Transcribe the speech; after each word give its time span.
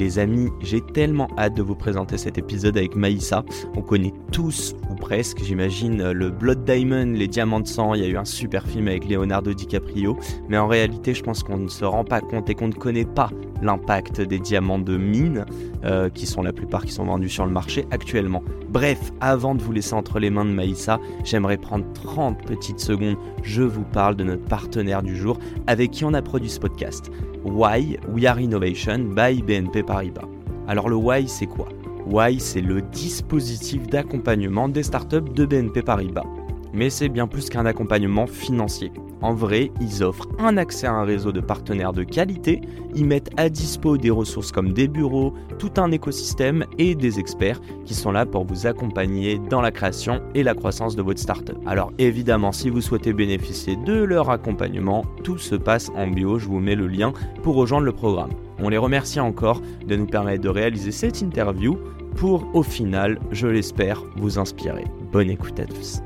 Les 0.00 0.18
amis, 0.18 0.48
j'ai 0.60 0.80
tellement 0.80 1.28
hâte 1.36 1.52
de 1.52 1.62
vous 1.62 1.74
présenter 1.74 2.16
cet 2.16 2.38
épisode 2.38 2.78
avec 2.78 2.96
Maïssa. 2.96 3.44
On 3.76 3.82
connaît 3.82 4.14
tous, 4.32 4.74
ou 4.90 4.94
presque, 4.94 5.42
j'imagine, 5.44 6.12
le 6.12 6.30
Blood 6.30 6.64
Diamond, 6.64 7.12
les 7.12 7.28
Diamants 7.28 7.60
de 7.60 7.66
sang. 7.66 7.92
Il 7.92 8.00
y 8.00 8.06
a 8.06 8.08
eu 8.08 8.16
un 8.16 8.24
super 8.24 8.66
film 8.66 8.88
avec 8.88 9.06
Leonardo 9.06 9.52
DiCaprio. 9.52 10.16
Mais 10.48 10.56
en 10.56 10.68
réalité, 10.68 11.12
je 11.12 11.22
pense 11.22 11.42
qu'on 11.42 11.58
ne 11.58 11.68
se 11.68 11.84
rend 11.84 12.04
pas 12.04 12.22
compte 12.22 12.48
et 12.48 12.54
qu'on 12.54 12.68
ne 12.68 12.72
connaît 12.72 13.04
pas 13.04 13.28
l'impact 13.60 14.22
des 14.22 14.38
diamants 14.38 14.78
de 14.78 14.96
mine, 14.96 15.44
euh, 15.84 16.08
qui 16.08 16.24
sont 16.24 16.40
la 16.40 16.54
plupart 16.54 16.86
qui 16.86 16.92
sont 16.92 17.04
vendus 17.04 17.28
sur 17.28 17.44
le 17.44 17.52
marché 17.52 17.84
actuellement. 17.90 18.42
Bref, 18.70 19.12
avant 19.20 19.54
de 19.54 19.62
vous 19.62 19.72
laisser 19.72 19.92
entre 19.92 20.18
les 20.18 20.30
mains 20.30 20.46
de 20.46 20.50
Maïssa, 20.50 20.98
j'aimerais 21.24 21.58
prendre 21.58 21.84
30 21.92 22.42
petites 22.46 22.80
secondes. 22.80 23.16
Je 23.42 23.62
vous 23.62 23.84
parle 23.84 24.16
de 24.16 24.24
notre 24.24 24.46
partenaire 24.46 25.02
du 25.02 25.14
jour 25.14 25.38
avec 25.66 25.90
qui 25.90 26.06
on 26.06 26.14
a 26.14 26.22
produit 26.22 26.48
ce 26.48 26.58
podcast. 26.58 27.10
Why 27.44 27.98
We 28.08 28.26
Are 28.26 28.38
Innovation 28.38 29.14
by 29.14 29.40
BNP 29.42 29.82
Paribas. 29.82 30.28
Alors 30.68 30.88
le 30.88 30.96
Why 30.96 31.26
c'est 31.26 31.46
quoi? 31.46 31.68
Why 32.06 32.38
c'est 32.38 32.60
le 32.60 32.82
dispositif 32.82 33.86
d'accompagnement 33.86 34.68
des 34.68 34.82
startups 34.82 35.32
de 35.34 35.46
BNP 35.46 35.82
Paribas. 35.82 36.26
Mais 36.72 36.90
c'est 36.90 37.08
bien 37.08 37.26
plus 37.26 37.48
qu'un 37.48 37.66
accompagnement 37.66 38.26
financier. 38.26 38.92
En 39.22 39.34
vrai, 39.34 39.70
ils 39.80 40.02
offrent 40.02 40.28
un 40.38 40.56
accès 40.56 40.86
à 40.86 40.94
un 40.94 41.04
réseau 41.04 41.30
de 41.30 41.40
partenaires 41.40 41.92
de 41.92 42.04
qualité, 42.04 42.62
ils 42.94 43.04
mettent 43.04 43.30
à 43.36 43.48
dispo 43.50 43.98
des 43.98 44.10
ressources 44.10 44.50
comme 44.50 44.72
des 44.72 44.88
bureaux, 44.88 45.34
tout 45.58 45.72
un 45.76 45.90
écosystème 45.90 46.64
et 46.78 46.94
des 46.94 47.18
experts 47.18 47.60
qui 47.84 47.94
sont 47.94 48.12
là 48.12 48.24
pour 48.24 48.44
vous 48.44 48.66
accompagner 48.66 49.38
dans 49.50 49.60
la 49.60 49.70
création 49.70 50.22
et 50.34 50.42
la 50.42 50.54
croissance 50.54 50.96
de 50.96 51.02
votre 51.02 51.20
startup. 51.20 51.58
Alors 51.66 51.92
évidemment, 51.98 52.52
si 52.52 52.70
vous 52.70 52.80
souhaitez 52.80 53.12
bénéficier 53.12 53.76
de 53.76 53.92
leur 53.92 54.30
accompagnement, 54.30 55.04
tout 55.22 55.38
se 55.38 55.54
passe 55.54 55.90
en 55.94 56.06
bio, 56.06 56.38
je 56.38 56.46
vous 56.46 56.60
mets 56.60 56.74
le 56.74 56.86
lien 56.86 57.12
pour 57.42 57.56
rejoindre 57.56 57.84
le 57.84 57.92
programme. 57.92 58.30
On 58.58 58.68
les 58.68 58.78
remercie 58.78 59.20
encore 59.20 59.60
de 59.86 59.96
nous 59.96 60.06
permettre 60.06 60.42
de 60.42 60.48
réaliser 60.48 60.92
cette 60.92 61.20
interview 61.20 61.78
pour 62.16 62.46
au 62.54 62.62
final, 62.62 63.18
je 63.30 63.46
l'espère, 63.46 64.02
vous 64.16 64.38
inspirer. 64.38 64.84
Bonne 65.12 65.30
écoute 65.30 65.58
à 65.60 65.66
tous. 65.66 66.02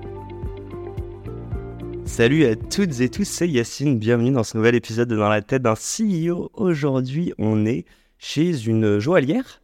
Salut 2.05 2.45
à 2.47 2.55
toutes 2.55 3.01
et 3.01 3.09
tous, 3.09 3.25
c'est 3.25 3.49
Yacine, 3.49 3.99
bienvenue 3.99 4.31
dans 4.31 4.45
ce 4.45 4.57
nouvel 4.57 4.75
épisode 4.75 5.09
de 5.09 5.17
Dans 5.17 5.29
la 5.29 5.43
tête 5.43 5.63
d'un 5.63 5.75
CEO. 5.75 6.51
Aujourd'hui, 6.55 7.33
on 7.39 7.67
est 7.67 7.85
chez 8.19 8.67
une 8.67 8.99
joaillière. 8.99 9.61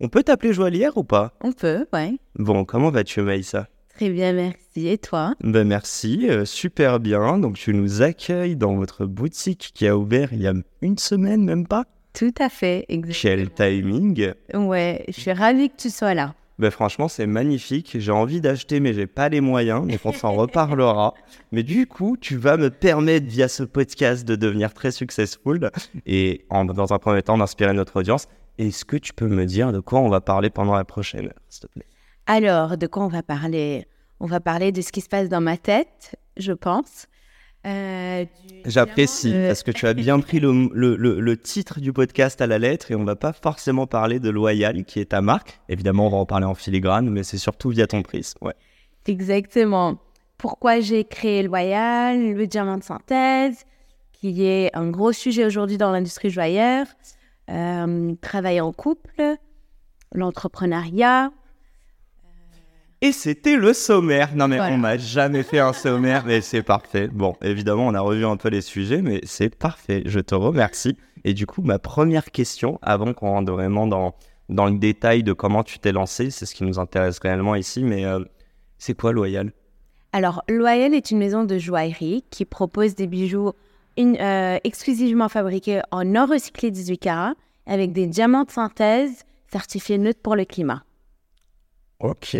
On 0.00 0.08
peut 0.08 0.22
t'appeler 0.22 0.52
joaillière 0.52 0.96
ou 0.96 1.04
pas? 1.04 1.34
On 1.42 1.52
peut, 1.52 1.86
ouais. 1.92 2.14
Bon, 2.36 2.64
comment 2.64 2.90
vas-tu 2.90 3.20
Maïssa? 3.22 3.68
Très 3.94 4.10
bien, 4.10 4.32
merci. 4.32 4.88
Et 4.88 4.98
toi? 4.98 5.34
Ben 5.40 5.66
merci, 5.66 6.26
euh, 6.28 6.44
super 6.44 6.98
bien. 6.98 7.38
Donc 7.38 7.56
tu 7.56 7.72
nous 7.72 8.02
accueilles 8.02 8.56
dans 8.56 8.74
votre 8.74 9.06
boutique 9.06 9.70
qui 9.72 9.86
a 9.86 9.96
ouvert 9.96 10.32
il 10.32 10.42
y 10.42 10.48
a 10.48 10.54
une 10.82 10.98
semaine, 10.98 11.44
même 11.44 11.66
pas? 11.66 11.84
Tout 12.12 12.34
à 12.40 12.48
fait, 12.48 12.84
exactement. 12.88 13.34
Quel 13.36 13.50
timing 13.50 14.32
Ouais, 14.54 15.04
je 15.08 15.20
suis 15.20 15.32
ravie 15.32 15.68
que 15.70 15.76
tu 15.76 15.90
sois 15.90 16.14
là. 16.14 16.34
Ben 16.58 16.70
franchement, 16.70 17.08
c'est 17.08 17.26
magnifique. 17.26 17.96
J'ai 17.98 18.12
envie 18.12 18.40
d'acheter, 18.40 18.78
mais 18.78 18.94
j'ai 18.94 19.08
pas 19.08 19.28
les 19.28 19.40
moyens. 19.40 19.86
Donc 19.86 19.98
on 20.04 20.12
s'en 20.12 20.32
reparlera. 20.32 21.14
Mais 21.50 21.62
du 21.62 21.86
coup, 21.86 22.16
tu 22.20 22.36
vas 22.36 22.56
me 22.56 22.70
permettre 22.70 23.26
via 23.26 23.48
ce 23.48 23.64
podcast 23.64 24.24
de 24.24 24.36
devenir 24.36 24.72
très 24.72 24.92
successful 24.92 25.70
et 26.06 26.46
dans 26.50 26.92
un 26.92 26.98
premier 26.98 27.22
temps 27.22 27.38
d'inspirer 27.38 27.72
notre 27.72 27.98
audience. 27.98 28.28
Est-ce 28.58 28.84
que 28.84 28.96
tu 28.96 29.12
peux 29.12 29.26
me 29.26 29.46
dire 29.46 29.72
de 29.72 29.80
quoi 29.80 29.98
on 29.98 30.08
va 30.08 30.20
parler 30.20 30.48
pendant 30.48 30.74
la 30.74 30.84
prochaine 30.84 31.26
heure, 31.26 31.40
s'il 31.48 31.62
te 31.62 31.66
plaît? 31.66 31.86
Alors, 32.26 32.76
de 32.78 32.86
quoi 32.86 33.04
on 33.04 33.08
va 33.08 33.24
parler? 33.24 33.86
On 34.20 34.26
va 34.26 34.38
parler 34.38 34.70
de 34.70 34.80
ce 34.80 34.92
qui 34.92 35.00
se 35.00 35.08
passe 35.08 35.28
dans 35.28 35.40
ma 35.40 35.56
tête, 35.56 36.14
je 36.36 36.52
pense. 36.52 37.08
Euh, 37.66 38.24
J'apprécie 38.66 39.32
parce 39.46 39.62
que 39.62 39.70
tu 39.70 39.86
as 39.86 39.94
bien 39.94 40.20
pris 40.20 40.40
le, 40.40 40.68
le- 40.72 40.96
le- 40.96 41.20
le 41.20 41.36
titre 41.36 41.80
du 41.80 41.92
podcast 41.92 42.40
à 42.40 42.46
la 42.46 42.58
lettre 42.58 42.90
et 42.90 42.94
on 42.94 43.04
va 43.04 43.16
pas 43.16 43.32
forcément 43.32 43.86
parler 43.86 44.20
de 44.20 44.30
Loyal 44.30 44.84
qui 44.84 45.00
est 45.00 45.06
ta 45.10 45.20
marque. 45.20 45.60
Évidemment, 45.68 46.06
on 46.06 46.10
va 46.10 46.16
en 46.18 46.26
parler 46.26 46.46
en 46.46 46.54
filigrane, 46.54 47.08
mais 47.10 47.22
c'est 47.22 47.38
surtout 47.38 47.70
via 47.70 47.86
ton 47.86 48.02
prisme. 48.02 48.38
Ouais. 48.42 48.54
Exactement. 49.06 49.98
Pourquoi 50.38 50.80
j'ai 50.80 51.04
créé 51.04 51.42
Loyal, 51.42 52.34
le 52.34 52.46
diamant 52.46 52.76
de 52.78 52.82
synthèse, 52.82 53.64
qui 54.12 54.44
est 54.46 54.74
un 54.74 54.88
gros 54.90 55.12
sujet 55.12 55.44
aujourd'hui 55.44 55.78
dans 55.78 55.90
l'industrie 55.90 56.30
joyeuse. 56.30 56.88
Euh, 57.50 58.14
travailler 58.22 58.60
en 58.62 58.72
couple, 58.72 59.36
l'entrepreneuriat. 60.14 61.30
Et 63.04 63.12
c'était 63.12 63.56
le 63.56 63.74
sommaire. 63.74 64.34
Non 64.34 64.48
mais 64.48 64.56
Voilà. 64.56 64.74
on 64.74 64.78
m'a 64.78 64.96
jamais 64.96 65.42
fait 65.42 65.58
un 65.58 65.74
sommaire, 65.74 66.24
mais 66.26 66.40
c'est 66.40 66.62
parfait. 66.62 67.08
Bon, 67.12 67.36
évidemment, 67.42 67.86
on 67.86 67.94
a 67.94 68.00
revu 68.00 68.24
un 68.24 68.36
peu 68.38 68.48
les 68.48 68.62
sujets, 68.62 69.02
mais 69.02 69.20
c'est 69.24 69.54
parfait. 69.54 70.02
Je 70.06 70.20
te 70.20 70.34
remercie. 70.34 70.96
Et 71.24 71.34
du 71.34 71.46
coup, 71.46 71.60
ma 71.60 71.78
première 71.78 72.30
question, 72.30 72.78
avant 72.80 73.12
qu'on 73.12 73.28
rentre 73.30 73.52
vraiment 73.52 73.86
dans, 73.86 74.14
dans 74.48 74.66
le 74.66 74.78
détail 74.78 75.22
de 75.22 75.34
comment 75.34 75.62
tu 75.62 75.78
t'es 75.78 75.92
lancé, 75.92 76.30
c'est 76.30 76.46
ce 76.46 76.54
qui 76.54 76.64
nous 76.64 76.78
intéresse 76.78 77.18
réellement 77.18 77.54
ici, 77.56 77.84
mais 77.84 78.06
euh, 78.06 78.20
c'est 78.78 78.94
quoi 78.94 79.12
Loyal? 79.12 79.52
Alors, 80.12 80.42
Loyal 80.48 80.94
est 80.94 81.10
une 81.10 81.18
maison 81.18 81.44
de 81.44 81.58
joaillerie 81.58 82.24
qui 82.30 82.44
propose 82.46 82.94
des 82.94 83.06
bijoux 83.06 83.52
une- 83.98 84.16
euh, 84.18 84.58
exclusivement 84.64 85.28
fabriqués 85.28 85.82
en 85.90 86.14
or 86.14 86.28
recyclé 86.30 86.70
18 86.70 86.98
carats 86.98 87.34
avec 87.66 87.92
des 87.92 88.06
diamants 88.06 88.44
de 88.44 88.50
synthèse 88.50 89.24
certifiés 89.52 89.98
neutres 89.98 90.20
pour 90.22 90.36
le 90.36 90.44
climat. 90.46 90.84
Ok. 92.00 92.36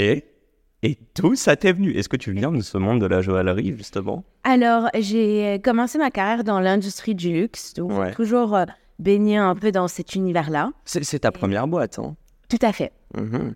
Et 0.87 0.99
d'où 1.17 1.35
ça 1.35 1.57
t'est 1.57 1.73
venu? 1.73 1.93
Est-ce 1.93 2.11
que 2.11 2.17
tu 2.19 2.33
viens 2.33 2.53
de 2.53 2.61
ce 2.61 2.77
monde 2.77 3.01
de 3.01 3.07
la 3.07 3.23
joaillerie, 3.23 3.75
justement? 3.77 4.23
Alors, 4.45 4.89
j'ai 4.99 5.59
commencé 5.65 5.97
ma 5.97 6.11
carrière 6.11 6.45
dans 6.45 6.61
l'industrie 6.61 7.15
du 7.15 7.33
luxe, 7.33 7.73
donc 7.73 7.91
Ouais. 7.93 8.13
toujours 8.13 8.55
euh, 8.55 8.65
baigné 8.99 9.39
un 9.39 9.55
peu 9.55 9.73
dans 9.73 9.89
cet 9.89 10.15
univers-là. 10.15 10.73
C'est 10.85 11.03
c'est 11.03 11.21
ta 11.21 11.33
première 11.33 11.67
boîte, 11.67 11.99
hein? 11.99 12.15
Tout 12.51 12.59
à 12.61 12.73
fait. 12.73 12.93
Mhm. 13.17 13.55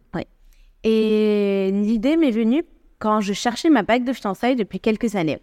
Et 0.85 1.71
l'idée 1.73 2.17
m'est 2.17 2.31
venue 2.31 2.65
quand 2.99 3.21
je 3.21 3.33
cherchais 3.35 3.69
ma 3.69 3.83
bague 3.83 4.05
de 4.05 4.13
fiançailles 4.15 4.57
depuis 4.57 4.81
quelques 4.81 5.15
années. 5.15 5.41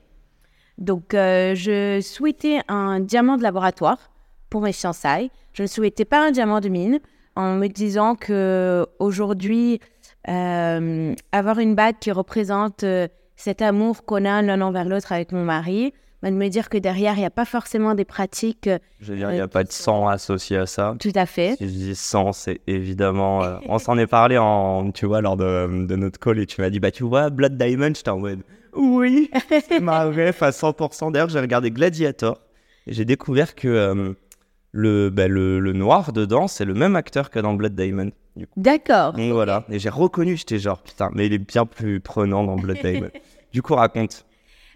Donc, 0.79 1.13
euh, 1.13 1.53
je 1.55 2.01
souhaitais 2.01 2.59
un 2.67 2.99
diamant 2.99 3.37
de 3.37 3.43
laboratoire 3.43 4.11
pour 4.49 4.61
mes 4.61 4.73
fiançailles. 4.73 5.29
Je 5.53 5.61
ne 5.61 5.67
souhaitais 5.67 6.05
pas 6.05 6.25
un 6.25 6.31
diamant 6.31 6.61
de 6.61 6.69
mine 6.69 6.99
en 7.35 7.55
me 7.57 7.67
disant 7.67 8.15
que 8.15 8.85
aujourd'hui, 8.99 9.75
euh, 9.75 9.85
avoir 10.27 11.59
une 11.59 11.75
bague 11.75 11.95
qui 11.99 12.11
représente 12.11 12.83
euh, 12.83 13.07
cet 13.35 13.61
amour 13.61 14.05
qu'on 14.05 14.25
a 14.25 14.41
l'un 14.41 14.61
envers 14.61 14.85
l'autre 14.85 15.11
avec 15.11 15.31
mon 15.31 15.43
mari, 15.43 15.93
bah, 16.23 16.31
de 16.31 16.35
me 16.35 16.47
dire 16.47 16.69
que 16.69 16.77
derrière, 16.77 17.13
il 17.15 17.19
n'y 17.19 17.25
a 17.25 17.29
pas 17.29 17.45
forcément 17.45 17.93
des 17.93 18.05
pratiques 18.05 18.67
euh, 18.67 18.79
Je 18.99 19.11
veux 19.11 19.17
dire, 19.17 19.29
il 19.31 19.35
n'y 19.35 19.39
a 19.41 19.47
pas 19.47 19.63
de 19.63 19.71
sang 19.71 20.07
associé 20.07 20.57
à 20.57 20.65
ça. 20.65 20.95
tout 20.99 21.11
à 21.15 21.25
fait. 21.25 21.55
Si 21.57 21.65
je 21.67 21.73
dis 21.73 21.95
sang, 21.95 22.31
c'est 22.31 22.61
évidemment. 22.67 23.43
euh, 23.43 23.57
on 23.67 23.77
s'en 23.77 23.97
est 23.97 24.07
parlé 24.07 24.37
en, 24.37 24.91
tu 24.91 25.05
vois, 25.05 25.21
lors 25.21 25.37
de, 25.37 25.85
de 25.85 25.95
notre 25.95 26.19
call 26.19 26.39
et 26.39 26.45
tu 26.45 26.61
m'as 26.61 26.69
dit, 26.69 26.79
bah, 26.79 26.91
tu 26.91 27.03
vois, 27.03 27.29
Blood 27.29 27.57
Diamond, 27.57 27.91
j'étais 27.93 28.09
en 28.09 28.19
mode, 28.19 28.39
oui, 28.73 29.29
c'est 29.69 29.79
ma 29.79 30.05
ref 30.05 30.41
à 30.41 30.49
100%. 30.49 31.11
D'ailleurs, 31.11 31.29
j'ai 31.29 31.39
regardé 31.39 31.71
Gladiator 31.71 32.39
et 32.87 32.93
j'ai 32.93 33.05
découvert 33.05 33.53
que 33.55 33.67
euh, 33.67 34.13
le, 34.71 35.09
bah, 35.09 35.27
le, 35.27 35.59
le 35.59 35.73
noir 35.73 36.11
dedans, 36.13 36.47
c'est 36.47 36.65
le 36.65 36.73
même 36.73 36.95
acteur 36.95 37.29
que 37.29 37.39
dans 37.39 37.53
Blood 37.53 37.75
Diamond. 37.75 38.11
Du 38.35 38.47
coup. 38.47 38.53
D'accord. 38.57 39.13
Donc 39.13 39.31
voilà. 39.31 39.63
Et 39.69 39.79
j'ai 39.79 39.89
reconnu, 39.89 40.35
j'étais 40.35 40.59
genre, 40.59 40.81
putain, 40.81 41.09
mais 41.13 41.27
il 41.27 41.33
est 41.33 41.37
bien 41.37 41.65
plus 41.65 41.99
prenant 41.99 42.43
dans 42.43 42.55
Blood 42.57 42.77
Diamond. 42.83 43.09
du 43.53 43.61
coup, 43.61 43.75
raconte. 43.75 44.25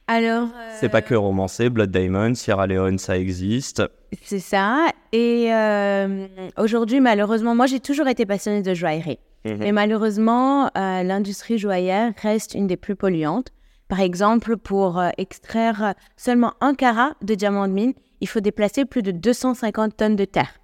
Alors, 0.08 0.48
C'est 0.80 0.90
pas 0.90 1.04
que 1.04 1.14
romancé, 1.14 1.70
Blood 1.70 1.92
Diamond, 1.92 2.34
Sierra 2.34 2.66
Leone, 2.66 2.98
ça 2.98 3.16
existe. 3.18 3.84
C'est 4.24 4.40
ça. 4.40 4.88
Et 5.12 5.54
euh, 5.54 6.26
aujourd'hui, 6.58 7.00
malheureusement, 7.00 7.54
moi, 7.54 7.68
j'ai 7.68 7.80
toujours 7.80 8.08
été 8.08 8.26
passionnée 8.26 8.64
de 8.64 8.74
joaillerie. 8.74 9.20
Mhm. 9.46 9.58
Mais 9.60 9.72
malheureusement, 9.72 10.66
euh, 10.76 11.04
l'industrie 11.04 11.60
joaillère 11.60 12.14
reste 12.24 12.56
une 12.56 12.66
des 12.66 12.76
plus 12.78 12.96
polluantes. 12.96 13.50
Par 13.88 14.00
exemple, 14.00 14.58
pour 14.58 15.00
euh, 15.00 15.10
extraire 15.20 15.94
seulement 16.18 16.54
un 16.60 16.74
carat 16.74 17.14
de 17.22 17.36
diamant 17.36 17.68
de 17.68 17.74
mine, 17.74 17.94
il 18.20 18.28
faut 18.28 18.40
déplacer 18.40 18.86
plus 18.86 19.04
de 19.04 19.12
250 19.12 19.96
tonnes 19.96 20.16
de 20.16 20.26
terre. 20.26 20.60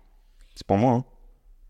C'est 0.55 0.65
pour 0.65 0.77
moi, 0.77 0.93
hein. 0.93 1.05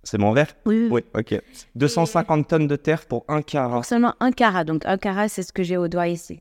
C'est 0.05 0.19
mon 0.19 0.31
verre 0.33 0.55
Oui, 0.65 0.87
Oui, 0.91 1.01
ok. 1.15 1.41
250 1.73 2.47
tonnes 2.47 2.67
de 2.67 2.75
terre 2.75 3.05
pour 3.07 3.25
un 3.27 3.41
carat. 3.41 3.77
Pour 3.77 3.85
seulement 3.85 4.13
un 4.19 4.31
carat. 4.31 4.63
Donc, 4.63 4.85
un 4.85 4.97
carat, 4.97 5.27
c'est 5.27 5.41
ce 5.41 5.51
que 5.51 5.63
j'ai 5.63 5.77
au 5.77 5.87
doigt 5.87 6.07
ici. 6.07 6.39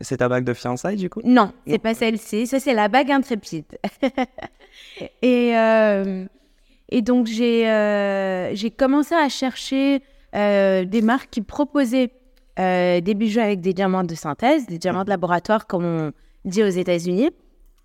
C'est 0.00 0.16
ta 0.16 0.28
bague 0.28 0.44
de 0.44 0.54
fiançailles, 0.54 0.96
du 0.96 1.10
coup? 1.10 1.20
Non, 1.22 1.52
c'est 1.66 1.78
pas 1.78 1.92
celle-ci. 1.94 2.46
Ça, 2.46 2.58
c'est 2.58 2.72
la 2.72 2.88
bague 2.88 3.10
intrépide. 3.10 3.66
et, 5.22 5.56
euh, 5.56 6.24
Et 6.88 7.02
donc, 7.02 7.26
j'ai 7.26 7.68
euh, 7.68 8.54
j'ai 8.54 8.70
commencé 8.70 9.14
à 9.14 9.28
chercher 9.28 10.02
euh, 10.34 10.86
des 10.86 11.02
marques 11.02 11.28
qui 11.30 11.42
proposaient 11.42 12.10
des 12.56 13.14
bijoux 13.14 13.40
avec 13.40 13.60
des 13.60 13.74
diamants 13.74 14.04
de 14.04 14.14
synthèse, 14.14 14.66
des 14.66 14.78
diamants 14.78 15.04
de 15.04 15.10
laboratoire, 15.10 15.66
comme 15.66 15.84
on 15.84 16.12
dit 16.46 16.62
aux 16.62 16.68
États-Unis. 16.68 17.30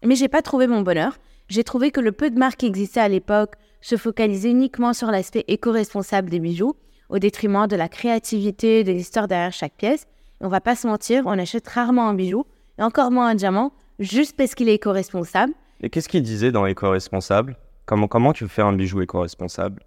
Mais 0.06 0.16
j'ai 0.16 0.28
pas 0.30 0.42
trouvé 0.42 0.68
mon 0.68 0.82
bonheur. 0.82 1.18
J'ai 1.50 1.64
trouvé 1.64 1.92
que 1.92 2.02
le 2.02 2.12
peu 2.12 2.30
de 2.30 2.38
marques 2.38 2.60
qui 2.60 2.66
existaient 2.66 3.00
à 3.00 3.08
l'époque 3.08 3.56
se 3.82 3.96
focalisaient 3.98 4.52
uniquement 4.52 4.94
sur 4.94 5.12
l'aspect 5.12 5.46
éco-responsable 5.48 6.30
des 6.30 6.40
bijoux, 6.40 6.76
au 7.10 7.20
détriment 7.20 7.68
de 7.68 7.76
la 7.76 7.88
créativité, 7.90 8.84
de 8.84 8.92
l'histoire 8.92 9.28
derrière 9.28 9.54
chaque 9.54 9.74
pièce. 9.74 10.08
Et 10.42 10.46
on 10.46 10.50
va 10.50 10.62
pas 10.62 10.76
se 10.76 10.88
mentir, 10.88 11.24
on 11.26 11.38
achète 11.40 11.68
rarement 11.68 12.08
un 12.10 12.14
bijou, 12.14 12.46
et 12.80 12.84
encore 12.84 13.12
moins 13.12 13.28
un 13.30 13.36
diamant, 13.36 13.72
juste 14.00 14.36
parce 14.36 14.56
qu'il 14.56 14.70
est 14.70 14.76
éco-responsable. 14.76 15.54
Et 15.82 15.90
qu'est-ce 15.90 16.10
qu'il 16.10 16.24
disait 16.24 16.52
dans 16.52 16.66
éco-responsable? 16.66 17.58
Comment, 17.86 18.08
comment 18.08 18.34
tu 18.34 18.48
fais 18.48 18.62
un 18.62 18.74
bijou 18.74 19.02
éco-responsable? 19.02 19.82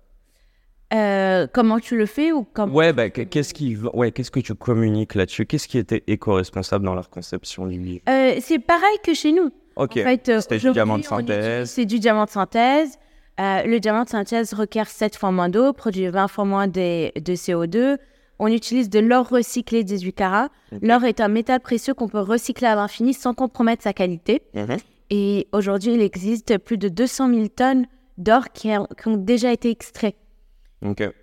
Euh, 0.92 1.46
comment 1.52 1.78
tu 1.78 1.96
le 1.96 2.06
fais 2.06 2.32
ou 2.32 2.42
comme 2.42 2.74
Ouais, 2.74 2.92
bah, 2.92 3.10
qu'est-ce 3.10 3.54
qui, 3.54 3.76
ouais, 3.94 4.10
qu'est-ce 4.10 4.30
que 4.32 4.40
tu 4.40 4.54
communiques 4.54 5.14
là-dessus? 5.14 5.46
Qu'est-ce 5.46 5.68
qui 5.68 5.78
était 5.78 6.02
éco-responsable 6.08 6.84
dans 6.84 6.94
leur 6.94 7.10
conception 7.10 7.66
du 7.66 7.78
bijou 7.78 8.00
Euh, 8.08 8.34
c'est 8.40 8.58
pareil 8.58 8.96
que 9.04 9.14
chez 9.14 9.30
nous. 9.32 9.50
Ok, 9.76 9.98
En 9.98 10.02
fait, 10.02 10.28
euh, 10.28 10.58
du 10.58 10.72
diamant 10.72 10.98
de 10.98 11.04
synthèse. 11.04 11.70
C'est 11.70 11.84
du 11.86 12.00
diamant 12.00 12.24
de 12.24 12.30
synthèse. 12.30 12.98
Euh, 13.40 13.62
le 13.62 13.80
diamant 13.80 14.04
de 14.04 14.08
synthèse 14.10 14.52
requiert 14.52 14.88
7 14.88 15.16
fois 15.16 15.30
moins 15.30 15.48
d'eau, 15.48 15.72
produit 15.72 16.06
20 16.08 16.28
fois 16.28 16.44
moins 16.44 16.66
de, 16.66 17.18
de 17.18 17.32
CO2. 17.34 17.96
On 18.38 18.48
utilise 18.48 18.88
de 18.90 18.98
l'or 19.00 19.28
recyclé 19.28 19.84
18 19.84 20.12
carats. 20.12 20.48
Ok. 20.72 20.78
L'or 20.82 21.04
est 21.04 21.20
un 21.20 21.28
métal 21.28 21.60
précieux 21.60 21.94
qu'on 21.94 22.08
peut 22.08 22.20
recycler 22.20 22.66
à 22.66 22.74
l'infini 22.74 23.14
sans 23.14 23.34
compromettre 23.34 23.82
sa 23.82 23.92
qualité. 23.92 24.42
Mhm. 24.54 24.76
Et 25.10 25.48
aujourd'hui, 25.52 25.94
il 25.94 26.02
existe 26.02 26.58
plus 26.58 26.78
de 26.78 26.88
200 26.88 27.28
000 27.34 27.48
tonnes 27.48 27.86
d'or 28.18 28.50
qui, 28.52 28.68
ont- 28.76 28.86
qui 29.00 29.08
ont 29.08 29.16
déjà 29.16 29.52
été 29.52 29.70
extraits. 29.70 30.14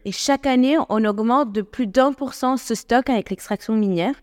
Et 0.06 0.12
chaque 0.12 0.46
année, 0.46 0.78
on 0.90 1.04
augmente 1.06 1.52
de 1.52 1.62
plus 1.63 1.88
d'un 1.88 2.13
pour 2.13 2.34
cent 2.36 2.58
ce 2.58 2.75
stock 2.75 3.10
avec 3.10 3.30
l'extraction 3.31 3.74
minière. 3.75 4.13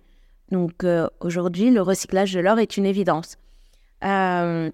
Donc 0.52 0.84
euh, 0.84 1.08
aujourd'hui, 1.20 1.70
le 1.70 1.82
recyclage 1.82 2.32
de 2.32 2.38
l'or 2.40 2.60
est 2.60 2.76
une 2.76 2.86
évidence. 2.86 3.36
Euh, 4.04 4.70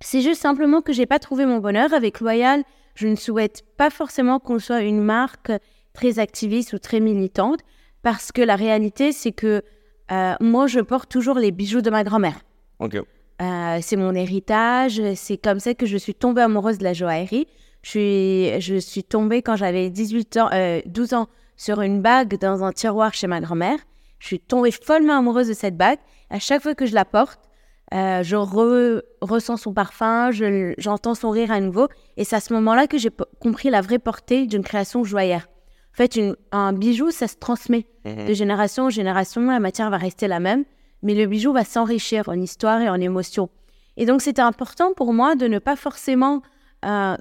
c'est 0.00 0.20
juste 0.20 0.40
simplement 0.40 0.82
que 0.82 0.92
j'ai 0.92 1.06
pas 1.06 1.18
trouvé 1.18 1.46
mon 1.46 1.58
bonheur 1.58 1.92
avec 1.94 2.20
Loyal. 2.20 2.62
Je 2.94 3.08
ne 3.08 3.16
souhaite 3.16 3.62
pas 3.76 3.90
forcément 3.90 4.38
qu'on 4.38 4.58
soit 4.58 4.82
une 4.82 5.02
marque 5.02 5.52
très 5.92 6.18
activiste 6.18 6.72
ou 6.72 6.78
très 6.78 7.00
militante, 7.00 7.60
parce 8.02 8.32
que 8.32 8.42
la 8.42 8.56
réalité, 8.56 9.12
c'est 9.12 9.32
que 9.32 9.62
euh, 10.12 10.34
moi, 10.40 10.66
je 10.66 10.80
porte 10.80 11.10
toujours 11.10 11.36
les 11.36 11.50
bijoux 11.50 11.80
de 11.80 11.90
ma 11.90 12.04
grand-mère. 12.04 12.40
Ok. 12.78 12.96
Euh, 13.42 13.78
c'est 13.82 13.96
mon 13.96 14.14
héritage. 14.14 15.02
C'est 15.14 15.36
comme 15.36 15.60
ça 15.60 15.74
que 15.74 15.86
je 15.86 15.96
suis 15.96 16.14
tombée 16.14 16.42
amoureuse 16.42 16.78
de 16.78 16.84
la 16.84 16.92
joaillerie. 16.92 17.46
Je 17.82 17.90
suis, 17.90 18.60
je 18.60 18.76
suis 18.76 19.04
tombée 19.04 19.42
quand 19.42 19.56
j'avais 19.56 19.90
18 19.90 20.36
ans, 20.38 20.48
euh, 20.52 20.80
12 20.86 21.14
ans 21.14 21.28
sur 21.56 21.80
une 21.80 22.02
bague 22.02 22.38
dans 22.38 22.64
un 22.64 22.72
tiroir 22.72 23.14
chez 23.14 23.26
ma 23.26 23.40
grand-mère. 23.40 23.78
Je 24.18 24.26
suis 24.26 24.40
tombée 24.40 24.70
follement 24.70 25.18
amoureuse 25.18 25.48
de 25.48 25.54
cette 25.54 25.76
bague. 25.76 25.98
À 26.30 26.38
chaque 26.38 26.62
fois 26.62 26.74
que 26.74 26.86
je 26.86 26.94
la 26.94 27.04
porte, 27.04 27.40
euh, 27.94 28.22
je 28.22 28.36
re- 28.36 29.02
ressens 29.20 29.58
son 29.58 29.72
parfum, 29.72 30.30
je- 30.32 30.74
j'entends 30.78 31.14
son 31.14 31.30
rire 31.30 31.50
à 31.52 31.60
nouveau. 31.60 31.88
Et 32.16 32.24
c'est 32.24 32.36
à 32.36 32.40
ce 32.40 32.52
moment-là 32.54 32.86
que 32.86 32.98
j'ai 32.98 33.10
compris 33.40 33.70
la 33.70 33.80
vraie 33.80 33.98
portée 33.98 34.46
d'une 34.46 34.62
création 34.62 35.04
joaillère. 35.04 35.48
En 35.94 35.96
fait, 35.96 36.16
une- 36.16 36.36
un 36.52 36.72
bijou, 36.72 37.10
ça 37.10 37.26
se 37.28 37.36
transmet 37.36 37.86
Mhm. 38.04 38.26
de 38.26 38.34
génération 38.34 38.84
en 38.84 38.90
génération, 38.90 39.42
la 39.46 39.60
matière 39.60 39.88
va 39.90 39.96
rester 39.98 40.28
la 40.28 40.40
même, 40.40 40.64
mais 41.02 41.14
le 41.14 41.26
bijou 41.26 41.52
va 41.52 41.64
s'enrichir 41.64 42.28
en 42.28 42.34
histoire 42.34 42.80
et 42.82 42.88
en 42.88 43.00
émotion. 43.00 43.48
Et 43.96 44.04
donc, 44.04 44.20
c'était 44.20 44.42
important 44.42 44.92
pour 44.92 45.14
moi 45.14 45.36
de 45.36 45.46
ne 45.46 45.58
pas 45.58 45.76
forcément 45.76 46.42
euh, 46.84 47.16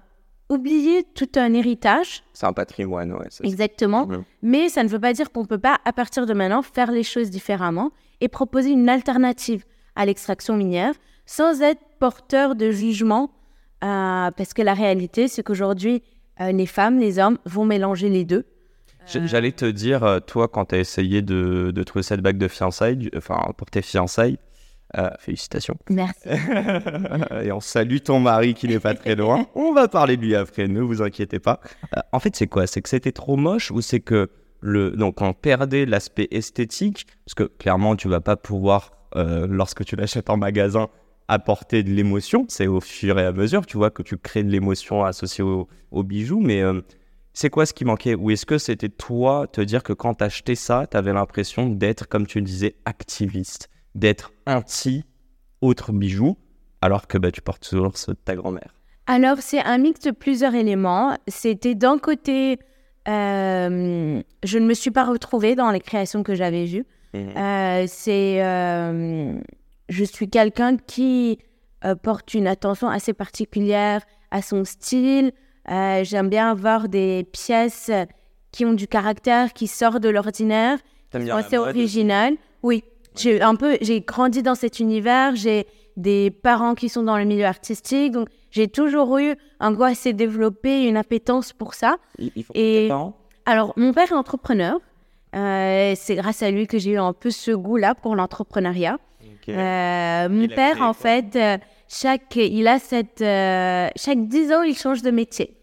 oublier 0.49 1.03
tout 1.15 1.29
un 1.37 1.53
héritage, 1.53 2.23
C'est 2.33 2.45
un 2.45 2.53
patrimoine, 2.53 3.17
ça. 3.29 3.43
exactement, 3.43 4.05
Mhm. 4.07 4.23
mais 4.43 4.69
ça 4.69 4.83
ne 4.83 4.89
veut 4.89 4.99
pas 4.99 5.13
dire 5.13 5.31
qu'on 5.31 5.41
ne 5.41 5.47
peut 5.47 5.57
pas, 5.57 5.79
à 5.85 5.93
partir 5.93 6.25
de 6.25 6.33
maintenant, 6.33 6.61
faire 6.61 6.91
les 6.91 7.01
choses 7.03 7.29
différemment 7.31 7.91
et 8.21 8.27
proposer 8.27 8.69
une 8.71 8.89
alternative 8.89 9.63
à 9.95 10.05
l'extraction 10.05 10.55
minière 10.57 10.93
sans 11.25 11.61
être 11.61 11.81
porteur 11.99 12.55
de 12.55 12.69
jugement, 12.71 13.31
euh, 13.83 14.31
parce 14.31 14.53
que 14.53 14.61
la 14.61 14.73
réalité, 14.73 15.27
c'est 15.27 15.41
qu'aujourd'hui, 15.43 16.03
euh, 16.41 16.51
les 16.51 16.65
femmes, 16.65 16.99
les 16.99 17.17
hommes 17.19 17.37
vont 17.45 17.65
mélanger 17.65 18.09
les 18.09 18.25
deux. 18.25 18.45
J- 19.07 19.27
J'allais 19.27 19.51
te 19.51 19.65
dire, 19.65 20.03
euh, 20.03 20.19
toi, 20.19 20.47
quand 20.47 20.65
tu 20.65 20.75
as 20.75 20.79
essayé 20.79 21.21
de, 21.21 21.71
de 21.73 21.83
trouver 21.83 22.03
cette 22.03 22.21
bague 22.21 22.37
de 22.37 22.47
fiançailles, 22.47 23.09
enfin, 23.17 23.39
pour 23.57 23.69
tes 23.71 23.81
fiançailles, 23.81 24.37
euh, 24.97 25.09
félicitations. 25.19 25.75
Merci. 25.89 26.29
Et 27.43 27.51
on 27.51 27.59
salue 27.59 27.97
ton 27.97 28.19
mari 28.19 28.53
qui 28.53 28.67
n'est 28.67 28.79
pas 28.79 28.93
très 28.93 29.15
loin. 29.15 29.47
On 29.55 29.73
va 29.73 29.87
parler 29.87 30.15
de 30.17 30.21
lui 30.21 30.35
après, 30.35 30.67
ne 30.67 30.81
vous 30.81 31.01
inquiétez 31.01 31.39
pas. 31.39 31.59
Euh, 31.97 32.01
en 32.11 32.19
fait, 32.19 32.35
c'est 32.35 32.47
quoi? 32.47 32.67
C'est 32.67 32.81
que 32.81 32.89
c'était 32.89 33.11
trop 33.11 33.35
moche 33.35 33.71
ou 33.71 33.81
c'est 33.81 33.99
que 33.99 34.29
le 34.61 34.91
donc 34.91 35.21
on 35.21 35.33
perdait 35.33 35.85
l'aspect 35.85 36.27
esthétique? 36.31 37.07
Parce 37.25 37.33
que 37.35 37.43
clairement 37.43 37.95
tu 37.95 38.07
vas 38.07 38.21
pas 38.21 38.35
pouvoir 38.35 38.91
euh, 39.15 39.47
lorsque 39.49 39.83
tu 39.85 39.95
l'achètes 39.95 40.29
en 40.29 40.37
magasin 40.37 40.89
apporter 41.27 41.83
de 41.83 41.89
l'émotion. 41.89 42.45
C'est 42.49 42.67
au 42.67 42.81
fur 42.81 43.17
et 43.19 43.25
à 43.25 43.31
mesure, 43.31 43.65
tu 43.65 43.77
vois, 43.77 43.89
que 43.89 44.03
tu 44.03 44.17
crées 44.17 44.43
de 44.43 44.51
l'émotion 44.51 45.03
associée 45.03 45.43
au, 45.43 45.67
au 45.91 46.03
bijou. 46.03 46.39
Mais 46.39 46.61
euh, 46.61 46.81
c'est 47.33 47.49
quoi 47.49 47.65
ce 47.65 47.73
qui 47.73 47.85
manquait? 47.85 48.15
Ou 48.15 48.31
est-ce 48.31 48.45
que 48.45 48.57
c'était 48.57 48.89
toi 48.89 49.47
te 49.51 49.61
dire 49.61 49.83
que 49.83 49.93
quand 49.93 50.15
t'achetais 50.15 50.55
ça, 50.55 50.87
t'avais 50.87 51.13
l'impression 51.13 51.67
d'être, 51.69 52.07
comme 52.07 52.27
tu 52.27 52.39
le 52.39 52.45
disais, 52.45 52.75
activiste, 52.85 53.69
d'être 53.95 54.31
anti 54.45 55.03
autre 55.61 55.91
bijou, 55.91 56.37
alors 56.81 57.07
que 57.07 57.17
bah, 57.17 57.31
tu 57.31 57.41
portes 57.41 57.67
toujours 57.67 57.97
ceux 57.97 58.13
de 58.13 58.19
ta 58.23 58.35
grand-mère? 58.35 58.75
Alors, 59.07 59.37
c'est 59.39 59.59
un 59.59 59.77
mix 59.77 59.99
de 60.01 60.11
plusieurs 60.11 60.55
éléments. 60.55 61.17
C'était 61.27 61.75
d'un 61.75 61.97
côté, 61.97 62.59
euh, 63.07 64.21
je 64.43 64.57
ne 64.57 64.65
me 64.65 64.73
suis 64.73 64.91
pas 64.91 65.05
retrouvée 65.05 65.55
dans 65.55 65.71
les 65.71 65.79
créations 65.79 66.23
que 66.23 66.35
j'avais 66.35 66.65
vues. 66.65 66.85
Euh, 67.35 67.85
c'est, 67.87 68.43
euh, 68.43 69.33
je 69.89 70.03
suis 70.03 70.29
quelqu'un 70.29 70.77
qui 70.77 71.39
euh, 71.83 71.95
porte 71.95 72.33
une 72.33 72.47
attention 72.47 72.87
assez 72.89 73.13
particulière 73.13 74.01
à 74.31 74.41
son 74.41 74.65
style. 74.65 75.31
Euh, 75.69 76.03
j'aime 76.03 76.29
bien 76.29 76.49
avoir 76.51 76.89
des 76.89 77.27
pièces 77.31 77.91
qui 78.51 78.65
ont 78.65 78.73
du 78.73 78.87
caractère, 78.87 79.53
qui 79.53 79.67
sortent 79.67 80.01
de 80.01 80.09
l'ordinaire, 80.09 80.79
qui 81.11 81.27
sont 81.27 81.35
assez 81.35 81.57
originales. 81.57 82.35
Oui, 82.63 82.83
j'ai 83.15 83.41
un 83.41 83.55
peu, 83.55 83.77
j'ai 83.81 84.01
grandi 84.01 84.43
dans 84.43 84.55
cet 84.55 84.79
univers. 84.79 85.35
J'ai 85.35 85.67
des 85.97 86.29
parents 86.31 86.75
qui 86.75 86.89
sont 86.89 87.03
dans 87.03 87.17
le 87.17 87.23
milieu 87.25 87.45
artistique, 87.45 88.11
donc 88.11 88.27
j'ai 88.51 88.67
toujours 88.67 89.17
eu 89.17 89.35
un 89.59 89.71
goût 89.71 89.83
assez 89.83 90.13
développé, 90.13 90.83
une 90.87 90.97
appétence 90.97 91.53
pour 91.53 91.73
ça. 91.73 91.97
Il, 92.19 92.31
il 92.35 92.43
faut 92.43 92.53
Et- 92.55 92.87
parents? 92.89 93.17
Alors, 93.45 93.73
mon 93.77 93.93
père 93.93 94.11
est 94.11 94.15
entrepreneur. 94.15 94.79
Euh, 95.35 95.93
c'est 95.95 96.15
grâce 96.15 96.41
à 96.41 96.51
lui 96.51 96.65
que 96.67 96.77
j'ai 96.77 96.91
eu 96.91 96.97
un 96.97 97.13
peu 97.13 97.29
ce 97.29 97.51
goût-là 97.51 97.95
pour 97.95 98.15
l'entrepreneuriat. 98.15 98.97
Euh, 99.49 100.29
mon 100.29 100.47
père, 100.47 100.81
en 100.81 100.93
fait, 100.93 101.35
euh, 101.35 101.57
chaque, 101.87 102.35
il 102.35 102.67
a 102.67 102.79
cette, 102.79 103.19
chaque 103.19 104.27
10 104.27 104.53
ans, 104.53 104.63
il 104.63 104.75
change 104.75 105.01
de 105.01 105.11
métier. 105.11 105.57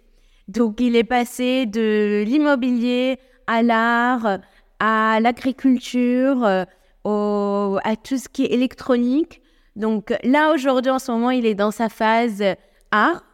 Donc, 0.47 0.81
il 0.81 0.95
est 0.95 1.05
passé 1.05 1.67
de 1.67 2.23
l'immobilier 2.25 3.19
à 3.47 3.63
l'art, 3.63 4.39
à 4.79 5.19
l'agriculture, 5.21 6.45
à 6.45 6.67
tout 8.05 8.19
ce 8.19 8.29
qui 8.29 8.45
est 8.45 8.53
électronique. 8.53 9.41
Donc, 9.75 10.15
là, 10.23 10.53
aujourd'hui, 10.53 10.93
en 10.93 10.99
ce 10.99 11.11
moment, 11.11 11.31
il 11.31 11.47
est 11.47 11.55
dans 11.55 11.71
sa 11.71 11.89
phase 11.89 12.45
art. 12.91 13.25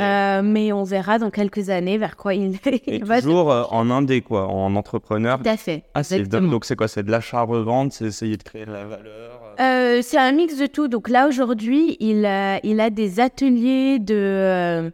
Euh, 0.00 0.42
mais 0.42 0.72
on 0.72 0.82
verra 0.82 1.18
dans 1.18 1.30
quelques 1.30 1.70
années 1.70 1.96
vers 1.96 2.16
quoi 2.16 2.34
il, 2.34 2.58
il 2.86 3.04
va. 3.04 3.20
toujours 3.22 3.52
euh, 3.52 3.62
en 3.70 3.88
indé, 3.90 4.20
quoi, 4.20 4.48
en 4.48 4.74
entrepreneur. 4.74 5.38
Tout 5.40 5.48
à 5.48 5.56
fait. 5.56 5.84
Ah, 5.94 6.02
donc 6.40 6.64
c'est 6.64 6.74
quoi 6.76 6.88
C'est 6.88 7.02
de 7.04 7.10
l'achat-revente 7.10 7.92
C'est 7.92 8.06
essayer 8.06 8.36
de 8.36 8.42
créer 8.42 8.66
de 8.66 8.72
la 8.72 8.84
valeur 8.84 9.40
euh, 9.60 9.98
Euh, 9.98 10.02
c'est 10.02 10.18
un 10.18 10.32
mix 10.32 10.56
de 10.58 10.66
tout. 10.66 10.88
Donc 10.88 11.08
là, 11.08 11.28
aujourd'hui, 11.28 11.96
il, 12.00 12.26
a- 12.26 12.58
il 12.64 12.80
a 12.80 12.90
des 12.90 13.20
ateliers 13.20 13.98
de, 14.00 14.92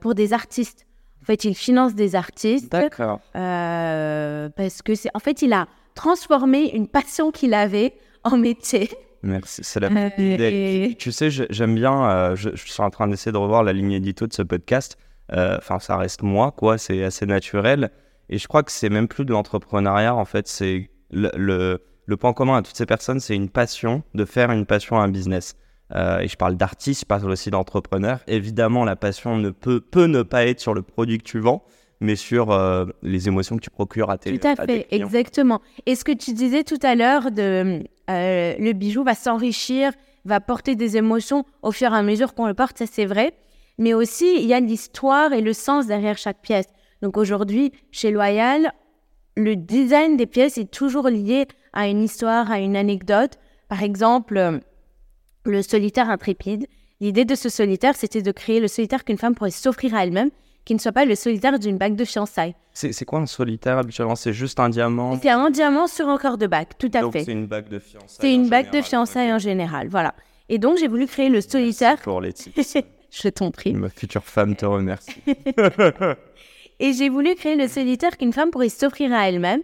pour 0.00 0.14
des 0.14 0.32
artistes. 0.32 0.86
En 1.22 1.24
fait, 1.24 1.44
il 1.44 1.54
finance 1.54 1.94
des 1.94 2.16
artistes 2.16 2.72
D'accord. 2.72 3.20
parce 3.32 4.82
que 4.82 4.94
c'est. 4.94 5.10
En 5.14 5.20
fait, 5.20 5.42
il 5.42 5.52
a 5.52 5.68
transformé 5.94 6.70
une 6.74 6.88
passion 6.88 7.30
qu'il 7.30 7.54
avait 7.54 7.94
en 8.24 8.36
métier. 8.36 8.90
Merci, 9.22 9.62
c'est 9.64 9.80
la 9.80 9.88
Euh, 9.88 10.08
idée. 10.18 10.88
et- 10.90 10.96
Tu 10.96 11.12
sais, 11.12 11.30
j'aime 11.30 11.74
bien, 11.74 12.10
euh, 12.10 12.36
je, 12.36 12.50
je 12.54 12.70
suis 12.72 12.82
en 12.82 12.90
train 12.90 13.06
d'essayer 13.08 13.32
de 13.32 13.36
revoir 13.36 13.62
la 13.62 13.72
ligne 13.72 13.92
édito 13.92 14.26
de 14.26 14.32
ce 14.32 14.42
podcast. 14.42 14.96
Euh, 15.32 15.56
Enfin, 15.58 15.78
ça 15.78 15.96
reste 15.96 16.22
moi, 16.22 16.50
quoi, 16.52 16.76
c'est 16.78 17.04
assez 17.04 17.26
naturel. 17.26 17.90
Et 18.28 18.38
je 18.38 18.48
crois 18.48 18.62
que 18.62 18.72
c'est 18.72 18.90
même 18.90 19.08
plus 19.08 19.24
de 19.24 19.32
l'entrepreneuriat, 19.32 20.14
en 20.14 20.24
fait, 20.24 20.48
c'est 20.48 20.90
le, 21.12 21.30
le, 21.36 21.82
le 22.06 22.16
point 22.16 22.32
commun 22.32 22.56
à 22.56 22.62
toutes 22.62 22.76
ces 22.76 22.86
personnes, 22.86 23.20
c'est 23.20 23.36
une 23.36 23.48
passion, 23.48 24.02
de 24.14 24.24
faire 24.24 24.50
une 24.50 24.66
passion 24.66 24.98
à 24.98 25.02
un 25.04 25.08
business. 25.08 25.54
Euh, 25.94 26.20
et 26.20 26.28
je 26.28 26.36
parle 26.36 26.56
d'artiste, 26.56 27.02
je 27.02 27.06
parle 27.06 27.30
aussi 27.30 27.50
d'entrepreneur. 27.50 28.20
Évidemment, 28.26 28.84
la 28.84 28.96
passion 28.96 29.36
ne 29.36 29.50
peut, 29.50 29.80
peut 29.80 30.06
ne 30.06 30.22
pas 30.22 30.46
être 30.46 30.58
sur 30.60 30.72
le 30.74 30.82
produit 30.82 31.18
que 31.18 31.24
tu 31.24 31.38
vends, 31.38 31.62
mais 32.00 32.16
sur 32.16 32.50
euh, 32.50 32.86
les 33.02 33.28
émotions 33.28 33.56
que 33.56 33.60
tu 33.62 33.70
procures 33.70 34.10
à 34.10 34.18
tes 34.18 34.36
Tout 34.36 34.46
à 34.46 34.56
tes 34.56 34.66
fait, 34.78 34.84
clients. 34.84 35.06
exactement. 35.06 35.60
Et 35.86 35.94
ce 35.94 36.04
que 36.04 36.12
tu 36.12 36.32
disais 36.32 36.64
tout 36.64 36.78
à 36.82 36.94
l'heure, 36.94 37.30
de 37.30 37.84
euh, 38.10 38.54
le 38.58 38.72
bijou 38.72 39.04
va 39.04 39.14
s'enrichir, 39.14 39.92
va 40.24 40.40
porter 40.40 40.74
des 40.74 40.96
émotions 40.96 41.44
au 41.62 41.72
fur 41.72 41.92
et 41.92 41.96
à 41.96 42.02
mesure 42.02 42.34
qu'on 42.34 42.46
le 42.46 42.54
porte, 42.54 42.78
ça 42.78 42.86
c'est 42.86 43.06
vrai. 43.06 43.34
mais 43.78 43.94
aussi 43.94 44.36
il 44.36 44.46
y 44.46 44.54
a 44.54 44.60
l'histoire 44.60 45.32
et 45.32 45.40
le 45.40 45.52
sens 45.52 45.86
derrière 45.86 46.18
chaque 46.18 46.40
pièce. 46.42 46.66
Donc 47.00 47.16
aujourd'hui, 47.16 47.72
chez 47.90 48.10
Loyal, 48.10 48.72
le 49.36 49.56
design 49.56 50.16
des 50.16 50.26
pièces 50.26 50.58
est 50.58 50.70
toujours 50.70 51.08
lié 51.08 51.46
à 51.72 51.88
une 51.88 52.02
histoire, 52.02 52.50
à 52.50 52.60
une 52.60 52.76
anecdote. 52.76 53.38
Par 53.68 53.82
exemple, 53.82 54.36
euh, 54.36 54.58
le 55.44 55.62
solitaire 55.62 56.10
intrépide. 56.10 56.66
L'idée 57.00 57.24
de 57.24 57.34
ce 57.34 57.48
solitaire, 57.48 57.96
c'était 57.96 58.22
de 58.22 58.30
créer 58.30 58.60
le 58.60 58.68
solitaire 58.68 59.04
qu'une 59.04 59.18
femme 59.18 59.34
pourrait 59.34 59.50
s'offrir 59.50 59.94
à 59.94 60.04
elle-même, 60.04 60.30
qui 60.64 60.74
ne 60.74 60.78
soit 60.78 60.92
pas 60.92 61.04
le 61.04 61.14
solitaire 61.14 61.58
d'une 61.58 61.78
bague 61.78 61.96
de 61.96 62.04
fiançailles. 62.04 62.54
C'est 62.72 62.92
c'est 62.92 63.04
quoi 63.04 63.18
un 63.20 63.26
solitaire 63.26 63.78
habituellement? 63.78 64.14
C'est 64.16 64.32
juste 64.32 64.60
un 64.60 64.68
diamant? 64.68 65.18
C'est 65.20 65.30
un 65.30 65.50
diamant 65.50 65.86
sur 65.86 66.08
un 66.08 66.16
corps 66.18 66.38
de 66.38 66.46
bague, 66.46 66.68
tout 66.78 66.90
à 66.94 67.00
Donc 67.00 67.12
fait. 67.12 67.24
c'est 67.24 67.32
une 67.32 67.46
bague 67.46 67.68
de 67.68 67.78
fiançailles. 67.78 68.08
C'est 68.20 68.34
une 68.34 68.48
bague 68.48 68.70
de 68.70 68.80
fiançailles 68.80 69.32
en 69.32 69.38
général, 69.38 69.88
voilà. 69.88 70.14
Et 70.48 70.58
donc, 70.58 70.76
j'ai 70.78 70.88
voulu 70.88 71.06
créer 71.06 71.28
le 71.28 71.40
solitaire. 71.40 71.96
Pour 72.02 72.20
les 72.20 72.32
tips. 72.32 72.76
Je 73.10 73.28
t'en 73.28 73.50
prie. 73.50 73.74
Ma 73.74 73.90
future 73.90 74.24
femme 74.24 74.56
te 74.56 74.64
remercie. 74.64 75.20
Et 76.80 76.92
j'ai 76.94 77.08
voulu 77.08 77.34
créer 77.34 77.56
le 77.56 77.68
solitaire 77.68 78.16
qu'une 78.16 78.32
femme 78.32 78.50
pourrait 78.50 78.68
s'offrir 78.68 79.12
à 79.12 79.28
elle-même, 79.28 79.60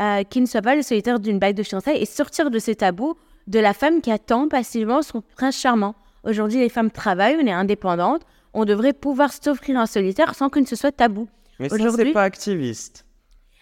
euh, 0.00 0.22
qui 0.24 0.40
ne 0.40 0.46
soit 0.46 0.62
pas 0.62 0.76
le 0.76 0.82
solitaire 0.82 1.18
d'une 1.18 1.38
bague 1.38 1.56
de 1.56 1.62
fiançailles, 1.62 2.00
et 2.00 2.06
sortir 2.06 2.50
de 2.50 2.58
ce 2.58 2.70
tabou 2.72 3.16
de 3.46 3.58
la 3.58 3.72
femme 3.74 4.00
qui 4.00 4.10
attend 4.10 4.48
passivement 4.48 5.02
son 5.02 5.22
prince 5.36 5.56
charmant. 5.58 5.94
Aujourd'hui, 6.22 6.60
les 6.60 6.68
femmes 6.68 6.90
travaillent, 6.90 7.36
on 7.42 7.46
est 7.46 7.52
indépendantes, 7.52 8.22
on 8.54 8.64
devrait 8.64 8.92
pouvoir 8.92 9.32
s'offrir 9.32 9.78
un 9.78 9.86
solitaire 9.86 10.34
sans 10.34 10.48
que 10.48 10.64
ce 10.64 10.76
soit 10.76 10.92
tabou. 10.92 11.28
Mais 11.58 11.68
ça, 11.68 11.76
c'est 11.94 12.12
pas 12.12 12.22
activiste. 12.24 13.04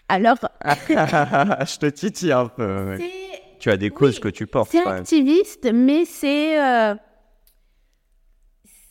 Alors, 0.08 0.36
Je 0.64 1.78
te 1.78 1.86
titille 1.86 2.32
un 2.32 2.46
peu. 2.46 2.96
Tu 3.58 3.70
as 3.70 3.76
des 3.76 3.90
causes 3.90 4.18
que 4.20 4.28
tu 4.28 4.46
portes 4.46 4.70
c'est 4.70 4.84
même. 4.84 4.88
activiste, 4.98 5.68
mais 5.72 6.04
c'est. 6.04 6.62
euh, 6.62 6.94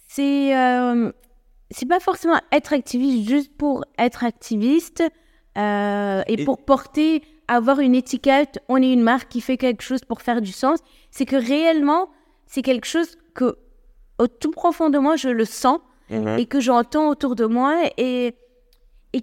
c'est. 0.07 0.55
euh, 0.57 1.11
c'est 1.71 1.85
pas 1.87 1.99
forcément 1.99 2.39
être 2.53 2.71
activiste 2.73 3.27
juste 3.27 3.57
pour 3.57 3.83
être 3.97 4.23
activiste 4.23 5.03
euh, 5.57 6.21
et, 6.27 6.41
Et- 6.41 6.45
pour 6.45 6.63
porter, 6.63 7.23
avoir 7.49 7.79
une 7.79 7.93
étiquette, 7.95 8.59
on 8.69 8.77
est 8.81 8.91
une 8.93 9.01
marque 9.03 9.27
qui 9.29 9.41
fait 9.41 9.57
quelque 9.57 9.81
chose 9.81 10.01
pour 10.05 10.21
faire 10.21 10.41
du 10.41 10.51
sens. 10.53 10.79
C'est 11.11 11.25
que 11.25 11.35
réellement, 11.35 12.09
c'est 12.45 12.61
quelque 12.61 12.85
chose 12.85 13.17
que, 13.33 13.57
au 14.19 14.27
tout 14.27 14.51
profond 14.51 14.89
de 14.89 14.97
moi, 14.97 15.15
je 15.15 15.29
le 15.29 15.45
sens 15.45 15.79
Mhm. 16.09 16.39
et 16.39 16.45
que 16.45 16.59
j'entends 16.61 17.09
autour 17.09 17.35
de 17.35 17.45
moi 17.45 17.75
et, 17.97 18.33
et 19.13 19.21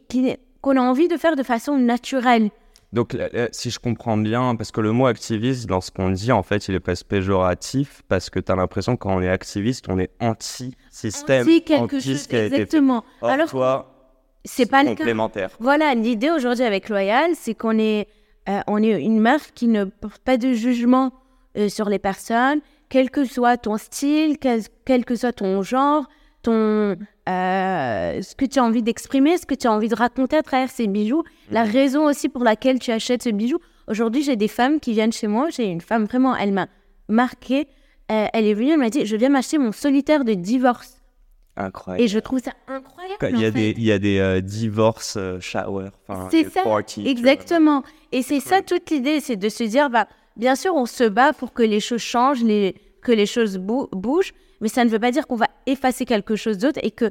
qu'on 0.60 0.76
a 0.76 0.80
envie 0.82 1.08
de 1.08 1.16
faire 1.16 1.34
de 1.34 1.42
façon 1.42 1.78
naturelle. 1.78 2.50
Donc, 2.92 3.16
si 3.52 3.70
je 3.70 3.78
comprends 3.80 4.16
bien, 4.18 4.54
parce 4.54 4.70
que 4.70 4.80
le 4.80 4.92
mot 4.92 5.06
activiste, 5.06 5.66
dans 5.66 5.80
ce 5.80 5.90
qu'on 5.90 6.10
dit, 6.10 6.30
en 6.30 6.42
fait, 6.44 6.68
il 6.68 6.74
est 6.76 6.80
presque 6.80 7.06
péjoratif, 7.06 8.02
parce 8.08 8.30
que 8.30 8.38
tu 8.38 8.52
as 8.52 8.54
l'impression 8.54 8.96
que 8.96 9.00
quand 9.02 9.16
on 9.16 9.20
est 9.22 9.28
activiste, 9.28 9.86
on 9.88 9.98
est 9.98 10.10
anti-système, 10.20 11.46
Si 11.46 11.62
quelque 11.62 11.96
anti 11.96 12.00
chose, 12.02 12.24
été 12.26 12.44
exactement. 12.46 13.04
Or, 13.20 13.30
Alors, 13.30 13.48
toi, 13.48 13.90
c'est 14.44 14.66
pas 14.66 14.82
le 14.82 14.90
cas. 14.90 14.96
complémentaire. 14.96 15.50
Voilà, 15.60 15.94
l'idée 15.94 16.30
aujourd'hui 16.30 16.64
avec 16.64 16.88
Loyal, 16.88 17.30
c'est 17.34 17.54
qu'on 17.54 17.78
est, 17.78 18.06
euh, 18.48 18.60
on 18.66 18.82
est 18.82 19.02
une 19.02 19.20
marque 19.20 19.52
qui 19.54 19.66
ne 19.68 19.84
porte 19.84 20.22
pas 20.22 20.36
de 20.36 20.52
jugement 20.52 21.12
euh, 21.56 21.68
sur 21.68 21.88
les 21.88 21.98
personnes, 21.98 22.60
quel 22.88 23.10
que 23.10 23.24
soit 23.24 23.56
ton 23.56 23.76
style, 23.76 24.38
quel, 24.38 24.62
quel 24.84 25.04
que 25.04 25.14
soit 25.14 25.32
ton 25.32 25.62
genre, 25.62 26.08
ton, 26.42 26.96
euh, 27.28 28.22
ce 28.22 28.34
que 28.34 28.44
tu 28.44 28.58
as 28.58 28.64
envie 28.64 28.82
d'exprimer, 28.82 29.38
ce 29.38 29.46
que 29.46 29.54
tu 29.54 29.66
as 29.66 29.72
envie 29.72 29.88
de 29.88 29.94
raconter 29.94 30.36
à 30.36 30.42
travers 30.42 30.70
ces 30.70 30.86
bijoux, 30.86 31.24
la 31.50 31.64
raison 31.64 32.04
aussi 32.06 32.28
pour 32.28 32.44
laquelle 32.44 32.78
tu 32.78 32.90
achètes 32.90 33.22
ce 33.22 33.30
bijou. 33.30 33.58
Aujourd'hui, 33.88 34.22
j'ai 34.22 34.36
des 34.36 34.48
femmes 34.48 34.80
qui 34.80 34.92
viennent 34.92 35.12
chez 35.12 35.26
moi. 35.26 35.48
J'ai 35.50 35.64
une 35.64 35.80
femme 35.80 36.04
vraiment, 36.04 36.34
elle 36.36 36.52
m'a 36.52 36.68
marquée. 37.08 37.66
Euh, 38.10 38.26
elle 38.32 38.46
est 38.46 38.54
venue, 38.54 38.72
elle 38.72 38.78
m'a 38.78 38.90
dit, 38.90 39.06
je 39.06 39.16
viens 39.16 39.30
m'acheter 39.30 39.58
mon 39.58 39.72
solitaire 39.72 40.24
de 40.24 40.34
divorce. 40.34 41.00
Incroyable. 41.56 42.04
Et 42.04 42.08
je 42.08 42.18
trouve 42.18 42.40
ça 42.40 42.52
incroyable. 42.66 43.30
Il 43.30 43.40
y 43.40 43.44
a 43.44 43.50
des, 43.50 43.70
il 43.70 43.84
y 43.84 43.92
a 43.92 43.98
des 43.98 44.18
euh, 44.18 44.40
divorce 44.40 45.14
euh, 45.16 45.38
shower. 45.40 45.90
C'est 46.30 46.44
des 46.44 46.50
ça, 46.50 46.62
parties. 46.62 47.06
Exactement. 47.06 47.82
Et 48.12 48.22
c'est 48.22 48.40
ça 48.40 48.60
toute 48.60 48.90
l'idée, 48.90 49.20
c'est 49.20 49.36
de 49.36 49.48
se 49.48 49.64
dire, 49.64 49.88
bah, 49.88 50.08
bien 50.36 50.54
sûr, 50.54 50.74
on 50.74 50.86
se 50.86 51.04
bat 51.04 51.32
pour 51.32 51.52
que 51.52 51.62
les 51.62 51.80
choses 51.80 52.00
changent, 52.00 52.42
les, 52.42 52.74
que 53.02 53.12
les 53.12 53.26
choses 53.26 53.58
bou- 53.58 53.88
bougent, 53.92 54.32
mais 54.60 54.68
ça 54.68 54.84
ne 54.84 54.90
veut 54.90 54.98
pas 54.98 55.10
dire 55.10 55.26
qu'on 55.26 55.36
va 55.36 55.48
effacer 55.66 56.04
quelque 56.04 56.36
chose 56.36 56.58
d'autre 56.58 56.80
et 56.82 56.90
que 56.90 57.10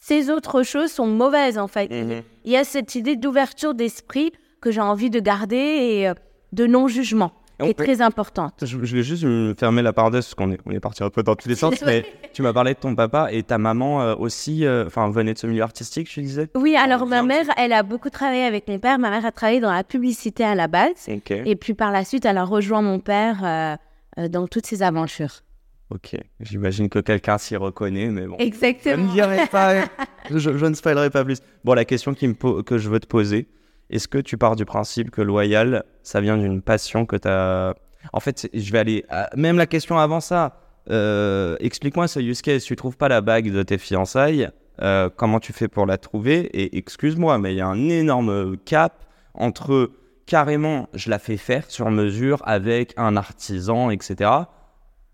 ces 0.00 0.30
autres 0.30 0.62
choses 0.62 0.90
sont 0.92 1.06
mauvaises, 1.06 1.58
en 1.58 1.68
fait. 1.68 1.90
Mhm. 1.90 2.22
Il 2.44 2.52
y 2.52 2.56
a 2.56 2.64
cette 2.64 2.94
idée 2.94 3.16
d'ouverture 3.16 3.74
d'esprit 3.74 4.32
que 4.60 4.70
j'ai 4.70 4.80
envie 4.80 5.10
de 5.10 5.20
garder 5.20 5.56
et 5.56 6.08
euh, 6.08 6.14
de 6.52 6.66
non-jugement, 6.66 7.32
est 7.66 7.74
très 7.74 8.00
importante. 8.02 8.54
Je, 8.62 8.78
je 8.84 8.96
vais 8.96 9.02
juste 9.02 9.24
me 9.24 9.54
fermer 9.58 9.82
la 9.82 9.92
parenthèse 9.92 10.24
parce 10.26 10.34
qu'on 10.34 10.52
est, 10.52 10.58
on 10.66 10.70
est 10.70 10.80
parti 10.80 11.02
un 11.02 11.10
peu 11.10 11.22
dans 11.22 11.34
tous 11.36 11.48
les 11.48 11.54
sens, 11.56 11.74
mais 11.84 12.04
tu 12.32 12.42
m'as 12.42 12.52
parlé 12.52 12.74
de 12.74 12.78
ton 12.78 12.94
papa 12.94 13.28
et 13.32 13.42
ta 13.42 13.58
maman 13.58 14.00
euh, 14.02 14.14
aussi, 14.16 14.64
euh, 14.64 14.86
enfin, 14.86 15.10
venait 15.10 15.34
de 15.34 15.38
ce 15.38 15.46
milieu 15.46 15.62
artistique, 15.62 16.08
tu 16.08 16.22
disais? 16.22 16.48
Oui, 16.54 16.76
alors 16.76 17.06
ma 17.06 17.22
mère, 17.22 17.46
elle 17.56 17.72
a 17.72 17.82
beaucoup 17.82 18.10
travaillé 18.10 18.44
avec 18.44 18.68
mon 18.68 18.78
père. 18.78 18.98
Ma 18.98 19.10
mère 19.10 19.24
a 19.26 19.32
travaillé 19.32 19.60
dans 19.60 19.72
la 19.72 19.84
publicité 19.84 20.44
à 20.44 20.54
la 20.54 20.68
base. 20.68 21.08
Ok. 21.08 21.30
Et 21.30 21.56
puis 21.56 21.74
par 21.74 21.90
la 21.92 22.04
suite, 22.04 22.24
elle 22.24 22.38
a 22.38 22.44
rejoint 22.44 22.82
mon 22.82 23.00
père 23.00 23.38
euh, 23.44 23.76
euh, 24.18 24.28
dans 24.28 24.46
toutes 24.46 24.66
ses 24.66 24.82
aventures. 24.82 25.42
Ok. 25.90 26.16
J'imagine 26.40 26.88
que 26.90 26.98
quelqu'un 26.98 27.38
s'y 27.38 27.56
reconnaît, 27.56 28.08
mais 28.08 28.26
bon. 28.26 28.36
Je 28.38 28.44
Exactement. 28.44 29.04
ne 29.06 29.12
dirai 29.12 29.46
pas. 29.50 29.84
je, 30.30 30.38
je 30.38 30.66
ne 30.66 30.74
spoilerai 30.74 31.08
pas 31.08 31.24
plus. 31.24 31.38
Bon, 31.64 31.72
la 31.72 31.86
question 31.86 32.12
qui 32.12 32.28
me 32.28 32.34
po- 32.34 32.62
que 32.62 32.76
je 32.76 32.90
veux 32.90 33.00
te 33.00 33.06
poser, 33.06 33.48
est-ce 33.90 34.08
que 34.08 34.18
tu 34.18 34.36
pars 34.36 34.56
du 34.56 34.64
principe 34.64 35.10
que 35.10 35.22
loyal, 35.22 35.84
ça 36.02 36.20
vient 36.20 36.36
d'une 36.36 36.62
passion 36.62 37.06
que 37.06 37.16
tu 37.16 37.28
as. 37.28 37.74
En 38.12 38.20
fait, 38.20 38.48
je 38.54 38.72
vais 38.72 38.78
aller. 38.78 39.04
à- 39.08 39.30
Même 39.36 39.56
la 39.58 39.66
question 39.66 39.98
avant 39.98 40.20
ça. 40.20 40.60
euh, 40.90 41.56
Explique-moi 41.60 42.08
ce 42.08 42.20
use 42.20 42.40
case. 42.42 42.64
Tu 42.64 42.76
trouves 42.76 42.96
pas 42.96 43.08
la 43.08 43.20
bague 43.20 43.50
de 43.52 43.62
tes 43.62 43.78
fiançailles. 43.78 44.48
euh, 44.80 45.10
comment 45.14 45.40
tu 45.40 45.52
fais 45.52 45.66
pour 45.68 45.86
la 45.86 45.98
trouver? 45.98 46.38
Et 46.52 46.78
excuse-moi, 46.78 47.38
mais 47.38 47.52
il 47.54 47.56
y 47.56 47.60
a 47.60 47.66
un 47.66 47.88
énorme 47.88 48.56
cap 48.58 49.04
entre 49.34 49.90
carrément, 50.26 50.88
je 50.94 51.10
la 51.10 51.18
fais 51.18 51.36
faire 51.36 51.64
sur 51.70 51.90
mesure 51.90 52.40
avec 52.44 52.92
un 52.96 53.16
artisan, 53.16 53.90
etc. 53.90 54.30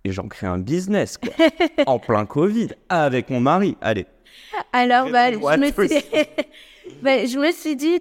Et 0.05 0.13
j'en 0.13 0.29
crée 0.29 0.47
un 0.47 0.59
business, 0.59 1.17
quoi. 1.19 1.33
en 1.87 1.99
plein 1.99 2.27
Covid, 2.27 2.69
avec 2.91 3.31
mon 3.31 3.41
mari. 3.41 3.77
Allez. 3.81 4.07
Alors, 4.73 5.09
bah, 5.11 5.33
je, 5.33 5.39
me 5.39 5.67
suis... 5.73 6.05
bah, 7.03 7.25
je 7.25 7.39
me 7.39 7.51
suis 7.53 7.75
dit, 7.77 8.01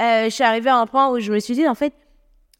euh, 0.00 0.24
je 0.24 0.30
suis 0.30 0.44
arrivée 0.44 0.70
à 0.70 0.76
un 0.76 0.86
point 0.86 1.10
où 1.10 1.20
je 1.20 1.32
me 1.32 1.38
suis 1.38 1.54
dit, 1.54 1.66
en 1.66 1.74
fait, 1.74 1.94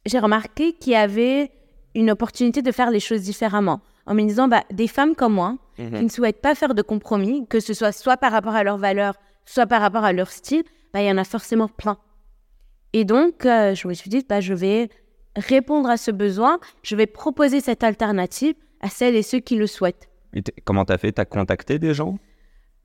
j'ai 0.04 0.18
remarqué 0.18 0.72
qu'il 0.72 0.92
y 0.92 0.96
avait 0.96 1.50
une 1.94 2.10
opportunité 2.10 2.62
de 2.62 2.72
faire 2.72 2.90
les 2.90 3.00
choses 3.00 3.22
différemment. 3.22 3.80
En 4.06 4.14
me 4.14 4.22
disant, 4.22 4.46
bah, 4.46 4.62
des 4.70 4.86
femmes 4.86 5.14
comme 5.14 5.34
moi, 5.34 5.56
qui 5.76 5.82
ne 5.82 6.08
souhaitent 6.08 6.40
pas 6.40 6.54
faire 6.54 6.74
de 6.74 6.82
compromis, 6.82 7.46
que 7.48 7.60
ce 7.60 7.74
soit 7.74 7.92
soit 7.92 8.16
par 8.16 8.32
rapport 8.32 8.54
à 8.54 8.62
leurs 8.62 8.78
valeurs, 8.78 9.14
soit 9.44 9.66
par 9.66 9.80
rapport 9.80 10.04
à 10.04 10.12
leur 10.12 10.30
style, 10.30 10.62
bah, 10.94 11.02
il 11.02 11.06
y 11.06 11.10
en 11.10 11.18
a 11.18 11.24
forcément 11.24 11.68
plein. 11.68 11.98
Et 12.92 13.04
donc, 13.04 13.44
euh, 13.44 13.74
je 13.74 13.88
me 13.88 13.94
suis 13.94 14.08
dit, 14.08 14.24
bah, 14.26 14.40
je 14.40 14.54
vais 14.54 14.88
répondre 15.34 15.90
à 15.90 15.96
ce 15.96 16.10
besoin, 16.10 16.58
je 16.82 16.96
vais 16.96 17.06
proposer 17.06 17.60
cette 17.60 17.84
alternative 17.84 18.54
à 18.80 18.88
celles 18.88 19.16
et 19.16 19.22
ceux 19.22 19.40
qui 19.40 19.56
le 19.56 19.66
souhaitent. 19.66 20.08
Et 20.32 20.42
comment 20.64 20.84
t'as 20.84 20.98
fait? 20.98 21.12
T'as 21.12 21.24
contacté 21.24 21.78
des 21.78 21.94
gens? 21.94 22.18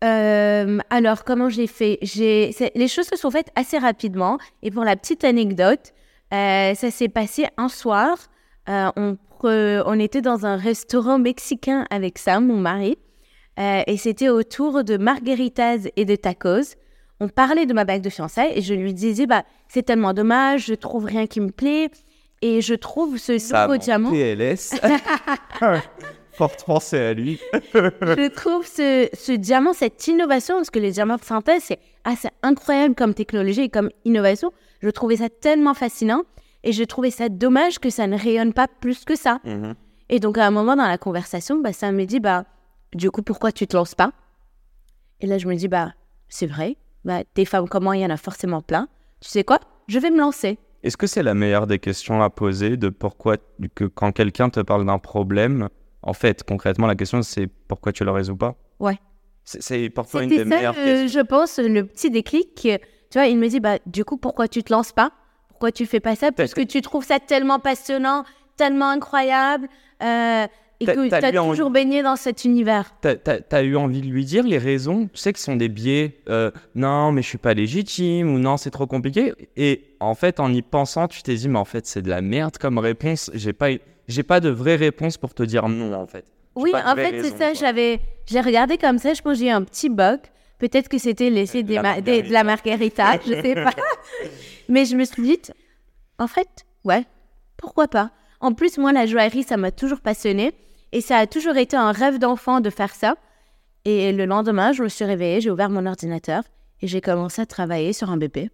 Euh, 0.03 0.79
alors, 0.89 1.23
comment 1.23 1.49
j'ai 1.49 1.67
fait? 1.67 1.99
J'ai... 2.01 2.53
Les 2.75 2.87
choses 2.87 3.05
se 3.05 3.15
sont 3.15 3.31
faites 3.31 3.49
assez 3.55 3.77
rapidement. 3.77 4.37
Et 4.63 4.71
pour 4.71 4.83
la 4.83 4.95
petite 4.95 5.23
anecdote, 5.23 5.93
euh, 6.33 6.73
ça 6.73 6.91
s'est 6.91 7.09
passé 7.09 7.47
un 7.57 7.69
soir. 7.69 8.17
Euh, 8.69 8.89
on, 8.95 9.17
pre- 9.39 9.83
on 9.85 9.99
était 9.99 10.21
dans 10.21 10.45
un 10.45 10.55
restaurant 10.57 11.19
mexicain 11.19 11.85
avec 11.89 12.17
Sam, 12.17 12.47
mon 12.47 12.57
mari. 12.57 12.97
Euh, 13.59 13.83
et 13.85 13.97
c'était 13.97 14.29
autour 14.29 14.83
de 14.83 14.97
margaritas 14.97 15.87
et 15.95 16.05
de 16.05 16.15
tacos. 16.15 16.75
On 17.19 17.27
parlait 17.27 17.67
de 17.67 17.73
ma 17.73 17.85
bague 17.85 18.01
de 18.01 18.09
fiançailles 18.09 18.53
et 18.55 18.61
je 18.61 18.73
lui 18.73 18.93
disais, 18.95 19.27
bah, 19.27 19.43
c'est 19.67 19.83
tellement 19.83 20.13
dommage, 20.13 20.65
je 20.65 20.73
trouve 20.73 21.05
rien 21.05 21.27
qui 21.27 21.39
me 21.39 21.51
plaît. 21.51 21.91
Et 22.41 22.61
je 22.61 22.73
trouve 22.73 23.17
ce 23.17 23.33
nouveau 23.61 23.77
diamant. 23.77 24.09
PLS. 24.09 24.73
Forte 26.41 26.65
pensée 26.65 26.97
à 26.97 27.13
lui. 27.13 27.39
je 27.53 28.27
trouve 28.29 28.65
ce, 28.65 29.07
ce 29.13 29.31
diamant, 29.31 29.73
cette 29.73 30.07
innovation, 30.07 30.55
parce 30.55 30.71
que 30.71 30.79
les 30.79 30.89
diamants 30.89 31.17
de 31.17 31.23
synthèse, 31.23 31.61
c'est 31.67 31.77
assez 32.03 32.29
incroyable 32.41 32.95
comme 32.95 33.13
technologie 33.13 33.61
et 33.61 33.69
comme 33.69 33.91
innovation. 34.05 34.51
Je 34.81 34.89
trouvais 34.89 35.17
ça 35.17 35.29
tellement 35.29 35.75
fascinant 35.75 36.23
et 36.63 36.71
je 36.71 36.83
trouvais 36.83 37.11
ça 37.11 37.29
dommage 37.29 37.77
que 37.77 37.91
ça 37.91 38.07
ne 38.07 38.17
rayonne 38.17 38.53
pas 38.53 38.67
plus 38.67 39.05
que 39.05 39.15
ça. 39.15 39.37
Mhm. 39.43 39.75
Et 40.09 40.19
donc, 40.19 40.39
à 40.39 40.47
un 40.47 40.49
moment 40.49 40.75
dans 40.75 40.87
la 40.87 40.97
conversation, 40.97 41.61
bah, 41.61 41.73
ça 41.73 41.91
me 41.91 42.05
dit, 42.05 42.19
bah, 42.19 42.45
du 42.95 43.11
coup, 43.11 43.21
pourquoi 43.21 43.51
tu 43.51 43.67
te 43.67 43.77
lances 43.77 43.93
pas? 43.93 44.11
Et 45.19 45.27
là, 45.27 45.37
je 45.37 45.47
me 45.47 45.53
dis, 45.53 45.67
bah, 45.67 45.93
c'est 46.27 46.47
vrai, 46.47 46.75
bah, 47.05 47.21
des 47.35 47.45
femmes 47.45 47.69
comme 47.69 47.83
moi, 47.83 47.97
il 47.97 48.01
y 48.01 48.05
en 48.07 48.09
a 48.09 48.17
forcément 48.17 48.63
plein. 48.63 48.87
Tu 49.19 49.29
sais 49.29 49.43
quoi? 49.43 49.59
Je 49.87 49.99
vais 49.99 50.09
me 50.09 50.17
lancer. 50.17 50.57
Est-ce 50.81 50.97
que 50.97 51.05
c'est 51.05 51.21
la 51.21 51.35
meilleure 51.35 51.67
des 51.67 51.77
questions 51.77 52.23
à 52.23 52.31
poser 52.31 52.77
de 52.77 52.89
pourquoi 52.89 53.37
que 53.75 53.83
quand 53.85 54.11
quelqu'un 54.11 54.49
te 54.49 54.59
parle 54.59 54.87
d'un 54.87 54.97
problème, 54.97 55.69
en 56.03 56.13
fait, 56.13 56.43
concrètement, 56.43 56.87
la 56.87 56.95
question 56.95 57.21
c'est 57.21 57.47
pourquoi 57.67 57.91
tu 57.91 58.03
le 58.03 58.11
résous 58.11 58.35
pas? 58.37 58.55
Ouais. 58.79 58.97
C'est- 59.43 59.61
C'est 59.61 59.89
pour 59.89 60.07
toi 60.07 60.23
une 60.23 60.29
des 60.29 60.37
ça, 60.39 60.45
meilleures 60.45 60.75
euh, 60.77 61.01
questions. 61.03 61.19
je 61.21 61.25
pense, 61.25 61.59
le 61.59 61.83
petit 61.85 62.09
déclic. 62.09 62.55
Tu 62.55 63.17
vois, 63.17 63.25
il 63.25 63.37
me 63.37 63.47
dit, 63.47 63.59
bah, 63.59 63.77
du 63.85 64.05
coup, 64.05 64.17
pourquoi 64.17 64.47
tu 64.47 64.63
te 64.63 64.71
lances 64.71 64.91
pas? 64.93 65.11
Pourquoi 65.49 65.71
tu 65.71 65.85
fais 65.85 65.99
pas 65.99 66.15
ça? 66.15 66.31
Parce 66.31 66.53
que 66.53 66.61
tu 66.61 66.81
trouves 66.81 67.03
ça 67.05 67.19
tellement 67.19 67.59
passionnant, 67.59 68.23
tellement 68.55 68.89
incroyable. 68.89 69.67
Euh, 70.03 70.47
et 70.79 70.85
que 70.85 71.09
tu 71.09 71.13
as 71.13 71.41
envie- 71.43 71.51
toujours 71.51 71.69
baigné 71.69 72.01
dans 72.01 72.15
cet 72.15 72.43
univers. 72.45 72.91
T'as- 73.01 73.15
t'as 73.15 73.61
eu 73.61 73.75
envie 73.75 74.01
de 74.01 74.07
lui 74.07 74.25
dire 74.25 74.43
les 74.43 74.57
raisons, 74.57 75.07
tu 75.13 75.19
sais 75.19 75.31
que 75.31 75.37
ce 75.37 75.45
sont 75.45 75.55
des 75.55 75.69
biais, 75.69 76.17
euh, 76.27 76.49
non 76.73 77.11
mais 77.11 77.21
je 77.21 77.27
suis 77.27 77.37
pas 77.37 77.53
légitime 77.53 78.33
ou 78.33 78.39
non 78.39 78.57
c'est 78.57 78.71
trop 78.71 78.87
compliqué. 78.87 79.33
Et 79.57 79.95
en 79.99 80.15
fait 80.15 80.39
en 80.39 80.51
y 80.51 80.63
pensant 80.63 81.07
tu 81.07 81.21
t'es 81.21 81.35
dit 81.35 81.49
mais 81.49 81.59
en 81.59 81.65
fait 81.65 81.85
c'est 81.85 82.01
de 82.01 82.09
la 82.09 82.21
merde 82.21 82.57
comme 82.57 82.79
réponse, 82.79 83.29
j'ai 83.35 83.53
pas, 83.53 83.67
j'ai 84.11 84.23
pas 84.23 84.39
de 84.39 84.49
vraie 84.49 84.75
réponse 84.75 85.17
pour 85.17 85.33
te 85.33 85.43
dire 85.43 85.67
non 85.67 85.93
en 85.93 86.05
fait. 86.07 86.25
Oui, 86.55 86.71
de 86.71 86.77
en 86.77 86.95
fait, 86.95 87.21
c'est 87.23 87.37
ça. 87.37 87.53
J'avais, 87.53 87.99
j'ai 88.25 88.41
regardé 88.41 88.77
comme 88.77 88.97
ça. 88.99 89.13
Je 89.13 89.21
pense 89.21 89.33
que 89.33 89.39
j'ai 89.39 89.47
eu 89.47 89.51
un 89.51 89.63
petit 89.63 89.89
bug. 89.89 90.19
Peut-être 90.59 90.89
que 90.89 90.97
c'était 90.97 91.29
l'effet 91.29 91.63
des 91.63 91.75
La 91.75 91.81
ma- 91.81 92.01
des- 92.01 92.21
de 92.23 92.31
la 92.31 92.43
margarita, 92.43 93.13
je 93.25 93.33
sais 93.41 93.55
pas. 93.63 93.73
Mais 94.69 94.85
je 94.85 94.95
me 94.95 95.05
suis 95.05 95.23
dit, 95.23 95.39
en 96.19 96.27
fait, 96.27 96.47
ouais, 96.83 97.05
pourquoi 97.57 97.87
pas. 97.87 98.11
En 98.41 98.53
plus, 98.53 98.77
moi, 98.77 98.91
la 98.91 99.05
joaillerie, 99.05 99.43
ça 99.43 99.57
m'a 99.57 99.71
toujours 99.71 100.01
passionnée. 100.01 100.51
Et 100.91 100.99
ça 101.01 101.17
a 101.17 101.25
toujours 101.25 101.55
été 101.57 101.77
un 101.77 101.91
rêve 101.93 102.19
d'enfant 102.19 102.59
de 102.59 102.69
faire 102.69 102.93
ça. 102.93 103.15
Et 103.85 104.11
le 104.11 104.25
lendemain, 104.25 104.73
je 104.73 104.83
me 104.83 104.89
suis 104.89 105.05
réveillée, 105.05 105.41
j'ai 105.41 105.49
ouvert 105.49 105.69
mon 105.69 105.85
ordinateur 105.85 106.43
et 106.81 106.87
j'ai 106.87 107.01
commencé 107.01 107.41
à 107.41 107.45
travailler 107.45 107.93
sur 107.93 108.11
un 108.11 108.17
bébé. 108.17 108.49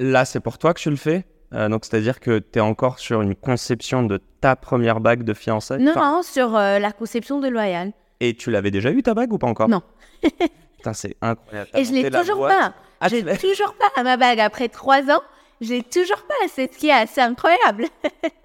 Là 0.00 0.24
c'est 0.24 0.40
pour 0.40 0.58
toi 0.58 0.74
que 0.74 0.80
tu 0.80 0.90
le 0.90 0.96
fais, 0.96 1.24
Euh, 1.52 1.68
donc 1.68 1.84
c'est 1.84 1.96
à 1.96 2.00
dire 2.00 2.20
que 2.20 2.38
t'es 2.38 2.60
encore 2.60 2.98
sur 2.98 3.22
une 3.22 3.34
conception 3.34 4.02
de 4.04 4.18
ta 4.40 4.54
première 4.56 5.00
bague 5.00 5.24
de 5.24 5.34
fiançailles. 5.34 5.82
Non, 5.82 5.92
Enfin, 5.96 6.12
non, 6.16 6.22
sur 6.22 6.56
euh, 6.56 6.78
la 6.78 6.92
conception 6.92 7.40
de 7.40 7.48
Loyal. 7.48 7.92
Et 8.20 8.34
tu 8.34 8.50
l'avais 8.50 8.70
déjà 8.70 8.90
eu 8.90 9.02
ta 9.02 9.14
bague 9.14 9.32
ou 9.32 9.38
pas 9.38 9.46
encore? 9.48 9.68
Non. 9.68 9.82
Putain 10.76 10.92
c'est 10.92 11.16
incroyable. 11.20 11.70
Et 11.74 11.84
je 11.84 11.92
l'ai 11.92 12.08
la 12.08 12.20
toujours 12.20 12.36
boîte. 12.36 12.56
pas. 12.58 12.74
Ah, 13.00 13.08
tu 13.08 13.16
j'ai 13.16 13.22
l'as- 13.22 13.36
toujours 13.36 13.74
pas 13.74 14.02
ma 14.02 14.16
bague 14.16 14.40
après 14.40 14.68
trois 14.68 15.02
ans. 15.10 15.22
J'ai 15.60 15.82
toujours 15.82 16.22
pas. 16.28 16.34
C'est 16.48 16.72
ce 16.72 16.78
qui 16.78 16.88
est 16.88 16.92
assez 16.92 17.20
incroyable. 17.20 17.86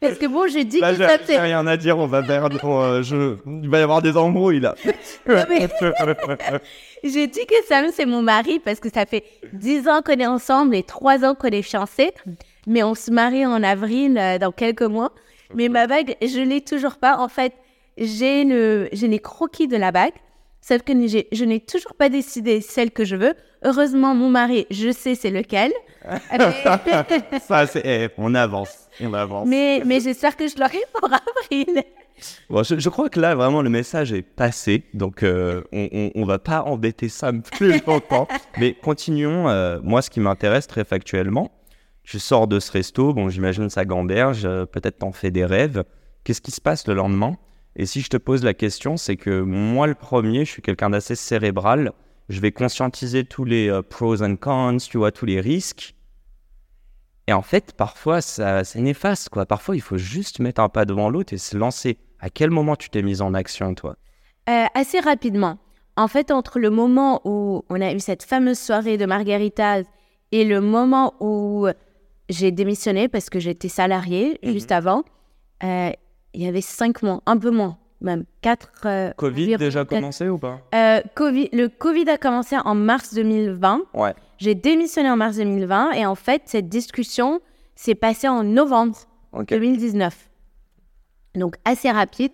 Parce 0.00 0.16
que 0.18 0.26
bon, 0.26 0.46
j'ai 0.48 0.64
dit 0.64 0.80
Là, 0.80 0.92
que 0.92 0.98
ça 0.98 1.18
fait. 1.18 1.38
rien 1.38 1.66
à 1.66 1.76
dire, 1.76 1.98
on 1.98 2.06
va 2.06 2.22
perdre. 2.22 2.64
euh, 2.64 3.02
je... 3.02 3.36
Il 3.62 3.68
va 3.68 3.80
y 3.80 3.82
avoir 3.82 4.00
des 4.00 4.16
embrouilles 4.16 4.60
là. 4.60 4.74
mais- 5.26 5.68
J'ai 7.04 7.26
dit 7.26 7.46
que 7.46 7.54
Sam, 7.68 7.86
c'est 7.92 8.06
mon 8.06 8.22
mari 8.22 8.58
parce 8.60 8.80
que 8.80 8.88
ça 8.90 9.04
fait 9.06 9.24
dix 9.52 9.88
ans 9.88 10.00
qu'on 10.04 10.18
est 10.18 10.26
ensemble 10.26 10.74
et 10.74 10.82
trois 10.82 11.24
ans 11.24 11.34
qu'on 11.34 11.48
est 11.48 11.62
fiancés. 11.62 12.12
Mais 12.66 12.82
on 12.82 12.94
se 12.94 13.10
marie 13.10 13.44
en 13.46 13.62
avril 13.62 14.16
euh, 14.18 14.38
dans 14.38 14.52
quelques 14.52 14.82
mois. 14.82 15.12
Mais 15.54 15.68
ma 15.68 15.86
bague, 15.86 16.16
je 16.22 16.40
l'ai 16.40 16.60
toujours 16.60 16.96
pas. 16.96 17.18
En 17.18 17.28
fait, 17.28 17.52
j'ai 17.98 18.44
le, 18.44 18.88
j'ai 18.92 19.08
les 19.08 19.18
croquis 19.18 19.66
de 19.68 19.76
la 19.76 19.92
bague. 19.92 20.12
Sauf 20.60 20.82
que 20.82 20.92
je 20.92 21.44
n'ai 21.44 21.60
toujours 21.60 21.94
pas 21.94 22.08
décidé 22.08 22.60
celle 22.60 22.90
que 22.90 23.04
je 23.04 23.16
veux. 23.16 23.34
Heureusement, 23.64 24.14
mon 24.14 24.28
mari, 24.30 24.66
je 24.70 24.90
sais 24.92 25.14
c'est 25.14 25.30
lequel. 25.30 25.72
Ça, 27.40 27.66
c'est. 27.66 27.82
eh, 27.84 28.08
on 28.18 28.34
avance. 28.34 28.88
On 29.00 29.12
avance. 29.14 29.46
mais 29.48 29.82
mais 29.84 30.00
j'espère 30.00 30.36
que 30.36 30.46
je 30.48 30.56
l'aurai 30.58 30.80
pour 30.94 31.08
avril. 31.12 31.82
Bon, 32.50 32.62
je, 32.62 32.78
je 32.78 32.88
crois 32.90 33.08
que 33.08 33.18
là, 33.18 33.34
vraiment, 33.34 33.62
le 33.62 33.70
message 33.70 34.12
est 34.12 34.22
passé. 34.22 34.84
Donc, 34.92 35.22
euh, 35.22 35.62
on, 35.72 36.10
on 36.14 36.24
va 36.24 36.38
pas 36.38 36.62
embêter 36.62 37.08
Sam 37.08 37.42
plus 37.52 37.80
longtemps. 37.86 38.28
Mais 38.58 38.74
continuons. 38.74 39.48
euh, 39.48 39.78
moi, 39.82 40.02
ce 40.02 40.10
qui 40.10 40.20
m'intéresse 40.20 40.66
très 40.66 40.84
factuellement, 40.84 41.50
tu 42.04 42.18
sors 42.18 42.46
de 42.46 42.60
ce 42.60 42.72
resto. 42.72 43.14
Bon, 43.14 43.30
j'imagine 43.30 43.70
ça 43.70 43.84
gamberge. 43.86 44.42
euh, 44.44 44.66
Peut-être 44.66 44.98
t'en 44.98 45.12
fais 45.12 45.30
des 45.30 45.46
rêves. 45.46 45.84
Qu'est-ce 46.24 46.42
qui 46.42 46.50
se 46.50 46.60
passe 46.60 46.86
le 46.86 46.94
lendemain? 46.94 47.36
Et 47.76 47.86
si 47.86 48.00
je 48.00 48.08
te 48.08 48.16
pose 48.16 48.42
la 48.44 48.54
question, 48.54 48.96
c'est 48.96 49.16
que 49.16 49.40
moi, 49.40 49.86
le 49.86 49.94
premier, 49.94 50.44
je 50.44 50.50
suis 50.50 50.62
quelqu'un 50.62 50.90
d'assez 50.90 51.14
cérébral. 51.14 51.92
Je 52.28 52.40
vais 52.40 52.52
conscientiser 52.52 53.24
tous 53.24 53.44
les 53.44 53.68
euh, 53.68 53.82
pros 53.82 54.22
and 54.22 54.36
cons, 54.36 54.76
tu 54.78 54.98
vois, 54.98 55.12
tous 55.12 55.26
les 55.26 55.40
risques. 55.40 55.94
Et 57.26 57.32
en 57.32 57.42
fait, 57.42 57.72
parfois, 57.74 58.20
ça, 58.20 58.64
c'est 58.64 58.80
néfaste, 58.80 59.28
quoi. 59.28 59.46
Parfois, 59.46 59.76
il 59.76 59.82
faut 59.82 59.98
juste 59.98 60.40
mettre 60.40 60.60
un 60.60 60.68
pas 60.68 60.84
devant 60.84 61.10
l'autre 61.10 61.32
et 61.32 61.38
se 61.38 61.56
lancer. 61.56 61.98
À 62.18 62.28
quel 62.28 62.50
moment 62.50 62.76
tu 62.76 62.90
t'es 62.90 63.02
mise 63.02 63.22
en 63.22 63.34
action, 63.34 63.74
toi? 63.74 63.96
Euh, 64.48 64.64
assez 64.74 64.98
rapidement. 65.00 65.58
En 65.96 66.08
fait, 66.08 66.30
entre 66.30 66.58
le 66.58 66.70
moment 66.70 67.20
où 67.24 67.62
on 67.68 67.80
a 67.80 67.92
eu 67.92 68.00
cette 68.00 68.22
fameuse 68.24 68.58
soirée 68.58 68.96
de 68.96 69.06
margaritas 69.06 69.82
et 70.32 70.44
le 70.44 70.60
moment 70.60 71.14
où 71.20 71.66
j'ai 72.28 72.50
démissionné 72.50 73.08
parce 73.08 73.28
que 73.30 73.38
j'étais 73.38 73.68
salariée 73.68 74.38
Mhm. 74.42 74.52
juste 74.52 74.72
avant, 74.72 75.04
euh, 75.62 75.90
il 76.34 76.42
y 76.42 76.46
avait 76.46 76.60
cinq 76.60 77.02
mois, 77.02 77.22
un 77.26 77.36
peu 77.38 77.50
moins, 77.50 77.76
même 78.00 78.24
quatre. 78.40 78.70
euh, 78.86 79.12
Covid 79.16 79.42
environ, 79.44 79.58
déjà 79.58 79.84
commencé 79.84 80.28
ou 80.28 80.38
pas? 80.38 80.60
Euh, 80.74 81.00
Covid, 81.14 81.48
le 81.52 81.68
Covid 81.68 82.08
a 82.10 82.18
commencé 82.18 82.56
en 82.64 82.74
mars 82.74 83.14
2020. 83.14 83.82
Ouais. 83.94 84.14
J'ai 84.38 84.54
démissionné 84.54 85.10
en 85.10 85.16
mars 85.16 85.36
2020 85.36 85.92
et 85.92 86.06
en 86.06 86.14
fait, 86.14 86.42
cette 86.46 86.68
discussion 86.68 87.40
s'est 87.74 87.94
passée 87.94 88.28
en 88.28 88.42
novembre 88.44 88.96
Ok. 89.32 89.48
2019. 89.50 90.28
Donc, 91.36 91.56
assez 91.64 91.90
rapide. 91.90 92.32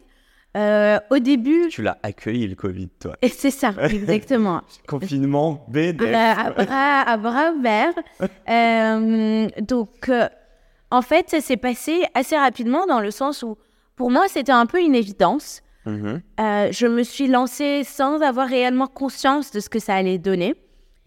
Euh, 0.56 0.98
au 1.10 1.18
début, 1.18 1.68
Tu 1.68 1.82
l'as 1.82 1.98
accueilli, 2.02 2.46
le 2.48 2.54
Covid, 2.54 2.88
toi. 2.98 3.14
et 3.20 3.28
c'est 3.28 3.50
ça, 3.50 3.74
exactement. 3.90 4.62
Confinement, 4.88 5.66
BD. 5.68 6.14
À, 6.14 6.50
bras, 6.50 7.00
à 7.02 7.16
bras 7.18 7.52
ouverts. 7.52 7.92
Euh, 8.48 9.48
donc, 9.60 10.08
euh, 10.08 10.28
en 10.90 11.02
fait, 11.02 11.28
ça 11.28 11.40
s'est 11.42 11.56
passé 11.58 12.04
assez 12.14 12.36
rapidement 12.38 12.86
dans 12.86 13.00
le 13.00 13.10
sens 13.10 13.42
où, 13.42 13.58
pour 13.96 14.10
moi, 14.10 14.26
c'était 14.28 14.52
un 14.52 14.66
peu 14.66 14.80
une 14.80 14.94
évidence. 14.94 15.62
Mhm. 15.86 16.22
Euh, 16.40 16.68
je 16.72 16.86
me 16.86 17.02
suis 17.02 17.28
lancée 17.28 17.82
sans 17.84 18.20
avoir 18.20 18.48
réellement 18.48 18.86
conscience 18.86 19.50
de 19.52 19.60
ce 19.60 19.68
que 19.68 19.78
ça 19.78 19.94
allait 19.94 20.18
donner. 20.18 20.54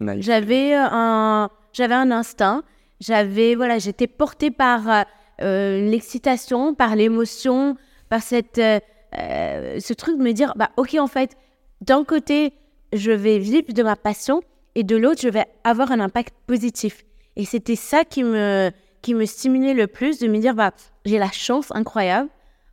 Nice. 0.00 0.24
J'avais 0.24 0.74
un, 0.74 1.50
j'avais 1.72 1.94
un 1.94 2.10
instinct. 2.10 2.62
J'avais, 3.00 3.54
voilà, 3.54 3.78
j'étais 3.78 4.06
portée 4.06 4.50
par 4.50 4.88
euh, 4.88 5.02
euh, 5.42 5.90
l'excitation, 5.90 6.74
par 6.74 6.96
l'émotion, 6.96 7.76
par 8.10 8.22
cette, 8.22 8.58
euh, 8.58 8.78
euh, 9.18 9.80
ce 9.80 9.94
truc 9.94 10.18
de 10.18 10.22
me 10.22 10.32
dire, 10.32 10.52
bah, 10.56 10.70
ok, 10.76 10.96
en 10.98 11.06
fait, 11.06 11.36
d'un 11.80 12.04
côté, 12.04 12.52
je 12.92 13.10
vais 13.10 13.38
vivre 13.38 13.72
de 13.72 13.82
ma 13.82 13.96
passion 13.96 14.42
et 14.74 14.84
de 14.84 14.96
l'autre, 14.96 15.20
je 15.22 15.28
vais 15.28 15.46
avoir 15.64 15.92
un 15.92 16.00
impact 16.00 16.34
positif. 16.46 17.04
Et 17.36 17.44
c'était 17.46 17.76
ça 17.76 18.04
qui 18.04 18.22
me, 18.22 18.70
qui 19.00 19.14
me 19.14 19.24
stimulait 19.24 19.72
le 19.72 19.86
plus, 19.86 20.18
de 20.18 20.28
me 20.28 20.38
dire, 20.38 20.54
bah, 20.54 20.72
j'ai 21.06 21.18
la 21.18 21.30
chance 21.30 21.68
incroyable, 21.70 22.28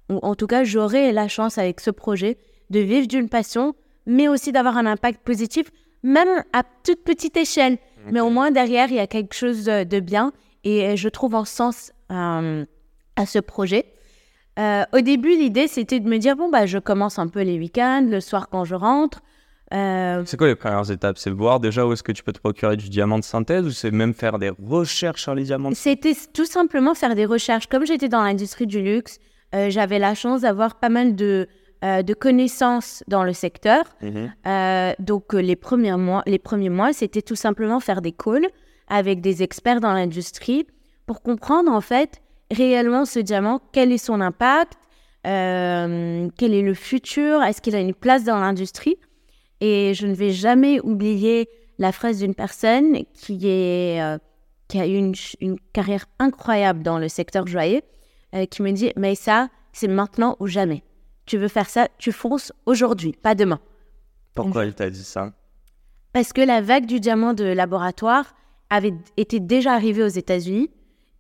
ou 0.10 0.20
en 0.22 0.36
tout 0.36 0.48
cas, 0.48 0.64
j'aurai 0.64 1.12
la 1.12 1.28
chance 1.28 1.58
avec 1.58 1.80
ce 1.80 1.92
projet 1.92 2.38
de 2.70 2.80
vivre 2.80 3.08
d'une 3.08 3.30
passion, 3.30 3.74
mais 4.06 4.28
aussi 4.28 4.52
d'avoir 4.52 4.78
un 4.78 4.86
impact 4.86 5.22
positif, 5.24 5.68
même 6.04 6.44
à 6.54 6.64
toute 6.84 7.04
petite 7.04 7.38
échelle. 7.38 7.78
Mais 8.12 8.20
au 8.22 8.30
moins, 8.30 8.52
derrière, 8.52 8.90
il 8.90 8.96
y 8.96 9.00
a 9.00 9.08
quelque 9.08 9.34
chose 9.34 9.66
de 9.66 9.84
de 9.84 10.00
bien 10.00 10.32
et 10.64 10.86
euh, 10.86 10.96
je 10.96 11.10
trouve 11.10 11.36
un 11.36 11.46
sens 11.46 11.92
euh, 12.12 12.66
à 13.16 13.26
ce 13.26 13.40
projet. 13.40 13.86
Euh, 14.60 14.84
au 14.94 15.02
début, 15.02 15.36
l'idée, 15.38 15.68
c'était 15.68 16.00
de 16.00 16.08
me 16.10 16.18
dire, 16.18 16.36
bon, 16.36 16.50
bah, 16.50 16.66
je 16.66 16.80
commence 16.80 17.20
un 17.20 17.28
peu 17.28 17.42
les 17.42 17.60
week-ends, 17.60 18.08
le 18.10 18.20
soir 18.20 18.50
quand 18.50 18.64
je 18.64 18.76
rentre. 18.76 19.22
Euh, 19.74 20.24
C'est 20.26 20.38
quoi 20.38 20.48
les 20.48 20.56
premières 20.56 20.90
étapes? 20.90 21.18
C'est 21.18 21.30
voir 21.30 21.60
déjà 21.60 21.86
où 21.86 21.94
est-ce 21.94 22.04
que 22.04 22.14
tu 22.14 22.24
peux 22.24 22.32
te 22.32 22.40
procurer 22.40 22.78
du 22.78 22.90
diamant 22.90 23.20
de 23.20 23.24
synthèse 23.24 23.66
ou 23.66 23.72
c'est 23.72 23.92
même 23.92 24.14
faire 24.14 24.40
des 24.40 24.52
recherches 24.64 25.22
sur 25.24 25.36
les 25.36 25.44
diamants 25.44 25.70
de 25.70 25.76
C'était 25.76 26.16
tout 26.34 26.46
simplement 26.46 26.96
faire 26.96 27.16
des 27.16 27.26
recherches. 27.26 27.68
Comme 27.68 27.86
j'étais 27.86 28.08
dans 28.08 28.24
l'industrie 28.24 28.66
du 28.66 28.82
luxe, 28.82 29.20
euh, 29.20 29.37
j'avais 29.54 30.00
la 30.00 30.14
chance 30.16 30.42
d'avoir 30.42 30.76
pas 30.76 30.90
mal 30.90 31.16
de, 31.16 31.48
euh, 31.84 32.02
de 32.02 32.16
connaissances 32.16 33.04
dans 33.08 33.24
le 33.24 33.34
secteur. 33.34 33.84
Mhm. 34.02 34.34
Euh, 34.48 34.94
donc, 34.98 35.36
euh, 35.36 35.38
les 35.38 35.56
premiers 35.56 35.96
mois, 35.96 36.24
les 36.26 36.40
premiers 36.40 36.70
mois, 36.72 36.92
c'était 36.92 37.22
tout 37.22 37.36
simplement 37.36 37.80
faire 37.80 38.02
des 38.02 38.14
calls 38.14 38.48
avec 38.88 39.22
des 39.22 39.44
experts 39.44 39.80
dans 39.80 39.94
l'industrie 39.94 40.66
pour 41.06 41.22
comprendre 41.22 41.72
en 41.72 41.82
fait 41.82 42.20
réellement 42.50 43.06
ce 43.06 43.20
diamant, 43.20 43.62
quel 43.74 43.92
est 43.92 44.00
son 44.00 44.22
impact, 44.22 44.74
euh, 45.28 46.28
quel 46.36 46.56
est 46.56 46.64
le 46.64 46.74
futur, 46.74 47.44
est-ce 47.44 47.62
qu'il 47.62 47.76
a 47.76 47.80
une 47.80 47.94
place 47.94 48.24
dans 48.24 48.40
l'industrie? 48.40 48.98
Et 49.62 49.94
je 49.94 50.08
ne 50.08 50.16
vais 50.16 50.32
jamais 50.32 50.80
oublier 50.80 51.48
la 51.78 51.92
phrase 51.92 52.22
d'une 52.22 52.34
personne 52.34 53.04
qui, 53.14 53.48
est, 53.48 54.02
euh, 54.02 54.18
qui 54.68 54.80
a 54.80 54.88
eu 54.88 54.96
une, 54.96 55.14
une 55.42 55.60
carrière 55.74 56.06
incroyable 56.18 56.82
dans 56.82 56.98
le 56.98 57.08
secteur 57.08 57.46
joaillier, 57.46 57.84
euh, 58.38 58.46
qui 58.46 58.62
me 58.62 58.72
dit, 58.72 58.92
mais 58.96 59.16
ça, 59.16 59.50
c'est 59.74 59.88
maintenant 59.88 60.38
ou 60.40 60.48
jamais. 60.48 60.84
Tu 61.26 61.38
veux 61.38 61.48
faire 61.48 61.70
ça, 61.70 61.88
tu 61.98 62.12
fonces 62.12 62.54
aujourd'hui, 62.66 63.12
pas 63.12 63.36
demain. 63.36 63.60
Pourquoi 64.34 64.66
il 64.66 64.74
t'a 64.74 64.90
dit 64.90 65.04
ça? 65.04 65.34
Parce 66.14 66.32
que 66.32 66.42
la 66.42 66.62
vague 66.62 66.86
du 66.86 67.00
diamant 67.00 67.34
de 67.34 67.44
laboratoire 67.44 68.34
avait 68.70 68.94
été 69.18 69.40
déjà 69.40 69.74
arrivée 69.74 70.04
aux 70.04 70.08
États-Unis 70.08 70.70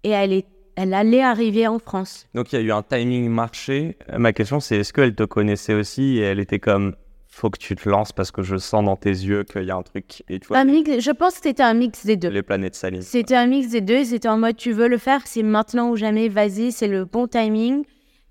et 0.03 0.10
elle, 0.12 0.34
est, 0.34 0.47
elle 0.75 0.93
allait 0.93 1.23
arriver 1.23 1.67
en 1.67 1.80
France. 1.80 2.27
Donc 2.34 2.53
il 2.53 2.56
y 2.56 2.60
a 2.60 2.62
eu 2.62 2.71
un 2.71 2.84
timing 2.84 3.30
marché. 3.30 3.97
Euh, 4.10 4.17
Ma 4.17 4.34
question 4.34 4.60
c'est 4.60 4.77
est-ce 4.77 4.93
qu'elle 4.93 5.15
te 5.15 5.23
connaissait 5.23 5.73
aussi 5.73 6.17
et 6.17 6.21
elle 6.21 6.39
était 6.39 6.60
comme 6.60 6.95
faut 7.38 7.52
que 7.52 7.60
tu 7.60 7.76
te 7.76 7.88
lances 7.88 8.12
parce 8.12 8.32
que 8.32 8.41
je 8.41 8.58
sens 8.58 8.84
dans 8.84 8.95
tes 8.95 9.12
yeux 9.12 9.43
qu'il 9.43 9.63
y 9.63 9.71
a 9.71 9.76
un 9.76 9.84
truc 9.84 10.23
et 10.28 10.39
tu 10.39 10.47
vois 10.47 10.58
Un 10.58 10.65
mix, 10.65 11.00
je 11.00 11.12
pense 11.12 11.36
que 11.36 11.43
c'était 11.43 11.63
un 11.63 11.76
mix 11.76 12.04
des 12.06 12.17
deux. 12.17 12.30
les 12.30 12.41
planètes 12.41 12.76
s'alignent. 12.76 13.04
C'était 13.04 13.36
un 13.36 13.45
mix 13.45 13.69
des 13.69 13.82
deux. 13.82 14.06
C'était 14.06 14.28
en 14.28 14.39
mode 14.39 14.58
tu 14.58 14.71
veux 14.71 14.88
le 14.88 14.97
faire, 14.97 15.21
c'est 15.26 15.43
maintenant 15.43 15.91
ou 15.91 15.95
jamais, 15.95 16.30
vas-y, 16.30 16.71
c'est 16.71 16.88
le 16.88 17.06
bon 17.06 17.28
timing. 17.28 17.84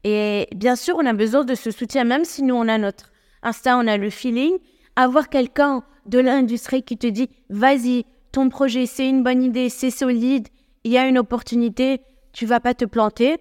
Et 0.02 0.48
bien 0.54 0.74
sûr, 0.74 0.96
on 0.98 1.06
a 1.06 1.12
besoin 1.12 1.44
de 1.44 1.54
ce 1.54 1.70
soutien, 1.70 2.04
même 2.04 2.24
si 2.24 2.42
nous 2.42 2.54
on 2.56 2.66
a 2.66 2.78
notre 2.78 3.12
instinct, 3.42 3.80
on 3.82 3.86
a 3.86 3.96
le 3.96 4.10
feeling. 4.10 4.54
Avoir 4.96 5.28
quelqu'un 5.28 5.84
de 6.06 6.18
l'industrie 6.18 6.82
qui 6.82 6.98
te 6.98 7.06
dit 7.06 7.30
vas-y, 7.48 8.06
ton 8.32 8.48
projet 8.48 8.86
c'est 8.86 9.08
une 9.08 9.22
bonne 9.22 9.42
idée, 9.42 9.68
c'est 9.68 9.90
solide, 9.90 10.48
il 10.82 10.90
y 10.90 10.98
a 10.98 11.06
une 11.06 11.18
opportunité, 11.18 12.00
tu 12.32 12.44
vas 12.44 12.58
pas 12.58 12.74
te 12.74 12.84
planter, 12.84 13.36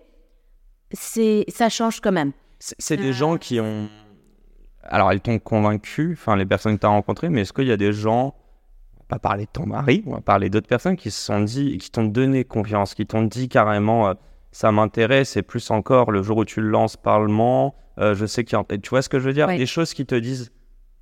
c'est 0.91 1.45
ça 1.47 1.69
change 1.69 2.01
quand 2.01 2.11
même. 2.11 2.33
C'est 2.59 2.75
c'est 2.77 2.97
des 2.97 3.13
gens 3.13 3.37
qui 3.37 3.59
ont. 3.59 3.89
Alors, 4.85 5.11
ils 5.13 5.19
t'ont 5.19 5.39
convaincu, 5.39 6.13
enfin, 6.13 6.35
les 6.35 6.45
personnes 6.45 6.75
que 6.75 6.81
tu 6.81 6.85
as 6.85 6.89
rencontrées, 6.89 7.29
mais 7.29 7.41
est-ce 7.41 7.53
qu'il 7.53 7.67
y 7.67 7.71
a 7.71 7.77
des 7.77 7.93
gens, 7.93 8.35
on 8.95 8.99
va 8.99 9.05
pas 9.07 9.19
parler 9.19 9.45
de 9.45 9.51
ton 9.51 9.65
mari, 9.65 10.03
on 10.05 10.13
va 10.13 10.21
parler 10.21 10.49
d'autres 10.49 10.67
personnes 10.67 10.95
qui 10.95 11.11
se 11.11 11.21
sont 11.21 11.41
dit, 11.41 11.77
qui 11.77 11.91
t'ont 11.91 12.05
donné 12.05 12.43
confiance, 12.43 12.93
qui 12.93 13.05
t'ont 13.05 13.23
dit 13.23 13.49
carrément, 13.49 14.09
euh, 14.09 14.13
ça 14.51 14.71
m'intéresse, 14.71 15.37
et 15.37 15.41
plus 15.41 15.71
encore, 15.71 16.11
le 16.11 16.23
jour 16.23 16.37
où 16.37 16.45
tu 16.45 16.61
le 16.61 16.69
lances, 16.69 16.97
parlement, 16.97 17.75
euh, 17.97 18.13
je 18.15 18.25
sais 18.25 18.43
qu'il 18.43 18.57
y 18.57 18.61
a. 18.61 18.77
Tu 18.77 18.89
vois 18.89 19.01
ce 19.01 19.09
que 19.09 19.19
je 19.19 19.25
veux 19.25 19.33
dire? 19.33 19.47
Ouais. 19.47 19.57
Des 19.57 19.65
choses 19.65 19.93
qui 19.93 20.05
te 20.05 20.15
disent, 20.15 20.51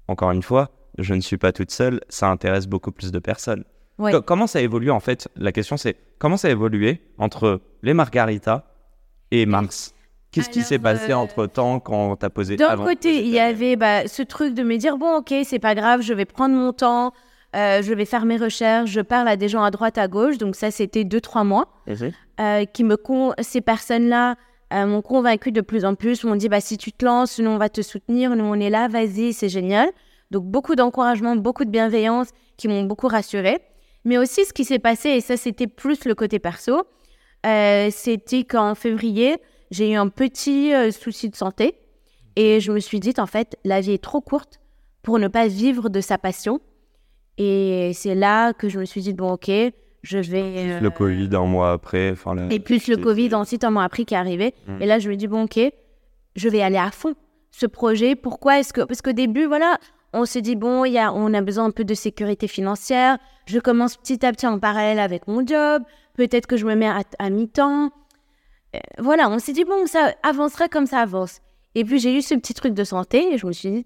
encore 0.07 0.31
une 0.31 0.43
fois, 0.43 0.69
je 0.97 1.13
ne 1.13 1.21
suis 1.21 1.37
pas 1.37 1.51
toute 1.51 1.71
seule, 1.71 2.01
ça 2.09 2.29
intéresse 2.29 2.67
beaucoup 2.67 2.91
plus 2.91 3.11
de 3.11 3.19
personnes. 3.19 3.63
Ouais. 3.99 4.13
Comment 4.25 4.47
ça 4.47 4.61
évolue 4.61 4.89
en 4.91 4.99
fait? 4.99 5.27
La 5.35 5.51
question 5.51 5.77
c'est 5.77 5.95
comment 6.17 6.37
ça 6.37 6.47
a 6.47 6.51
évolué 6.51 7.01
entre 7.19 7.61
les 7.83 7.93
margaritas 7.93 8.63
et 9.29 9.45
Mars? 9.45 9.93
Qu'est-ce 10.33 10.49
qui 10.49 10.61
s'est 10.63 10.79
passé 10.79 11.11
euh, 11.11 11.17
entre 11.17 11.45
temps 11.47 11.79
quand 11.79 12.15
t'as 12.17 12.29
posé 12.29 12.55
D'un 12.55 12.75
côté, 12.85 13.19
il 13.19 13.29
y 13.29 13.39
avait 13.39 13.75
bah, 13.75 14.07
ce 14.07 14.21
truc 14.23 14.53
de 14.53 14.63
me 14.63 14.77
dire 14.77 14.97
bon, 14.97 15.17
ok, 15.17 15.33
c'est 15.45 15.59
pas 15.59 15.75
grave, 15.75 16.01
je 16.01 16.13
vais 16.13 16.25
prendre 16.25 16.55
mon 16.55 16.73
temps, 16.73 17.13
euh, 17.55 17.81
je 17.83 17.93
vais 17.93 18.05
faire 18.05 18.25
mes 18.25 18.37
recherches, 18.37 18.89
je 18.89 18.99
parle 19.01 19.27
à 19.27 19.35
des 19.37 19.47
gens 19.47 19.63
à 19.63 19.69
droite, 19.71 19.97
à 19.97 20.07
gauche. 20.07 20.37
Donc, 20.39 20.55
ça, 20.55 20.71
c'était 20.71 21.03
deux, 21.03 21.21
trois 21.21 21.43
mois. 21.43 21.67
euh, 22.39 22.65
qui 22.65 22.83
me 22.83 22.97
con- 22.97 23.33
ces 23.41 23.61
personnes-là 23.61 24.35
euh, 24.73 24.87
m'ont 24.87 25.03
convaincu 25.03 25.51
de 25.51 25.61
plus 25.61 25.85
en 25.85 25.93
plus, 25.93 26.23
m'ont 26.23 26.35
dit 26.35 26.49
bah 26.49 26.59
si 26.61 26.79
tu 26.79 26.91
te 26.91 27.05
lances, 27.05 27.37
nous 27.37 27.51
on 27.51 27.57
va 27.59 27.69
te 27.69 27.83
soutenir, 27.83 28.35
nous 28.35 28.45
on 28.45 28.55
est 28.55 28.71
là, 28.71 28.87
vas-y, 28.87 29.31
c'est 29.33 29.49
génial. 29.49 29.87
Donc 30.31 30.45
beaucoup 30.45 30.73
d'encouragement, 30.73 31.35
beaucoup 31.35 31.63
de 31.63 31.69
bienveillance 31.69 32.29
qui 32.57 32.67
m'ont 32.67 32.81
beaucoup 32.83 33.07
rassurée. 33.07 33.59
Mais 34.03 34.17
aussi 34.17 34.45
ce 34.45 34.51
qui 34.53 34.65
s'est 34.65 34.79
passé, 34.79 35.09
et 35.09 35.21
ça 35.21 35.37
c'était 35.37 35.67
plus 35.67 36.05
le 36.05 36.15
côté 36.15 36.39
perso, 36.39 36.81
euh, 37.45 37.89
c'était 37.91 38.45
qu'en 38.45 38.73
février, 38.73 39.37
j'ai 39.73 39.91
eu 39.91 39.95
un 39.95 40.07
petit 40.07 40.73
euh, 40.73 40.91
souci 40.91 41.29
de 41.29 41.35
santé 41.35 41.75
et 42.35 42.59
je 42.59 42.71
me 42.71 42.79
suis 42.79 42.99
dit 42.99 43.13
en 43.17 43.25
fait 43.25 43.57
la 43.65 43.81
vie 43.81 43.91
est 43.93 44.03
trop 44.03 44.21
courte 44.21 44.61
pour 45.01 45.19
ne 45.19 45.27
pas 45.27 45.47
vivre 45.47 45.89
de 45.89 45.99
sa 45.99 46.17
passion. 46.17 46.61
Et 47.37 47.91
c'est 47.93 48.15
là 48.15 48.53
que 48.53 48.69
je 48.69 48.79
me 48.79 48.85
suis 48.85 49.01
dit 49.01 49.13
bon 49.13 49.33
ok, 49.33 49.49
je 50.03 50.17
vais... 50.19 50.79
Le 50.79 50.87
euh, 50.87 50.89
Covid 50.89 51.29
un 51.33 51.45
mois 51.45 51.71
après, 51.71 52.11
enfin 52.11 52.35
la- 52.35 52.53
et 52.53 52.59
plus 52.59 52.87
le 52.87 52.97
Covid 52.97 53.33
ensuite 53.33 53.63
un 53.63 53.71
mois 53.71 53.83
après 53.83 54.03
qui 54.03 54.13
est 54.13 54.17
arrivé. 54.17 54.53
Mm. 54.67 54.81
Et 54.81 54.85
là, 54.85 54.99
je 54.99 55.09
me 55.09 55.15
dis, 55.15 55.27
bon, 55.27 55.43
ok, 55.43 55.59
je 56.35 56.49
vais 56.49 56.61
aller 56.61 56.77
à 56.77 56.91
fond. 56.91 57.15
Ce 57.51 57.65
projet, 57.65 58.15
pourquoi 58.15 58.59
est-ce 58.59 58.73
que... 58.73 58.81
Parce 58.81 59.01
qu'au 59.01 59.13
début, 59.13 59.45
voilà, 59.45 59.77
on 60.11 60.25
se 60.25 60.39
dit, 60.39 60.55
bon, 60.57 60.83
y 60.85 60.97
a, 60.97 61.13
on 61.13 61.33
a 61.33 61.41
besoin 61.41 61.65
un 61.65 61.71
peu 61.71 61.85
de 61.85 61.93
sécurité 61.93 62.47
financière. 62.47 63.17
Je 63.45 63.59
commence 63.59 63.95
petit 63.95 64.25
à 64.25 64.31
petit 64.33 64.45
en 64.45 64.59
parallèle 64.59 64.99
avec 64.99 65.27
mon 65.27 65.45
job. 65.47 65.83
Peut-être 66.15 66.47
que 66.47 66.57
je 66.57 66.65
me 66.65 66.75
mets 66.75 66.87
à, 66.87 67.01
à 67.19 67.29
mi-temps. 67.29 67.91
Euh, 68.75 68.79
voilà, 68.99 69.29
on 69.29 69.39
s'est 69.39 69.53
dit, 69.53 69.65
bon, 69.65 69.85
ça 69.85 70.13
avancera 70.23 70.67
comme 70.67 70.85
ça 70.85 70.99
avance. 70.99 71.39
Et 71.75 71.83
puis, 71.83 71.99
j'ai 71.99 72.15
eu 72.15 72.21
ce 72.21 72.35
petit 72.35 72.53
truc 72.53 72.73
de 72.73 72.83
santé 72.83 73.33
et 73.33 73.37
je 73.37 73.45
me 73.45 73.51
suis 73.51 73.69
dit, 73.71 73.85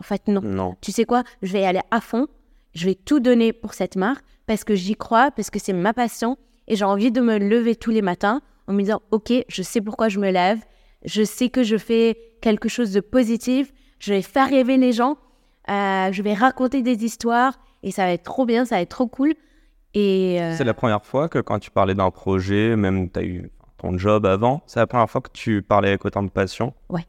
en 0.00 0.04
fait, 0.04 0.28
non 0.28 0.40
Non. 0.42 0.76
tu 0.80 0.92
sais 0.92 1.04
quoi, 1.04 1.24
je 1.42 1.52
vais 1.52 1.60
y 1.62 1.64
aller 1.64 1.80
à 1.90 2.00
fond, 2.00 2.26
je 2.74 2.86
vais 2.86 2.94
tout 2.94 3.20
donner 3.20 3.52
pour 3.52 3.74
cette 3.74 3.96
marque 3.96 4.24
parce 4.46 4.64
que 4.64 4.74
j'y 4.74 4.94
crois, 4.94 5.30
parce 5.30 5.50
que 5.50 5.58
c'est 5.58 5.72
ma 5.72 5.92
passion 5.92 6.36
et 6.68 6.76
j'ai 6.76 6.84
envie 6.84 7.10
de 7.10 7.20
me 7.20 7.38
lever 7.38 7.74
tous 7.74 7.90
les 7.90 8.02
matins 8.02 8.40
en 8.66 8.72
me 8.72 8.80
disant, 8.82 9.02
ok, 9.10 9.32
je 9.48 9.62
sais 9.62 9.80
pourquoi 9.80 10.08
je 10.08 10.18
me 10.18 10.30
lève, 10.30 10.60
je 11.04 11.22
sais 11.24 11.48
que 11.48 11.62
je 11.62 11.76
fais 11.76 12.16
quelque 12.40 12.68
chose 12.68 12.92
de 12.92 13.00
positif, 13.00 13.72
je 13.98 14.12
vais 14.12 14.22
faire 14.22 14.48
rêver 14.48 14.76
les 14.76 14.92
gens, 14.92 15.16
euh, 15.70 16.12
je 16.12 16.22
vais 16.22 16.34
raconter 16.34 16.82
des 16.82 17.04
histoires 17.04 17.58
et 17.82 17.90
ça 17.90 18.04
va 18.04 18.12
être 18.12 18.22
trop 18.24 18.46
bien, 18.46 18.64
ça 18.64 18.76
va 18.76 18.82
être 18.82 18.90
trop 18.90 19.06
cool. 19.06 19.34
Et 19.94 20.40
euh, 20.40 20.54
C'est 20.56 20.64
la 20.64 20.74
première 20.74 21.04
fois 21.04 21.28
que 21.28 21.38
quand 21.38 21.58
tu 21.58 21.70
parlais 21.70 21.94
d'un 21.94 22.10
projet, 22.10 22.76
même 22.76 23.10
tu 23.10 23.18
as 23.18 23.22
eu 23.24 23.50
ton 23.78 23.96
job 23.96 24.26
avant, 24.26 24.62
c'est 24.66 24.80
la 24.80 24.86
première 24.86 25.08
fois 25.08 25.20
que 25.20 25.30
tu 25.32 25.62
parlais 25.62 25.88
avec 25.88 26.04
autant 26.04 26.22
de 26.22 26.30
passion 26.30 26.74
Ouais. 26.88 27.06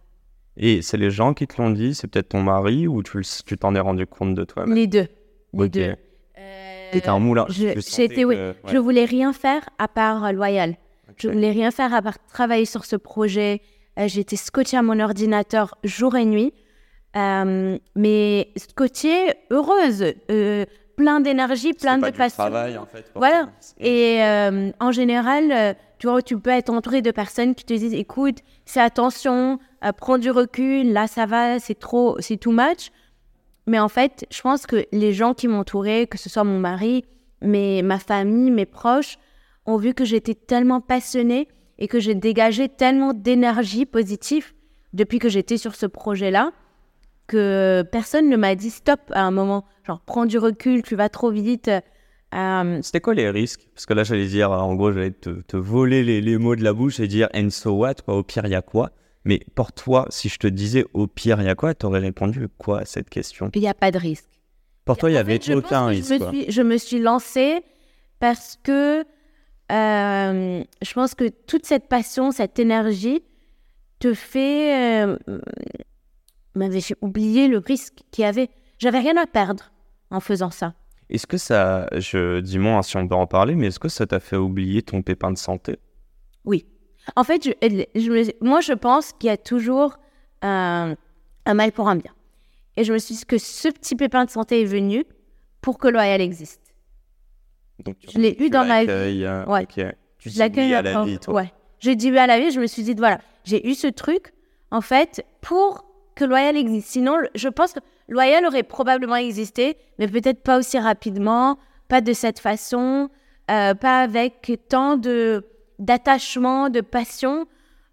Et 0.57 0.81
c'est 0.81 0.97
les 0.97 1.09
gens 1.11 1.33
qui 1.33 1.47
te 1.47 1.61
l'ont 1.61 1.69
dit, 1.69 1.95
c'est 1.95 2.07
peut-être 2.07 2.29
ton 2.29 2.41
mari 2.43 2.87
ou 2.87 3.01
tu 3.03 3.21
t'en 3.57 3.75
es 3.75 3.79
rendu 3.79 4.05
compte 4.05 4.35
de 4.35 4.43
toi-même? 4.43 4.75
Les 4.75 4.87
deux, 4.87 5.07
les 5.53 5.63
Ok. 5.65 5.69
deux. 5.71 5.95
Euh, 6.37 6.89
T'étais 6.91 7.09
un 7.09 7.19
moulin. 7.19 7.45
je- 7.49 7.79
j'étais, 7.79 8.23
oui, 8.25 8.35
que- 8.35 8.53
Je 8.67 8.77
voulais 8.77 9.05
rien 9.05 9.31
faire 9.33 9.67
à 9.77 9.87
part 9.87 10.25
euh, 10.25 10.31
Loyal. 10.31 10.75
Je 11.17 11.27
voulais 11.29 11.51
rien 11.51 11.71
faire 11.71 11.93
à 11.93 12.01
part 12.01 12.17
travailler 12.27 12.65
sur 12.65 12.85
ce 12.85 12.95
projet. 12.95 13.61
Euh, 13.99 14.07
J'étais 14.07 14.35
scotchée 14.37 14.77
à 14.77 14.81
mon 14.81 14.99
ordinateur 14.99 15.75
jour 15.83 16.15
et 16.15 16.25
nuit. 16.25 16.53
Euh, 17.15 17.77
mais 17.95 18.49
scotchée, 18.55 19.33
heureuse, 19.49 20.05
euh, 20.29 20.65
plein 20.95 21.19
d'énergie, 21.19 21.69
C'était 21.69 21.79
plein 21.79 21.99
pas 21.99 22.07
de 22.07 22.11
du 22.11 22.17
passion. 22.17 22.43
travail, 22.43 22.77
en 22.77 22.85
fait, 22.85 23.05
Voilà. 23.15 23.49
Et 23.79 24.21
euh, 24.21 24.71
en 24.79 24.91
général, 24.91 25.51
euh, 25.51 25.73
tu 25.99 26.07
vois, 26.07 26.21
tu 26.21 26.39
peux 26.39 26.49
être 26.49 26.69
entouré 26.69 27.01
de 27.01 27.11
personnes 27.11 27.53
qui 27.53 27.65
te 27.65 27.73
disent 27.73 27.93
écoute, 27.93 28.39
fais 28.65 28.79
attention, 28.79 29.59
euh, 29.83 29.91
prends 29.91 30.17
du 30.17 30.31
recul, 30.31 30.91
là 30.91 31.07
ça 31.07 31.25
va, 31.25 31.59
c'est 31.59 31.77
trop, 31.77 32.15
c'est 32.19 32.37
too 32.37 32.51
much. 32.51 32.91
Mais 33.67 33.79
en 33.79 33.89
fait, 33.89 34.25
je 34.31 34.41
pense 34.41 34.65
que 34.65 34.85
les 34.91 35.13
gens 35.13 35.33
qui 35.33 35.47
m'entouraient, 35.47 36.07
que 36.07 36.17
ce 36.17 36.29
soit 36.29 36.43
mon 36.43 36.57
mari, 36.57 37.05
mes, 37.41 37.83
ma 37.83 37.99
famille, 37.99 38.49
mes 38.49 38.65
proches, 38.65 39.17
ont 39.65 39.77
vu 39.77 39.93
que 39.93 40.05
j'étais 40.05 40.33
tellement 40.33 40.81
passionnée 40.81 41.47
et 41.77 41.87
que 41.87 41.99
j'ai 41.99 42.15
dégagé 42.15 42.69
tellement 42.69 43.13
d'énergie 43.13 43.85
positive 43.85 44.53
depuis 44.93 45.19
que 45.19 45.29
j'étais 45.29 45.57
sur 45.57 45.75
ce 45.75 45.85
projet-là 45.85 46.51
que 47.27 47.83
personne 47.91 48.27
ne 48.27 48.37
m'a 48.37 48.55
dit 48.55 48.71
stop 48.71 48.99
à 49.11 49.21
un 49.21 49.31
moment. 49.31 49.65
Genre, 49.85 50.01
prends 50.01 50.25
du 50.25 50.39
recul, 50.39 50.81
tu 50.81 50.95
vas 50.95 51.09
trop 51.09 51.29
vite. 51.29 51.69
Euh, 52.35 52.79
C'était 52.83 53.01
quoi 53.01 53.13
les 53.15 53.29
risques? 53.29 53.67
Parce 53.73 53.85
que 53.85 53.93
là, 53.93 54.03
j'allais 54.03 54.27
dire, 54.27 54.51
en 54.51 54.75
gros, 54.75 54.91
j'allais 54.91 55.11
te, 55.11 55.29
te 55.41 55.57
voler 55.57 56.03
les, 56.03 56.21
les 56.21 56.37
mots 56.37 56.55
de 56.55 56.63
la 56.63 56.73
bouche 56.73 56.99
et 56.99 57.07
dire 57.07 57.27
and 57.33 57.49
so 57.49 57.71
what? 57.71 57.95
Quoi, 58.05 58.15
Au 58.17 58.23
pire, 58.23 58.45
il 58.45 58.51
y 58.51 58.55
a 58.55 58.61
quoi 58.61 58.91
Mais 59.25 59.39
pour 59.55 59.71
toi, 59.71 60.05
si 60.09 60.29
je 60.29 60.37
te 60.37 60.47
disais 60.47 60.85
au 60.93 61.07
pire, 61.07 61.41
il 61.41 61.45
y 61.45 61.49
a 61.49 61.55
quoi 61.55 61.73
T'aurais 61.73 61.99
répondu 61.99 62.47
quoi 62.57 62.81
à 62.81 62.85
cette 62.85 63.09
question 63.09 63.49
il 63.55 63.61
n'y 63.61 63.67
a 63.67 63.73
pas 63.73 63.91
de 63.91 63.97
risque. 63.97 64.29
Pour 64.85 64.97
toi, 64.97 65.09
il 65.09 65.13
y 65.13 65.17
En 65.17 65.21
avait 65.21 65.33
fait, 65.39 65.45
je 65.45 65.53
pense 65.53 65.65
aucun 65.65 65.85
que 65.85 65.89
risque. 65.89 66.09
Je 66.09 66.13
me, 66.13 66.19
quoi. 66.19 66.29
suis, 66.31 66.51
je 66.51 66.61
me 66.61 66.77
suis 66.77 66.99
lancée 66.99 67.61
parce 68.19 68.59
que 68.63 69.01
euh, 69.71 70.63
je 70.81 70.93
pense 70.93 71.15
que 71.15 71.29
toute 71.29 71.65
cette 71.65 71.87
passion, 71.87 72.31
cette 72.31 72.57
énergie 72.59 73.21
te 73.99 74.13
fait 74.13 75.03
euh, 75.03 75.17
m'avait 76.55 76.81
fait 76.81 76.95
oublier 77.01 77.47
le 77.47 77.57
risque 77.59 77.99
qu'il 78.11 78.23
y 78.23 78.25
avait. 78.25 78.49
J'avais 78.77 78.99
rien 78.99 79.17
à 79.17 79.27
perdre 79.27 79.71
en 80.09 80.19
faisant 80.19 80.49
ça. 80.51 80.73
Est-ce 81.09 81.25
que 81.27 81.37
ça, 81.37 81.87
je 81.97 82.39
dis-moi 82.39 82.83
si 82.83 82.97
on 82.97 83.07
peut 83.07 83.15
en 83.15 83.25
parler, 83.27 83.55
mais 83.55 83.67
est-ce 83.67 83.79
que 83.79 83.89
ça 83.89 84.05
t'a 84.05 84.19
fait 84.19 84.35
oublier 84.35 84.81
ton 84.83 85.01
pépin 85.01 85.31
de 85.31 85.37
santé? 85.37 85.77
Oui. 86.45 86.65
En 87.15 87.23
fait, 87.23 87.43
je, 87.45 88.31
moi, 88.45 88.61
je 88.61 88.73
pense 88.73 89.13
qu'il 89.13 89.27
y 89.27 89.31
a 89.31 89.37
toujours 89.37 89.97
un, 90.43 90.95
un 91.45 91.53
mal 91.55 91.71
pour 91.71 91.89
un 91.89 91.95
bien. 91.95 92.11
Et 92.77 92.83
je 92.83 92.93
me 92.93 92.99
suis 92.99 93.15
dit 93.15 93.25
que 93.25 93.37
ce 93.39 93.69
petit 93.69 93.95
pépin 93.95 94.25
de 94.25 94.29
santé 94.29 94.61
est 94.61 94.65
venu 94.65 95.03
pour 95.61 95.79
que 95.79 95.87
Loyal 95.87 96.21
existe. 96.21 96.61
Donc, 97.83 97.97
tu- 97.99 98.09
Je 98.13 98.19
l'ai 98.19 98.37
eu 98.43 98.49
dans 98.49 98.65
ma 98.65 98.83
vie. 98.83 99.23
euh, 99.25 99.45
Ouais. 99.45 99.63
ok. 99.63 99.85
Tu 100.19 100.29
dis 100.29 100.41
oui 100.41 100.73
à 100.73 100.81
la 100.81 101.03
vie, 101.03 101.17
toi. 101.17 101.33
Ouais. 101.33 101.53
J'ai 101.79 101.95
dit 101.95 102.11
oui 102.11 102.17
à 102.17 102.27
la 102.27 102.39
vie, 102.39 102.51
je 102.51 102.59
me 102.59 102.67
suis 102.67 102.83
dit, 102.83 102.93
voilà, 102.93 103.19
j'ai 103.45 103.67
eu 103.67 103.73
ce 103.73 103.87
truc, 103.87 104.33
en 104.69 104.81
fait, 104.81 105.25
pour 105.41 105.85
que 106.15 106.25
Loyal 106.25 106.57
existe. 106.57 106.89
Sinon, 106.89 107.17
je 107.35 107.47
pense 107.47 107.73
que 107.73 107.79
Loyal 108.09 108.45
aurait 108.45 108.63
probablement 108.63 109.15
existé, 109.15 109.77
mais 109.99 110.07
peut-être 110.07 110.41
pas 110.43 110.57
aussi 110.57 110.77
rapidement, 110.79 111.57
pas 111.87 112.01
de 112.01 112.13
cette 112.13 112.39
façon, 112.39 113.09
euh, 113.51 113.73
pas 113.75 114.01
avec 114.01 114.51
tant 114.67 114.97
de 114.97 115.45
d'attachement, 115.79 116.69
de 116.69 116.81
passion 116.81 117.45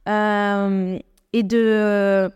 euh, 0.09 0.99
et 1.33 1.43
de, 1.43 2.29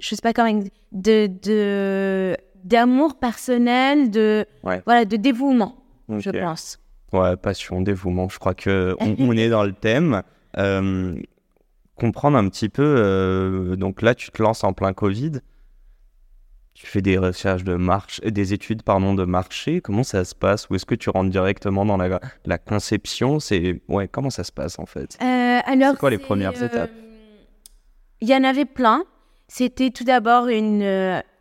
je 0.00 0.08
sais 0.14 0.20
pas 0.22 0.32
comment, 0.32 0.62
de 0.92 1.26
de 1.42 2.36
d'amour 2.64 3.18
personnel, 3.18 4.10
de 4.10 4.46
Ouais. 4.62 4.82
voilà, 4.86 5.04
de 5.04 5.16
dévouement, 5.16 5.76
je 6.08 6.30
pense. 6.30 6.78
Ouais, 7.12 7.36
passion, 7.36 7.80
dévouement. 7.82 8.28
Je 8.28 8.38
crois 8.38 8.54
que 8.54 8.96
on, 9.00 9.14
on 9.18 9.32
est 9.36 9.48
dans 9.50 9.64
le 9.64 9.72
thème. 9.74 10.22
Euh, 10.56 11.14
comprendre 11.96 12.36
un 12.38 12.48
petit 12.48 12.68
peu. 12.68 12.82
euh, 12.82 13.76
donc 13.76 14.02
là, 14.02 14.14
tu 14.14 14.30
te 14.30 14.42
lances 14.42 14.64
en 14.64 14.72
plein 14.72 14.92
Covid. 14.92 15.32
Tu 16.74 16.86
fais 16.86 17.02
des 17.02 17.18
recherches 17.18 17.62
de 17.62 17.76
marche, 17.76 18.20
euh, 18.24 18.30
des 18.30 18.52
études 18.52 18.82
pardon 18.82 19.14
de 19.14 19.24
marché. 19.24 19.80
Comment 19.80 20.02
ça 20.02 20.24
se 20.24 20.34
passe? 20.34 20.68
Ou 20.68 20.74
est-ce 20.74 20.84
que 20.84 20.96
tu 20.96 21.08
rentres 21.08 21.30
directement 21.30 21.84
dans 21.84 21.96
la, 21.96 22.20
la 22.44 22.58
conception? 22.58 23.38
C'est 23.38 23.80
ouais. 23.88 24.08
Comment 24.08 24.30
ça 24.30 24.42
se 24.42 24.50
passe 24.50 24.78
en 24.80 24.86
fait? 24.86 25.16
Euh, 25.22 25.60
alors, 25.64 25.92
C'est 25.92 26.00
quoi 26.00 26.10
les 26.10 26.18
premières 26.18 26.60
euh, 26.60 26.66
étapes? 26.66 26.90
Il 28.20 28.28
y 28.28 28.34
en 28.34 28.42
avait 28.42 28.64
plein. 28.64 29.04
C'était 29.46 29.90
tout 29.90 30.02
d'abord 30.04 30.48
une. 30.48 30.82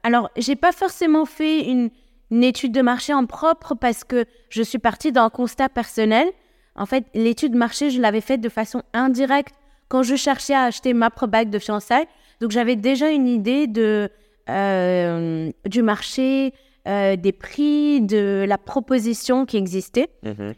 Alors, 0.04 0.30
j'ai 0.38 0.56
pas 0.56 0.72
forcément 0.72 1.26
fait 1.26 1.62
une, 1.62 1.90
une 2.30 2.44
étude 2.44 2.74
de 2.74 2.82
marché 2.82 3.14
en 3.14 3.26
propre 3.26 3.74
parce 3.74 4.04
que 4.04 4.26
je 4.50 4.62
suis 4.62 4.78
partie 4.78 5.12
d'un 5.12 5.30
constat 5.30 5.70
personnel. 5.70 6.28
En 6.76 6.86
fait, 6.86 7.06
l'étude 7.16 7.54
de 7.54 7.58
marché, 7.58 7.90
je 7.90 8.00
l'avais 8.02 8.22
faite 8.22 8.42
de 8.42 8.50
façon 8.50 8.84
indirecte 8.94 9.56
quand 9.88 10.04
je 10.04 10.16
cherchais 10.16 10.54
à 10.54 10.64
acheter 10.64 10.94
ma 10.94 11.10
propre 11.10 11.32
bague 11.32 11.50
de 11.50 11.60
fiançailles. 11.60 12.08
Donc, 12.40 12.52
j'avais 12.52 12.76
déjà 12.76 13.10
une 13.10 13.28
idée 13.28 13.68
de, 13.68 14.10
euh, 14.50 15.52
du 15.66 15.82
marché, 15.82 16.54
euh, 16.88 17.16
des 17.16 17.32
prix, 17.32 18.02
de 18.02 18.46
la 18.48 18.58
proposition 18.58 19.46
qui 19.46 19.58
existait. 19.58 20.10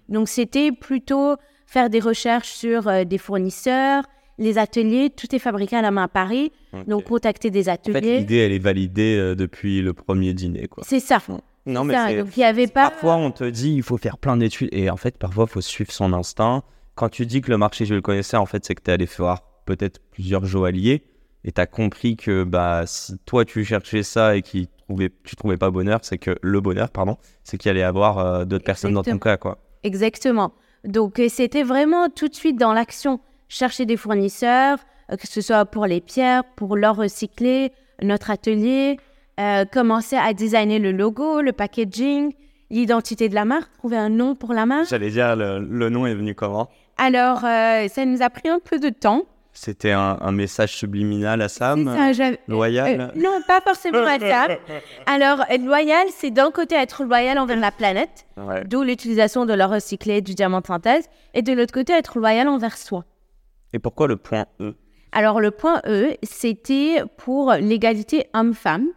Donc, 0.10 0.28
c'était 0.30 0.72
plutôt 0.72 1.36
faire 1.68 1.90
des 1.90 2.00
recherches 2.00 2.50
sur 2.52 2.88
euh, 2.88 3.04
des 3.04 3.18
fournisseurs, 3.18 4.04
les 4.38 4.58
ateliers, 4.58 5.10
tout 5.10 5.34
est 5.34 5.40
fabriqué 5.40 5.78
à 5.78 5.82
la 5.82 5.92
main 5.92 6.04
à 6.04 6.08
Paris. 6.08 6.52
Donc, 6.88 7.06
contacter 7.06 7.50
des 7.52 7.70
en 7.70 7.74
fait, 7.74 7.90
ateliers. 7.90 8.18
l'idée, 8.20 8.38
elle 8.38 8.52
est 8.52 8.60
validée 8.60 9.34
depuis 9.38 9.82
le 9.82 9.94
premier 9.94 10.34
dîner, 10.34 10.68
quoi. 10.68 10.84
c'est 10.86 11.00
ça. 11.00 11.20
Non, 11.66 11.82
C'est 11.82 11.88
mais 11.88 11.94
ça. 11.94 12.08
c'est- 12.08 12.18
Donc, 12.18 12.36
il 12.36 12.40
n'y 12.40 12.46
avait 12.46 12.68
pas. 12.68 12.90
Parfois, 12.90 13.16
on 13.16 13.32
te 13.32 13.44
dit 13.46 13.74
il 13.76 13.82
faut 13.84 13.98
faire 13.98 14.18
plein 14.18 14.36
d'études 14.38 14.70
et 14.74 14.90
en 14.90 14.98
fait, 14.98 15.18
parfois, 15.18 15.46
il 15.50 15.52
faut 15.54 15.62
suivre 15.62 15.92
son 15.92 16.12
instinct. 16.14 16.64
Quand 16.96 17.10
tu 17.10 17.26
dis 17.26 17.42
que 17.42 17.50
le 17.50 17.58
marché, 17.58 17.86
je 17.86 17.94
le 17.96 18.02
connaissais, 18.02 18.38
en 18.38 18.46
fait, 18.46 18.64
c'est 18.66 18.76
que 18.76 18.82
tu 18.84 18.92
es 18.92 18.94
allé 18.94 19.06
voir 19.18 19.42
peut-être 19.66 20.00
plusieurs 20.12 20.46
joailliers 20.46 21.04
et 21.46 21.52
tu 21.52 21.62
as 21.62 21.68
compris 21.68 22.18
que 22.18 22.44
bah, 22.44 22.84
si 22.86 23.18
toi, 23.26 23.46
tu 23.46 23.64
cherchais 23.64 24.02
ça 24.02 24.36
et 24.36 24.42
que 24.42 24.66
trouvais, 24.88 25.12
tu 25.24 25.36
trouvais 25.36 25.58
pas 25.58 25.70
bonheur, 25.70 26.00
c'est 26.02 26.18
que 26.18 26.36
le 26.42 26.60
bonheur, 26.60 26.90
pardon, 26.90 27.18
c'est 27.44 27.58
qu'il 27.58 27.70
allait 27.70 27.82
y 27.82 27.84
avoir 27.84 28.18
euh, 28.18 28.46
d'autres 28.46 28.66
personnes 28.66 28.94
dans 28.94 29.04
ton 29.04 29.20
cas. 29.20 29.38
Quoi. 29.38 29.60
Exactement. 29.84 30.54
Donc, 30.84 31.20
euh, 31.20 31.30
c'était 31.30 31.64
vraiment 31.64 32.10
tout 32.10 32.28
de 32.28 32.34
suite 32.34 32.58
dans 32.58 32.74
l'action. 32.74 33.20
Chercher 33.48 33.86
des 33.86 33.96
fournisseurs, 33.96 34.80
euh, 35.12 35.18
que 35.18 35.28
ce 35.28 35.40
soit 35.40 35.66
pour 35.66 35.86
les 35.86 36.02
pierres, 36.02 36.44
pour 36.56 36.76
l'or 36.76 36.96
recyclé, 36.96 37.72
notre 38.02 38.32
atelier, 38.32 38.98
euh, 39.40 39.66
commencer 39.66 40.16
à 40.16 40.34
designer 40.34 40.80
le 40.80 40.92
logo, 40.92 41.42
le 41.42 41.52
packaging, 41.52 42.34
l'identité 42.72 43.30
de 43.30 43.36
la 43.36 43.46
marque, 43.46 43.72
trouver 43.78 43.98
un 43.98 44.10
nom 44.10 44.34
pour 44.34 44.54
la 44.54 44.66
marque. 44.66 44.90
J'allais 44.90 45.12
dire, 45.12 45.36
le, 45.36 45.60
le 45.60 45.90
nom 45.90 46.08
est 46.08 46.16
venu 46.16 46.34
comment? 46.34 46.70
Alors, 46.98 47.46
euh, 47.46 47.88
ça 47.88 48.06
nous 48.06 48.24
a 48.24 48.30
pris 48.32 48.50
un 48.50 48.60
peu 48.60 48.80
de 48.80 48.90
temps. 48.90 49.26
C'était 49.58 49.92
un, 49.92 50.18
un 50.20 50.32
message 50.34 50.76
subliminal 50.76 51.42
à 51.42 51.48
Sam, 51.48 51.86
ça, 51.96 52.12
j'avais- 52.12 52.40
loyal. 52.50 53.00
Euh, 53.16 53.20
non, 53.20 53.40
pas 53.48 53.62
forcément 53.62 54.06
à 54.06 54.20
ça. 54.20 54.48
Alors, 55.06 55.40
être 55.50 55.64
loyal, 55.64 56.08
c'est 56.10 56.30
d'un 56.30 56.52
côté 56.52 56.76
être 56.76 57.06
loyal 57.06 57.40
envers 57.40 57.58
la 57.60 57.72
planète, 57.72 58.26
Ouais. 58.36 58.64
d'où 58.66 58.84
l'utilisation 58.84 59.46
de 59.46 59.54
l'or 59.54 59.70
recyclé, 59.72 60.22
du 60.22 60.36
diamant 60.36 60.60
de 60.60 60.68
synthèse, 60.68 61.06
et 61.34 61.42
de 61.42 61.54
l'autre 61.54 61.74
côté 61.74 61.94
être 61.94 62.20
loyal 62.20 62.50
envers 62.50 62.78
soi. 62.78 63.06
Et 63.72 63.80
pourquoi 63.80 64.08
le 64.08 64.18
point 64.18 64.46
E? 64.60 64.76
Alors, 65.14 65.40
le 65.40 65.52
point 65.52 65.82
E, 65.88 66.16
c'était 66.22 67.04
pour 67.18 67.54
l'égalité 67.54 68.26
homme-femme. 68.34 68.88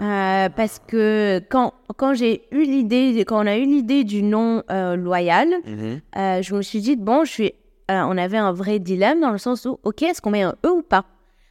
Euh, 0.00 0.48
parce 0.48 0.80
que 0.88 1.40
quand, 1.48 1.72
quand 1.96 2.14
j'ai 2.14 2.42
eu 2.50 2.64
l'idée, 2.64 3.24
quand 3.24 3.44
on 3.44 3.46
a 3.46 3.56
eu 3.56 3.64
l'idée 3.64 4.02
du 4.02 4.24
nom 4.24 4.64
euh, 4.72 4.96
loyal, 4.96 5.48
Mhm. 5.64 6.00
euh, 6.16 6.42
je 6.42 6.52
me 6.56 6.62
suis 6.62 6.80
dit, 6.80 6.96
bon, 6.96 7.24
je 7.24 7.30
suis, 7.30 7.52
euh, 7.90 8.02
on 8.08 8.16
avait 8.16 8.38
un 8.38 8.52
vrai 8.52 8.78
dilemme 8.78 9.20
dans 9.20 9.30
le 9.30 9.38
sens 9.38 9.64
où, 9.66 9.78
ok, 9.82 10.02
est-ce 10.02 10.22
qu'on 10.22 10.30
met 10.30 10.42
un 10.42 10.54
E 10.64 10.70
ou 10.70 10.82
pas? 10.82 11.04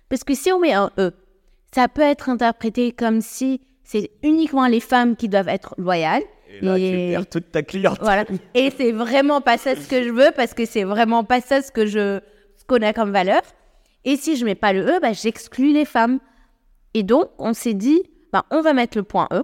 Parce 0.09 0.23
que 0.23 0.33
si 0.35 0.51
on 0.51 0.59
met 0.59 0.73
un 0.73 0.91
E, 0.99 1.11
ça 1.73 1.87
peut 1.87 2.01
être 2.01 2.29
interprété 2.29 2.91
comme 2.91 3.21
si 3.21 3.61
c'est 3.83 4.11
uniquement 4.23 4.67
les 4.67 4.79
femmes 4.79 5.15
qui 5.15 5.29
doivent 5.29 5.49
être 5.49 5.75
loyales. 5.77 6.23
Et 6.49 6.65
là, 6.65 6.77
Et- 6.77 6.89
tu 6.91 7.13
perds 7.13 7.29
toute 7.29 7.51
ta 7.51 7.63
clientèle. 7.63 8.03
Voilà. 8.03 8.25
Et 8.53 8.71
c'est 8.77 8.91
vraiment 8.91 9.41
pas 9.41 9.57
ça 9.57 9.75
ce 9.75 9.87
que 9.87 10.03
je 10.03 10.09
veux 10.09 10.31
parce 10.35 10.53
que 10.53 10.65
c'est 10.65 10.83
vraiment 10.83 11.23
pas 11.23 11.41
ça 11.41 11.61
ce 11.61 11.71
que 11.71 11.85
je 11.85 12.19
a 12.81 12.93
comme 12.93 13.11
valeur. 13.11 13.41
Et 14.05 14.15
si 14.17 14.35
je 14.35 14.45
mets 14.45 14.55
pas 14.55 14.73
le 14.73 14.81
E, 14.87 14.99
bah, 14.99 15.13
j'exclus 15.13 15.73
les 15.73 15.85
femmes. 15.85 16.19
Et 16.93 17.03
donc, 17.03 17.29
on 17.37 17.53
s'est 17.53 17.73
dit, 17.73 18.01
bah, 18.31 18.45
on 18.51 18.61
va 18.61 18.73
mettre 18.73 18.97
le 18.97 19.03
point 19.03 19.27
E 19.31 19.43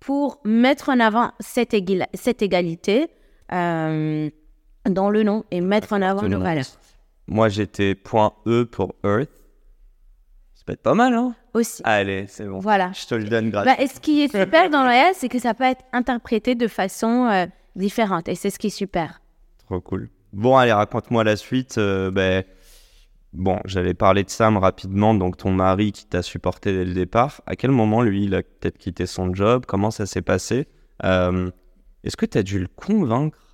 pour 0.00 0.40
mettre 0.44 0.88
en 0.88 0.98
avant 1.00 1.32
cette 1.40 1.72
égalité 1.74 3.08
euh, 3.52 4.30
dans 4.88 5.10
le 5.10 5.22
nom 5.22 5.44
et 5.50 5.60
mettre 5.60 5.92
en 5.92 6.02
avant 6.02 6.22
nos 6.28 6.40
valeurs 6.40 6.64
Moi, 7.26 7.48
j'étais 7.48 7.94
point 7.94 8.32
E 8.46 8.64
pour 8.64 8.94
Earth. 9.04 9.30
Ça 10.54 10.62
peut 10.66 10.72
être 10.72 10.82
pas 10.82 10.94
mal, 10.94 11.14
hein 11.14 11.34
aussi. 11.54 11.82
Allez, 11.84 12.26
c'est 12.28 12.44
bon. 12.46 12.58
Voilà. 12.58 12.92
Je 12.92 13.06
te 13.06 13.14
le 13.14 13.24
donne 13.24 13.50
gratuit. 13.50 13.72
Bah, 13.76 13.82
et 13.82 13.86
ce 13.88 13.98
qui 14.00 14.22
est 14.22 14.28
super 14.28 14.70
dans 14.70 14.84
Loyal, 14.84 15.12
c'est 15.14 15.28
que 15.28 15.38
ça 15.38 15.54
peut 15.54 15.64
être 15.64 15.82
interprété 15.92 16.54
de 16.54 16.68
façon 16.68 17.26
euh, 17.26 17.46
différente. 17.76 18.28
Et 18.28 18.34
c'est 18.34 18.50
ce 18.50 18.58
qui 18.58 18.68
est 18.68 18.70
super. 18.70 19.20
Trop 19.66 19.80
cool. 19.80 20.10
Bon, 20.32 20.56
allez, 20.56 20.72
raconte-moi 20.72 21.24
la 21.24 21.36
suite. 21.36 21.78
euh, 21.78 22.10
ben, 22.10 22.44
bon, 23.32 23.58
j'allais 23.64 23.94
parler 23.94 24.22
de 24.22 24.30
Sam 24.30 24.58
rapidement, 24.58 25.14
donc 25.14 25.36
ton 25.38 25.50
mari 25.50 25.92
qui 25.92 26.06
t'a 26.06 26.22
supporté 26.22 26.72
dès 26.72 26.84
le 26.84 26.94
départ. 26.94 27.40
À 27.46 27.56
quel 27.56 27.70
moment, 27.72 28.02
lui, 28.02 28.24
il 28.24 28.34
a 28.34 28.42
peut-être 28.42 28.78
quitté 28.78 29.06
son 29.06 29.34
job? 29.34 29.64
Comment 29.66 29.90
ça 29.90 30.06
s'est 30.06 30.22
passé? 30.22 30.68
Euh, 31.04 31.50
Est-ce 32.04 32.16
que 32.16 32.26
tu 32.26 32.38
as 32.38 32.42
dû 32.42 32.60
le 32.60 32.68
convaincre 32.68 33.49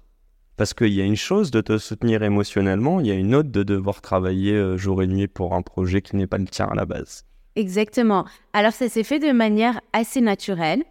Parce 0.57 0.73
qu'il 0.73 0.93
y 0.93 1.01
a 1.03 1.05
une 1.05 1.17
chose 1.17 1.51
de 1.51 1.61
te 1.61 1.77
soutenir 1.79 2.23
émotionnellement, 2.23 3.01
il 3.01 3.07
y 3.07 3.11
a 3.11 3.15
une 3.15 3.35
autre 3.35 3.51
de 3.51 3.63
devoir 3.63 4.01
travailler 4.01 4.53
euh, 4.55 4.77
jour 4.77 5.03
et 5.03 5.07
nuit 5.07 5.29
pour 5.29 5.55
un 5.55 5.63
projet 5.63 6.01
qui 6.01 6.17
n'est 6.17 6.27
pas 6.27 6.39
le 6.39 6.47
tien 6.47 6.67
à 6.67 6.75
la 6.75 6.87
base. 6.87 7.25
Exactement. 7.57 8.25
Alors, 8.53 8.73
ça 8.73 8.89
s'est 8.89 9.03
fait 9.05 9.19
de 9.19 9.33
manière 9.33 9.81
assez 9.93 10.21
naturelle. 10.21 10.83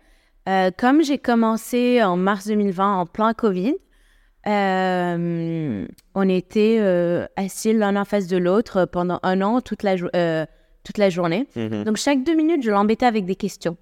Euh, 0.48 0.70
comme 0.78 1.04
j'ai 1.04 1.18
commencé 1.18 2.04
en 2.04 2.16
mars 2.18 2.46
2020 2.48 2.98
en 2.98 3.06
plein 3.08 3.34
Covid, 3.34 3.74
euh, 4.48 5.88
on 6.14 6.30
était 6.30 6.78
euh, 6.80 7.26
assis 7.36 7.74
l'un 7.74 7.96
en 7.96 8.06
face 8.06 8.28
de 8.28 8.38
l'autre 8.38 8.86
pendant 8.86 9.20
un 9.24 9.42
an, 9.42 9.62
toute 9.62 9.82
la, 9.84 9.96
jo- 9.96 10.10
toute 10.84 10.98
la 10.98 11.10
journée. 11.10 11.48
Donc, 11.84 11.98
chaque 11.98 12.24
deux 12.24 12.36
minutes, 12.36 12.64
je 12.64 12.72
l'embêtais 12.72 13.06
avec 13.08 13.26
des 13.26 13.36
questions. 13.36 13.78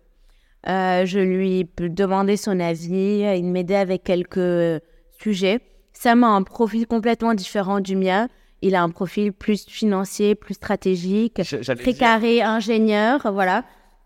Je 0.66 1.20
lui 1.20 1.70
demandais 1.78 2.38
son 2.38 2.60
avis, 2.60 3.24
il 3.38 3.46
m'aidait 3.46 3.76
avec 3.76 4.04
quelques 4.04 4.82
sujets. 5.20 5.60
Sam 5.94 6.24
a 6.24 6.28
un 6.28 6.44
profil 6.44 6.88
complètement 6.88 7.34
différent 7.34 7.80
du 7.80 7.96
mien. 7.96 8.28
Il 8.62 8.76
a 8.76 8.82
un 8.82 8.90
profil 8.90 9.34
plus 9.34 9.66
financier, 9.66 10.36
plus 10.36 10.54
stratégique, 10.54 11.42
très 11.80 11.94
carré, 11.94 12.42
ingénieur, 12.42 13.32
voilà. 13.32 13.64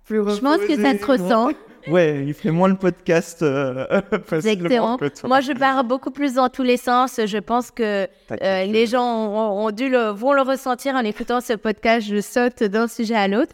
Je 0.09 0.39
pense 0.39 0.59
que 0.59 0.81
ça 0.81 0.97
se 0.97 1.05
ressent. 1.05 1.49
Ouais, 1.87 2.25
il 2.25 2.33
fait 2.33 2.51
moins 2.51 2.67
le 2.67 2.75
podcast 2.75 3.41
euh, 3.41 3.85
Exactement. 4.31 4.97
Moi, 5.23 5.41
je 5.41 5.53
pars 5.53 5.83
beaucoup 5.83 6.11
plus 6.11 6.33
dans 6.33 6.49
tous 6.49 6.63
les 6.63 6.75
sens. 6.75 7.19
Je 7.25 7.37
pense 7.37 7.71
que 7.71 8.07
euh, 8.31 8.65
les 8.65 8.87
gens 8.87 9.05
ont, 9.05 9.67
ont 9.67 9.71
dû 9.71 9.89
le, 9.89 10.09
vont 10.09 10.33
le 10.33 10.41
ressentir 10.41 10.95
en 10.95 11.05
écoutant 11.05 11.39
ce 11.39 11.53
podcast. 11.53 12.05
Je 12.07 12.19
saute 12.19 12.63
d'un 12.63 12.87
sujet 12.87 13.15
à 13.15 13.27
l'autre. 13.29 13.53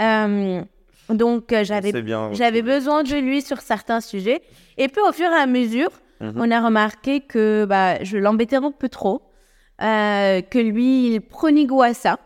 Euh, 0.00 0.62
donc, 1.10 1.52
euh, 1.52 1.64
j'avais. 1.64 1.92
J'avais 2.32 2.62
besoin 2.62 3.02
de 3.02 3.14
lui 3.16 3.42
sur 3.42 3.60
certains 3.60 4.00
sujets. 4.00 4.42
Et 4.78 4.88
puis, 4.88 5.00
au 5.06 5.12
fur 5.12 5.30
et 5.30 5.40
à 5.40 5.46
mesure, 5.46 5.90
Mhm. 6.20 6.34
on 6.36 6.50
a 6.50 6.60
remarqué 6.64 7.20
que 7.20 7.64
bah, 7.66 8.02
je 8.02 8.16
l'embêtais 8.18 8.56
un 8.56 8.70
peu 8.72 8.88
trop, 8.88 9.22
euh, 9.82 10.40
que 10.40 10.58
lui, 10.58 11.14
il 11.14 11.20
prenait 11.20 11.66
goût 11.66 11.82
à 11.82 11.92
ça 11.94 12.18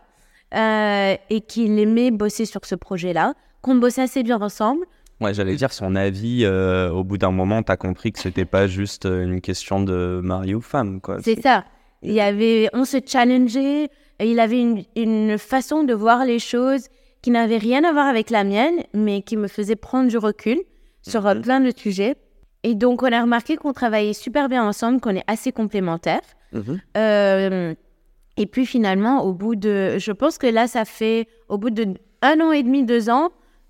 euh, 0.53 1.15
et 1.29 1.41
qu'il 1.41 1.77
aimait 1.79 2.11
bosser 2.11 2.45
sur 2.45 2.61
ce 2.65 2.75
projet-là, 2.75 3.33
qu'on 3.61 3.75
bossait 3.75 4.01
assez 4.03 4.23
bien 4.23 4.41
ensemble. 4.41 4.85
Ouais, 5.19 5.33
j'allais 5.33 5.55
dire 5.55 5.71
son 5.71 5.95
avis. 5.95 6.43
euh, 6.45 6.89
au 6.91 7.03
bout 7.03 7.17
d'un 7.17 7.31
moment, 7.31 7.61
t'as 7.63 7.77
compris 7.77 8.11
que 8.11 8.19
c'était 8.19 8.45
pas 8.45 8.67
juste 8.67 9.05
une 9.05 9.39
question 9.41 9.81
de 9.81 10.19
mari 10.23 10.55
ou 10.55 10.61
femme, 10.61 10.99
quoi. 10.99 11.17
C'est 11.21 11.39
ça. 11.41 11.63
Il 12.01 12.11
y 12.13 12.21
avait, 12.21 12.69
on 12.73 12.85
se 12.85 12.97
challengeait 13.05 13.89
et 14.19 14.31
il 14.31 14.39
avait 14.39 14.59
une, 14.59 14.83
une 14.95 15.37
façon 15.37 15.83
de 15.83 15.93
voir 15.93 16.25
les 16.25 16.39
choses 16.39 16.87
qui 17.21 17.29
n'avait 17.29 17.59
rien 17.59 17.83
à 17.83 17.91
voir 17.91 18.07
avec 18.07 18.31
la 18.31 18.43
mienne, 18.43 18.81
mais 18.95 19.21
qui 19.21 19.37
me 19.37 19.47
faisait 19.47 19.75
prendre 19.75 20.09
du 20.09 20.17
recul 20.17 20.57
sur 21.03 21.21
Mhm. 21.25 21.41
plein 21.41 21.59
de 21.59 21.71
sujets. 21.75 22.15
Et 22.63 22.75
donc, 22.75 23.01
on 23.03 23.11
a 23.11 23.21
remarqué 23.21 23.55
qu'on 23.57 23.73
travaillait 23.73 24.13
super 24.13 24.47
bien 24.49 24.63
ensemble, 24.63 24.99
qu'on 25.01 25.15
est 25.15 25.23
assez 25.27 25.51
complémentaires. 25.51 26.21
Mhm. 26.53 26.81
Euh, 26.97 27.73
et 28.37 28.45
puis 28.45 28.65
finalement, 28.65 29.23
au 29.23 29.33
bout 29.33 29.55
de, 29.55 29.97
je 29.97 30.11
pense 30.11 30.37
que 30.37 30.47
là, 30.47 30.67
ça 30.67 30.85
fait 30.85 31.27
au 31.49 31.57
bout 31.57 31.69
de 31.69 31.95
un 32.21 32.39
an 32.39 32.51
et 32.51 32.61
demi, 32.63 32.83
deux 32.83 33.09
ans, 33.09 33.29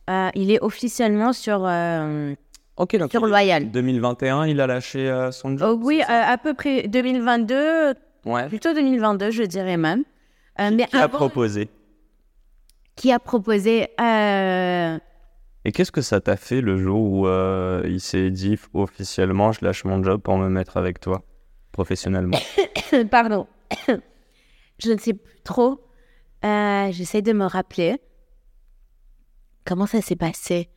euh, 0.10 0.30
il 0.36 0.52
est 0.52 0.60
officiellement 0.62 1.32
sur 1.32 1.64
euh, 1.66 2.34
Ok, 2.78 2.98
donc 2.98 3.12
sur 3.12 3.26
Loyal. 3.26 3.72
2021, 3.72 4.48
il 4.48 4.60
a 4.60 4.68
lâché 4.68 5.10
euh, 5.10 5.32
son 5.32 5.58
job. 5.58 5.80
Oh, 5.82 5.86
oui, 5.86 6.02
à 6.08 6.38
peu 6.38 6.54
près 6.54 6.88
2022, 6.88 7.94
ouais. 8.26 8.48
plutôt 8.48 8.74
2022, 8.74 9.32
je 9.32 9.44
dirais 9.44 9.78
même. 9.78 10.04
Mais 10.60 10.86
Qui 10.86 10.98
a 10.98 11.08
proposé? 11.08 11.70
qui 12.96 13.12
a 13.12 13.20
proposé 13.20 13.88
euh, 14.00 15.00
Et 15.64 15.72
qu'est-ce 15.72 15.92
que 15.92 16.02
ça 16.02 16.20
t'a 16.22 16.38
fait 16.38 16.62
le 16.62 16.78
jour 16.78 17.00
où 17.02 17.28
euh, 17.28 17.84
il 17.86 18.00
s'est 18.02 18.32
dit 18.32 18.58
officiellement, 18.74 19.52
je 19.52 19.64
lâche 19.64 19.84
mon 19.86 20.02
job 20.04 20.20
pour 20.22 20.38
me 20.38 20.50
mettre 20.50 20.78
avec 20.78 21.00
toi 21.00 21.24
professionnellement? 21.72 22.40
Pardon, 23.12 23.48
je 24.80 24.92
ne 24.92 24.98
sais 24.98 25.14
plus 25.14 25.40
trop. 25.44 25.80
Euh, 26.44 26.90
J'essaie 26.92 27.22
de 27.22 27.34
me 27.34 27.46
rappeler 27.46 27.98
comment 29.66 29.86
ça 29.86 30.02
s'est 30.02 30.16
passé? 30.16 30.70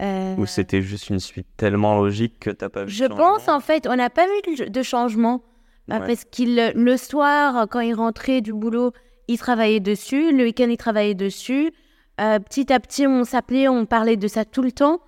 Euh, 0.00 0.36
Ou 0.36 0.46
c'était 0.46 0.82
juste 0.82 1.08
une 1.10 1.18
suite 1.18 1.48
tellement 1.56 1.96
logique 2.00 2.38
que 2.38 2.50
t'as 2.50 2.68
pas 2.68 2.84
vu 2.84 2.90
Je 2.90 3.04
de 3.04 3.08
pense 3.14 3.48
en 3.48 3.58
fait, 3.60 3.86
on 3.88 3.96
n'a 3.96 4.10
pas 4.10 4.26
vu 4.26 4.68
de- 4.68 4.82
changement 4.82 5.42
Ouais. 5.88 5.98
parce 6.00 6.24
qu'il 6.26 6.72
le 6.74 6.96
soir, 6.98 7.66
quand 7.70 7.80
il 7.80 7.94
rentrait 7.94 8.42
du 8.42 8.52
boulot, 8.52 8.92
il 9.26 9.38
travaillait 9.38 9.80
dessus. 9.80 10.36
Le 10.36 10.44
week-end, 10.44 10.68
il 10.68 10.76
travaillait 10.76 11.14
dessus. 11.14 11.72
Euh, 12.20 12.38
petit 12.38 12.72
à 12.72 12.80
petit, 12.80 13.06
on 13.06 13.24
s'appelait, 13.24 13.68
on 13.68 13.86
parlait 13.86 14.16
de 14.16 14.28
ça 14.28 14.44
tout 14.44 14.62
le 14.62 14.72
temps. 14.72 15.00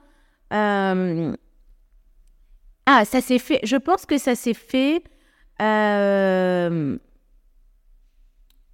Euh, 0.53 1.33
Ah, 2.87 3.05
ça 3.05 3.21
s'est 3.21 3.39
fait. 3.39 3.61
Je 3.63 3.77
pense 3.77 4.07
que 4.07 4.19
ça 4.19 4.35
s'est 4.35 4.55
fait 4.55 5.03
euh, 5.61 6.97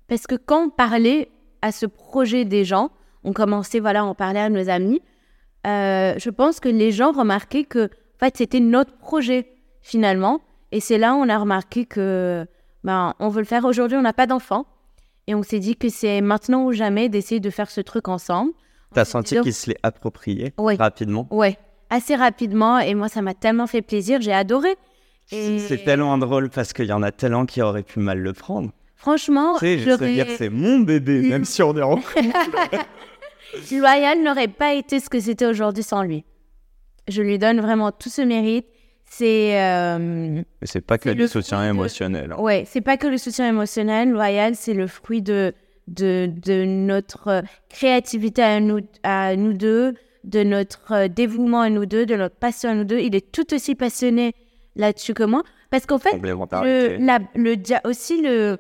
parce 0.09 0.27
que 0.27 0.37
quand 0.37 0.67
on 0.67 0.71
parlait 0.71 1.29
à 1.63 1.73
ce 1.73 1.87
projet 1.87 2.45
des 2.45 2.65
gens, 2.65 2.91
on 3.25 3.33
commençait 3.33 3.81
voilà, 3.81 4.05
on 4.05 4.15
parlait 4.15 4.41
à 4.41 4.49
nos 4.49 4.69
amis. 4.69 5.03
je 5.65 6.31
pense 6.31 6.61
que 6.61 6.69
les 6.69 6.93
gens 6.93 7.13
remarquaient 7.13 7.65
que 7.65 7.87
en 7.87 8.19
fait, 8.19 8.37
c'était 8.37 8.61
notre 8.61 8.97
projet 8.97 9.53
finalement. 9.83 10.41
Et 10.73 10.81
c'est 10.81 10.99
là 10.99 11.15
où 11.15 11.19
on 11.19 11.29
a 11.29 11.39
remarqué 11.39 11.85
que 11.85 12.47
ben, 12.85 13.15
on 13.19 13.29
veut 13.29 13.41
le 13.41 13.47
faire 13.47 13.65
aujourd'hui. 13.65 13.99
On 13.99 14.03
n'a 14.03 14.13
pas 14.13 14.27
d'enfants. 14.27 14.67
Et 15.27 15.35
on 15.35 15.43
s'est 15.43 15.59
dit 15.59 15.77
que 15.77 15.89
c'est 15.89 16.21
maintenant 16.21 16.65
ou 16.65 16.73
jamais 16.73 17.09
d'essayer 17.09 17.41
de 17.41 17.51
faire 17.51 17.71
ce 17.71 17.81
truc 17.81 18.09
ensemble. 18.09 18.53
T'as 18.95 19.05
senti 19.05 19.39
qu'il 19.41 19.53
se 19.53 19.71
l'est 19.71 19.79
approprié 19.83 20.55
rapidement? 20.57 21.27
Ouais, 21.31 21.59
assez 21.91 22.15
rapidement. 22.15 22.79
Et 22.79 22.95
moi, 22.95 23.09
ça 23.09 23.23
m'a 23.23 23.35
tellement 23.35 23.67
fait 23.67 23.83
plaisir. 23.83 24.21
J'ai 24.21 24.33
adoré. 24.33 24.77
Et 25.33 25.59
C'est 25.59 25.85
tellement 25.85 26.17
drôle 26.19 26.51
parce 26.51 26.73
qu'il 26.73 26.87
y 26.87 26.93
en 26.93 27.03
a 27.03 27.11
tellement 27.11 27.47
qui 27.47 27.61
auraient 27.61 27.83
pu 27.83 27.99
mal 27.99 28.21
le 28.21 28.33
prendre. 28.33 28.71
Franchement, 28.95 29.55
Tu 29.59 29.67
sais, 29.67 29.79
je 29.79 29.91
veux 29.91 30.13
dire, 30.13 30.27
c'est 30.39 30.49
mon 30.49 30.79
bébé, 30.81 31.21
même 31.29 31.45
si 31.45 31.63
on 31.63 31.77
est 31.77 31.83
en 31.83 31.97
couple. 31.97 32.23
Loyal 33.73 34.23
n'aurait 34.23 34.49
pas 34.49 34.75
été 34.75 35.01
ce 35.01 35.09
que 35.11 35.21
c'était 35.21 35.47
aujourd'hui 35.47 35.83
sans 35.83 36.03
lui. 36.03 36.25
Je 37.09 37.23
lui 37.23 37.39
donne 37.39 37.61
vraiment 37.61 37.93
tout 37.93 38.09
ce 38.09 38.23
mérite. 38.23 38.67
C'est 39.19 39.61
euh, 39.63 39.99
Mais 39.99 40.45
c'est 40.67 40.81
pas 40.81 40.99
que 40.99 41.09
le 41.09 41.27
soutien 41.27 41.63
de- 41.65 41.69
émotionnel. 41.71 42.33
hein. 42.33 42.41
ouais, 42.41 42.65
c'est 42.67 42.81
pas 42.81 42.97
que 42.97 43.07
le 43.07 43.17
soutien 43.19 43.49
émotionnel. 43.49 44.11
Loyal, 44.11 44.55
c'est 44.55 44.75
le 44.75 44.87
fruit 44.87 45.23
de 45.23 45.55
de, 45.89 46.29
de 46.45 46.65
notre 46.65 47.43
créativité 47.71 48.43
à 48.43 48.61
nous 48.61 48.81
à 49.05 49.37
nous 49.37 49.53
deux, 49.53 49.95
de 50.25 50.43
notre 50.43 51.07
dévouement 51.07 51.61
à 51.63 51.71
nous 51.71 51.87
deux, 51.87 52.05
de 52.07 52.17
notre 52.17 52.37
passion 52.37 52.71
à 52.71 52.75
nous 52.75 52.85
deux. 52.85 52.99
Il 52.99 53.15
est 53.15 53.31
tout 53.33 53.55
aussi 53.55 53.75
passionné 53.75 54.35
là-dessus 54.75 55.15
que 55.15 55.23
moi, 55.23 55.43
parce 55.71 55.87
qu'en 55.87 55.99
fait, 55.99 56.19
le, 56.21 56.97
la- 56.99 57.81
aussi 57.85 58.21
le 58.21 58.59